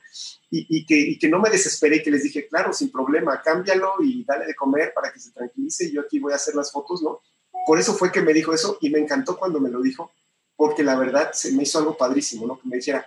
Y, 0.50 0.86
que, 0.86 0.98
y 0.98 1.20
que 1.20 1.28
no 1.28 1.40
me 1.40 1.50
desesperé, 1.50 2.02
que 2.02 2.10
les 2.10 2.24
dije, 2.24 2.48
claro, 2.48 2.72
sin 2.72 2.90
problema, 2.90 3.42
cámbialo 3.42 3.96
y 4.02 4.24
dale 4.24 4.46
de 4.46 4.56
comer 4.56 4.94
para 4.96 5.12
que 5.12 5.20
se 5.20 5.32
tranquilice, 5.32 5.92
yo 5.92 6.02
aquí 6.02 6.20
voy 6.20 6.32
a 6.32 6.38
hacer 6.38 6.56
las 6.56 6.72
fotos, 6.72 7.02
¿no? 7.02 7.22
Por 7.66 7.80
eso 7.80 7.94
fue 7.94 8.14
que 8.14 8.22
me 8.22 8.34
dijo 8.34 8.54
eso 8.54 8.78
y 8.80 8.90
me 8.90 9.00
encantó 9.00 9.38
cuando 9.38 9.60
me 9.60 9.70
lo 9.70 9.82
dijo, 9.82 10.14
porque 10.56 10.84
la 10.84 10.98
verdad 10.98 11.32
se 11.34 11.52
me 11.52 11.64
hizo 11.64 11.80
algo 11.80 11.98
padrísimo, 11.98 12.48
¿no? 12.48 12.60
Que 12.60 12.70
me 12.70 12.78
dijera, 12.78 13.06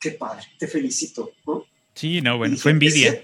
qué 0.00 0.12
padre, 0.12 0.46
te 0.58 0.66
felicito, 0.66 1.30
¿no? 1.46 1.64
Sí, 1.98 2.20
no, 2.20 2.38
bueno, 2.38 2.56
fue 2.56 2.70
envidia. 2.70 3.20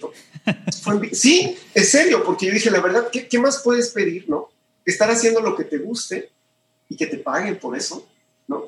sí, 1.12 1.56
es 1.72 1.90
serio, 1.92 2.24
porque 2.24 2.46
yo 2.46 2.52
dije, 2.52 2.72
la 2.72 2.80
verdad, 2.80 3.08
¿qué, 3.08 3.38
más 3.38 3.62
puedes 3.62 3.90
pedir, 3.90 4.28
no? 4.28 4.48
Estar 4.84 5.08
haciendo 5.12 5.40
lo 5.40 5.54
que 5.54 5.62
te 5.62 5.78
guste 5.78 6.32
y 6.88 6.96
que 6.96 7.06
te 7.06 7.18
paguen 7.18 7.56
por 7.56 7.76
eso, 7.76 8.04
¿no? 8.48 8.64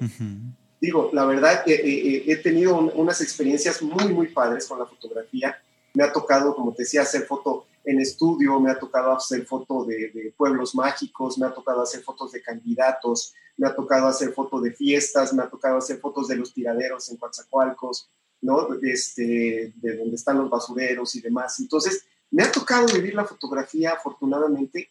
Digo, 0.81 1.11
la 1.13 1.25
verdad, 1.25 1.69
eh, 1.69 1.81
eh, 1.85 2.25
he 2.25 2.37
tenido 2.37 2.79
unas 2.79 3.21
experiencias 3.21 3.83
muy, 3.83 4.13
muy 4.13 4.29
padres 4.29 4.67
con 4.67 4.79
la 4.79 4.87
fotografía. 4.87 5.61
Me 5.93 6.05
ha 6.05 6.13
tocado, 6.13 6.55
como 6.55 6.73
te 6.73 6.85
decía, 6.85 7.03
hacer 7.03 7.23
foto 7.23 7.67
en 7.85 8.01
estudio, 8.01 8.61
me 8.61 8.71
ha 8.71 8.79
tocado 8.79 9.11
hacer 9.11 9.45
foto 9.45 9.85
de, 9.87 10.13
de, 10.15 10.33
pueblos 10.37 10.77
mágicos, 10.77 11.37
me 11.37 11.47
ha 11.47 11.51
tocado 11.51 11.83
hacer 11.83 12.03
fotos 12.03 12.31
de 12.31 12.43
candidatos, 12.43 13.35
me 13.57 13.67
ha 13.67 13.75
tocado 13.75 14.07
hacer 14.07 14.33
fotos 14.33 14.63
de 14.63 14.73
fiestas, 14.73 15.33
me 15.33 15.43
ha 15.43 15.51
tocado 15.51 15.79
hacer 15.79 15.99
fotos 15.99 16.29
de 16.29 16.37
los 16.37 16.55
tiraderos 16.55 17.11
en 17.11 17.17
Coatzacoalcos, 17.17 18.09
¿no? 18.47 18.69
Este, 18.81 19.73
de 19.75 19.97
donde 19.97 20.15
están 20.15 20.39
los 20.39 20.49
basureros 20.49 21.17
y 21.17 21.21
demás. 21.21 21.59
Entonces, 21.59 22.05
me 22.31 22.45
ha 22.45 22.53
tocado 22.53 22.87
vivir 22.87 23.15
la 23.15 23.25
fotografía, 23.25 23.93
afortunadamente, 23.93 24.91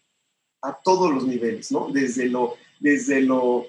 a 0.62 0.74
todos 0.74 1.14
los 1.14 1.26
niveles, 1.26 1.72
¿no? 1.72 1.90
Desde 1.90 2.26
lo, 2.28 2.56
desde 2.80 3.22
lo, 3.22 3.66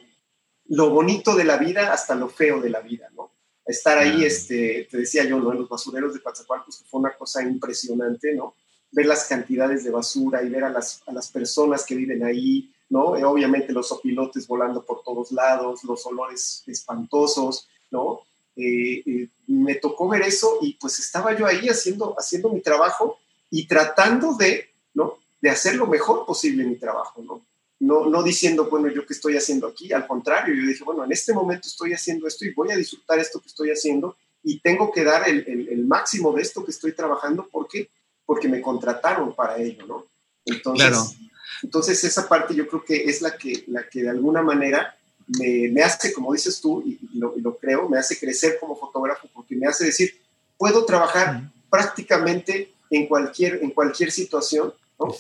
lo 0.66 0.90
bonito 0.90 1.36
de 1.36 1.44
la 1.44 1.56
vida 1.56 1.92
hasta 1.92 2.16
lo 2.16 2.28
feo 2.28 2.60
de 2.60 2.70
la 2.70 2.80
vida, 2.80 3.08
¿no? 3.14 3.30
Estar 3.64 3.98
ahí, 3.98 4.24
este, 4.24 4.88
te 4.90 4.98
decía 4.98 5.24
yo, 5.24 5.38
¿no? 5.38 5.52
En 5.52 5.58
los 5.58 5.68
basureros 5.68 6.14
de 6.14 6.20
Coatzacoalcos, 6.20 6.78
que 6.78 6.88
fue 6.88 7.00
una 7.00 7.16
cosa 7.16 7.42
impresionante, 7.42 8.34
¿no? 8.34 8.54
Ver 8.90 9.06
las 9.06 9.26
cantidades 9.28 9.84
de 9.84 9.90
basura 9.90 10.42
y 10.42 10.48
ver 10.48 10.64
a 10.64 10.70
las, 10.70 11.02
a 11.06 11.12
las 11.12 11.30
personas 11.30 11.84
que 11.84 11.94
viven 11.94 12.24
ahí, 12.24 12.72
¿no? 12.88 13.16
Eh, 13.16 13.24
obviamente 13.24 13.72
los 13.72 13.92
opilotes 13.92 14.48
volando 14.48 14.84
por 14.84 15.02
todos 15.04 15.30
lados, 15.30 15.84
los 15.84 16.04
olores 16.06 16.64
espantosos, 16.66 17.68
¿no? 17.92 18.22
Eh, 18.56 19.02
eh, 19.04 19.28
me 19.48 19.74
tocó 19.74 20.08
ver 20.08 20.22
eso 20.22 20.58
y 20.62 20.74
pues 20.74 20.98
estaba 20.98 21.36
yo 21.36 21.46
ahí 21.46 21.68
haciendo, 21.68 22.14
haciendo 22.18 22.48
mi 22.48 22.60
trabajo 22.60 23.18
y 23.50 23.66
tratando 23.66 24.34
de, 24.34 24.70
¿no? 24.94 25.18
De 25.40 25.50
hacer 25.50 25.76
lo 25.76 25.86
mejor 25.86 26.24
posible 26.24 26.64
mi 26.64 26.76
trabajo, 26.76 27.22
¿no? 27.22 27.42
No, 27.78 28.06
no 28.06 28.22
diciendo, 28.22 28.68
bueno, 28.70 28.88
yo 28.88 29.06
qué 29.06 29.12
estoy 29.12 29.36
haciendo 29.36 29.66
aquí, 29.66 29.92
al 29.92 30.06
contrario, 30.06 30.54
yo 30.54 30.66
dije, 30.66 30.82
bueno, 30.82 31.04
en 31.04 31.12
este 31.12 31.34
momento 31.34 31.68
estoy 31.68 31.92
haciendo 31.92 32.26
esto 32.26 32.46
y 32.46 32.54
voy 32.54 32.70
a 32.70 32.76
disfrutar 32.76 33.18
esto 33.18 33.38
que 33.40 33.48
estoy 33.48 33.70
haciendo 33.70 34.16
y 34.42 34.60
tengo 34.60 34.90
que 34.90 35.04
dar 35.04 35.28
el, 35.28 35.44
el, 35.46 35.84
máximo 35.84 36.32
de 36.32 36.40
esto 36.40 36.64
que 36.64 36.70
estoy 36.70 36.92
trabajando 36.92 37.46
porque, 37.52 37.90
porque 38.24 38.48
me 38.48 38.62
contrataron 38.62 39.34
para 39.34 39.58
ello, 39.58 39.84
¿no? 39.86 40.06
Entonces, 40.46 41.16
entonces 41.62 42.02
esa 42.04 42.28
parte 42.28 42.54
yo 42.54 42.66
creo 42.66 42.84
que 42.84 43.04
es 43.04 43.20
la 43.20 43.36
que, 43.36 43.64
la 43.66 43.88
que 43.88 44.02
de 44.02 44.10
alguna 44.10 44.42
manera 44.42 44.95
me, 45.26 45.82
hace, 45.82 46.12
como 46.12 46.32
dices 46.32 46.60
tú, 46.60 46.82
y, 46.86 46.98
lo, 47.18 47.56
creo, 47.58 47.88
me 47.88 47.98
hace 47.98 48.18
crecer 48.18 48.58
como 48.60 48.76
fotógrafo 48.76 49.28
porque 49.32 49.56
me 49.56 49.66
hace 49.66 49.84
decir, 49.84 50.14
puedo 50.56 50.84
trabajar 50.84 51.50
prácticamente 51.68 52.72
en 52.90 53.06
cualquier, 53.06 53.62
en 53.62 53.70
cualquier 53.70 54.12
situación, 54.12 54.72
¿no? 54.98 55.14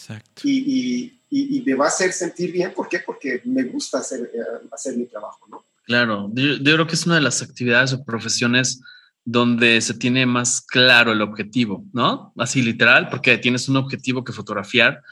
Y, 0.44 1.12
y, 1.30 1.62
me 1.66 1.74
va 1.74 1.86
a 1.86 1.88
hacer 1.88 2.12
sentir 2.12 2.52
bien, 2.52 2.72
¿por 2.72 2.88
qué? 2.88 3.00
Porque 3.00 3.42
me 3.44 3.64
gusta 3.64 3.98
hacer, 3.98 4.30
eh, 4.32 4.68
hacer 4.72 4.96
mi 4.96 5.06
trabajo, 5.06 5.44
¿no? 5.50 5.64
Claro, 5.84 6.30
yo, 6.32 6.62
creo 6.62 6.86
que 6.86 6.94
es 6.94 7.06
una 7.06 7.16
de 7.16 7.20
las 7.20 7.42
actividades 7.42 7.92
o 7.92 8.04
profesiones 8.04 8.80
donde 9.24 9.80
se 9.80 9.94
tiene 9.94 10.24
más 10.24 10.60
claro 10.60 11.12
el 11.12 11.20
objetivo, 11.20 11.84
¿no? 11.92 12.32
Así 12.38 12.62
literal, 12.62 13.08
porque 13.08 13.38
tienes 13.38 13.68
un 13.68 13.76
objetivo 13.76 14.22
que 14.22 14.32
fotografiar, 14.32 15.02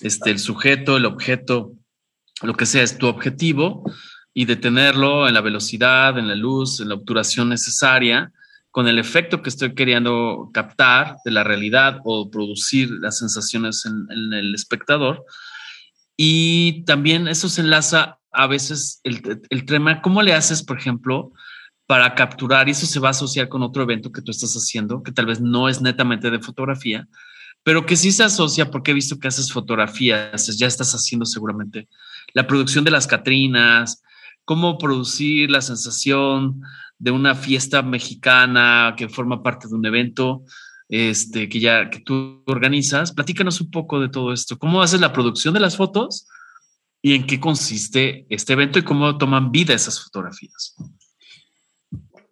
este, 0.00 0.30
el 0.30 0.38
sujeto, 0.38 0.96
el 0.96 1.06
objeto, 1.06 1.72
lo 2.42 2.54
que 2.54 2.66
sea, 2.66 2.82
es 2.82 2.98
tu 2.98 3.06
objetivo 3.06 3.84
y 4.34 4.44
detenerlo 4.44 5.28
en 5.28 5.34
la 5.34 5.40
velocidad, 5.40 6.18
en 6.18 6.26
la 6.26 6.34
luz, 6.34 6.80
en 6.80 6.88
la 6.88 6.96
obturación 6.96 7.48
necesaria, 7.48 8.32
con 8.72 8.88
el 8.88 8.98
efecto 8.98 9.40
que 9.40 9.48
estoy 9.48 9.74
queriendo 9.74 10.50
captar 10.52 11.16
de 11.24 11.30
la 11.30 11.44
realidad 11.44 11.98
o 12.04 12.28
producir 12.28 12.90
las 12.90 13.18
sensaciones 13.18 13.86
en, 13.86 14.32
el 14.32 14.52
espectador. 14.52 15.24
Y 16.16 16.84
también 16.84 17.28
eso 17.28 17.48
se 17.48 17.60
enlaza 17.60 18.18
a 18.32 18.48
veces 18.48 19.00
el, 19.04 19.40
el 19.48 19.64
tema, 19.64 20.02
¿cómo 20.02 20.20
le 20.22 20.34
haces, 20.34 20.64
por 20.64 20.76
ejemplo, 20.76 21.30
para 21.86 22.16
capturar? 22.16 22.66
Y 22.66 22.72
eso 22.72 22.86
se 22.86 22.98
va 22.98 23.08
a 23.08 23.10
asociar 23.12 23.48
con 23.48 23.62
otro 23.62 23.84
evento 23.84 24.10
que 24.10 24.22
tú 24.22 24.32
estás 24.32 24.54
haciendo, 24.54 25.04
que 25.04 25.12
tal 25.12 25.26
vez 25.26 25.40
no 25.40 25.68
es 25.68 25.80
netamente 25.80 26.32
de 26.32 26.40
fotografía, 26.40 27.06
pero 27.62 27.86
que 27.86 27.96
sí 27.96 28.10
se 28.10 28.24
asocia 28.24 28.72
porque 28.72 28.90
he 28.90 28.94
visto 28.94 29.20
que 29.20 29.28
haces 29.28 29.52
fotografías, 29.52 30.48
ya 30.56 30.66
estás 30.66 30.92
haciendo 30.96 31.24
seguramente 31.24 31.88
la 32.32 32.48
producción 32.48 32.84
de 32.84 32.90
las 32.90 33.06
Catrinas, 33.06 34.02
cómo 34.44 34.78
producir 34.78 35.50
la 35.50 35.60
sensación 35.60 36.62
de 36.98 37.10
una 37.10 37.34
fiesta 37.34 37.82
mexicana 37.82 38.94
que 38.96 39.08
forma 39.08 39.42
parte 39.42 39.68
de 39.68 39.74
un 39.74 39.84
evento 39.86 40.42
este, 40.88 41.48
que 41.48 41.60
ya 41.60 41.90
que 41.90 42.00
tú 42.00 42.42
organizas. 42.46 43.12
Platícanos 43.12 43.60
un 43.60 43.70
poco 43.70 44.00
de 44.00 44.08
todo 44.08 44.32
esto. 44.32 44.58
¿Cómo 44.58 44.82
haces 44.82 45.00
la 45.00 45.12
producción 45.12 45.54
de 45.54 45.60
las 45.60 45.76
fotos 45.76 46.26
y 47.02 47.14
en 47.14 47.26
qué 47.26 47.40
consiste 47.40 48.26
este 48.28 48.52
evento 48.52 48.78
y 48.78 48.84
cómo 48.84 49.18
toman 49.18 49.50
vida 49.50 49.74
esas 49.74 50.02
fotografías? 50.02 50.74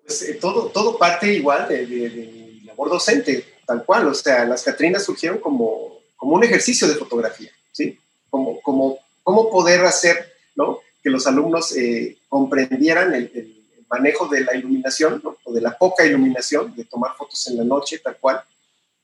Pues, 0.05 0.23
eh, 0.23 0.39
todo, 0.41 0.67
todo 0.67 0.99
parte 0.99 1.35
igual 1.35 1.69
de, 1.69 1.87
mi 1.87 2.61
labor 2.67 2.91
docente, 2.91 3.59
tal 3.67 3.85
cual. 3.85 4.07
O 4.09 4.15
sea, 4.15 4.45
las 4.45 4.63
Catrinas 4.63 5.05
surgieron 5.05 5.39
como, 5.39 5.99
como 6.17 6.37
un 6.37 6.45
ejercicio 6.45 6.87
de 6.87 6.95
fotografía, 6.95 7.51
¿sí? 7.73 7.99
Como, 8.31 8.61
como 8.63 8.99
cómo 9.23 9.51
poder 9.51 9.85
hacer, 9.85 10.33
¿no? 10.55 10.81
Que 11.03 11.11
los 11.11 11.27
alumnos 11.27 11.77
eh, 11.77 12.19
comprendieran 12.29 13.15
el, 13.15 13.59
manejo 13.91 14.27
de 14.27 14.43
la 14.43 14.57
iluminación, 14.57 15.23
o 15.45 15.53
de 15.53 15.61
la 15.61 15.77
poca 15.77 16.07
iluminación, 16.07 16.75
de 16.75 16.85
tomar 16.85 17.15
fotos 17.15 17.47
en 17.49 17.59
la 17.59 17.65
noche, 17.65 17.99
tal 17.99 18.17
cual. 18.17 18.43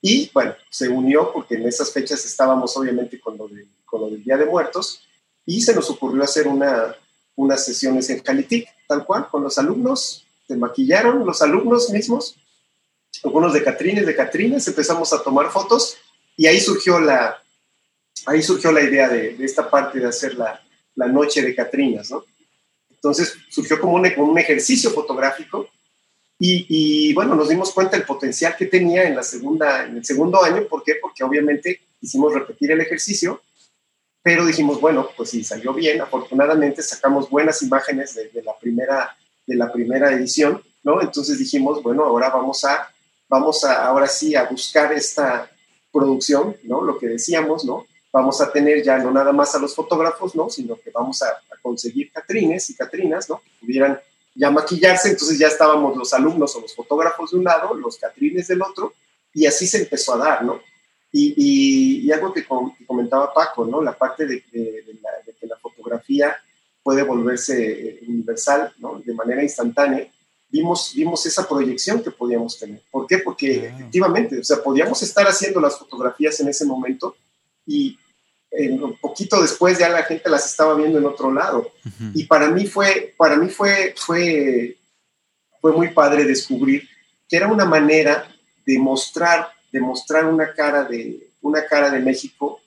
Y 0.01 0.31
bueno, 0.33 0.55
se 0.71 0.89
unió 0.89 1.31
porque 1.31 1.57
en 1.57 1.67
esas 1.67 1.93
fechas 1.93 2.25
estábamos 2.25 2.75
obviamente 2.75 3.21
con 3.21 3.37
lo, 3.37 3.51
con 3.85 4.01
lo 4.01 4.09
del 4.09 4.25
Día 4.25 4.39
de 4.39 4.47
Muertos 4.47 5.03
y 5.45 5.61
se 5.61 5.75
nos 5.75 5.91
ocurrió 5.91 6.23
hacer 6.23 6.49
una, 6.49 6.97
unas 7.37 7.65
sesiones 7.65 8.09
en 8.11 8.21
Calitic, 8.21 8.69
tal 8.87 9.05
cual, 9.05 9.29
con 9.29 9.43
los 9.43 9.59
alumnos, 9.59 10.27
se 10.47 10.57
maquillaron 10.57 11.27
los 11.27 11.43
alumnos 11.43 11.91
mismos, 11.91 12.37
algunos 13.23 13.53
de 13.53 13.63
Catrines, 13.63 14.07
de 14.07 14.17
Catrines, 14.17 14.67
empezamos 14.67 15.13
a 15.13 15.23
tomar 15.23 15.51
fotos 15.51 15.97
y 16.37 16.47
ahí 16.47 16.61
surgió 16.61 16.99
la, 16.99 17.43
ahí 18.27 18.43
surgió 18.43 18.73
la 18.73 18.83
idea 18.83 19.09
de, 19.09 19.37
esta 19.41 19.69
parte 19.71 20.01
de 20.01 20.07
hacer 20.07 20.35
la, 20.35 20.63
la, 20.99 21.07
noche 21.07 21.43
de 21.43 21.55
Catrinas, 21.55 22.11
¿no? 22.11 22.25
Entonces 22.91 23.35
surgió 23.49 23.81
como 23.81 23.95
un, 23.95 24.07
un 24.17 24.39
ejercicio 24.39 24.91
fotográfico 24.91 25.69
y, 26.39 26.67
y, 26.69 27.15
bueno, 27.15 27.35
nos 27.35 27.49
dimos 27.49 27.73
cuenta 27.73 27.97
del 27.97 28.07
potencial 28.07 28.55
que 28.57 28.67
tenía 28.67 29.05
en, 29.05 29.17
la 29.17 29.23
segunda, 29.23 29.85
en 29.85 29.97
el 29.97 30.05
segundo 30.05 30.43
año. 30.43 30.67
¿Por 30.69 30.85
qué? 30.85 30.95
Porque 31.01 31.25
obviamente 31.25 31.81
hicimos 32.01 32.33
repetir 32.33 32.71
el 32.71 32.81
ejercicio, 32.81 33.43
pero 34.23 34.47
dijimos, 34.47 34.81
bueno, 34.81 35.09
pues 35.17 35.31
sí, 35.31 35.43
salió 35.43 35.73
bien. 35.75 36.01
Afortunadamente 36.01 36.83
sacamos 36.83 37.29
buenas 37.29 37.61
imágenes 37.63 38.15
de, 38.15 38.29
de 38.29 38.43
la, 38.43 38.57
primera, 38.57 39.17
de 39.47 39.57
la 39.57 39.73
primera 39.73 40.13
edición, 40.13 40.63
¿no? 40.85 41.03
Entonces 41.03 41.39
dijimos, 41.39 41.83
bueno, 41.83 42.05
ahora 42.05 42.31
vamos 42.31 42.65
a, 42.65 42.89
vamos 43.29 43.65
a, 43.65 43.87
ahora 43.87 44.07
sí, 44.07 44.37
a 44.37 44.45
buscar 44.45 44.93
esta 44.93 45.51
producción, 45.93 46.57
¿no? 46.63 46.83
Lo 46.83 46.99
que 46.99 47.09
decíamos, 47.09 47.65
¿no? 47.65 47.87
Vamos 48.13 48.41
a 48.41 48.51
tener 48.51 48.83
ya 48.83 48.99
no 48.99 49.11
nada 49.11 49.33
más 49.33 49.55
a 49.55 49.59
los 49.59 49.75
fotógrafos, 49.75 50.35
¿no? 50.35 50.49
Sino 50.49 50.77
que 50.77 50.91
vamos 50.91 51.23
a, 51.23 51.29
a 51.29 51.61
conseguir 51.63 52.11
catrines 52.11 52.71
y 52.71 52.75
catrinas, 52.75 53.29
¿no? 53.29 53.41
Que 53.41 53.51
pudieran 53.61 54.01
ya 54.39 54.51
maquillarse, 54.51 55.11
entonces 55.11 55.39
ya 55.39 55.49
estábamos 55.49 55.97
los 55.97 56.15
alumnos 56.15 56.55
o 56.55 56.61
los 56.61 56.75
fotógrafos 56.75 57.33
de 57.33 57.39
un 57.39 57.45
lado, 57.45 57.75
los 57.75 57.99
catrines 57.99 58.47
del 58.47 58.63
otro, 58.63 58.95
y 59.35 59.47
así 59.47 59.67
se 59.67 59.79
empezó 59.79 60.15
a 60.15 60.19
dar, 60.19 60.45
¿no? 60.45 60.61
Y, 61.11 62.05
y, 62.07 62.13
algo 62.13 62.33
que, 62.33 62.47
comentaba 62.87 63.33
Paco, 63.33 63.65
¿no? 63.65 63.83
La 63.83 63.97
parte 63.97 64.27
de, 64.27 64.45
de, 64.53 64.85
que 65.41 65.47
la 65.47 65.57
fotografía 65.57 66.37
puede 66.83 67.03
volverse 67.03 67.89
eh, 67.89 68.01
universal, 68.07 68.73
¿no? 68.79 69.01
De 69.05 69.15
manera 69.15 69.43
instantánea. 69.43 70.07
Vimos, 70.51 70.93
vimos 70.95 71.25
esa 71.27 71.49
proyección 71.49 72.03
que 72.03 72.11
podíamos 72.11 72.59
tener. 72.59 72.83
¿Por 72.91 73.07
qué? 73.07 73.19
Porque 73.19 73.67
efectivamente, 73.67 74.39
o 74.39 74.45
sea, 74.45 74.63
podíamos 74.63 75.03
estar 75.03 75.27
haciendo 75.27 75.61
las 75.61 75.79
fotografías 75.79 76.39
en 76.41 76.49
ese 76.49 76.65
momento 76.65 77.17
y 77.69 77.99
un 78.51 78.97
poquito 78.97 79.41
después 79.43 79.79
ya 79.79 79.89
la 79.89 80.03
gente 80.03 80.29
las 80.29 80.47
estaba 80.47 80.75
viendo 80.75 80.99
en 80.99 81.07
otro 81.07 81.33
lado. 81.33 81.73
Y 82.15 82.25
para 82.25 82.49
mí 82.51 82.67
fue, 82.67 83.15
para 83.17 83.37
mí 83.37 83.49
fue, 83.49 83.95
fue, 83.97 84.77
fue 85.61 85.73
muy 85.73 85.89
padre 85.91 86.25
descubrir 86.25 86.89
que 87.29 87.37
era 87.37 87.47
una 87.47 87.67
manera 87.67 88.27
de 88.67 88.79
mostrar, 88.79 89.49
de 89.71 89.81
mostrar 89.81 90.25
una 90.25 90.53
cara 90.55 90.85
de, 90.85 91.29
una 91.43 91.65
cara 91.67 91.91
de 91.91 92.01
México, 92.01 92.61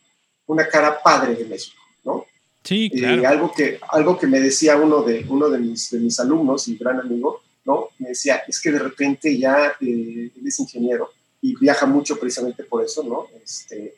una 0.46 0.68
cara 0.68 1.02
padre 1.02 1.36
de 1.36 1.46
México, 1.46 1.82
¿no? 2.04 2.26
Sí, 2.64 2.92
claro. 2.92 3.28
algo, 3.28 3.52
que, 3.52 3.80
algo 3.90 4.20
que 4.20 4.28
me 4.28 4.40
decía 4.40 4.78
uno 4.78 5.02
de, 5.02 5.26
uno 5.28 5.50
de 5.50 5.58
mis, 5.58 5.90
de 5.90 6.00
mis 6.00 6.20
alumnos 6.20 6.68
y 6.68 6.78
gran 6.78 7.00
amigo, 7.00 7.42
¿no? 7.66 7.90
Me 7.98 8.10
decía, 8.10 8.44
es 8.48 8.60
que 8.60 8.72
de 8.72 8.80
repente 8.80 9.36
ya 9.36 9.74
eh, 9.82 10.32
él 10.36 10.42
es 10.46 10.60
ingeniero 10.60 11.12
y 11.42 11.56
viaja 11.56 11.88
mucho 11.88 12.20
precisamente 12.20 12.64
por 12.64 12.84
eso, 12.86 13.04
¿no? 13.04 13.28
Este, 13.44 13.96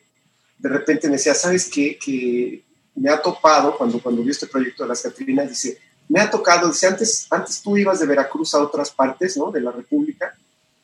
de 0.58 0.68
repente 0.68 1.08
me 1.08 1.14
decía, 1.14 1.34
¿sabes 1.34 1.68
qué? 1.68 1.98
Que 1.98 2.62
me 2.94 3.10
ha 3.10 3.20
topado, 3.20 3.76
cuando, 3.76 4.00
cuando 4.00 4.22
vi 4.22 4.30
este 4.30 4.46
proyecto 4.46 4.84
de 4.84 4.88
las 4.90 5.02
Catrinas, 5.02 5.48
dice, 5.48 5.78
me 6.08 6.20
ha 6.20 6.30
tocado, 6.30 6.68
dice, 6.68 6.86
antes, 6.86 7.26
antes 7.30 7.60
tú 7.62 7.76
ibas 7.76 8.00
de 8.00 8.06
Veracruz 8.06 8.54
a 8.54 8.60
otras 8.60 8.90
partes, 8.90 9.36
¿no? 9.36 9.50
De 9.50 9.60
la 9.60 9.72
República, 9.72 10.34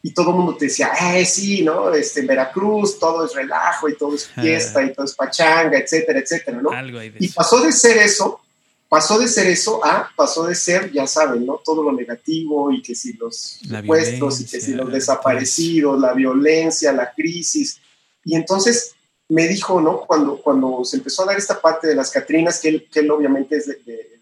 y 0.03 0.13
todo 0.13 0.31
el 0.31 0.37
mundo 0.37 0.57
te 0.57 0.67
decía, 0.67 0.93
eh, 1.15 1.25
sí, 1.27 1.63
¿no? 1.63 1.93
Este, 1.93 2.21
en 2.21 2.27
Veracruz 2.27 2.99
todo 2.99 3.25
es 3.25 3.35
relajo 3.35 3.89
y 3.89 3.97
todo 3.97 4.15
es 4.15 4.27
fiesta 4.41 4.83
y 4.83 4.93
todo 4.95 5.05
es 5.05 5.15
pachanga, 5.15 5.79
etcétera, 5.79 6.21
etcétera, 6.21 6.61
¿no? 6.63 6.71
y 7.19 7.29
pasó 7.29 7.61
de 7.61 7.71
ser 7.73 7.99
eso, 7.99 8.41
pasó 8.89 9.19
de 9.19 9.29
ser 9.29 9.47
eso 9.49 9.85
a, 9.85 10.11
pasó 10.17 10.47
de 10.47 10.55
ser, 10.55 10.91
ya 10.91 11.07
saben, 11.07 11.45
¿no? 11.45 11.61
Todo 11.63 11.83
lo 11.83 11.93
negativo 11.93 12.73
y 12.73 12.83
que 12.83 12.95
si 12.95 13.13
los 13.15 13.61
puestos 13.87 14.41
y 14.41 14.47
que 14.47 14.61
si 14.61 14.73
los 14.73 14.91
desaparecidos, 14.91 16.01
la 16.01 16.15
violencia, 16.15 16.93
la 16.93 17.13
crisis. 17.13 17.79
Y 18.25 18.35
entonces 18.37 18.95
me 19.31 19.47
dijo, 19.47 19.81
¿no? 19.81 20.01
Cuando, 20.01 20.43
cuando 20.43 20.85
se 20.85 20.97
empezó 20.97 21.23
a 21.23 21.27
dar 21.27 21.39
esta 21.39 21.61
parte 21.61 21.87
de 21.87 21.95
las 21.95 22.11
Catrinas, 22.11 22.61
que 22.61 22.69
él, 22.69 22.89
que 22.93 23.01
él 23.01 23.11
obviamente 23.11 23.57
es 23.57 23.67
de, 23.67 24.21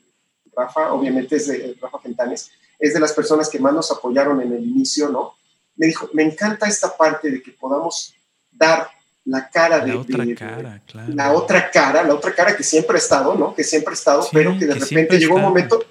Rafa, 0.54 0.92
obviamente 0.92 1.36
es 1.36 1.48
de 1.48 1.76
Rafa 1.80 1.98
Fentanes, 1.98 2.50
es 2.78 2.94
de 2.94 3.00
las 3.00 3.12
personas 3.12 3.48
que 3.48 3.58
más 3.58 3.72
nos 3.72 3.90
apoyaron 3.90 4.40
en 4.42 4.52
el 4.52 4.62
inicio, 4.62 5.08
¿no? 5.08 5.34
Me 5.76 5.86
dijo, 5.86 6.10
me 6.12 6.24
encanta 6.24 6.68
esta 6.68 6.94
parte 6.94 7.30
de 7.30 7.42
que 7.42 7.52
podamos 7.52 8.14
dar 8.52 8.88
la 9.24 9.48
cara 9.48 9.80
de... 9.80 9.94
La 9.94 10.00
otra 10.00 10.26
cara, 10.36 10.82
claro. 10.86 11.14
La 11.14 11.32
otra 11.32 11.70
cara, 11.70 12.02
la 12.02 12.14
otra 12.14 12.34
cara 12.34 12.54
que 12.54 12.62
siempre 12.62 12.96
ha 12.96 12.98
estado, 13.00 13.34
¿no? 13.34 13.54
Que 13.54 13.64
siempre 13.64 13.92
ha 13.92 13.94
estado, 13.94 14.28
pero 14.30 14.58
que 14.58 14.66
de 14.66 14.74
repente 14.74 15.18
llegó 15.18 15.36
un 15.36 15.42
momento, 15.42 15.82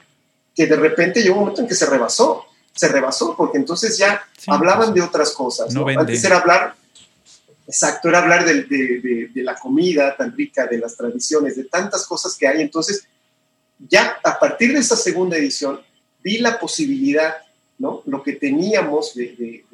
que 0.54 0.68
de 0.68 0.76
repente 0.76 1.24
llegó 1.24 1.36
un 1.36 1.42
momento 1.42 1.62
en 1.62 1.68
que 1.68 1.76
se 1.76 1.88
rebasó, 1.88 2.46
se 2.72 2.88
rebasó, 2.88 3.36
porque 3.36 3.58
entonces 3.58 3.98
ya 3.98 4.24
hablaban 4.46 4.94
de 4.94 5.02
otras 5.02 5.32
cosas, 5.32 5.74
¿no? 5.74 5.88
Antes 5.88 6.24
era 6.24 6.38
hablar 6.38 6.76
Exacto, 7.68 8.08
era 8.08 8.20
hablar 8.20 8.46
de, 8.46 9.30
la 9.36 9.56
comida 9.56 10.16
tan 10.16 10.36
rica, 10.36 10.66
de 10.68 10.78
las 10.78 10.96
tradiciones, 10.96 11.58
de 11.58 11.66
tantas 11.66 12.08
cosas 12.08 12.36
que 12.38 12.48
hay. 12.48 12.62
Entonces, 12.62 13.06
ya 13.78 14.18
a 14.24 14.40
partir 14.40 14.72
de 14.72 14.80
esa 14.80 14.96
segunda 14.96 15.36
edición, 15.36 15.82
vi 16.24 16.38
la 16.38 16.58
posibilidad, 16.60 17.36
¿no? 17.78 18.04
Lo 18.06 18.24
que 18.24 18.34
teníamos 18.34 19.14
de, 19.16 19.66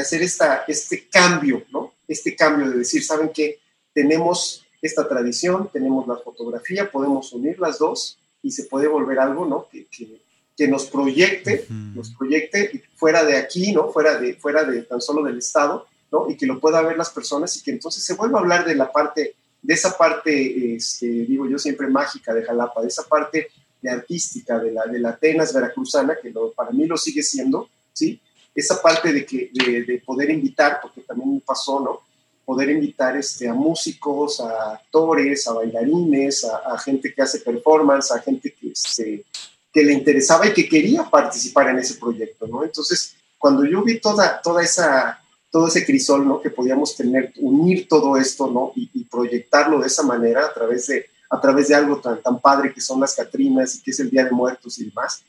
hacer 0.00 0.22
esta, 0.22 0.64
este 0.66 1.08
cambio, 1.08 1.64
¿no? 1.70 1.92
Este 2.08 2.34
cambio 2.34 2.70
de 2.70 2.78
decir, 2.78 3.04
¿saben 3.04 3.30
qué? 3.34 3.58
Tenemos 3.92 4.64
esta 4.80 5.06
tradición, 5.06 5.68
tenemos 5.70 6.08
la 6.08 6.16
fotografía, 6.16 6.90
podemos 6.90 7.34
unir 7.34 7.60
las 7.60 7.78
dos 7.78 8.18
y 8.42 8.50
se 8.50 8.64
puede 8.64 8.88
volver 8.88 9.18
algo, 9.18 9.44
¿no? 9.44 9.68
Que, 9.70 9.86
que, 9.86 10.68
nos 10.68 10.86
proyecte, 10.86 11.66
nos 11.70 12.10
proyecte 12.10 12.82
fuera 12.96 13.24
de 13.24 13.36
aquí, 13.36 13.72
¿no? 13.72 13.90
Fuera 13.90 14.18
de, 14.18 14.34
fuera 14.34 14.64
de 14.64 14.82
tan 14.82 15.00
solo 15.00 15.22
del 15.22 15.38
Estado 15.38 15.86
y 16.28 16.36
que 16.36 16.46
lo 16.46 16.60
pueda 16.60 16.82
ver 16.82 16.96
las 16.96 17.10
personas 17.10 17.56
y 17.56 17.62
que 17.62 17.70
entonces 17.70 18.04
se 18.04 18.14
vuelva 18.14 18.38
a 18.38 18.42
hablar 18.42 18.64
de 18.64 18.74
la 18.74 18.90
parte, 18.90 19.34
de 19.62 19.74
esa 19.74 19.96
parte, 19.96 20.74
este, 20.74 21.06
digo 21.06 21.48
yo 21.48 21.58
siempre 21.58 21.86
mágica 21.86 22.34
de 22.34 22.42
Jalapa, 22.42 22.82
de 22.82 22.88
esa 22.88 23.04
parte 23.04 23.48
de 23.80 23.90
artística, 23.90 24.58
de 24.58 24.72
la, 24.72 24.86
de 24.86 24.98
la 24.98 25.10
Atenas 25.10 25.52
veracruzana, 25.52 26.16
que 26.20 26.32
para 26.54 26.70
mí 26.70 26.86
lo 26.86 26.96
sigue 26.96 27.22
siendo, 27.22 27.68
¿sí? 27.92 28.20
Esa 28.54 28.82
parte 28.82 29.12
de, 29.12 29.24
que, 29.24 29.50
de, 29.52 30.02
poder 30.04 30.30
invitar, 30.30 30.80
porque 30.82 31.02
también 31.02 31.34
me 31.34 31.40
pasó, 31.40 31.80
¿no? 31.80 32.00
Poder 32.44 32.70
invitar 32.70 33.16
este, 33.16 33.48
a 33.48 33.54
músicos, 33.54 34.40
a 34.40 34.72
actores, 34.72 35.46
a 35.46 35.52
bailarines, 35.52 36.44
a, 36.44 36.76
gente 36.78 37.14
que 37.14 37.22
hace 37.22 37.38
performance, 37.40 38.10
a 38.10 38.20
gente 38.20 38.52
que, 38.52 38.70
este, 38.70 39.24
que 39.72 39.84
le 39.84 39.92
interesaba 39.92 40.48
y 40.48 40.52
que 40.52 40.68
quería 40.68 41.04
participar 41.04 41.68
en 41.68 41.78
ese 41.78 41.94
proyecto, 41.94 42.46
¿no? 42.48 42.64
Entonces, 42.64 43.14
cuando 43.38 43.64
yo 43.64 43.82
vi 43.82 44.00
toda, 44.00 44.42
toda 44.42 44.62
esa 44.62 45.19
todo 45.50 45.66
ese 45.66 45.84
crisol, 45.84 46.26
¿no? 46.26 46.40
Que 46.40 46.50
podíamos 46.50 46.96
tener, 46.96 47.32
unir 47.38 47.88
todo 47.88 48.16
esto, 48.16 48.48
¿no? 48.48 48.72
Y, 48.76 49.04
proyectarlo 49.10 49.80
de 49.80 49.88
esa 49.88 50.04
manera 50.04 50.46
a 50.46 50.54
través 50.54 50.86
de, 50.86 51.06
a 51.28 51.40
través 51.40 51.66
de 51.68 51.74
algo 51.74 52.00
tan, 52.00 52.22
tan 52.22 52.40
padre 52.40 52.72
que 52.72 52.80
son 52.80 53.00
las 53.00 53.16
Catrinas 53.16 53.74
y 53.74 53.82
que 53.82 53.90
es 53.90 53.98
el 53.98 54.08
Día 54.08 54.24
de 54.24 54.30
Muertos 54.30 54.78
y 54.78 54.84
demás, 54.84 55.24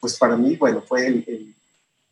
pues 0.00 0.18
para 0.18 0.36
mí, 0.36 0.56
bueno, 0.56 0.82
fue 0.82 1.06
el, 1.06 1.54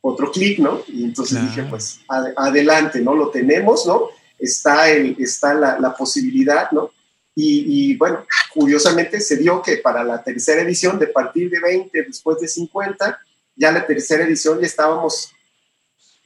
otro 0.00 0.30
clic, 0.30 0.60
¿no? 0.60 0.82
Y 0.86 1.04
entonces 1.04 1.42
dije, 1.42 1.64
pues 1.64 2.00
adelante, 2.08 3.00
¿no? 3.00 3.14
Lo 3.14 3.30
tenemos, 3.30 3.84
¿no? 3.86 4.08
Está, 4.38 4.88
el, 4.88 5.16
está 5.18 5.52
la, 5.52 5.94
posibilidad, 5.94 6.70
¿no? 6.70 6.90
Y, 7.34 7.90
y, 7.90 7.96
bueno, 7.96 8.24
curiosamente 8.54 9.20
se 9.20 9.36
dio 9.36 9.60
que 9.60 9.78
para 9.78 10.04
la 10.04 10.22
tercera 10.22 10.62
edición, 10.62 10.98
de 10.98 11.08
partir 11.08 11.50
de 11.50 11.60
20, 11.60 12.04
después 12.04 12.38
de 12.40 12.48
50, 12.48 13.18
ya 13.56 13.72
la 13.72 13.86
tercera 13.86 14.24
edición 14.24 14.60
ya 14.60 14.66
estábamos 14.66 15.32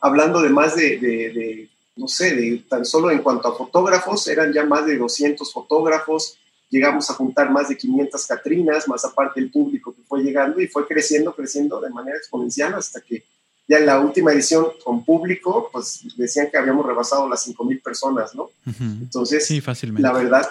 hablando 0.04 0.42
de 0.42 0.50
más 0.50 0.76
de, 0.76 1.70
no 1.96 2.08
sé, 2.08 2.34
de 2.34 2.58
tan 2.68 2.84
solo 2.84 3.10
en 3.10 3.22
cuanto 3.22 3.48
a 3.48 3.56
fotógrafos, 3.56 4.28
eran 4.28 4.52
ya 4.52 4.62
más 4.66 4.84
de 4.84 4.98
200 4.98 5.50
fotógrafos, 5.50 6.36
llegamos 6.68 7.08
a 7.08 7.14
juntar 7.14 7.50
más 7.50 7.70
de 7.70 7.78
500 7.78 8.26
Catrinas, 8.26 8.86
más 8.86 9.02
aparte 9.06 9.40
el 9.40 9.50
público 9.50 9.94
que 9.94 10.02
fue 10.02 10.22
llegando 10.22 10.60
y 10.60 10.66
fue 10.66 10.86
creciendo, 10.86 11.34
creciendo 11.34 11.80
de 11.80 11.88
manera 11.88 12.18
exponencial 12.18 12.74
hasta 12.74 13.00
que 13.00 13.24
ya 13.66 13.78
en 13.78 13.86
la 13.86 13.98
última 13.98 14.30
edición 14.32 14.66
con 14.84 15.06
público, 15.06 15.70
pues 15.72 16.02
decían 16.18 16.50
que 16.50 16.58
habíamos 16.58 16.84
rebasado 16.84 17.26
las 17.26 17.48
5.000 17.48 17.82
personas, 17.82 18.34
¿no? 18.34 18.50
Entonces, 18.78 19.46
sí, 19.46 19.62
fácilmente. 19.62 20.02
la 20.02 20.12
verdad, 20.12 20.46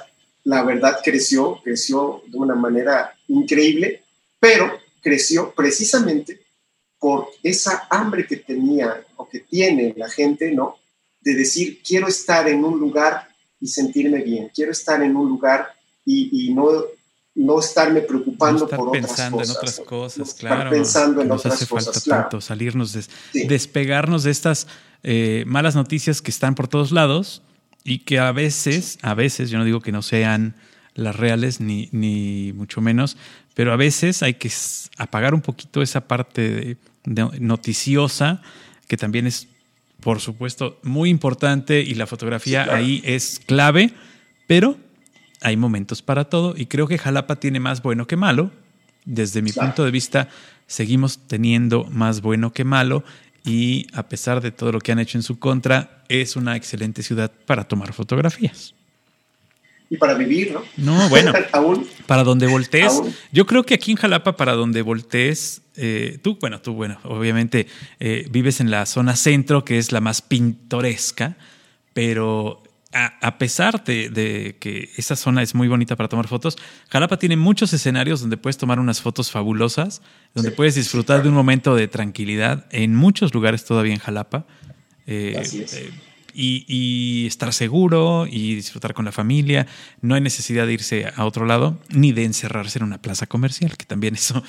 la 0.45 0.63
verdad 0.63 0.97
creció, 1.03 1.61
creció 1.63 2.23
de 2.25 2.39
una 2.39 2.55
manera 2.55 3.15
increíble, 3.27 4.03
pero 4.39 4.79
creció 5.03 5.53
precisamente 5.55 6.42
por 7.03 7.27
esa 7.43 7.85
hambre 7.89 8.25
que 8.25 8.37
tenía 8.37 9.05
o 9.17 9.27
que 9.27 9.41
tiene 9.41 9.93
la 9.97 10.09
gente, 10.09 10.53
¿no? 10.53 10.77
De 11.19 11.35
decir, 11.35 11.81
quiero 11.85 12.07
estar 12.07 12.47
en 12.47 12.63
un 12.63 12.79
lugar 12.79 13.27
y 13.59 13.67
sentirme 13.67 14.21
bien, 14.21 14.49
quiero 14.55 14.71
estar 14.71 15.03
en 15.03 15.17
un 15.17 15.27
lugar 15.27 15.67
y, 16.05 16.53
no, 16.53 16.69
no 17.35 17.59
estarme 17.59 17.99
preocupando 17.99 18.69
por 18.69 18.87
otras 18.87 19.29
cosas. 19.29 19.49
En 19.49 19.55
otras 19.57 19.79
cosas, 19.81 20.33
claro. 20.33 20.69
pensando 20.69 21.21
en 21.21 21.27
nos 21.27 21.45
hace 21.45 21.65
falta 21.65 21.91
tanto 21.99 22.39
salirnos, 22.39 22.93
de, 22.93 23.03
despegarnos 23.49 24.23
de 24.23 24.31
estas 24.31 24.67
eh, 25.03 25.43
malas 25.45 25.75
noticias 25.75 26.21
que 26.21 26.31
están 26.31 26.55
por 26.55 26.69
todos 26.69 26.93
lados 26.93 27.41
y 27.83 27.99
que 27.99 28.19
a 28.19 28.31
veces, 28.31 28.97
a 29.01 29.13
veces, 29.13 29.49
yo 29.49 29.57
no 29.57 29.65
digo 29.65 29.81
que 29.81 29.91
no 29.91 30.03
sean 30.03 30.55
las 30.93 31.17
reales, 31.17 31.59
ni, 31.59 31.89
ni 31.91 32.53
mucho 32.53 32.79
menos, 32.79 33.17
pero 33.55 33.73
a 33.73 33.75
veces 33.75 34.23
hay 34.23 34.35
que 34.35 34.49
apagar 34.97 35.33
un 35.33 35.41
poquito 35.41 35.81
esa 35.81 36.07
parte 36.07 36.77
noticiosa, 37.05 38.41
que 38.87 38.97
también 38.97 39.27
es, 39.27 39.47
por 39.99 40.19
supuesto, 40.19 40.79
muy 40.83 41.09
importante 41.09 41.81
y 41.81 41.95
la 41.95 42.07
fotografía 42.07 42.73
ahí 42.73 43.01
es 43.05 43.41
clave, 43.45 43.91
pero 44.47 44.77
hay 45.41 45.57
momentos 45.57 46.01
para 46.01 46.25
todo 46.25 46.53
y 46.57 46.67
creo 46.67 46.87
que 46.87 46.97
Jalapa 46.97 47.35
tiene 47.35 47.59
más 47.59 47.81
bueno 47.81 48.07
que 48.07 48.15
malo. 48.15 48.51
Desde 49.05 49.41
mi 49.41 49.51
punto 49.51 49.83
de 49.83 49.91
vista, 49.91 50.29
seguimos 50.65 51.19
teniendo 51.27 51.85
más 51.91 52.21
bueno 52.21 52.53
que 52.53 52.63
malo 52.63 53.03
y 53.45 53.87
a 53.93 54.03
pesar 54.07 54.41
de 54.41 54.51
todo 54.51 54.71
lo 54.71 54.79
que 54.79 54.93
han 54.93 54.99
hecho 54.99 55.17
en 55.17 55.23
su 55.23 55.37
contra, 55.39 56.03
es 56.07 56.35
una 56.35 56.55
excelente 56.55 57.03
ciudad 57.03 57.31
para 57.45 57.65
tomar 57.65 57.91
fotografías. 57.93 58.73
Y 59.89 59.97
para 59.97 60.13
vivir, 60.13 60.53
¿no? 60.53 60.63
No, 60.77 61.09
bueno, 61.09 61.33
para 62.07 62.23
donde 62.23 62.47
voltees. 62.47 63.01
Yo 63.31 63.45
creo 63.45 63.63
que 63.63 63.73
aquí 63.73 63.91
en 63.91 63.97
Jalapa, 63.97 64.37
para 64.37 64.53
donde 64.53 64.81
voltees, 64.81 65.61
eh, 65.75 66.19
tú, 66.21 66.37
bueno, 66.39 66.61
tú, 66.61 66.73
bueno, 66.73 66.99
obviamente 67.03 67.67
eh, 67.99 68.27
vives 68.29 68.59
en 68.59 68.71
la 68.71 68.85
zona 68.85 69.15
centro, 69.15 69.65
que 69.65 69.77
es 69.77 69.91
la 69.91 70.01
más 70.01 70.21
pintoresca, 70.21 71.37
pero 71.93 72.63
a, 72.93 73.37
pesar 73.37 73.83
de, 73.83 74.55
que 74.59 74.91
esa 74.97 75.15
zona 75.15 75.41
es 75.41 75.55
muy 75.55 75.67
bonita 75.67 75.95
para 75.95 76.09
tomar 76.09 76.27
fotos, 76.27 76.57
Jalapa 76.89 77.17
tiene 77.17 77.37
muchos 77.37 77.73
escenarios 77.73 78.21
donde 78.21 78.37
puedes 78.37 78.57
tomar 78.57 78.79
unas 78.79 79.01
fotos 79.01 79.31
fabulosas, 79.31 80.01
donde 80.35 80.51
puedes 80.51 80.75
disfrutar 80.75 81.23
de 81.23 81.29
un 81.29 81.35
momento 81.35 81.75
de 81.75 81.87
tranquilidad 81.87 82.67
en 82.71 82.95
muchos 82.95 83.33
lugares 83.33 83.65
todavía 83.65 83.93
en 83.93 83.99
Jalapa. 83.99 84.45
Eh, 85.07 85.41
eh, 85.53 85.91
y, 86.35 87.25
estar 87.27 87.53
seguro 87.53 88.25
y 88.29 88.55
disfrutar 88.55 88.93
con 88.93 89.05
la 89.05 89.11
familia. 89.11 89.67
No 90.01 90.15
hay 90.15 90.21
necesidad 90.21 90.65
de 90.65 90.73
irse 90.73 91.11
a 91.15 91.25
otro 91.25 91.45
lado 91.45 91.79
ni 91.89 92.11
de 92.11 92.23
encerrarse 92.25 92.79
en 92.79 92.85
una 92.85 93.01
plaza 93.01 93.27
comercial, 93.27 93.77
que 93.77 93.85
también 93.85 94.15
eso, 94.15 94.43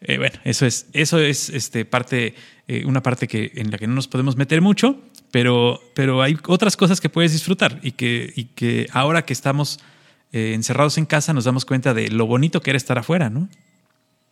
eh, 0.00 0.18
bueno, 0.18 0.38
eso 0.44 0.66
es, 0.66 0.86
eso 0.92 1.18
es 1.18 1.50
este, 1.50 1.84
parte, 1.84 2.34
una 2.84 3.02
parte 3.02 3.26
que, 3.26 3.52
en 3.56 3.70
la 3.70 3.78
que 3.78 3.86
no 3.86 3.94
nos 3.94 4.08
podemos 4.08 4.36
meter 4.36 4.60
mucho, 4.60 4.98
pero, 5.30 5.80
pero 5.94 6.22
hay 6.22 6.38
otras 6.46 6.76
cosas 6.76 7.00
que 7.00 7.08
puedes 7.08 7.32
disfrutar 7.32 7.78
y 7.82 7.92
que, 7.92 8.32
y 8.34 8.44
que 8.46 8.88
ahora 8.92 9.24
que 9.24 9.32
estamos 9.32 9.80
eh, 10.32 10.52
encerrados 10.54 10.96
en 10.96 11.06
casa 11.06 11.32
nos 11.32 11.44
damos 11.44 11.64
cuenta 11.64 11.92
de 11.92 12.08
lo 12.08 12.24
bonito 12.26 12.60
que 12.62 12.70
era 12.70 12.76
estar 12.76 12.98
afuera, 12.98 13.30
¿no? 13.30 13.48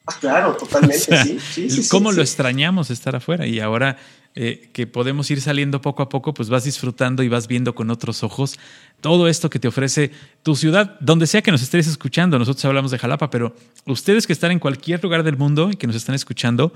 Ah, 0.07 0.15
claro, 0.21 0.57
totalmente, 0.57 1.41
sí, 1.41 1.69
sí, 1.69 1.89
Cómo 1.89 2.13
lo 2.13 2.23
extrañamos 2.23 2.91
estar 2.91 3.17
afuera 3.17 3.47
y 3.47 3.59
ahora 3.59 3.99
eh, 4.37 4.71
que 4.73 4.87
podemos 4.87 5.29
ir 5.31 5.41
saliendo 5.41 5.81
poco 5.81 6.05
a 6.05 6.09
poco, 6.09 6.35
pues 6.35 6.51
vas 6.51 6.65
disfrutando 6.65 7.25
y 7.25 7.29
vas 7.29 7.49
viendo 7.49 7.75
con 7.75 7.91
otros 7.91 8.23
ojos 8.23 8.59
todo 9.01 9.29
esto 9.29 9.51
que 9.51 9.59
te 9.59 9.69
ofrece 9.69 10.11
tu 10.43 10.57
ciudad, 10.57 10.99
donde 11.01 11.27
sea 11.27 11.43
que 11.43 11.51
nos 11.51 11.63
estés 11.63 11.87
escuchando. 11.87 12.39
Nosotros 12.39 12.65
hablamos 12.65 12.91
de 12.91 12.99
Jalapa, 12.99 13.31
pero 13.31 13.55
ustedes 13.87 14.27
que 14.27 14.33
están 14.33 14.51
en 14.51 14.59
cualquier 14.59 15.03
lugar 15.03 15.23
del 15.23 15.37
mundo 15.37 15.71
y 15.71 15.77
que 15.77 15.87
nos 15.87 15.97
están 15.97 16.15
escuchando, 16.15 16.73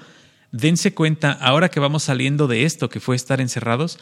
dense 0.52 0.94
cuenta, 0.94 1.32
ahora 1.32 1.68
que 1.68 1.80
vamos 1.80 2.04
saliendo 2.04 2.46
de 2.46 2.64
esto 2.64 2.88
que 2.88 3.00
fue 3.00 3.16
estar 3.16 3.40
encerrados, 3.40 3.98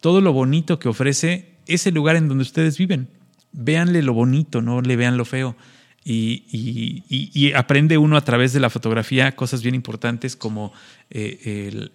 todo 0.00 0.20
lo 0.20 0.32
bonito 0.32 0.78
que 0.78 0.88
ofrece 0.88 1.54
ese 1.66 1.92
lugar 1.92 2.16
en 2.16 2.28
donde 2.28 2.42
ustedes 2.42 2.78
viven. 2.78 3.08
Véanle 3.52 4.02
lo 4.02 4.14
bonito, 4.14 4.62
no 4.62 4.80
le 4.80 4.96
vean 4.96 5.16
lo 5.16 5.24
feo. 5.24 5.56
Y, 6.04 7.52
aprende 7.54 7.96
uno 7.96 8.16
a 8.16 8.24
través 8.24 8.52
de 8.52 8.58
la 8.58 8.70
fotografía 8.70 9.36
cosas 9.36 9.62
bien 9.62 9.76
importantes 9.76 10.34
como 10.34 10.72
eh, 11.10 11.90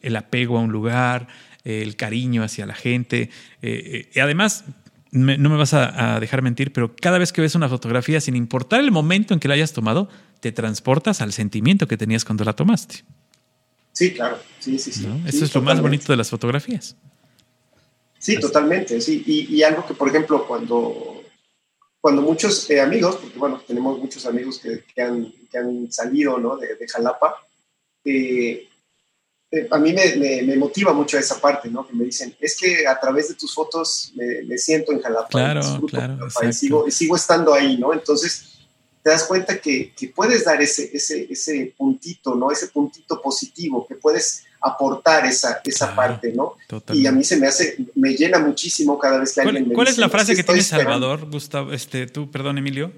el, 0.00 0.16
apego 0.16 0.58
a 0.58 0.60
un 0.60 0.70
lugar, 0.70 1.26
el 1.64 1.96
cariño 1.96 2.44
hacia 2.44 2.66
la 2.66 2.74
gente. 2.74 3.22
Eh, 3.22 3.28
eh, 3.62 4.10
y 4.14 4.20
además, 4.20 4.64
no 5.10 5.50
me 5.50 5.56
vas 5.56 5.74
a, 5.74 6.18
dejar 6.20 6.42
mentir, 6.42 6.72
pero 6.72 6.94
cada 6.94 7.18
vez 7.18 7.32
que 7.32 7.40
ves 7.40 7.54
una 7.54 7.68
fotografía, 7.68 8.20
sin 8.20 8.36
importar 8.36 8.80
el 8.80 8.90
momento 8.90 9.34
en 9.34 9.40
que 9.40 9.48
la 9.48 9.54
hayas 9.54 9.72
tomado, 9.72 10.08
te 10.40 10.52
transportas 10.52 11.20
al 11.20 11.32
sentimiento 11.32 11.86
que 11.88 11.96
tenías 11.96 12.24
cuando 12.24 12.44
la 12.44 12.52
tomaste. 12.54 13.04
Sí, 13.92 14.12
claro. 14.12 14.38
Sí, 14.58 14.78
sí, 14.78 14.92
sí. 14.92 15.08
Eso 15.26 15.44
es 15.44 15.54
lo 15.54 15.62
más 15.62 15.80
bonito 15.80 16.12
de 16.12 16.16
las 16.16 16.30
fotografías. 16.30 16.96
Sí, 18.18 18.38
totalmente, 18.38 19.00
sí. 19.00 19.22
Y, 19.26 19.62
algo 19.62 19.86
que, 19.86 19.94
por 19.94 20.08
ejemplo, 20.08 20.46
cuando, 20.46 21.22
cuando 22.00 22.22
muchos 22.22 22.68
eh, 22.70 22.80
amigos, 22.80 23.16
porque 23.16 23.38
bueno, 23.38 23.62
tenemos 23.66 23.98
muchos 23.98 24.26
amigos 24.26 24.58
que, 24.58 24.84
que, 24.94 25.02
han, 25.02 25.32
que 25.50 25.58
han, 25.58 25.90
salido 25.90 26.38
¿no? 26.38 26.56
de, 26.56 26.76
de 26.76 26.88
Jalapa, 26.88 27.36
eh, 28.04 28.67
eh, 29.50 29.66
a 29.70 29.78
mí 29.78 29.94
me, 29.94 30.42
me, 30.42 30.56
motiva 30.56 30.92
mucho 30.92 31.18
esa 31.18 31.40
parte, 31.40 31.70
¿no? 31.70 31.86
Que 31.86 31.94
me 31.94 32.04
dicen, 32.04 32.36
es 32.38 32.56
que 32.58 32.86
a 32.86 33.00
través 33.00 33.28
de 33.28 33.34
tus 33.34 33.54
fotos 33.54 34.12
me, 34.14 34.58
siento 34.58 34.92
en 34.92 35.00
Jalapa. 35.00 35.28
Claro, 35.28 35.62
claro. 35.88 36.28
y, 36.46 36.52
sigo, 36.52 36.86
y 36.86 36.90
sigo 36.90 37.16
estando 37.16 37.54
ahí, 37.54 37.78
¿no? 37.78 37.94
Entonces, 37.94 38.58
te 39.02 39.08
das 39.08 39.24
cuenta 39.24 39.58
que, 39.58 39.94
que, 39.96 40.08
puedes 40.08 40.44
dar 40.44 40.60
ese, 40.60 40.90
ese, 40.92 41.26
ese 41.30 41.72
puntito, 41.78 42.34
¿no? 42.34 42.50
Ese 42.50 42.66
puntito 42.66 43.22
positivo, 43.22 43.86
que 43.86 43.94
puedes 43.94 44.44
aportar 44.60 45.24
esa, 45.24 45.62
esa 45.64 45.94
parte, 45.94 46.34
¿no? 46.34 46.56
Y 46.92 47.06
a 47.06 47.12
mí 47.12 47.24
se 47.24 47.38
me 47.38 47.46
hace, 47.46 47.78
me 47.94 48.14
llena 48.14 48.40
muchísimo 48.40 48.98
cada 48.98 49.18
vez 49.18 49.32
que 49.32 49.40
alguien 49.40 49.68
me 49.68 49.74
¿Cuál 49.74 49.88
es 49.88 49.96
la 49.96 50.10
frase 50.10 50.36
que 50.36 50.44
tiene 50.44 50.62
Salvador, 50.62 51.30
Gustavo, 51.30 51.72
este, 51.72 52.06
tú, 52.06 52.30
perdón, 52.30 52.58
Emilio? 52.58 52.92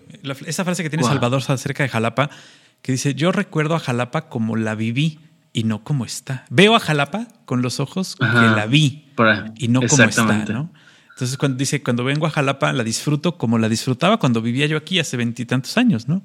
esa 0.47 0.64
frase 0.64 0.82
que 0.82 0.90
tiene 0.90 1.05
Salvador 1.05 1.43
acerca 1.47 1.85
de 1.85 1.90
Jalapa, 1.90 2.28
que 2.82 2.90
dice, 2.90 3.14
yo 3.14 3.31
recuerdo 3.31 3.77
a 3.77 3.78
Jalapa 3.78 4.28
como 4.28 4.56
la 4.56 4.74
viví 4.74 5.20
y 5.52 5.64
no 5.64 5.82
como 5.82 6.05
está. 6.05 6.44
Veo 6.51 6.74
a 6.74 6.81
Jalapa 6.81 7.28
con 7.44 7.62
los 7.62 7.81
ojos 7.81 8.16
que 8.16 8.24
la 8.24 8.66
vi 8.66 9.12
y 9.56 9.68
no 9.68 9.81
como 9.82 10.05
está, 10.05 10.24
¿no? 10.24 10.72
Entonces, 11.10 11.36
cuando 11.36 11.59
dice, 11.59 11.82
cuando 11.82 12.02
vengo 12.02 12.27
a 12.27 12.31
Jalapa, 12.31 12.72
la 12.72 12.82
disfruto 12.82 13.36
como 13.36 13.59
la 13.59 13.68
disfrutaba 13.68 14.18
cuando 14.18 14.40
vivía 14.40 14.64
yo 14.66 14.78
aquí 14.78 14.98
hace 14.98 15.18
veintitantos 15.18 15.77
años, 15.77 16.09
¿no? 16.09 16.22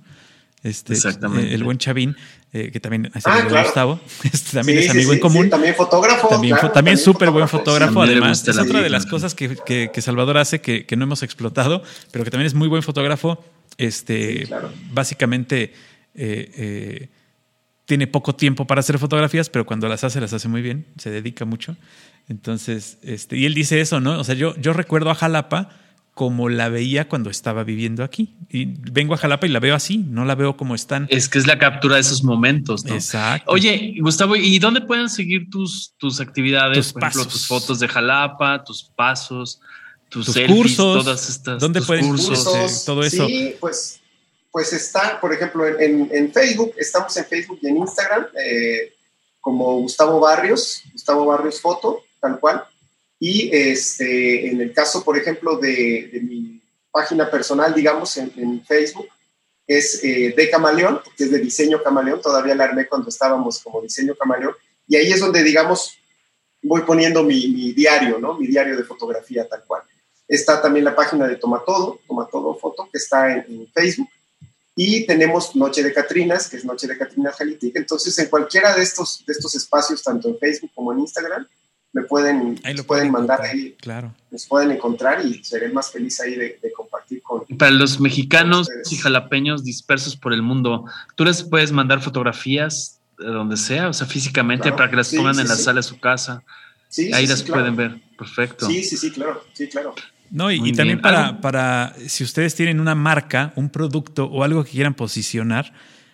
Este, 0.64 0.94
Exactamente. 0.94 1.54
el 1.54 1.64
buen 1.64 1.78
Chavín, 1.78 2.16
eh, 2.54 2.72
que 2.72 2.80
también 2.80 3.12
es 3.14 3.28
ah, 3.28 3.46
Gustavo, 3.62 4.00
este, 4.24 4.58
también 4.58 4.80
es 4.80 4.90
amigo 4.90 5.14
en 5.14 5.20
común. 5.20 5.50
también 5.50 5.76
fotógrafo. 5.76 6.30
También, 6.74 6.98
súper 6.98 7.30
buen 7.30 7.48
fotógrafo, 7.48 8.02
además. 8.02 8.48
Es 8.48 8.58
otra 8.58 8.82
de 8.82 8.90
las 8.90 9.06
cosas 9.06 9.36
que, 9.36 9.58
que, 9.66 10.02
Salvador 10.02 10.38
hace 10.38 10.62
que, 10.62 10.86
que, 10.86 10.96
no 10.96 11.04
hemos 11.04 11.24
explotado, 11.24 11.84
pero 12.12 12.24
que 12.24 12.32
también 12.32 12.48
es 12.48 12.54
muy 12.54 12.68
buen 12.68 12.82
fotógrafo. 12.82 13.44
Este, 13.78 14.48
Básicamente 14.92 15.74
eh, 16.16 16.52
eh, 16.56 17.10
tiene 17.86 18.08
poco 18.08 18.36
tiempo 18.36 18.66
para 18.68 18.80
hacer 18.80 19.00
fotografías, 19.00 19.50
pero 19.50 19.66
cuando 19.66 19.88
las 19.88 20.04
hace, 20.04 20.20
las 20.20 20.34
hace 20.34 20.48
muy 20.48 20.62
bien, 20.62 20.88
se 20.98 21.12
dedica 21.12 21.46
mucho. 21.46 21.76
Entonces, 22.28 22.98
este, 23.04 23.38
y 23.38 23.46
él 23.46 23.54
dice 23.54 23.82
eso, 23.82 24.00
¿no? 24.00 24.20
O 24.20 24.24
sea, 24.24 24.36
yo, 24.36 24.56
yo 24.58 24.74
recuerdo 24.74 25.12
a 25.12 25.16
Jalapa 25.16 25.70
como 26.16 26.48
la 26.48 26.70
veía 26.70 27.10
cuando 27.10 27.30
estaba 27.30 27.66
viviendo 27.66 28.04
aquí. 28.04 28.36
Y 28.50 28.66
vengo 28.66 29.14
a 29.14 29.18
Jalapa 29.18 29.48
y 29.48 29.50
la 29.50 29.60
veo 29.60 29.76
así, 29.76 29.98
no 29.98 30.24
la 30.24 30.34
veo 30.34 30.56
como 30.56 30.74
están. 30.74 31.08
Es 31.12 31.28
que 31.28 31.38
es 31.38 31.46
la 31.46 31.60
captura 31.60 31.96
de 31.96 32.02
esos 32.02 32.24
momentos, 32.24 32.86
¿no? 32.86 32.96
Exacto. 32.96 33.52
Oye, 33.52 33.96
Gustavo, 34.00 34.38
¿y 34.38 34.58
dónde 34.58 34.80
pueden 34.80 35.10
seguir 35.10 35.50
tus, 35.50 35.94
tus 35.98 36.22
actividades? 36.22 36.94
Por 36.94 37.04
ejemplo, 37.04 37.26
tus 37.26 37.46
fotos 37.46 37.80
de 37.82 37.90
Jalapa, 37.90 38.64
tus 38.64 38.84
pasos, 38.96 39.60
tus, 40.08 40.34
cursos, 40.48 41.04
todas 41.04 41.30
estas. 41.30 41.60
¿Dónde 41.60 41.82
pueden 41.82 42.08
cursos, 42.08 42.48
este, 42.48 42.86
todo 42.86 43.04
eso? 43.04 43.28
Sí, 43.28 43.54
pues, 43.60 44.00
pues 44.56 44.72
está, 44.72 45.20
por 45.20 45.34
ejemplo, 45.34 45.68
en, 45.68 46.32
Facebook, 46.32 46.76
estamos 46.78 47.18
en 47.18 47.26
Facebook 47.26 47.60
y 47.62 47.68
en 47.68 47.76
Instagram, 47.76 48.28
eh, 48.42 48.94
como 49.42 49.82
Gustavo 49.82 50.18
Barrios, 50.22 50.82
Gustavo 50.94 51.26
Barrios 51.26 51.60
Foto, 51.60 52.06
tal 52.22 52.40
cual. 52.40 52.64
Y 53.20 53.54
este, 53.54 54.48
en 54.48 54.62
el 54.62 54.72
caso, 54.72 55.04
por 55.04 55.18
ejemplo, 55.18 55.58
de, 55.58 56.22
mi 56.24 56.62
página 56.90 57.30
personal, 57.30 57.74
digamos, 57.74 58.16
en, 58.16 58.64
Facebook, 58.66 59.10
es 59.68 60.02
eh, 60.06 60.34
de 60.38 60.50
Camaleón, 60.50 61.02
que 61.18 61.26
es 61.26 61.32
de 61.32 61.40
diseño 61.40 61.84
Camaleón, 61.84 62.22
todavía 62.22 62.56
la 62.56 62.64
armé 62.64 62.88
cuando 62.88 63.10
estábamos 63.10 63.60
como 63.62 63.82
diseño 63.82 64.16
Camaleón, 64.16 64.54
y 64.88 64.96
ahí 64.96 65.12
es 65.12 65.20
donde, 65.20 65.44
digamos, 65.44 65.98
voy 66.64 66.84
poniendo 66.84 67.24
mi, 67.24 67.74
diario, 67.74 68.20
¿no? 68.20 68.36
Mi 68.36 68.48
diario 68.48 68.78
de 68.78 68.86
fotografía 68.86 69.50
tal 69.50 69.66
cual. 69.66 69.82
Está 70.30 70.62
también 70.62 70.86
la 70.86 70.96
página 70.96 71.28
de 71.28 71.36
Tomatodo, 71.36 72.00
Tomatodo 72.08 72.56
Foto, 72.56 72.88
que 72.90 73.00
está 73.00 73.34
en, 73.34 73.68
Facebook, 73.74 74.08
y 74.76 75.06
tenemos 75.06 75.56
Noche 75.56 75.82
de 75.82 75.94
Catrinas, 75.94 76.50
que 76.50 76.58
es 76.58 76.66
Noche 76.66 76.88
de 76.88 76.98
Catrinas 76.98 77.36
Jalitic, 77.38 77.78
entonces 77.78 78.18
en 78.20 78.28
cualquiera 78.28 78.76
de 78.76 78.84
estos, 78.84 79.24
de 79.26 79.34
estos 79.34 79.56
espacios, 79.56 80.04
tanto 80.04 80.28
en 80.28 80.38
Facebook 80.38 80.72
como 80.76 80.92
en 80.92 81.00
Instagram, 81.00 81.48
me 81.94 82.04
pueden, 82.04 82.60
lo 82.76 82.84
pueden 82.84 83.10
mandar 83.10 83.42
ahí. 83.42 83.74
Claro. 83.80 84.14
Nos 84.30 84.46
pueden 84.48 84.72
encontrar 84.72 85.26
y 85.26 85.42
seré 85.46 85.70
más 85.70 85.94
feliz 85.94 86.20
ahí 86.20 86.36
de, 86.36 86.60
compartir 86.76 87.22
con. 87.22 87.46
Para 87.58 87.72
los 87.72 88.02
mexicanos 88.02 88.70
y 88.92 88.98
jalapeños 88.98 89.64
dispersos 89.64 90.18
por 90.18 90.34
el 90.34 90.42
mundo, 90.42 90.84
¿tú 91.16 91.24
les 91.24 91.42
puedes 91.44 91.72
mandar 91.72 92.02
fotografías 92.02 93.00
de 93.18 93.28
donde 93.28 93.56
sea? 93.56 93.88
O 93.88 93.94
sea, 93.94 94.06
físicamente 94.08 94.74
para 94.74 94.90
que 94.90 94.98
las 94.98 95.16
pongan 95.16 95.40
en 95.40 95.48
la 95.48 95.56
sala 95.56 95.80
de 95.80 95.84
su 95.84 95.98
casa. 95.98 96.44
Sí, 96.90 97.14
ahí 97.14 97.28
las 97.28 97.44
pueden 97.44 97.78
ver. 97.78 98.02
Perfecto. 98.18 98.66
Sí, 98.66 98.84
sí, 98.84 98.98
sí, 98.98 99.12
claro. 99.12 99.46
Sí, 99.54 99.70
claro. 99.70 99.96
No, 100.32 100.52
y, 100.52 100.74
también 100.74 101.02
para, 101.02 101.40
para, 101.42 101.96
si 102.08 102.24
ustedes 102.24 102.56
tienen 102.56 102.80
una 102.80 102.96
marca, 102.96 103.54
un 103.56 103.70
producto 103.70 104.26
o 104.26 104.44
algo 104.44 104.64
que 104.64 104.72
quieran 104.72 104.94
posicionar, 104.94 105.74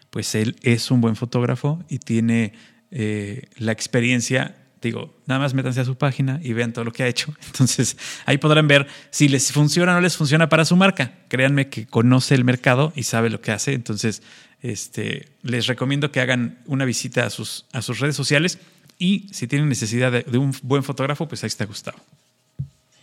pues 0.09 0.35
él 0.35 0.57
es 0.61 0.91
un 0.91 1.01
buen 1.01 1.15
fotógrafo 1.15 1.83
y 1.89 1.99
tiene 1.99 2.53
eh, 2.91 3.47
la 3.57 3.71
experiencia 3.71 4.55
digo, 4.81 5.13
nada 5.27 5.39
más 5.39 5.53
métanse 5.53 5.79
a 5.79 5.85
su 5.85 5.95
página 5.95 6.39
y 6.41 6.53
vean 6.53 6.73
todo 6.73 6.85
lo 6.85 6.91
que 6.91 7.03
ha 7.03 7.07
hecho. 7.07 7.33
Entonces, 7.45 7.97
ahí 8.25 8.37
podrán 8.37 8.67
ver 8.67 8.87
si 9.11 9.27
les 9.27 9.51
funciona 9.51 9.91
o 9.91 9.95
no 9.95 10.01
les 10.01 10.17
funciona 10.17 10.49
para 10.49 10.65
su 10.65 10.75
marca. 10.75 11.13
Créanme 11.27 11.69
que 11.69 11.85
conoce 11.85 12.35
el 12.35 12.43
mercado 12.43 12.91
y 12.95 13.03
sabe 13.03 13.29
lo 13.29 13.41
que 13.41 13.51
hace. 13.51 13.73
Entonces, 13.73 14.23
este, 14.61 15.29
les 15.43 15.67
recomiendo 15.67 16.11
que 16.11 16.19
hagan 16.19 16.59
una 16.65 16.85
visita 16.85 17.25
a 17.25 17.29
sus, 17.29 17.65
a 17.71 17.81
sus 17.81 17.99
redes 17.99 18.15
sociales 18.15 18.59
y 18.97 19.27
si 19.31 19.47
tienen 19.47 19.69
necesidad 19.69 20.11
de, 20.11 20.37
un 20.37 20.53
buen 20.63 20.83
fotógrafo, 20.83 21.27
pues 21.27 21.43
ahí 21.43 21.47
está 21.47 21.65
Gustavo. 21.65 21.99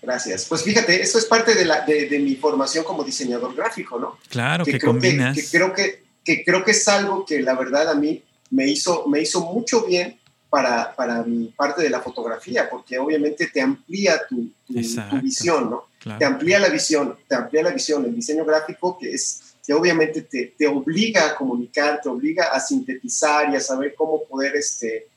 Gracias. 0.09 0.47
Pues 0.47 0.63
fíjate, 0.63 1.03
esto 1.03 1.19
es 1.19 1.27
parte 1.27 1.55
de, 1.55 1.67
la, 1.67 1.83
de, 1.83 2.19
mi 2.19 2.35
formación 2.35 2.83
como 2.83 3.05
diseñador 3.05 3.55
gráfico, 3.55 3.99
¿no? 3.99 4.19
Claro, 4.31 4.65
que, 4.65 4.81
combinas. 4.81 5.37
Que, 5.37 5.45
creo 5.47 5.75
que, 5.75 6.03
que 6.25 6.43
creo 6.47 6.65
que 6.65 6.71
es 6.71 6.89
algo 6.89 7.27
que 7.27 7.43
la 7.43 7.55
verdad 7.55 7.91
a 7.91 7.95
mí 7.95 8.23
me 8.49 8.67
hizo, 8.67 9.07
me 9.07 9.21
hizo 9.21 9.43
mucho 9.43 9.85
bien 9.85 10.19
para, 10.49 10.97
para 10.97 11.23
mi 11.25 11.49
parte 11.49 11.83
de 11.83 11.91
la 11.91 12.01
fotografía, 12.01 12.71
porque 12.71 12.99
obviamente 12.99 13.49
te 13.49 13.61
amplía 13.61 14.19
tu, 14.27 14.51
tu, 14.67 14.73
visión, 15.21 15.69
¿no? 15.69 15.89
Te 16.19 16.25
amplía 16.25 16.59
la 16.59 16.71
visión, 16.71 17.15
te 17.29 17.35
amplía 17.35 17.65
la 17.65 17.71
visión. 17.71 18.07
El 18.07 18.15
diseño 18.15 18.47
gráfico 18.47 18.97
que 18.99 19.13
es 19.13 19.43
que 19.67 19.75
obviamente 19.75 20.23
te, 20.23 20.55
te, 20.57 20.67
obliga 20.67 21.27
a 21.27 21.35
comunicar, 21.35 22.01
te 22.01 22.09
obliga 22.09 22.47
a 22.47 22.61
sintetizar 22.61 23.53
y 23.53 23.57
a 23.57 23.61
saber 23.61 23.95
cómo 23.95 24.25
poder 24.25 24.57
este, 24.57 25.09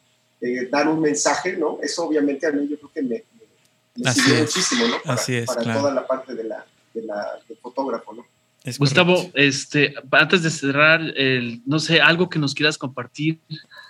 eh, 0.41 0.67
dar 0.69 0.89
un 0.89 0.99
mensaje, 0.99 1.55
¿no? 1.55 1.79
Eso 1.81 2.03
obviamente 2.03 2.45
a 2.45 2.51
mí 2.51 2.67
yo 2.67 2.77
creo 2.77 2.91
que 2.93 3.01
me, 3.01 3.23
me, 3.95 4.13
sirve 4.13 4.41
muchísimo, 4.41 4.87
¿no? 4.87 5.01
Para, 5.01 5.15
Así 5.15 5.35
es, 5.35 5.45
para 5.47 5.73
toda 5.73 5.93
la 5.93 6.07
parte 6.07 6.35
de 6.35 6.43
la, 6.43 6.65
de 6.93 7.03
la, 7.03 7.39
del 7.47 7.57
fotógrafo, 7.57 8.13
¿no? 8.13 8.25
Gustavo, 8.77 9.31
este, 9.33 9.95
antes 10.11 10.43
de 10.43 10.51
cerrar, 10.51 11.01
el, 11.15 11.63
no 11.65 11.79
sé, 11.79 11.99
algo 11.99 12.29
que 12.29 12.37
nos 12.37 12.53
quieras 12.53 12.77
compartir, 12.77 13.39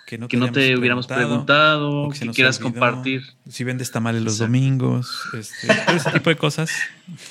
que 0.06 0.16
no 0.16 0.50
te, 0.50 0.76
hubiéramos 0.76 1.06
preguntado, 1.06 2.08
que, 2.08 2.30
quieras 2.30 2.58
compartir. 2.58 3.22
Si 3.48 3.64
vendes 3.64 3.90
tamales 3.90 4.22
los 4.22 4.38
domingos, 4.38 5.24
este, 5.38 5.68
todo 5.86 5.96
ese 5.96 6.10
tipo 6.12 6.30
de 6.30 6.36
cosas. 6.36 6.70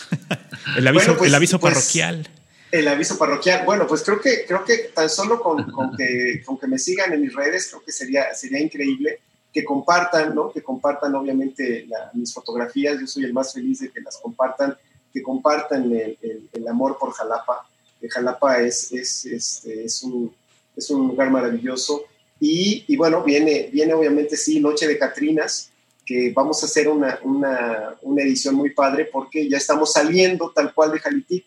el 0.77 0.87
aviso, 0.87 1.17
pues, 1.17 1.29
el 1.29 1.35
aviso 1.35 1.59
pues, 1.59 1.73
parroquial. 1.73 2.29
El 2.71 2.87
aviso 2.87 3.17
parroquial. 3.17 3.65
Bueno, 3.65 3.87
pues 3.87 4.03
creo 4.03 4.21
que, 4.21 4.45
creo 4.47 4.63
que 4.63 4.91
tan 4.93 5.09
solo 5.09 5.41
con, 5.41 5.65
que, 5.97 6.43
con 6.45 6.59
que 6.59 6.67
me 6.67 6.77
sigan 6.77 7.11
en 7.11 7.21
mis 7.21 7.33
redes, 7.33 7.69
creo 7.69 7.83
que 7.83 7.91
sería, 7.91 8.35
sería 8.35 8.59
increíble 8.59 9.19
que 9.53 9.63
compartan, 9.63 10.33
¿no? 10.33 10.51
Que 10.51 10.61
compartan 10.61 11.13
obviamente 11.15 11.87
mis 12.13 12.33
fotografías. 12.33 12.99
Yo 12.99 13.07
soy 13.07 13.25
el 13.25 13.33
más 13.33 13.53
feliz 13.53 13.79
de 13.79 13.89
que 13.89 14.01
las 14.01 14.17
compartan 14.17 14.77
que 15.13 15.21
compartan 15.21 15.91
el, 15.93 16.67
amor 16.67 16.97
por 16.97 17.11
Jalapa. 17.11 17.67
Jalapa 18.09 18.59
es, 18.61 18.91
es, 18.91 19.25
este, 19.25 19.85
es, 19.85 20.01
un, 20.03 20.33
es 20.75 20.89
un 20.89 21.09
lugar 21.09 21.29
maravilloso. 21.29 22.05
Y, 22.39 22.85
y, 22.87 22.97
bueno, 22.97 23.23
viene, 23.23 23.69
viene 23.71 23.93
obviamente, 23.93 24.35
sí, 24.35 24.59
Noche 24.59 24.87
de 24.87 24.97
Catrinas, 24.97 25.69
que 26.05 26.31
vamos 26.33 26.63
a 26.63 26.65
hacer 26.65 26.89
una, 26.89 27.19
una, 27.23 27.95
una 28.01 28.23
edición 28.23 28.55
muy 28.55 28.71
padre 28.71 29.05
porque 29.05 29.47
ya 29.47 29.57
estamos 29.57 29.93
saliendo 29.93 30.51
tal 30.51 30.73
cual 30.73 30.91
de 30.91 30.99
Jalitic. 30.99 31.45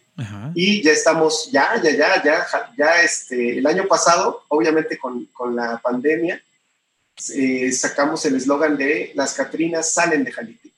Y 0.55 0.81
ya 0.81 0.93
estamos, 0.93 1.51
ya, 1.51 1.81
ya, 1.83 1.91
ya, 1.91 2.23
ya, 2.23 2.47
ya, 2.79 3.03
este, 3.03 3.59
el 3.59 3.67
año 3.67 3.89
pasado, 3.89 4.45
obviamente 4.47 4.97
con, 4.97 5.25
con 5.33 5.57
la 5.57 5.81
pandemia, 5.83 6.41
eh, 7.35 7.73
sacamos 7.73 8.25
el 8.25 8.37
eslogan 8.37 8.77
de 8.77 9.13
las 9.15 9.35
Catrinas 9.35 9.93
salen 9.93 10.25
de 10.25 10.33
Jalitic. 10.33 10.73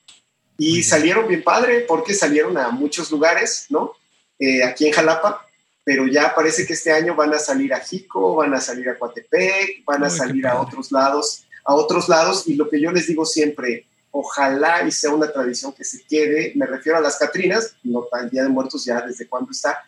Y 0.57 0.83
salieron 0.83 1.27
bien 1.27 1.43
padre 1.43 1.81
porque 1.87 2.13
salieron 2.13 2.57
a 2.57 2.69
muchos 2.69 3.11
lugares, 3.11 3.67
¿no? 3.69 3.93
Eh, 4.39 4.63
aquí 4.63 4.87
en 4.87 4.93
Jalapa, 4.93 5.47
pero 5.83 6.07
ya 6.07 6.33
parece 6.35 6.65
que 6.65 6.73
este 6.73 6.91
año 6.91 7.15
van 7.15 7.33
a 7.33 7.39
salir 7.39 7.73
a 7.73 7.79
Jico, 7.79 8.35
van 8.35 8.53
a 8.53 8.61
salir 8.61 8.89
a 8.89 8.97
Coatepec, 8.97 9.85
van 9.85 10.03
a 10.03 10.09
salir 10.09 10.45
a 10.47 10.59
otros 10.59 10.91
lados, 10.91 11.45
a 11.63 11.75
otros 11.75 12.09
lados. 12.09 12.47
Y 12.47 12.55
lo 12.55 12.69
que 12.69 12.81
yo 12.81 12.91
les 12.91 13.07
digo 13.07 13.25
siempre, 13.25 13.85
ojalá 14.11 14.83
y 14.87 14.91
sea 14.91 15.11
una 15.11 15.31
tradición 15.31 15.73
que 15.73 15.83
se 15.83 16.03
quede, 16.03 16.53
me 16.55 16.65
refiero 16.65 16.97
a 16.97 17.01
las 17.01 17.17
Catrinas, 17.17 17.75
no 17.83 18.03
tan 18.11 18.29
Día 18.29 18.43
de 18.43 18.49
Muertos 18.49 18.83
ya 18.83 19.01
desde 19.01 19.27
cuándo 19.27 19.51
está, 19.51 19.85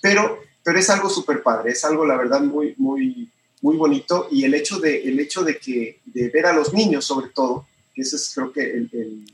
pero, 0.00 0.40
pero 0.62 0.78
es 0.78 0.88
algo 0.88 1.10
súper 1.10 1.42
padre, 1.42 1.72
es 1.72 1.84
algo 1.84 2.06
la 2.06 2.16
verdad 2.16 2.40
muy, 2.40 2.74
muy, 2.78 3.30
muy 3.62 3.76
bonito 3.76 4.28
y 4.30 4.44
el 4.44 4.54
hecho 4.54 4.78
de, 4.78 5.02
el 5.04 5.18
hecho 5.18 5.42
de 5.42 5.56
que, 5.56 6.00
de 6.04 6.28
ver 6.28 6.46
a 6.46 6.52
los 6.52 6.74
niños 6.74 7.06
sobre 7.06 7.28
todo, 7.28 7.66
que 7.94 8.02
eso 8.02 8.16
es 8.16 8.32
creo 8.34 8.52
que 8.52 8.62
el, 8.62 9.24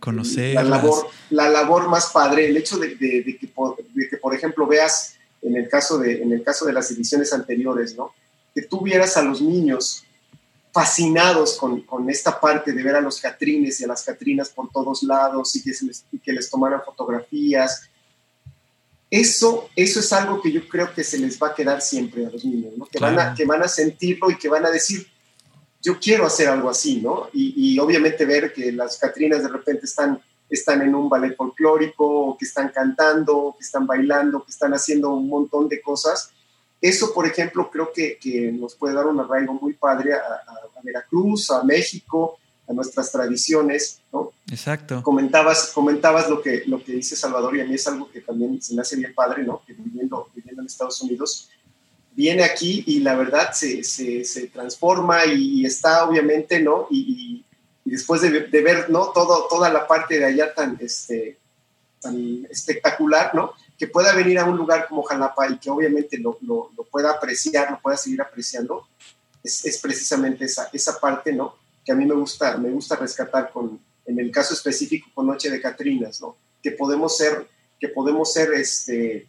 conocer 0.00 0.54
la 0.54 0.64
labor, 0.64 1.06
la 1.30 1.48
labor 1.48 1.88
más 1.88 2.10
padre, 2.12 2.48
el 2.48 2.56
hecho 2.56 2.78
de, 2.78 2.96
que, 2.98 3.48
por, 3.54 3.76
que, 3.76 4.16
por 4.16 4.34
ejemplo, 4.34 4.66
veas 4.66 5.14
en 5.40 5.56
el, 5.56 5.68
caso 5.68 5.98
de, 5.98 6.22
en 6.22 6.32
el 6.32 6.42
caso 6.42 6.66
de 6.66 6.72
las 6.72 6.90
ediciones 6.90 7.32
anteriores, 7.32 7.96
¿no? 7.96 8.12
que 8.54 8.62
tú 8.62 8.80
vieras 8.82 9.16
a 9.16 9.22
los 9.22 9.40
niños 9.40 10.04
fascinados 10.72 11.56
con, 11.56 11.82
con, 11.82 12.10
esta 12.10 12.40
parte 12.40 12.72
de 12.72 12.82
ver 12.82 12.96
a 12.96 13.00
los 13.00 13.20
catrines 13.20 13.80
y 13.80 13.84
a 13.84 13.88
las 13.88 14.02
catrinas 14.02 14.48
por 14.48 14.70
todos 14.70 15.04
lados 15.04 15.54
y 15.54 15.62
que, 15.62 15.70
les, 15.70 16.04
que 16.24 16.32
les 16.32 16.50
tomaran 16.50 16.82
fotografías. 16.84 17.88
Eso, 19.16 19.70
eso 19.76 20.00
es 20.00 20.12
algo 20.12 20.42
que 20.42 20.50
yo 20.50 20.68
creo 20.68 20.92
que 20.92 21.04
se 21.04 21.18
les 21.18 21.40
va 21.40 21.50
a 21.50 21.54
quedar 21.54 21.80
siempre 21.80 22.26
a 22.26 22.30
los 22.30 22.44
niños, 22.44 22.72
¿no? 22.76 22.84
que, 22.86 22.98
van 22.98 23.16
a, 23.16 23.32
que 23.32 23.44
van 23.44 23.62
a 23.62 23.68
sentirlo 23.68 24.28
y 24.28 24.36
que 24.36 24.48
van 24.48 24.66
a 24.66 24.72
decir, 24.72 25.06
yo 25.80 26.00
quiero 26.00 26.26
hacer 26.26 26.48
algo 26.48 26.68
así, 26.68 27.00
¿no? 27.00 27.28
Y, 27.32 27.78
obviamente 27.78 28.24
ver 28.24 28.52
que 28.52 28.72
las 28.72 28.98
Catrinas 28.98 29.44
de 29.44 29.50
repente 29.50 29.86
están, 29.86 30.20
están 30.50 30.82
en 30.82 30.96
un 30.96 31.08
ballet 31.08 31.36
folclórico, 31.36 32.36
que 32.36 32.44
están 32.44 32.70
cantando, 32.70 33.54
que 33.56 33.64
están 33.64 33.86
bailando, 33.86 34.42
que 34.42 34.50
están 34.50 34.74
haciendo 34.74 35.10
un 35.10 35.28
montón 35.28 35.68
de 35.68 35.80
cosas. 35.80 36.32
Eso, 36.80 37.14
por 37.14 37.24
ejemplo, 37.24 37.70
creo 37.70 37.92
que, 37.94 38.18
que 38.20 38.50
nos 38.50 38.74
puede 38.74 38.94
dar 38.94 39.06
un 39.06 39.20
arraigo 39.20 39.54
muy 39.54 39.74
padre 39.74 40.14
a, 40.14 40.42
Veracruz, 40.82 41.52
a 41.52 41.62
México, 41.62 42.40
a 42.68 42.72
nuestras 42.72 43.12
tradiciones, 43.12 44.00
¿no? 44.12 44.32
Exacto. 44.50 45.02
Comentabas, 45.02 45.70
comentabas 45.74 46.28
lo, 46.28 46.40
que, 46.40 46.62
lo 46.66 46.82
que 46.82 46.92
dice 46.92 47.16
Salvador 47.16 47.56
y 47.56 47.60
a 47.60 47.64
mí 47.64 47.74
es 47.74 47.86
algo 47.86 48.10
que 48.10 48.20
también 48.20 48.60
se 48.62 48.74
me 48.74 48.82
hace 48.82 48.96
bien 48.96 49.14
padre, 49.14 49.42
¿no? 49.42 49.62
Que 49.66 49.74
viviendo, 49.74 50.28
viviendo 50.34 50.62
en 50.62 50.66
Estados 50.66 51.00
Unidos, 51.02 51.50
viene 52.12 52.44
aquí 52.44 52.84
y 52.86 53.00
la 53.00 53.16
verdad 53.16 53.52
se, 53.52 53.82
se, 53.82 54.24
se 54.24 54.46
transforma 54.46 55.26
y, 55.26 55.64
está 55.66 56.04
obviamente, 56.04 56.60
¿no? 56.60 56.86
Y, 56.90 57.44
y 57.84 57.90
después 57.90 58.22
de, 58.22 58.30
de, 58.30 58.62
ver, 58.62 58.88
¿no? 58.88 59.10
Todo, 59.12 59.46
toda 59.48 59.70
la 59.70 59.86
parte 59.86 60.18
de 60.18 60.24
allá 60.24 60.54
tan, 60.54 60.78
este, 60.80 61.38
tan 62.00 62.46
espectacular, 62.50 63.34
¿no? 63.34 63.52
Que 63.78 63.88
pueda 63.88 64.14
venir 64.14 64.38
a 64.38 64.44
un 64.44 64.56
lugar 64.56 64.88
como 64.88 65.02
Jalapa 65.02 65.48
y 65.48 65.58
que 65.58 65.70
obviamente 65.70 66.18
lo, 66.18 66.38
lo, 66.42 66.70
lo 66.76 66.84
pueda 66.84 67.10
apreciar, 67.10 67.70
lo 67.70 67.80
pueda 67.80 67.96
seguir 67.96 68.22
apreciando, 68.22 68.86
es, 69.42 69.64
es, 69.64 69.78
precisamente 69.78 70.46
esa, 70.46 70.70
esa 70.72 70.98
parte, 70.98 71.32
¿no? 71.32 71.56
Que 71.84 71.92
a 71.92 71.94
mí 71.94 72.06
me 72.06 72.14
gusta, 72.14 72.56
me 72.56 72.70
gusta 72.70 72.96
rescatar 72.96 73.50
con, 73.50 73.78
en 74.06 74.18
el 74.18 74.30
caso 74.30 74.54
específico 74.54 75.08
con 75.14 75.26
Noche 75.26 75.50
de 75.50 75.60
Catrinas, 75.60 76.20
¿no? 76.20 76.36
Que 76.62 76.72
podemos 76.72 77.16
ser, 77.16 77.46
que 77.78 77.88
podemos 77.88 78.32
ser, 78.32 78.54
este, 78.54 79.26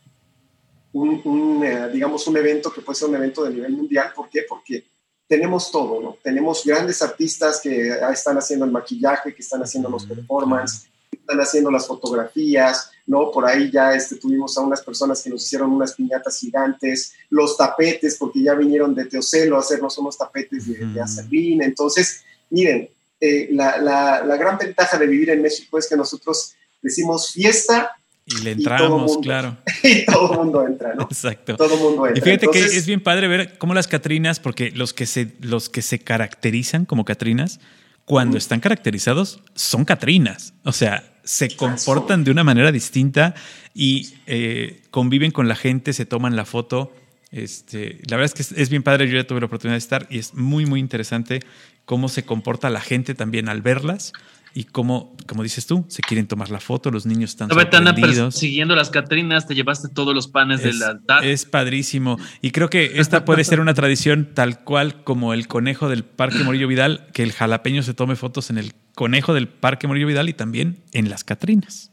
un, 0.94 1.62
eh, 1.64 1.90
digamos, 1.92 2.26
un 2.28 2.38
evento 2.38 2.72
que 2.72 2.82
puede 2.82 2.98
ser 2.98 3.10
un 3.10 3.16
evento 3.16 3.44
de 3.44 3.52
nivel 3.52 3.74
mundial. 3.74 4.12
¿Por 4.16 4.30
qué? 4.30 4.44
Porque 4.48 4.86
tenemos 5.28 5.72
todo, 5.72 6.02
¿no? 6.02 6.18
Tenemos 6.24 6.64
grandes 6.64 7.02
artistas 7.02 7.60
que 7.62 7.90
están 8.12 8.38
haciendo 8.38 8.66
el 8.66 8.72
maquillaje, 8.72 9.34
que 9.34 9.42
están 9.42 9.62
haciendo 9.62 9.90
los 9.90 10.06
performances, 10.06 10.88
que 11.10 11.18
están 11.18 11.40
haciendo 11.40 11.72
las 11.72 11.88
fotografías, 11.88 12.92
¿no? 13.08 13.32
Por 13.32 13.46
ahí 13.46 13.72
ya 13.72 13.94
este, 13.94 14.16
tuvimos 14.16 14.58
a 14.58 14.62
unas 14.62 14.82
personas 14.82 15.22
que 15.22 15.30
nos 15.30 15.44
hicieron 15.44 15.72
unas 15.72 15.94
piñatas 15.94 16.38
gigantes, 16.38 17.14
los 17.30 17.58
tapetes, 17.58 18.18
porque 18.18 18.42
ya 18.44 18.54
vinieron 18.54 18.94
de 18.94 19.06
Teocelo 19.06 19.58
a 19.58 19.60
hacernos 19.60 19.98
unos 19.98 20.18
tapetes 20.18 20.68
de, 20.68 20.86
de 20.86 21.66
Entonces, 21.66 22.24
miren, 22.50 22.90
eh, 23.20 23.48
la, 23.52 23.78
la, 23.78 24.24
la 24.26 24.38
gran 24.38 24.58
ventaja 24.58 24.98
de 24.98 25.08
vivir 25.08 25.30
en 25.30 25.42
México 25.42 25.78
es 25.78 25.88
que 25.88 25.96
nosotros 25.96 26.56
decimos 26.82 27.32
fiesta 27.32 27.96
y 28.28 28.42
le 28.42 28.52
entramos, 28.52 29.20
claro. 29.22 29.56
Y 29.84 30.04
todo 30.06 30.32
el 30.32 30.38
mundo 30.46 30.66
entra, 30.66 30.96
¿no? 30.96 31.04
Exacto. 31.04 31.56
Todo 31.58 31.76
el 31.76 31.80
mundo 31.80 32.08
entra. 32.08 32.20
Y 32.20 32.24
fíjate 32.24 32.48
que 32.48 32.60
es 32.60 32.88
bien 32.88 33.02
padre 33.02 33.28
ver 33.28 33.58
cómo 33.60 33.76
las 33.76 33.88
Catrinas, 33.88 34.40
porque 34.40 34.72
los 34.72 34.94
que 34.94 35.06
se, 35.06 35.34
los 35.42 35.70
que 35.70 35.84
se 35.84 36.00
caracterizan 36.00 36.86
como 36.86 37.06
Catrinas, 37.06 37.60
cuando 38.04 38.38
están 38.38 38.62
caracterizados, 38.62 39.42
son 39.54 39.86
Catrinas. 39.86 40.54
O 40.64 40.72
sea, 40.72 41.04
se 41.24 41.56
comportan 41.56 42.24
de 42.24 42.32
una 42.32 42.44
manera 42.44 42.72
distinta 42.72 43.36
y 43.76 44.16
eh, 44.26 44.82
conviven 44.90 45.30
con 45.30 45.48
la 45.48 45.56
gente, 45.56 45.94
se 45.94 46.08
toman 46.08 46.36
la 46.36 46.46
foto. 46.46 46.94
Este, 47.32 48.00
la 48.08 48.18
verdad 48.18 48.34
es 48.36 48.54
que 48.54 48.62
es 48.62 48.70
bien 48.70 48.82
padre, 48.82 49.08
yo 49.08 49.18
ya 49.18 49.28
tuve 49.28 49.40
la 49.40 49.48
oportunidad 49.48 49.76
de 49.76 49.80
estar 49.80 50.08
y 50.10 50.18
es 50.18 50.34
muy, 50.34 50.66
muy 50.66 50.80
interesante 50.80 51.42
cómo 51.86 52.10
se 52.10 52.26
comporta 52.26 52.70
la 52.70 52.82
gente 52.82 53.16
también 53.16 53.50
al 53.50 53.62
verlas 53.62 54.12
y 54.54 54.64
cómo, 54.64 55.16
como 55.28 55.44
dices 55.44 55.68
tú, 55.68 55.86
se 55.90 56.02
quieren 56.02 56.28
tomar 56.28 56.50
la 56.50 56.62
foto, 56.62 56.90
los 56.90 57.06
niños 57.06 57.32
están 57.32 57.50
sorprendidos. 57.50 58.36
siguiendo 58.36 58.74
las 58.74 58.90
Catrinas, 58.90 59.48
te 59.48 59.54
llevaste 59.54 59.90
todos 59.90 60.16
los 60.16 60.30
panes 60.30 60.64
de 60.64 60.74
la 60.74 60.88
altar. 60.88 61.26
Es 61.26 61.44
padrísimo. 61.46 62.18
Y 62.42 62.52
creo 62.52 62.70
que 62.70 62.94
esta 63.02 63.26
puede 63.26 63.44
ser 63.44 63.60
una 63.60 63.74
tradición 63.74 64.30
tal 64.34 64.64
cual 64.64 65.04
como 65.04 65.34
el 65.34 65.50
conejo 65.50 65.90
del 65.90 66.06
Parque 66.06 66.44
Morillo 66.46 66.70
Vidal, 66.70 67.08
que 67.14 67.24
el 67.24 67.34
jalapeño 67.34 67.84
se 67.84 67.94
tome 67.94 68.16
fotos 68.16 68.50
en 68.50 68.58
el 68.58 68.74
conejo 68.96 69.34
del 69.34 69.50
Parque 69.50 69.88
Morillo 69.88 70.08
Vidal 70.08 70.30
y 70.30 70.34
también 70.34 70.84
en 70.94 71.10
las 71.10 71.26
Catrinas. 71.26 71.92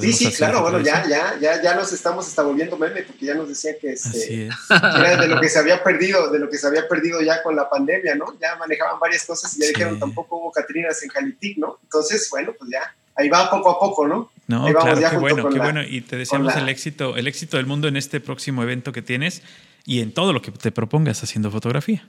Sí, 0.00 0.12
sí, 0.12 0.32
claro, 0.32 0.62
bueno, 0.62 0.80
ya, 0.80 1.06
ya, 1.08 1.38
ya, 1.40 1.62
ya 1.62 1.74
nos 1.74 1.92
estamos 1.92 2.26
hasta 2.26 2.42
volviendo 2.42 2.76
meme, 2.76 3.02
porque 3.02 3.26
ya 3.26 3.34
nos 3.34 3.48
decían 3.48 3.76
que, 3.80 3.92
este, 3.92 4.48
era 4.70 5.16
de 5.16 5.28
lo 5.28 5.40
que 5.40 5.48
se 5.48 5.58
había 5.58 5.82
perdido, 5.82 6.30
de 6.30 6.38
lo 6.38 6.50
que 6.50 6.58
se 6.58 6.66
había 6.66 6.88
perdido 6.88 7.22
ya 7.22 7.42
con 7.42 7.54
la 7.54 7.70
pandemia, 7.70 8.14
¿no? 8.16 8.36
Ya 8.40 8.56
manejaban 8.56 8.98
varias 8.98 9.24
cosas 9.24 9.56
y 9.56 9.60
ya 9.60 9.68
dijeron 9.68 9.98
tampoco 9.98 10.36
hubo 10.36 10.50
Catrinas 10.50 11.02
en 11.02 11.10
Jalitic, 11.10 11.58
¿no? 11.58 11.78
Entonces, 11.82 12.28
bueno, 12.30 12.52
pues 12.58 12.70
ya, 12.70 12.94
ahí 13.14 13.28
va 13.28 13.48
poco 13.50 13.70
a 13.70 13.78
poco, 13.78 14.08
¿no? 14.08 14.30
No, 14.46 14.64
claro, 14.66 15.10
qué 15.10 15.16
bueno, 15.16 15.48
qué 15.48 15.58
bueno. 15.58 15.82
Y 15.82 16.00
te 16.00 16.16
deseamos 16.16 16.54
el 16.56 16.68
éxito, 16.68 17.16
el 17.16 17.26
éxito 17.26 17.56
del 17.56 17.66
mundo 17.66 17.88
en 17.88 17.96
este 17.96 18.20
próximo 18.20 18.62
evento 18.62 18.92
que 18.92 19.02
tienes 19.02 19.42
y 19.84 20.00
en 20.00 20.12
todo 20.12 20.32
lo 20.32 20.42
que 20.42 20.50
te 20.50 20.72
propongas 20.72 21.22
haciendo 21.22 21.50
fotografía. 21.50 22.06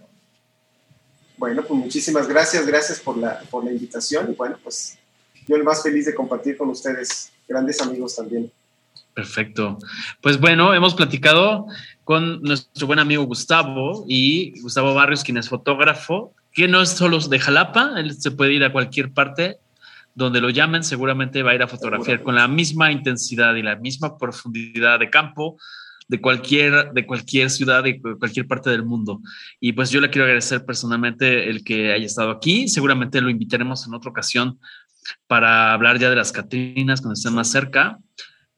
Bueno, 1.37 1.63
pues 1.63 1.79
muchísimas 1.79 2.27
gracias, 2.27 2.65
gracias 2.65 2.99
por 2.99 3.17
la, 3.17 3.39
por 3.51 3.63
la 3.63 3.71
invitación 3.71 4.31
y 4.31 4.35
bueno, 4.35 4.57
pues 4.63 4.97
yo 5.47 5.55
el 5.55 5.63
más 5.63 5.83
feliz 5.83 6.05
de 6.05 6.15
compartir 6.15 6.57
con 6.57 6.69
ustedes, 6.69 7.31
grandes 7.47 7.81
amigos 7.81 8.15
también. 8.15 8.51
Perfecto. 9.13 9.79
Pues 10.21 10.39
bueno, 10.39 10.73
hemos 10.73 10.93
platicado 10.93 11.65
con 12.03 12.41
nuestro 12.43 12.85
buen 12.85 12.99
amigo 12.99 13.23
Gustavo 13.23 14.05
y 14.07 14.59
Gustavo 14.61 14.93
Barrios, 14.93 15.23
quien 15.23 15.37
es 15.37 15.49
fotógrafo, 15.49 16.33
que 16.53 16.67
no 16.67 16.81
es 16.81 16.89
solo 16.89 17.19
de 17.19 17.39
Jalapa, 17.39 17.93
él 17.97 18.13
se 18.13 18.31
puede 18.31 18.53
ir 18.53 18.63
a 18.63 18.71
cualquier 18.71 19.11
parte 19.11 19.57
donde 20.17 20.41
lo 20.41 20.49
llamen, 20.49 20.83
seguramente 20.83 21.43
va 21.43 21.51
a 21.51 21.55
ir 21.55 21.61
a 21.61 21.67
fotografiar 21.67 22.23
con 22.23 22.33
la 22.33 22.47
misma 22.47 22.91
intensidad 22.91 23.53
y 23.53 23.61
la 23.61 23.75
misma 23.75 24.17
profundidad 24.17 24.99
de 24.99 25.11
campo, 25.11 25.57
de 26.07 26.19
cualquier, 26.19 26.91
de 26.91 27.05
cualquier 27.05 27.51
ciudad, 27.51 27.83
de 27.83 28.01
cualquier 28.01 28.47
parte 28.47 28.71
del 28.71 28.83
mundo. 28.83 29.21
Y 29.59 29.73
pues 29.73 29.91
yo 29.91 30.01
le 30.01 30.09
quiero 30.09 30.25
agradecer 30.25 30.65
personalmente 30.65 31.47
el 31.49 31.63
que 31.63 31.91
haya 31.91 32.07
estado 32.07 32.31
aquí. 32.31 32.67
Seguramente 32.67 33.21
lo 33.21 33.29
invitaremos 33.29 33.85
en 33.85 33.93
otra 33.93 34.09
ocasión 34.09 34.57
para 35.27 35.73
hablar 35.73 35.99
ya 35.99 36.09
de 36.09 36.15
las 36.15 36.31
Catrinas 36.31 37.01
cuando 37.01 37.13
estén 37.13 37.33
más 37.33 37.49
cerca 37.49 37.99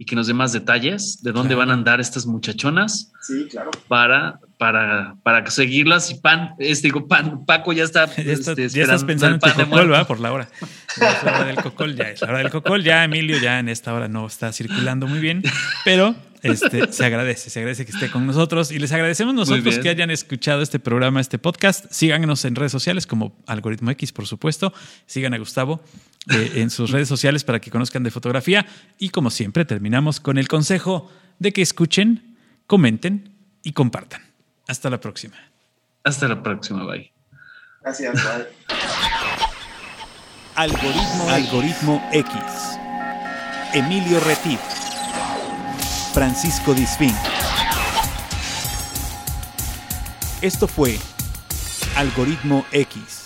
y 0.01 0.05
que 0.05 0.15
nos 0.15 0.27
dé 0.27 0.33
más 0.33 0.53
detalles 0.53 1.21
de 1.23 1.33
dónde 1.33 1.55
van 1.55 1.69
a 1.71 1.73
andar 1.73 1.99
estas 1.99 2.25
muchachonas. 2.25 3.11
Sí, 3.21 3.47
claro. 3.51 3.69
Para, 3.89 4.39
para, 4.57 5.17
para 5.23 5.45
seguirlas 5.51 6.09
y 6.09 6.15
pan, 6.15 6.51
este 6.57 6.87
digo, 6.87 7.05
pan, 7.05 7.45
Paco 7.45 7.73
ya 7.73 7.83
está. 7.83 8.05
ya, 8.15 8.31
este, 8.31 8.63
estás 8.63 9.03
pensando 9.03 9.35
en 9.35 9.39
tu 9.41 9.61
cocol, 9.65 9.89
¿verdad? 9.89 10.07
Por 10.07 10.21
la 10.21 10.31
hora. 10.31 10.47
es 10.95 11.23
la 11.23 11.39
hora 11.39 11.43
del 11.43 11.57
cocol, 11.57 11.97
ya 11.97 12.11
es 12.11 12.21
la 12.21 12.29
hora 12.29 12.37
del 12.37 12.49
cocol. 12.49 12.81
Ya 12.81 13.03
Emilio 13.03 13.37
ya 13.39 13.59
en 13.59 13.67
esta 13.67 13.93
hora 13.93 14.07
no 14.07 14.25
está 14.25 14.53
circulando 14.53 15.05
muy 15.05 15.19
bien, 15.19 15.43
pero 15.83 16.15
este, 16.43 16.93
se 16.93 17.05
agradece, 17.05 17.49
se 17.49 17.59
agradece 17.59 17.85
que 17.85 17.91
esté 17.91 18.09
con 18.09 18.25
nosotros 18.25 18.71
y 18.71 18.79
les 18.79 18.93
agradecemos 18.93 19.35
nosotros 19.35 19.79
que 19.79 19.89
hayan 19.89 20.11
escuchado 20.11 20.61
este 20.61 20.79
programa, 20.79 21.19
este 21.19 21.39
podcast. 21.39 21.87
Síganos 21.91 22.45
en 22.45 22.55
redes 22.55 22.71
sociales 22.71 23.05
como 23.05 23.35
Algoritmo 23.47 23.91
X, 23.91 24.13
por 24.13 24.27
supuesto. 24.27 24.73
Sigan 25.05 25.33
a 25.33 25.37
Gustavo 25.37 25.81
eh, 26.27 26.51
en 26.55 26.69
sus 26.69 26.91
redes 26.91 27.07
sociales 27.07 27.43
para 27.43 27.59
que 27.59 27.71
conozcan 27.71 28.03
de 28.03 28.11
fotografía. 28.11 28.65
Y 28.97 29.09
como 29.09 29.29
siempre, 29.29 29.65
terminamos 29.65 30.19
con 30.19 30.37
el 30.37 30.47
consejo 30.47 31.09
de 31.39 31.53
que 31.53 31.61
escuchen, 31.61 32.37
comenten 32.67 33.33
y 33.63 33.73
compartan. 33.73 34.21
Hasta 34.67 34.89
la 34.89 34.99
próxima. 34.99 35.37
Hasta 36.03 36.27
la 36.27 36.43
próxima, 36.43 36.85
bye. 36.85 37.11
Gracias, 37.81 38.13
bye. 38.13 38.47
Algoritmo, 40.55 41.29
Algoritmo 41.29 42.09
X. 42.11 42.33
Emilio 43.73 44.19
Retif. 44.19 44.59
Francisco 46.13 46.73
Disfín. 46.73 47.15
Esto 50.41 50.67
fue 50.67 50.97
Algoritmo 51.95 52.65
X. 52.71 53.18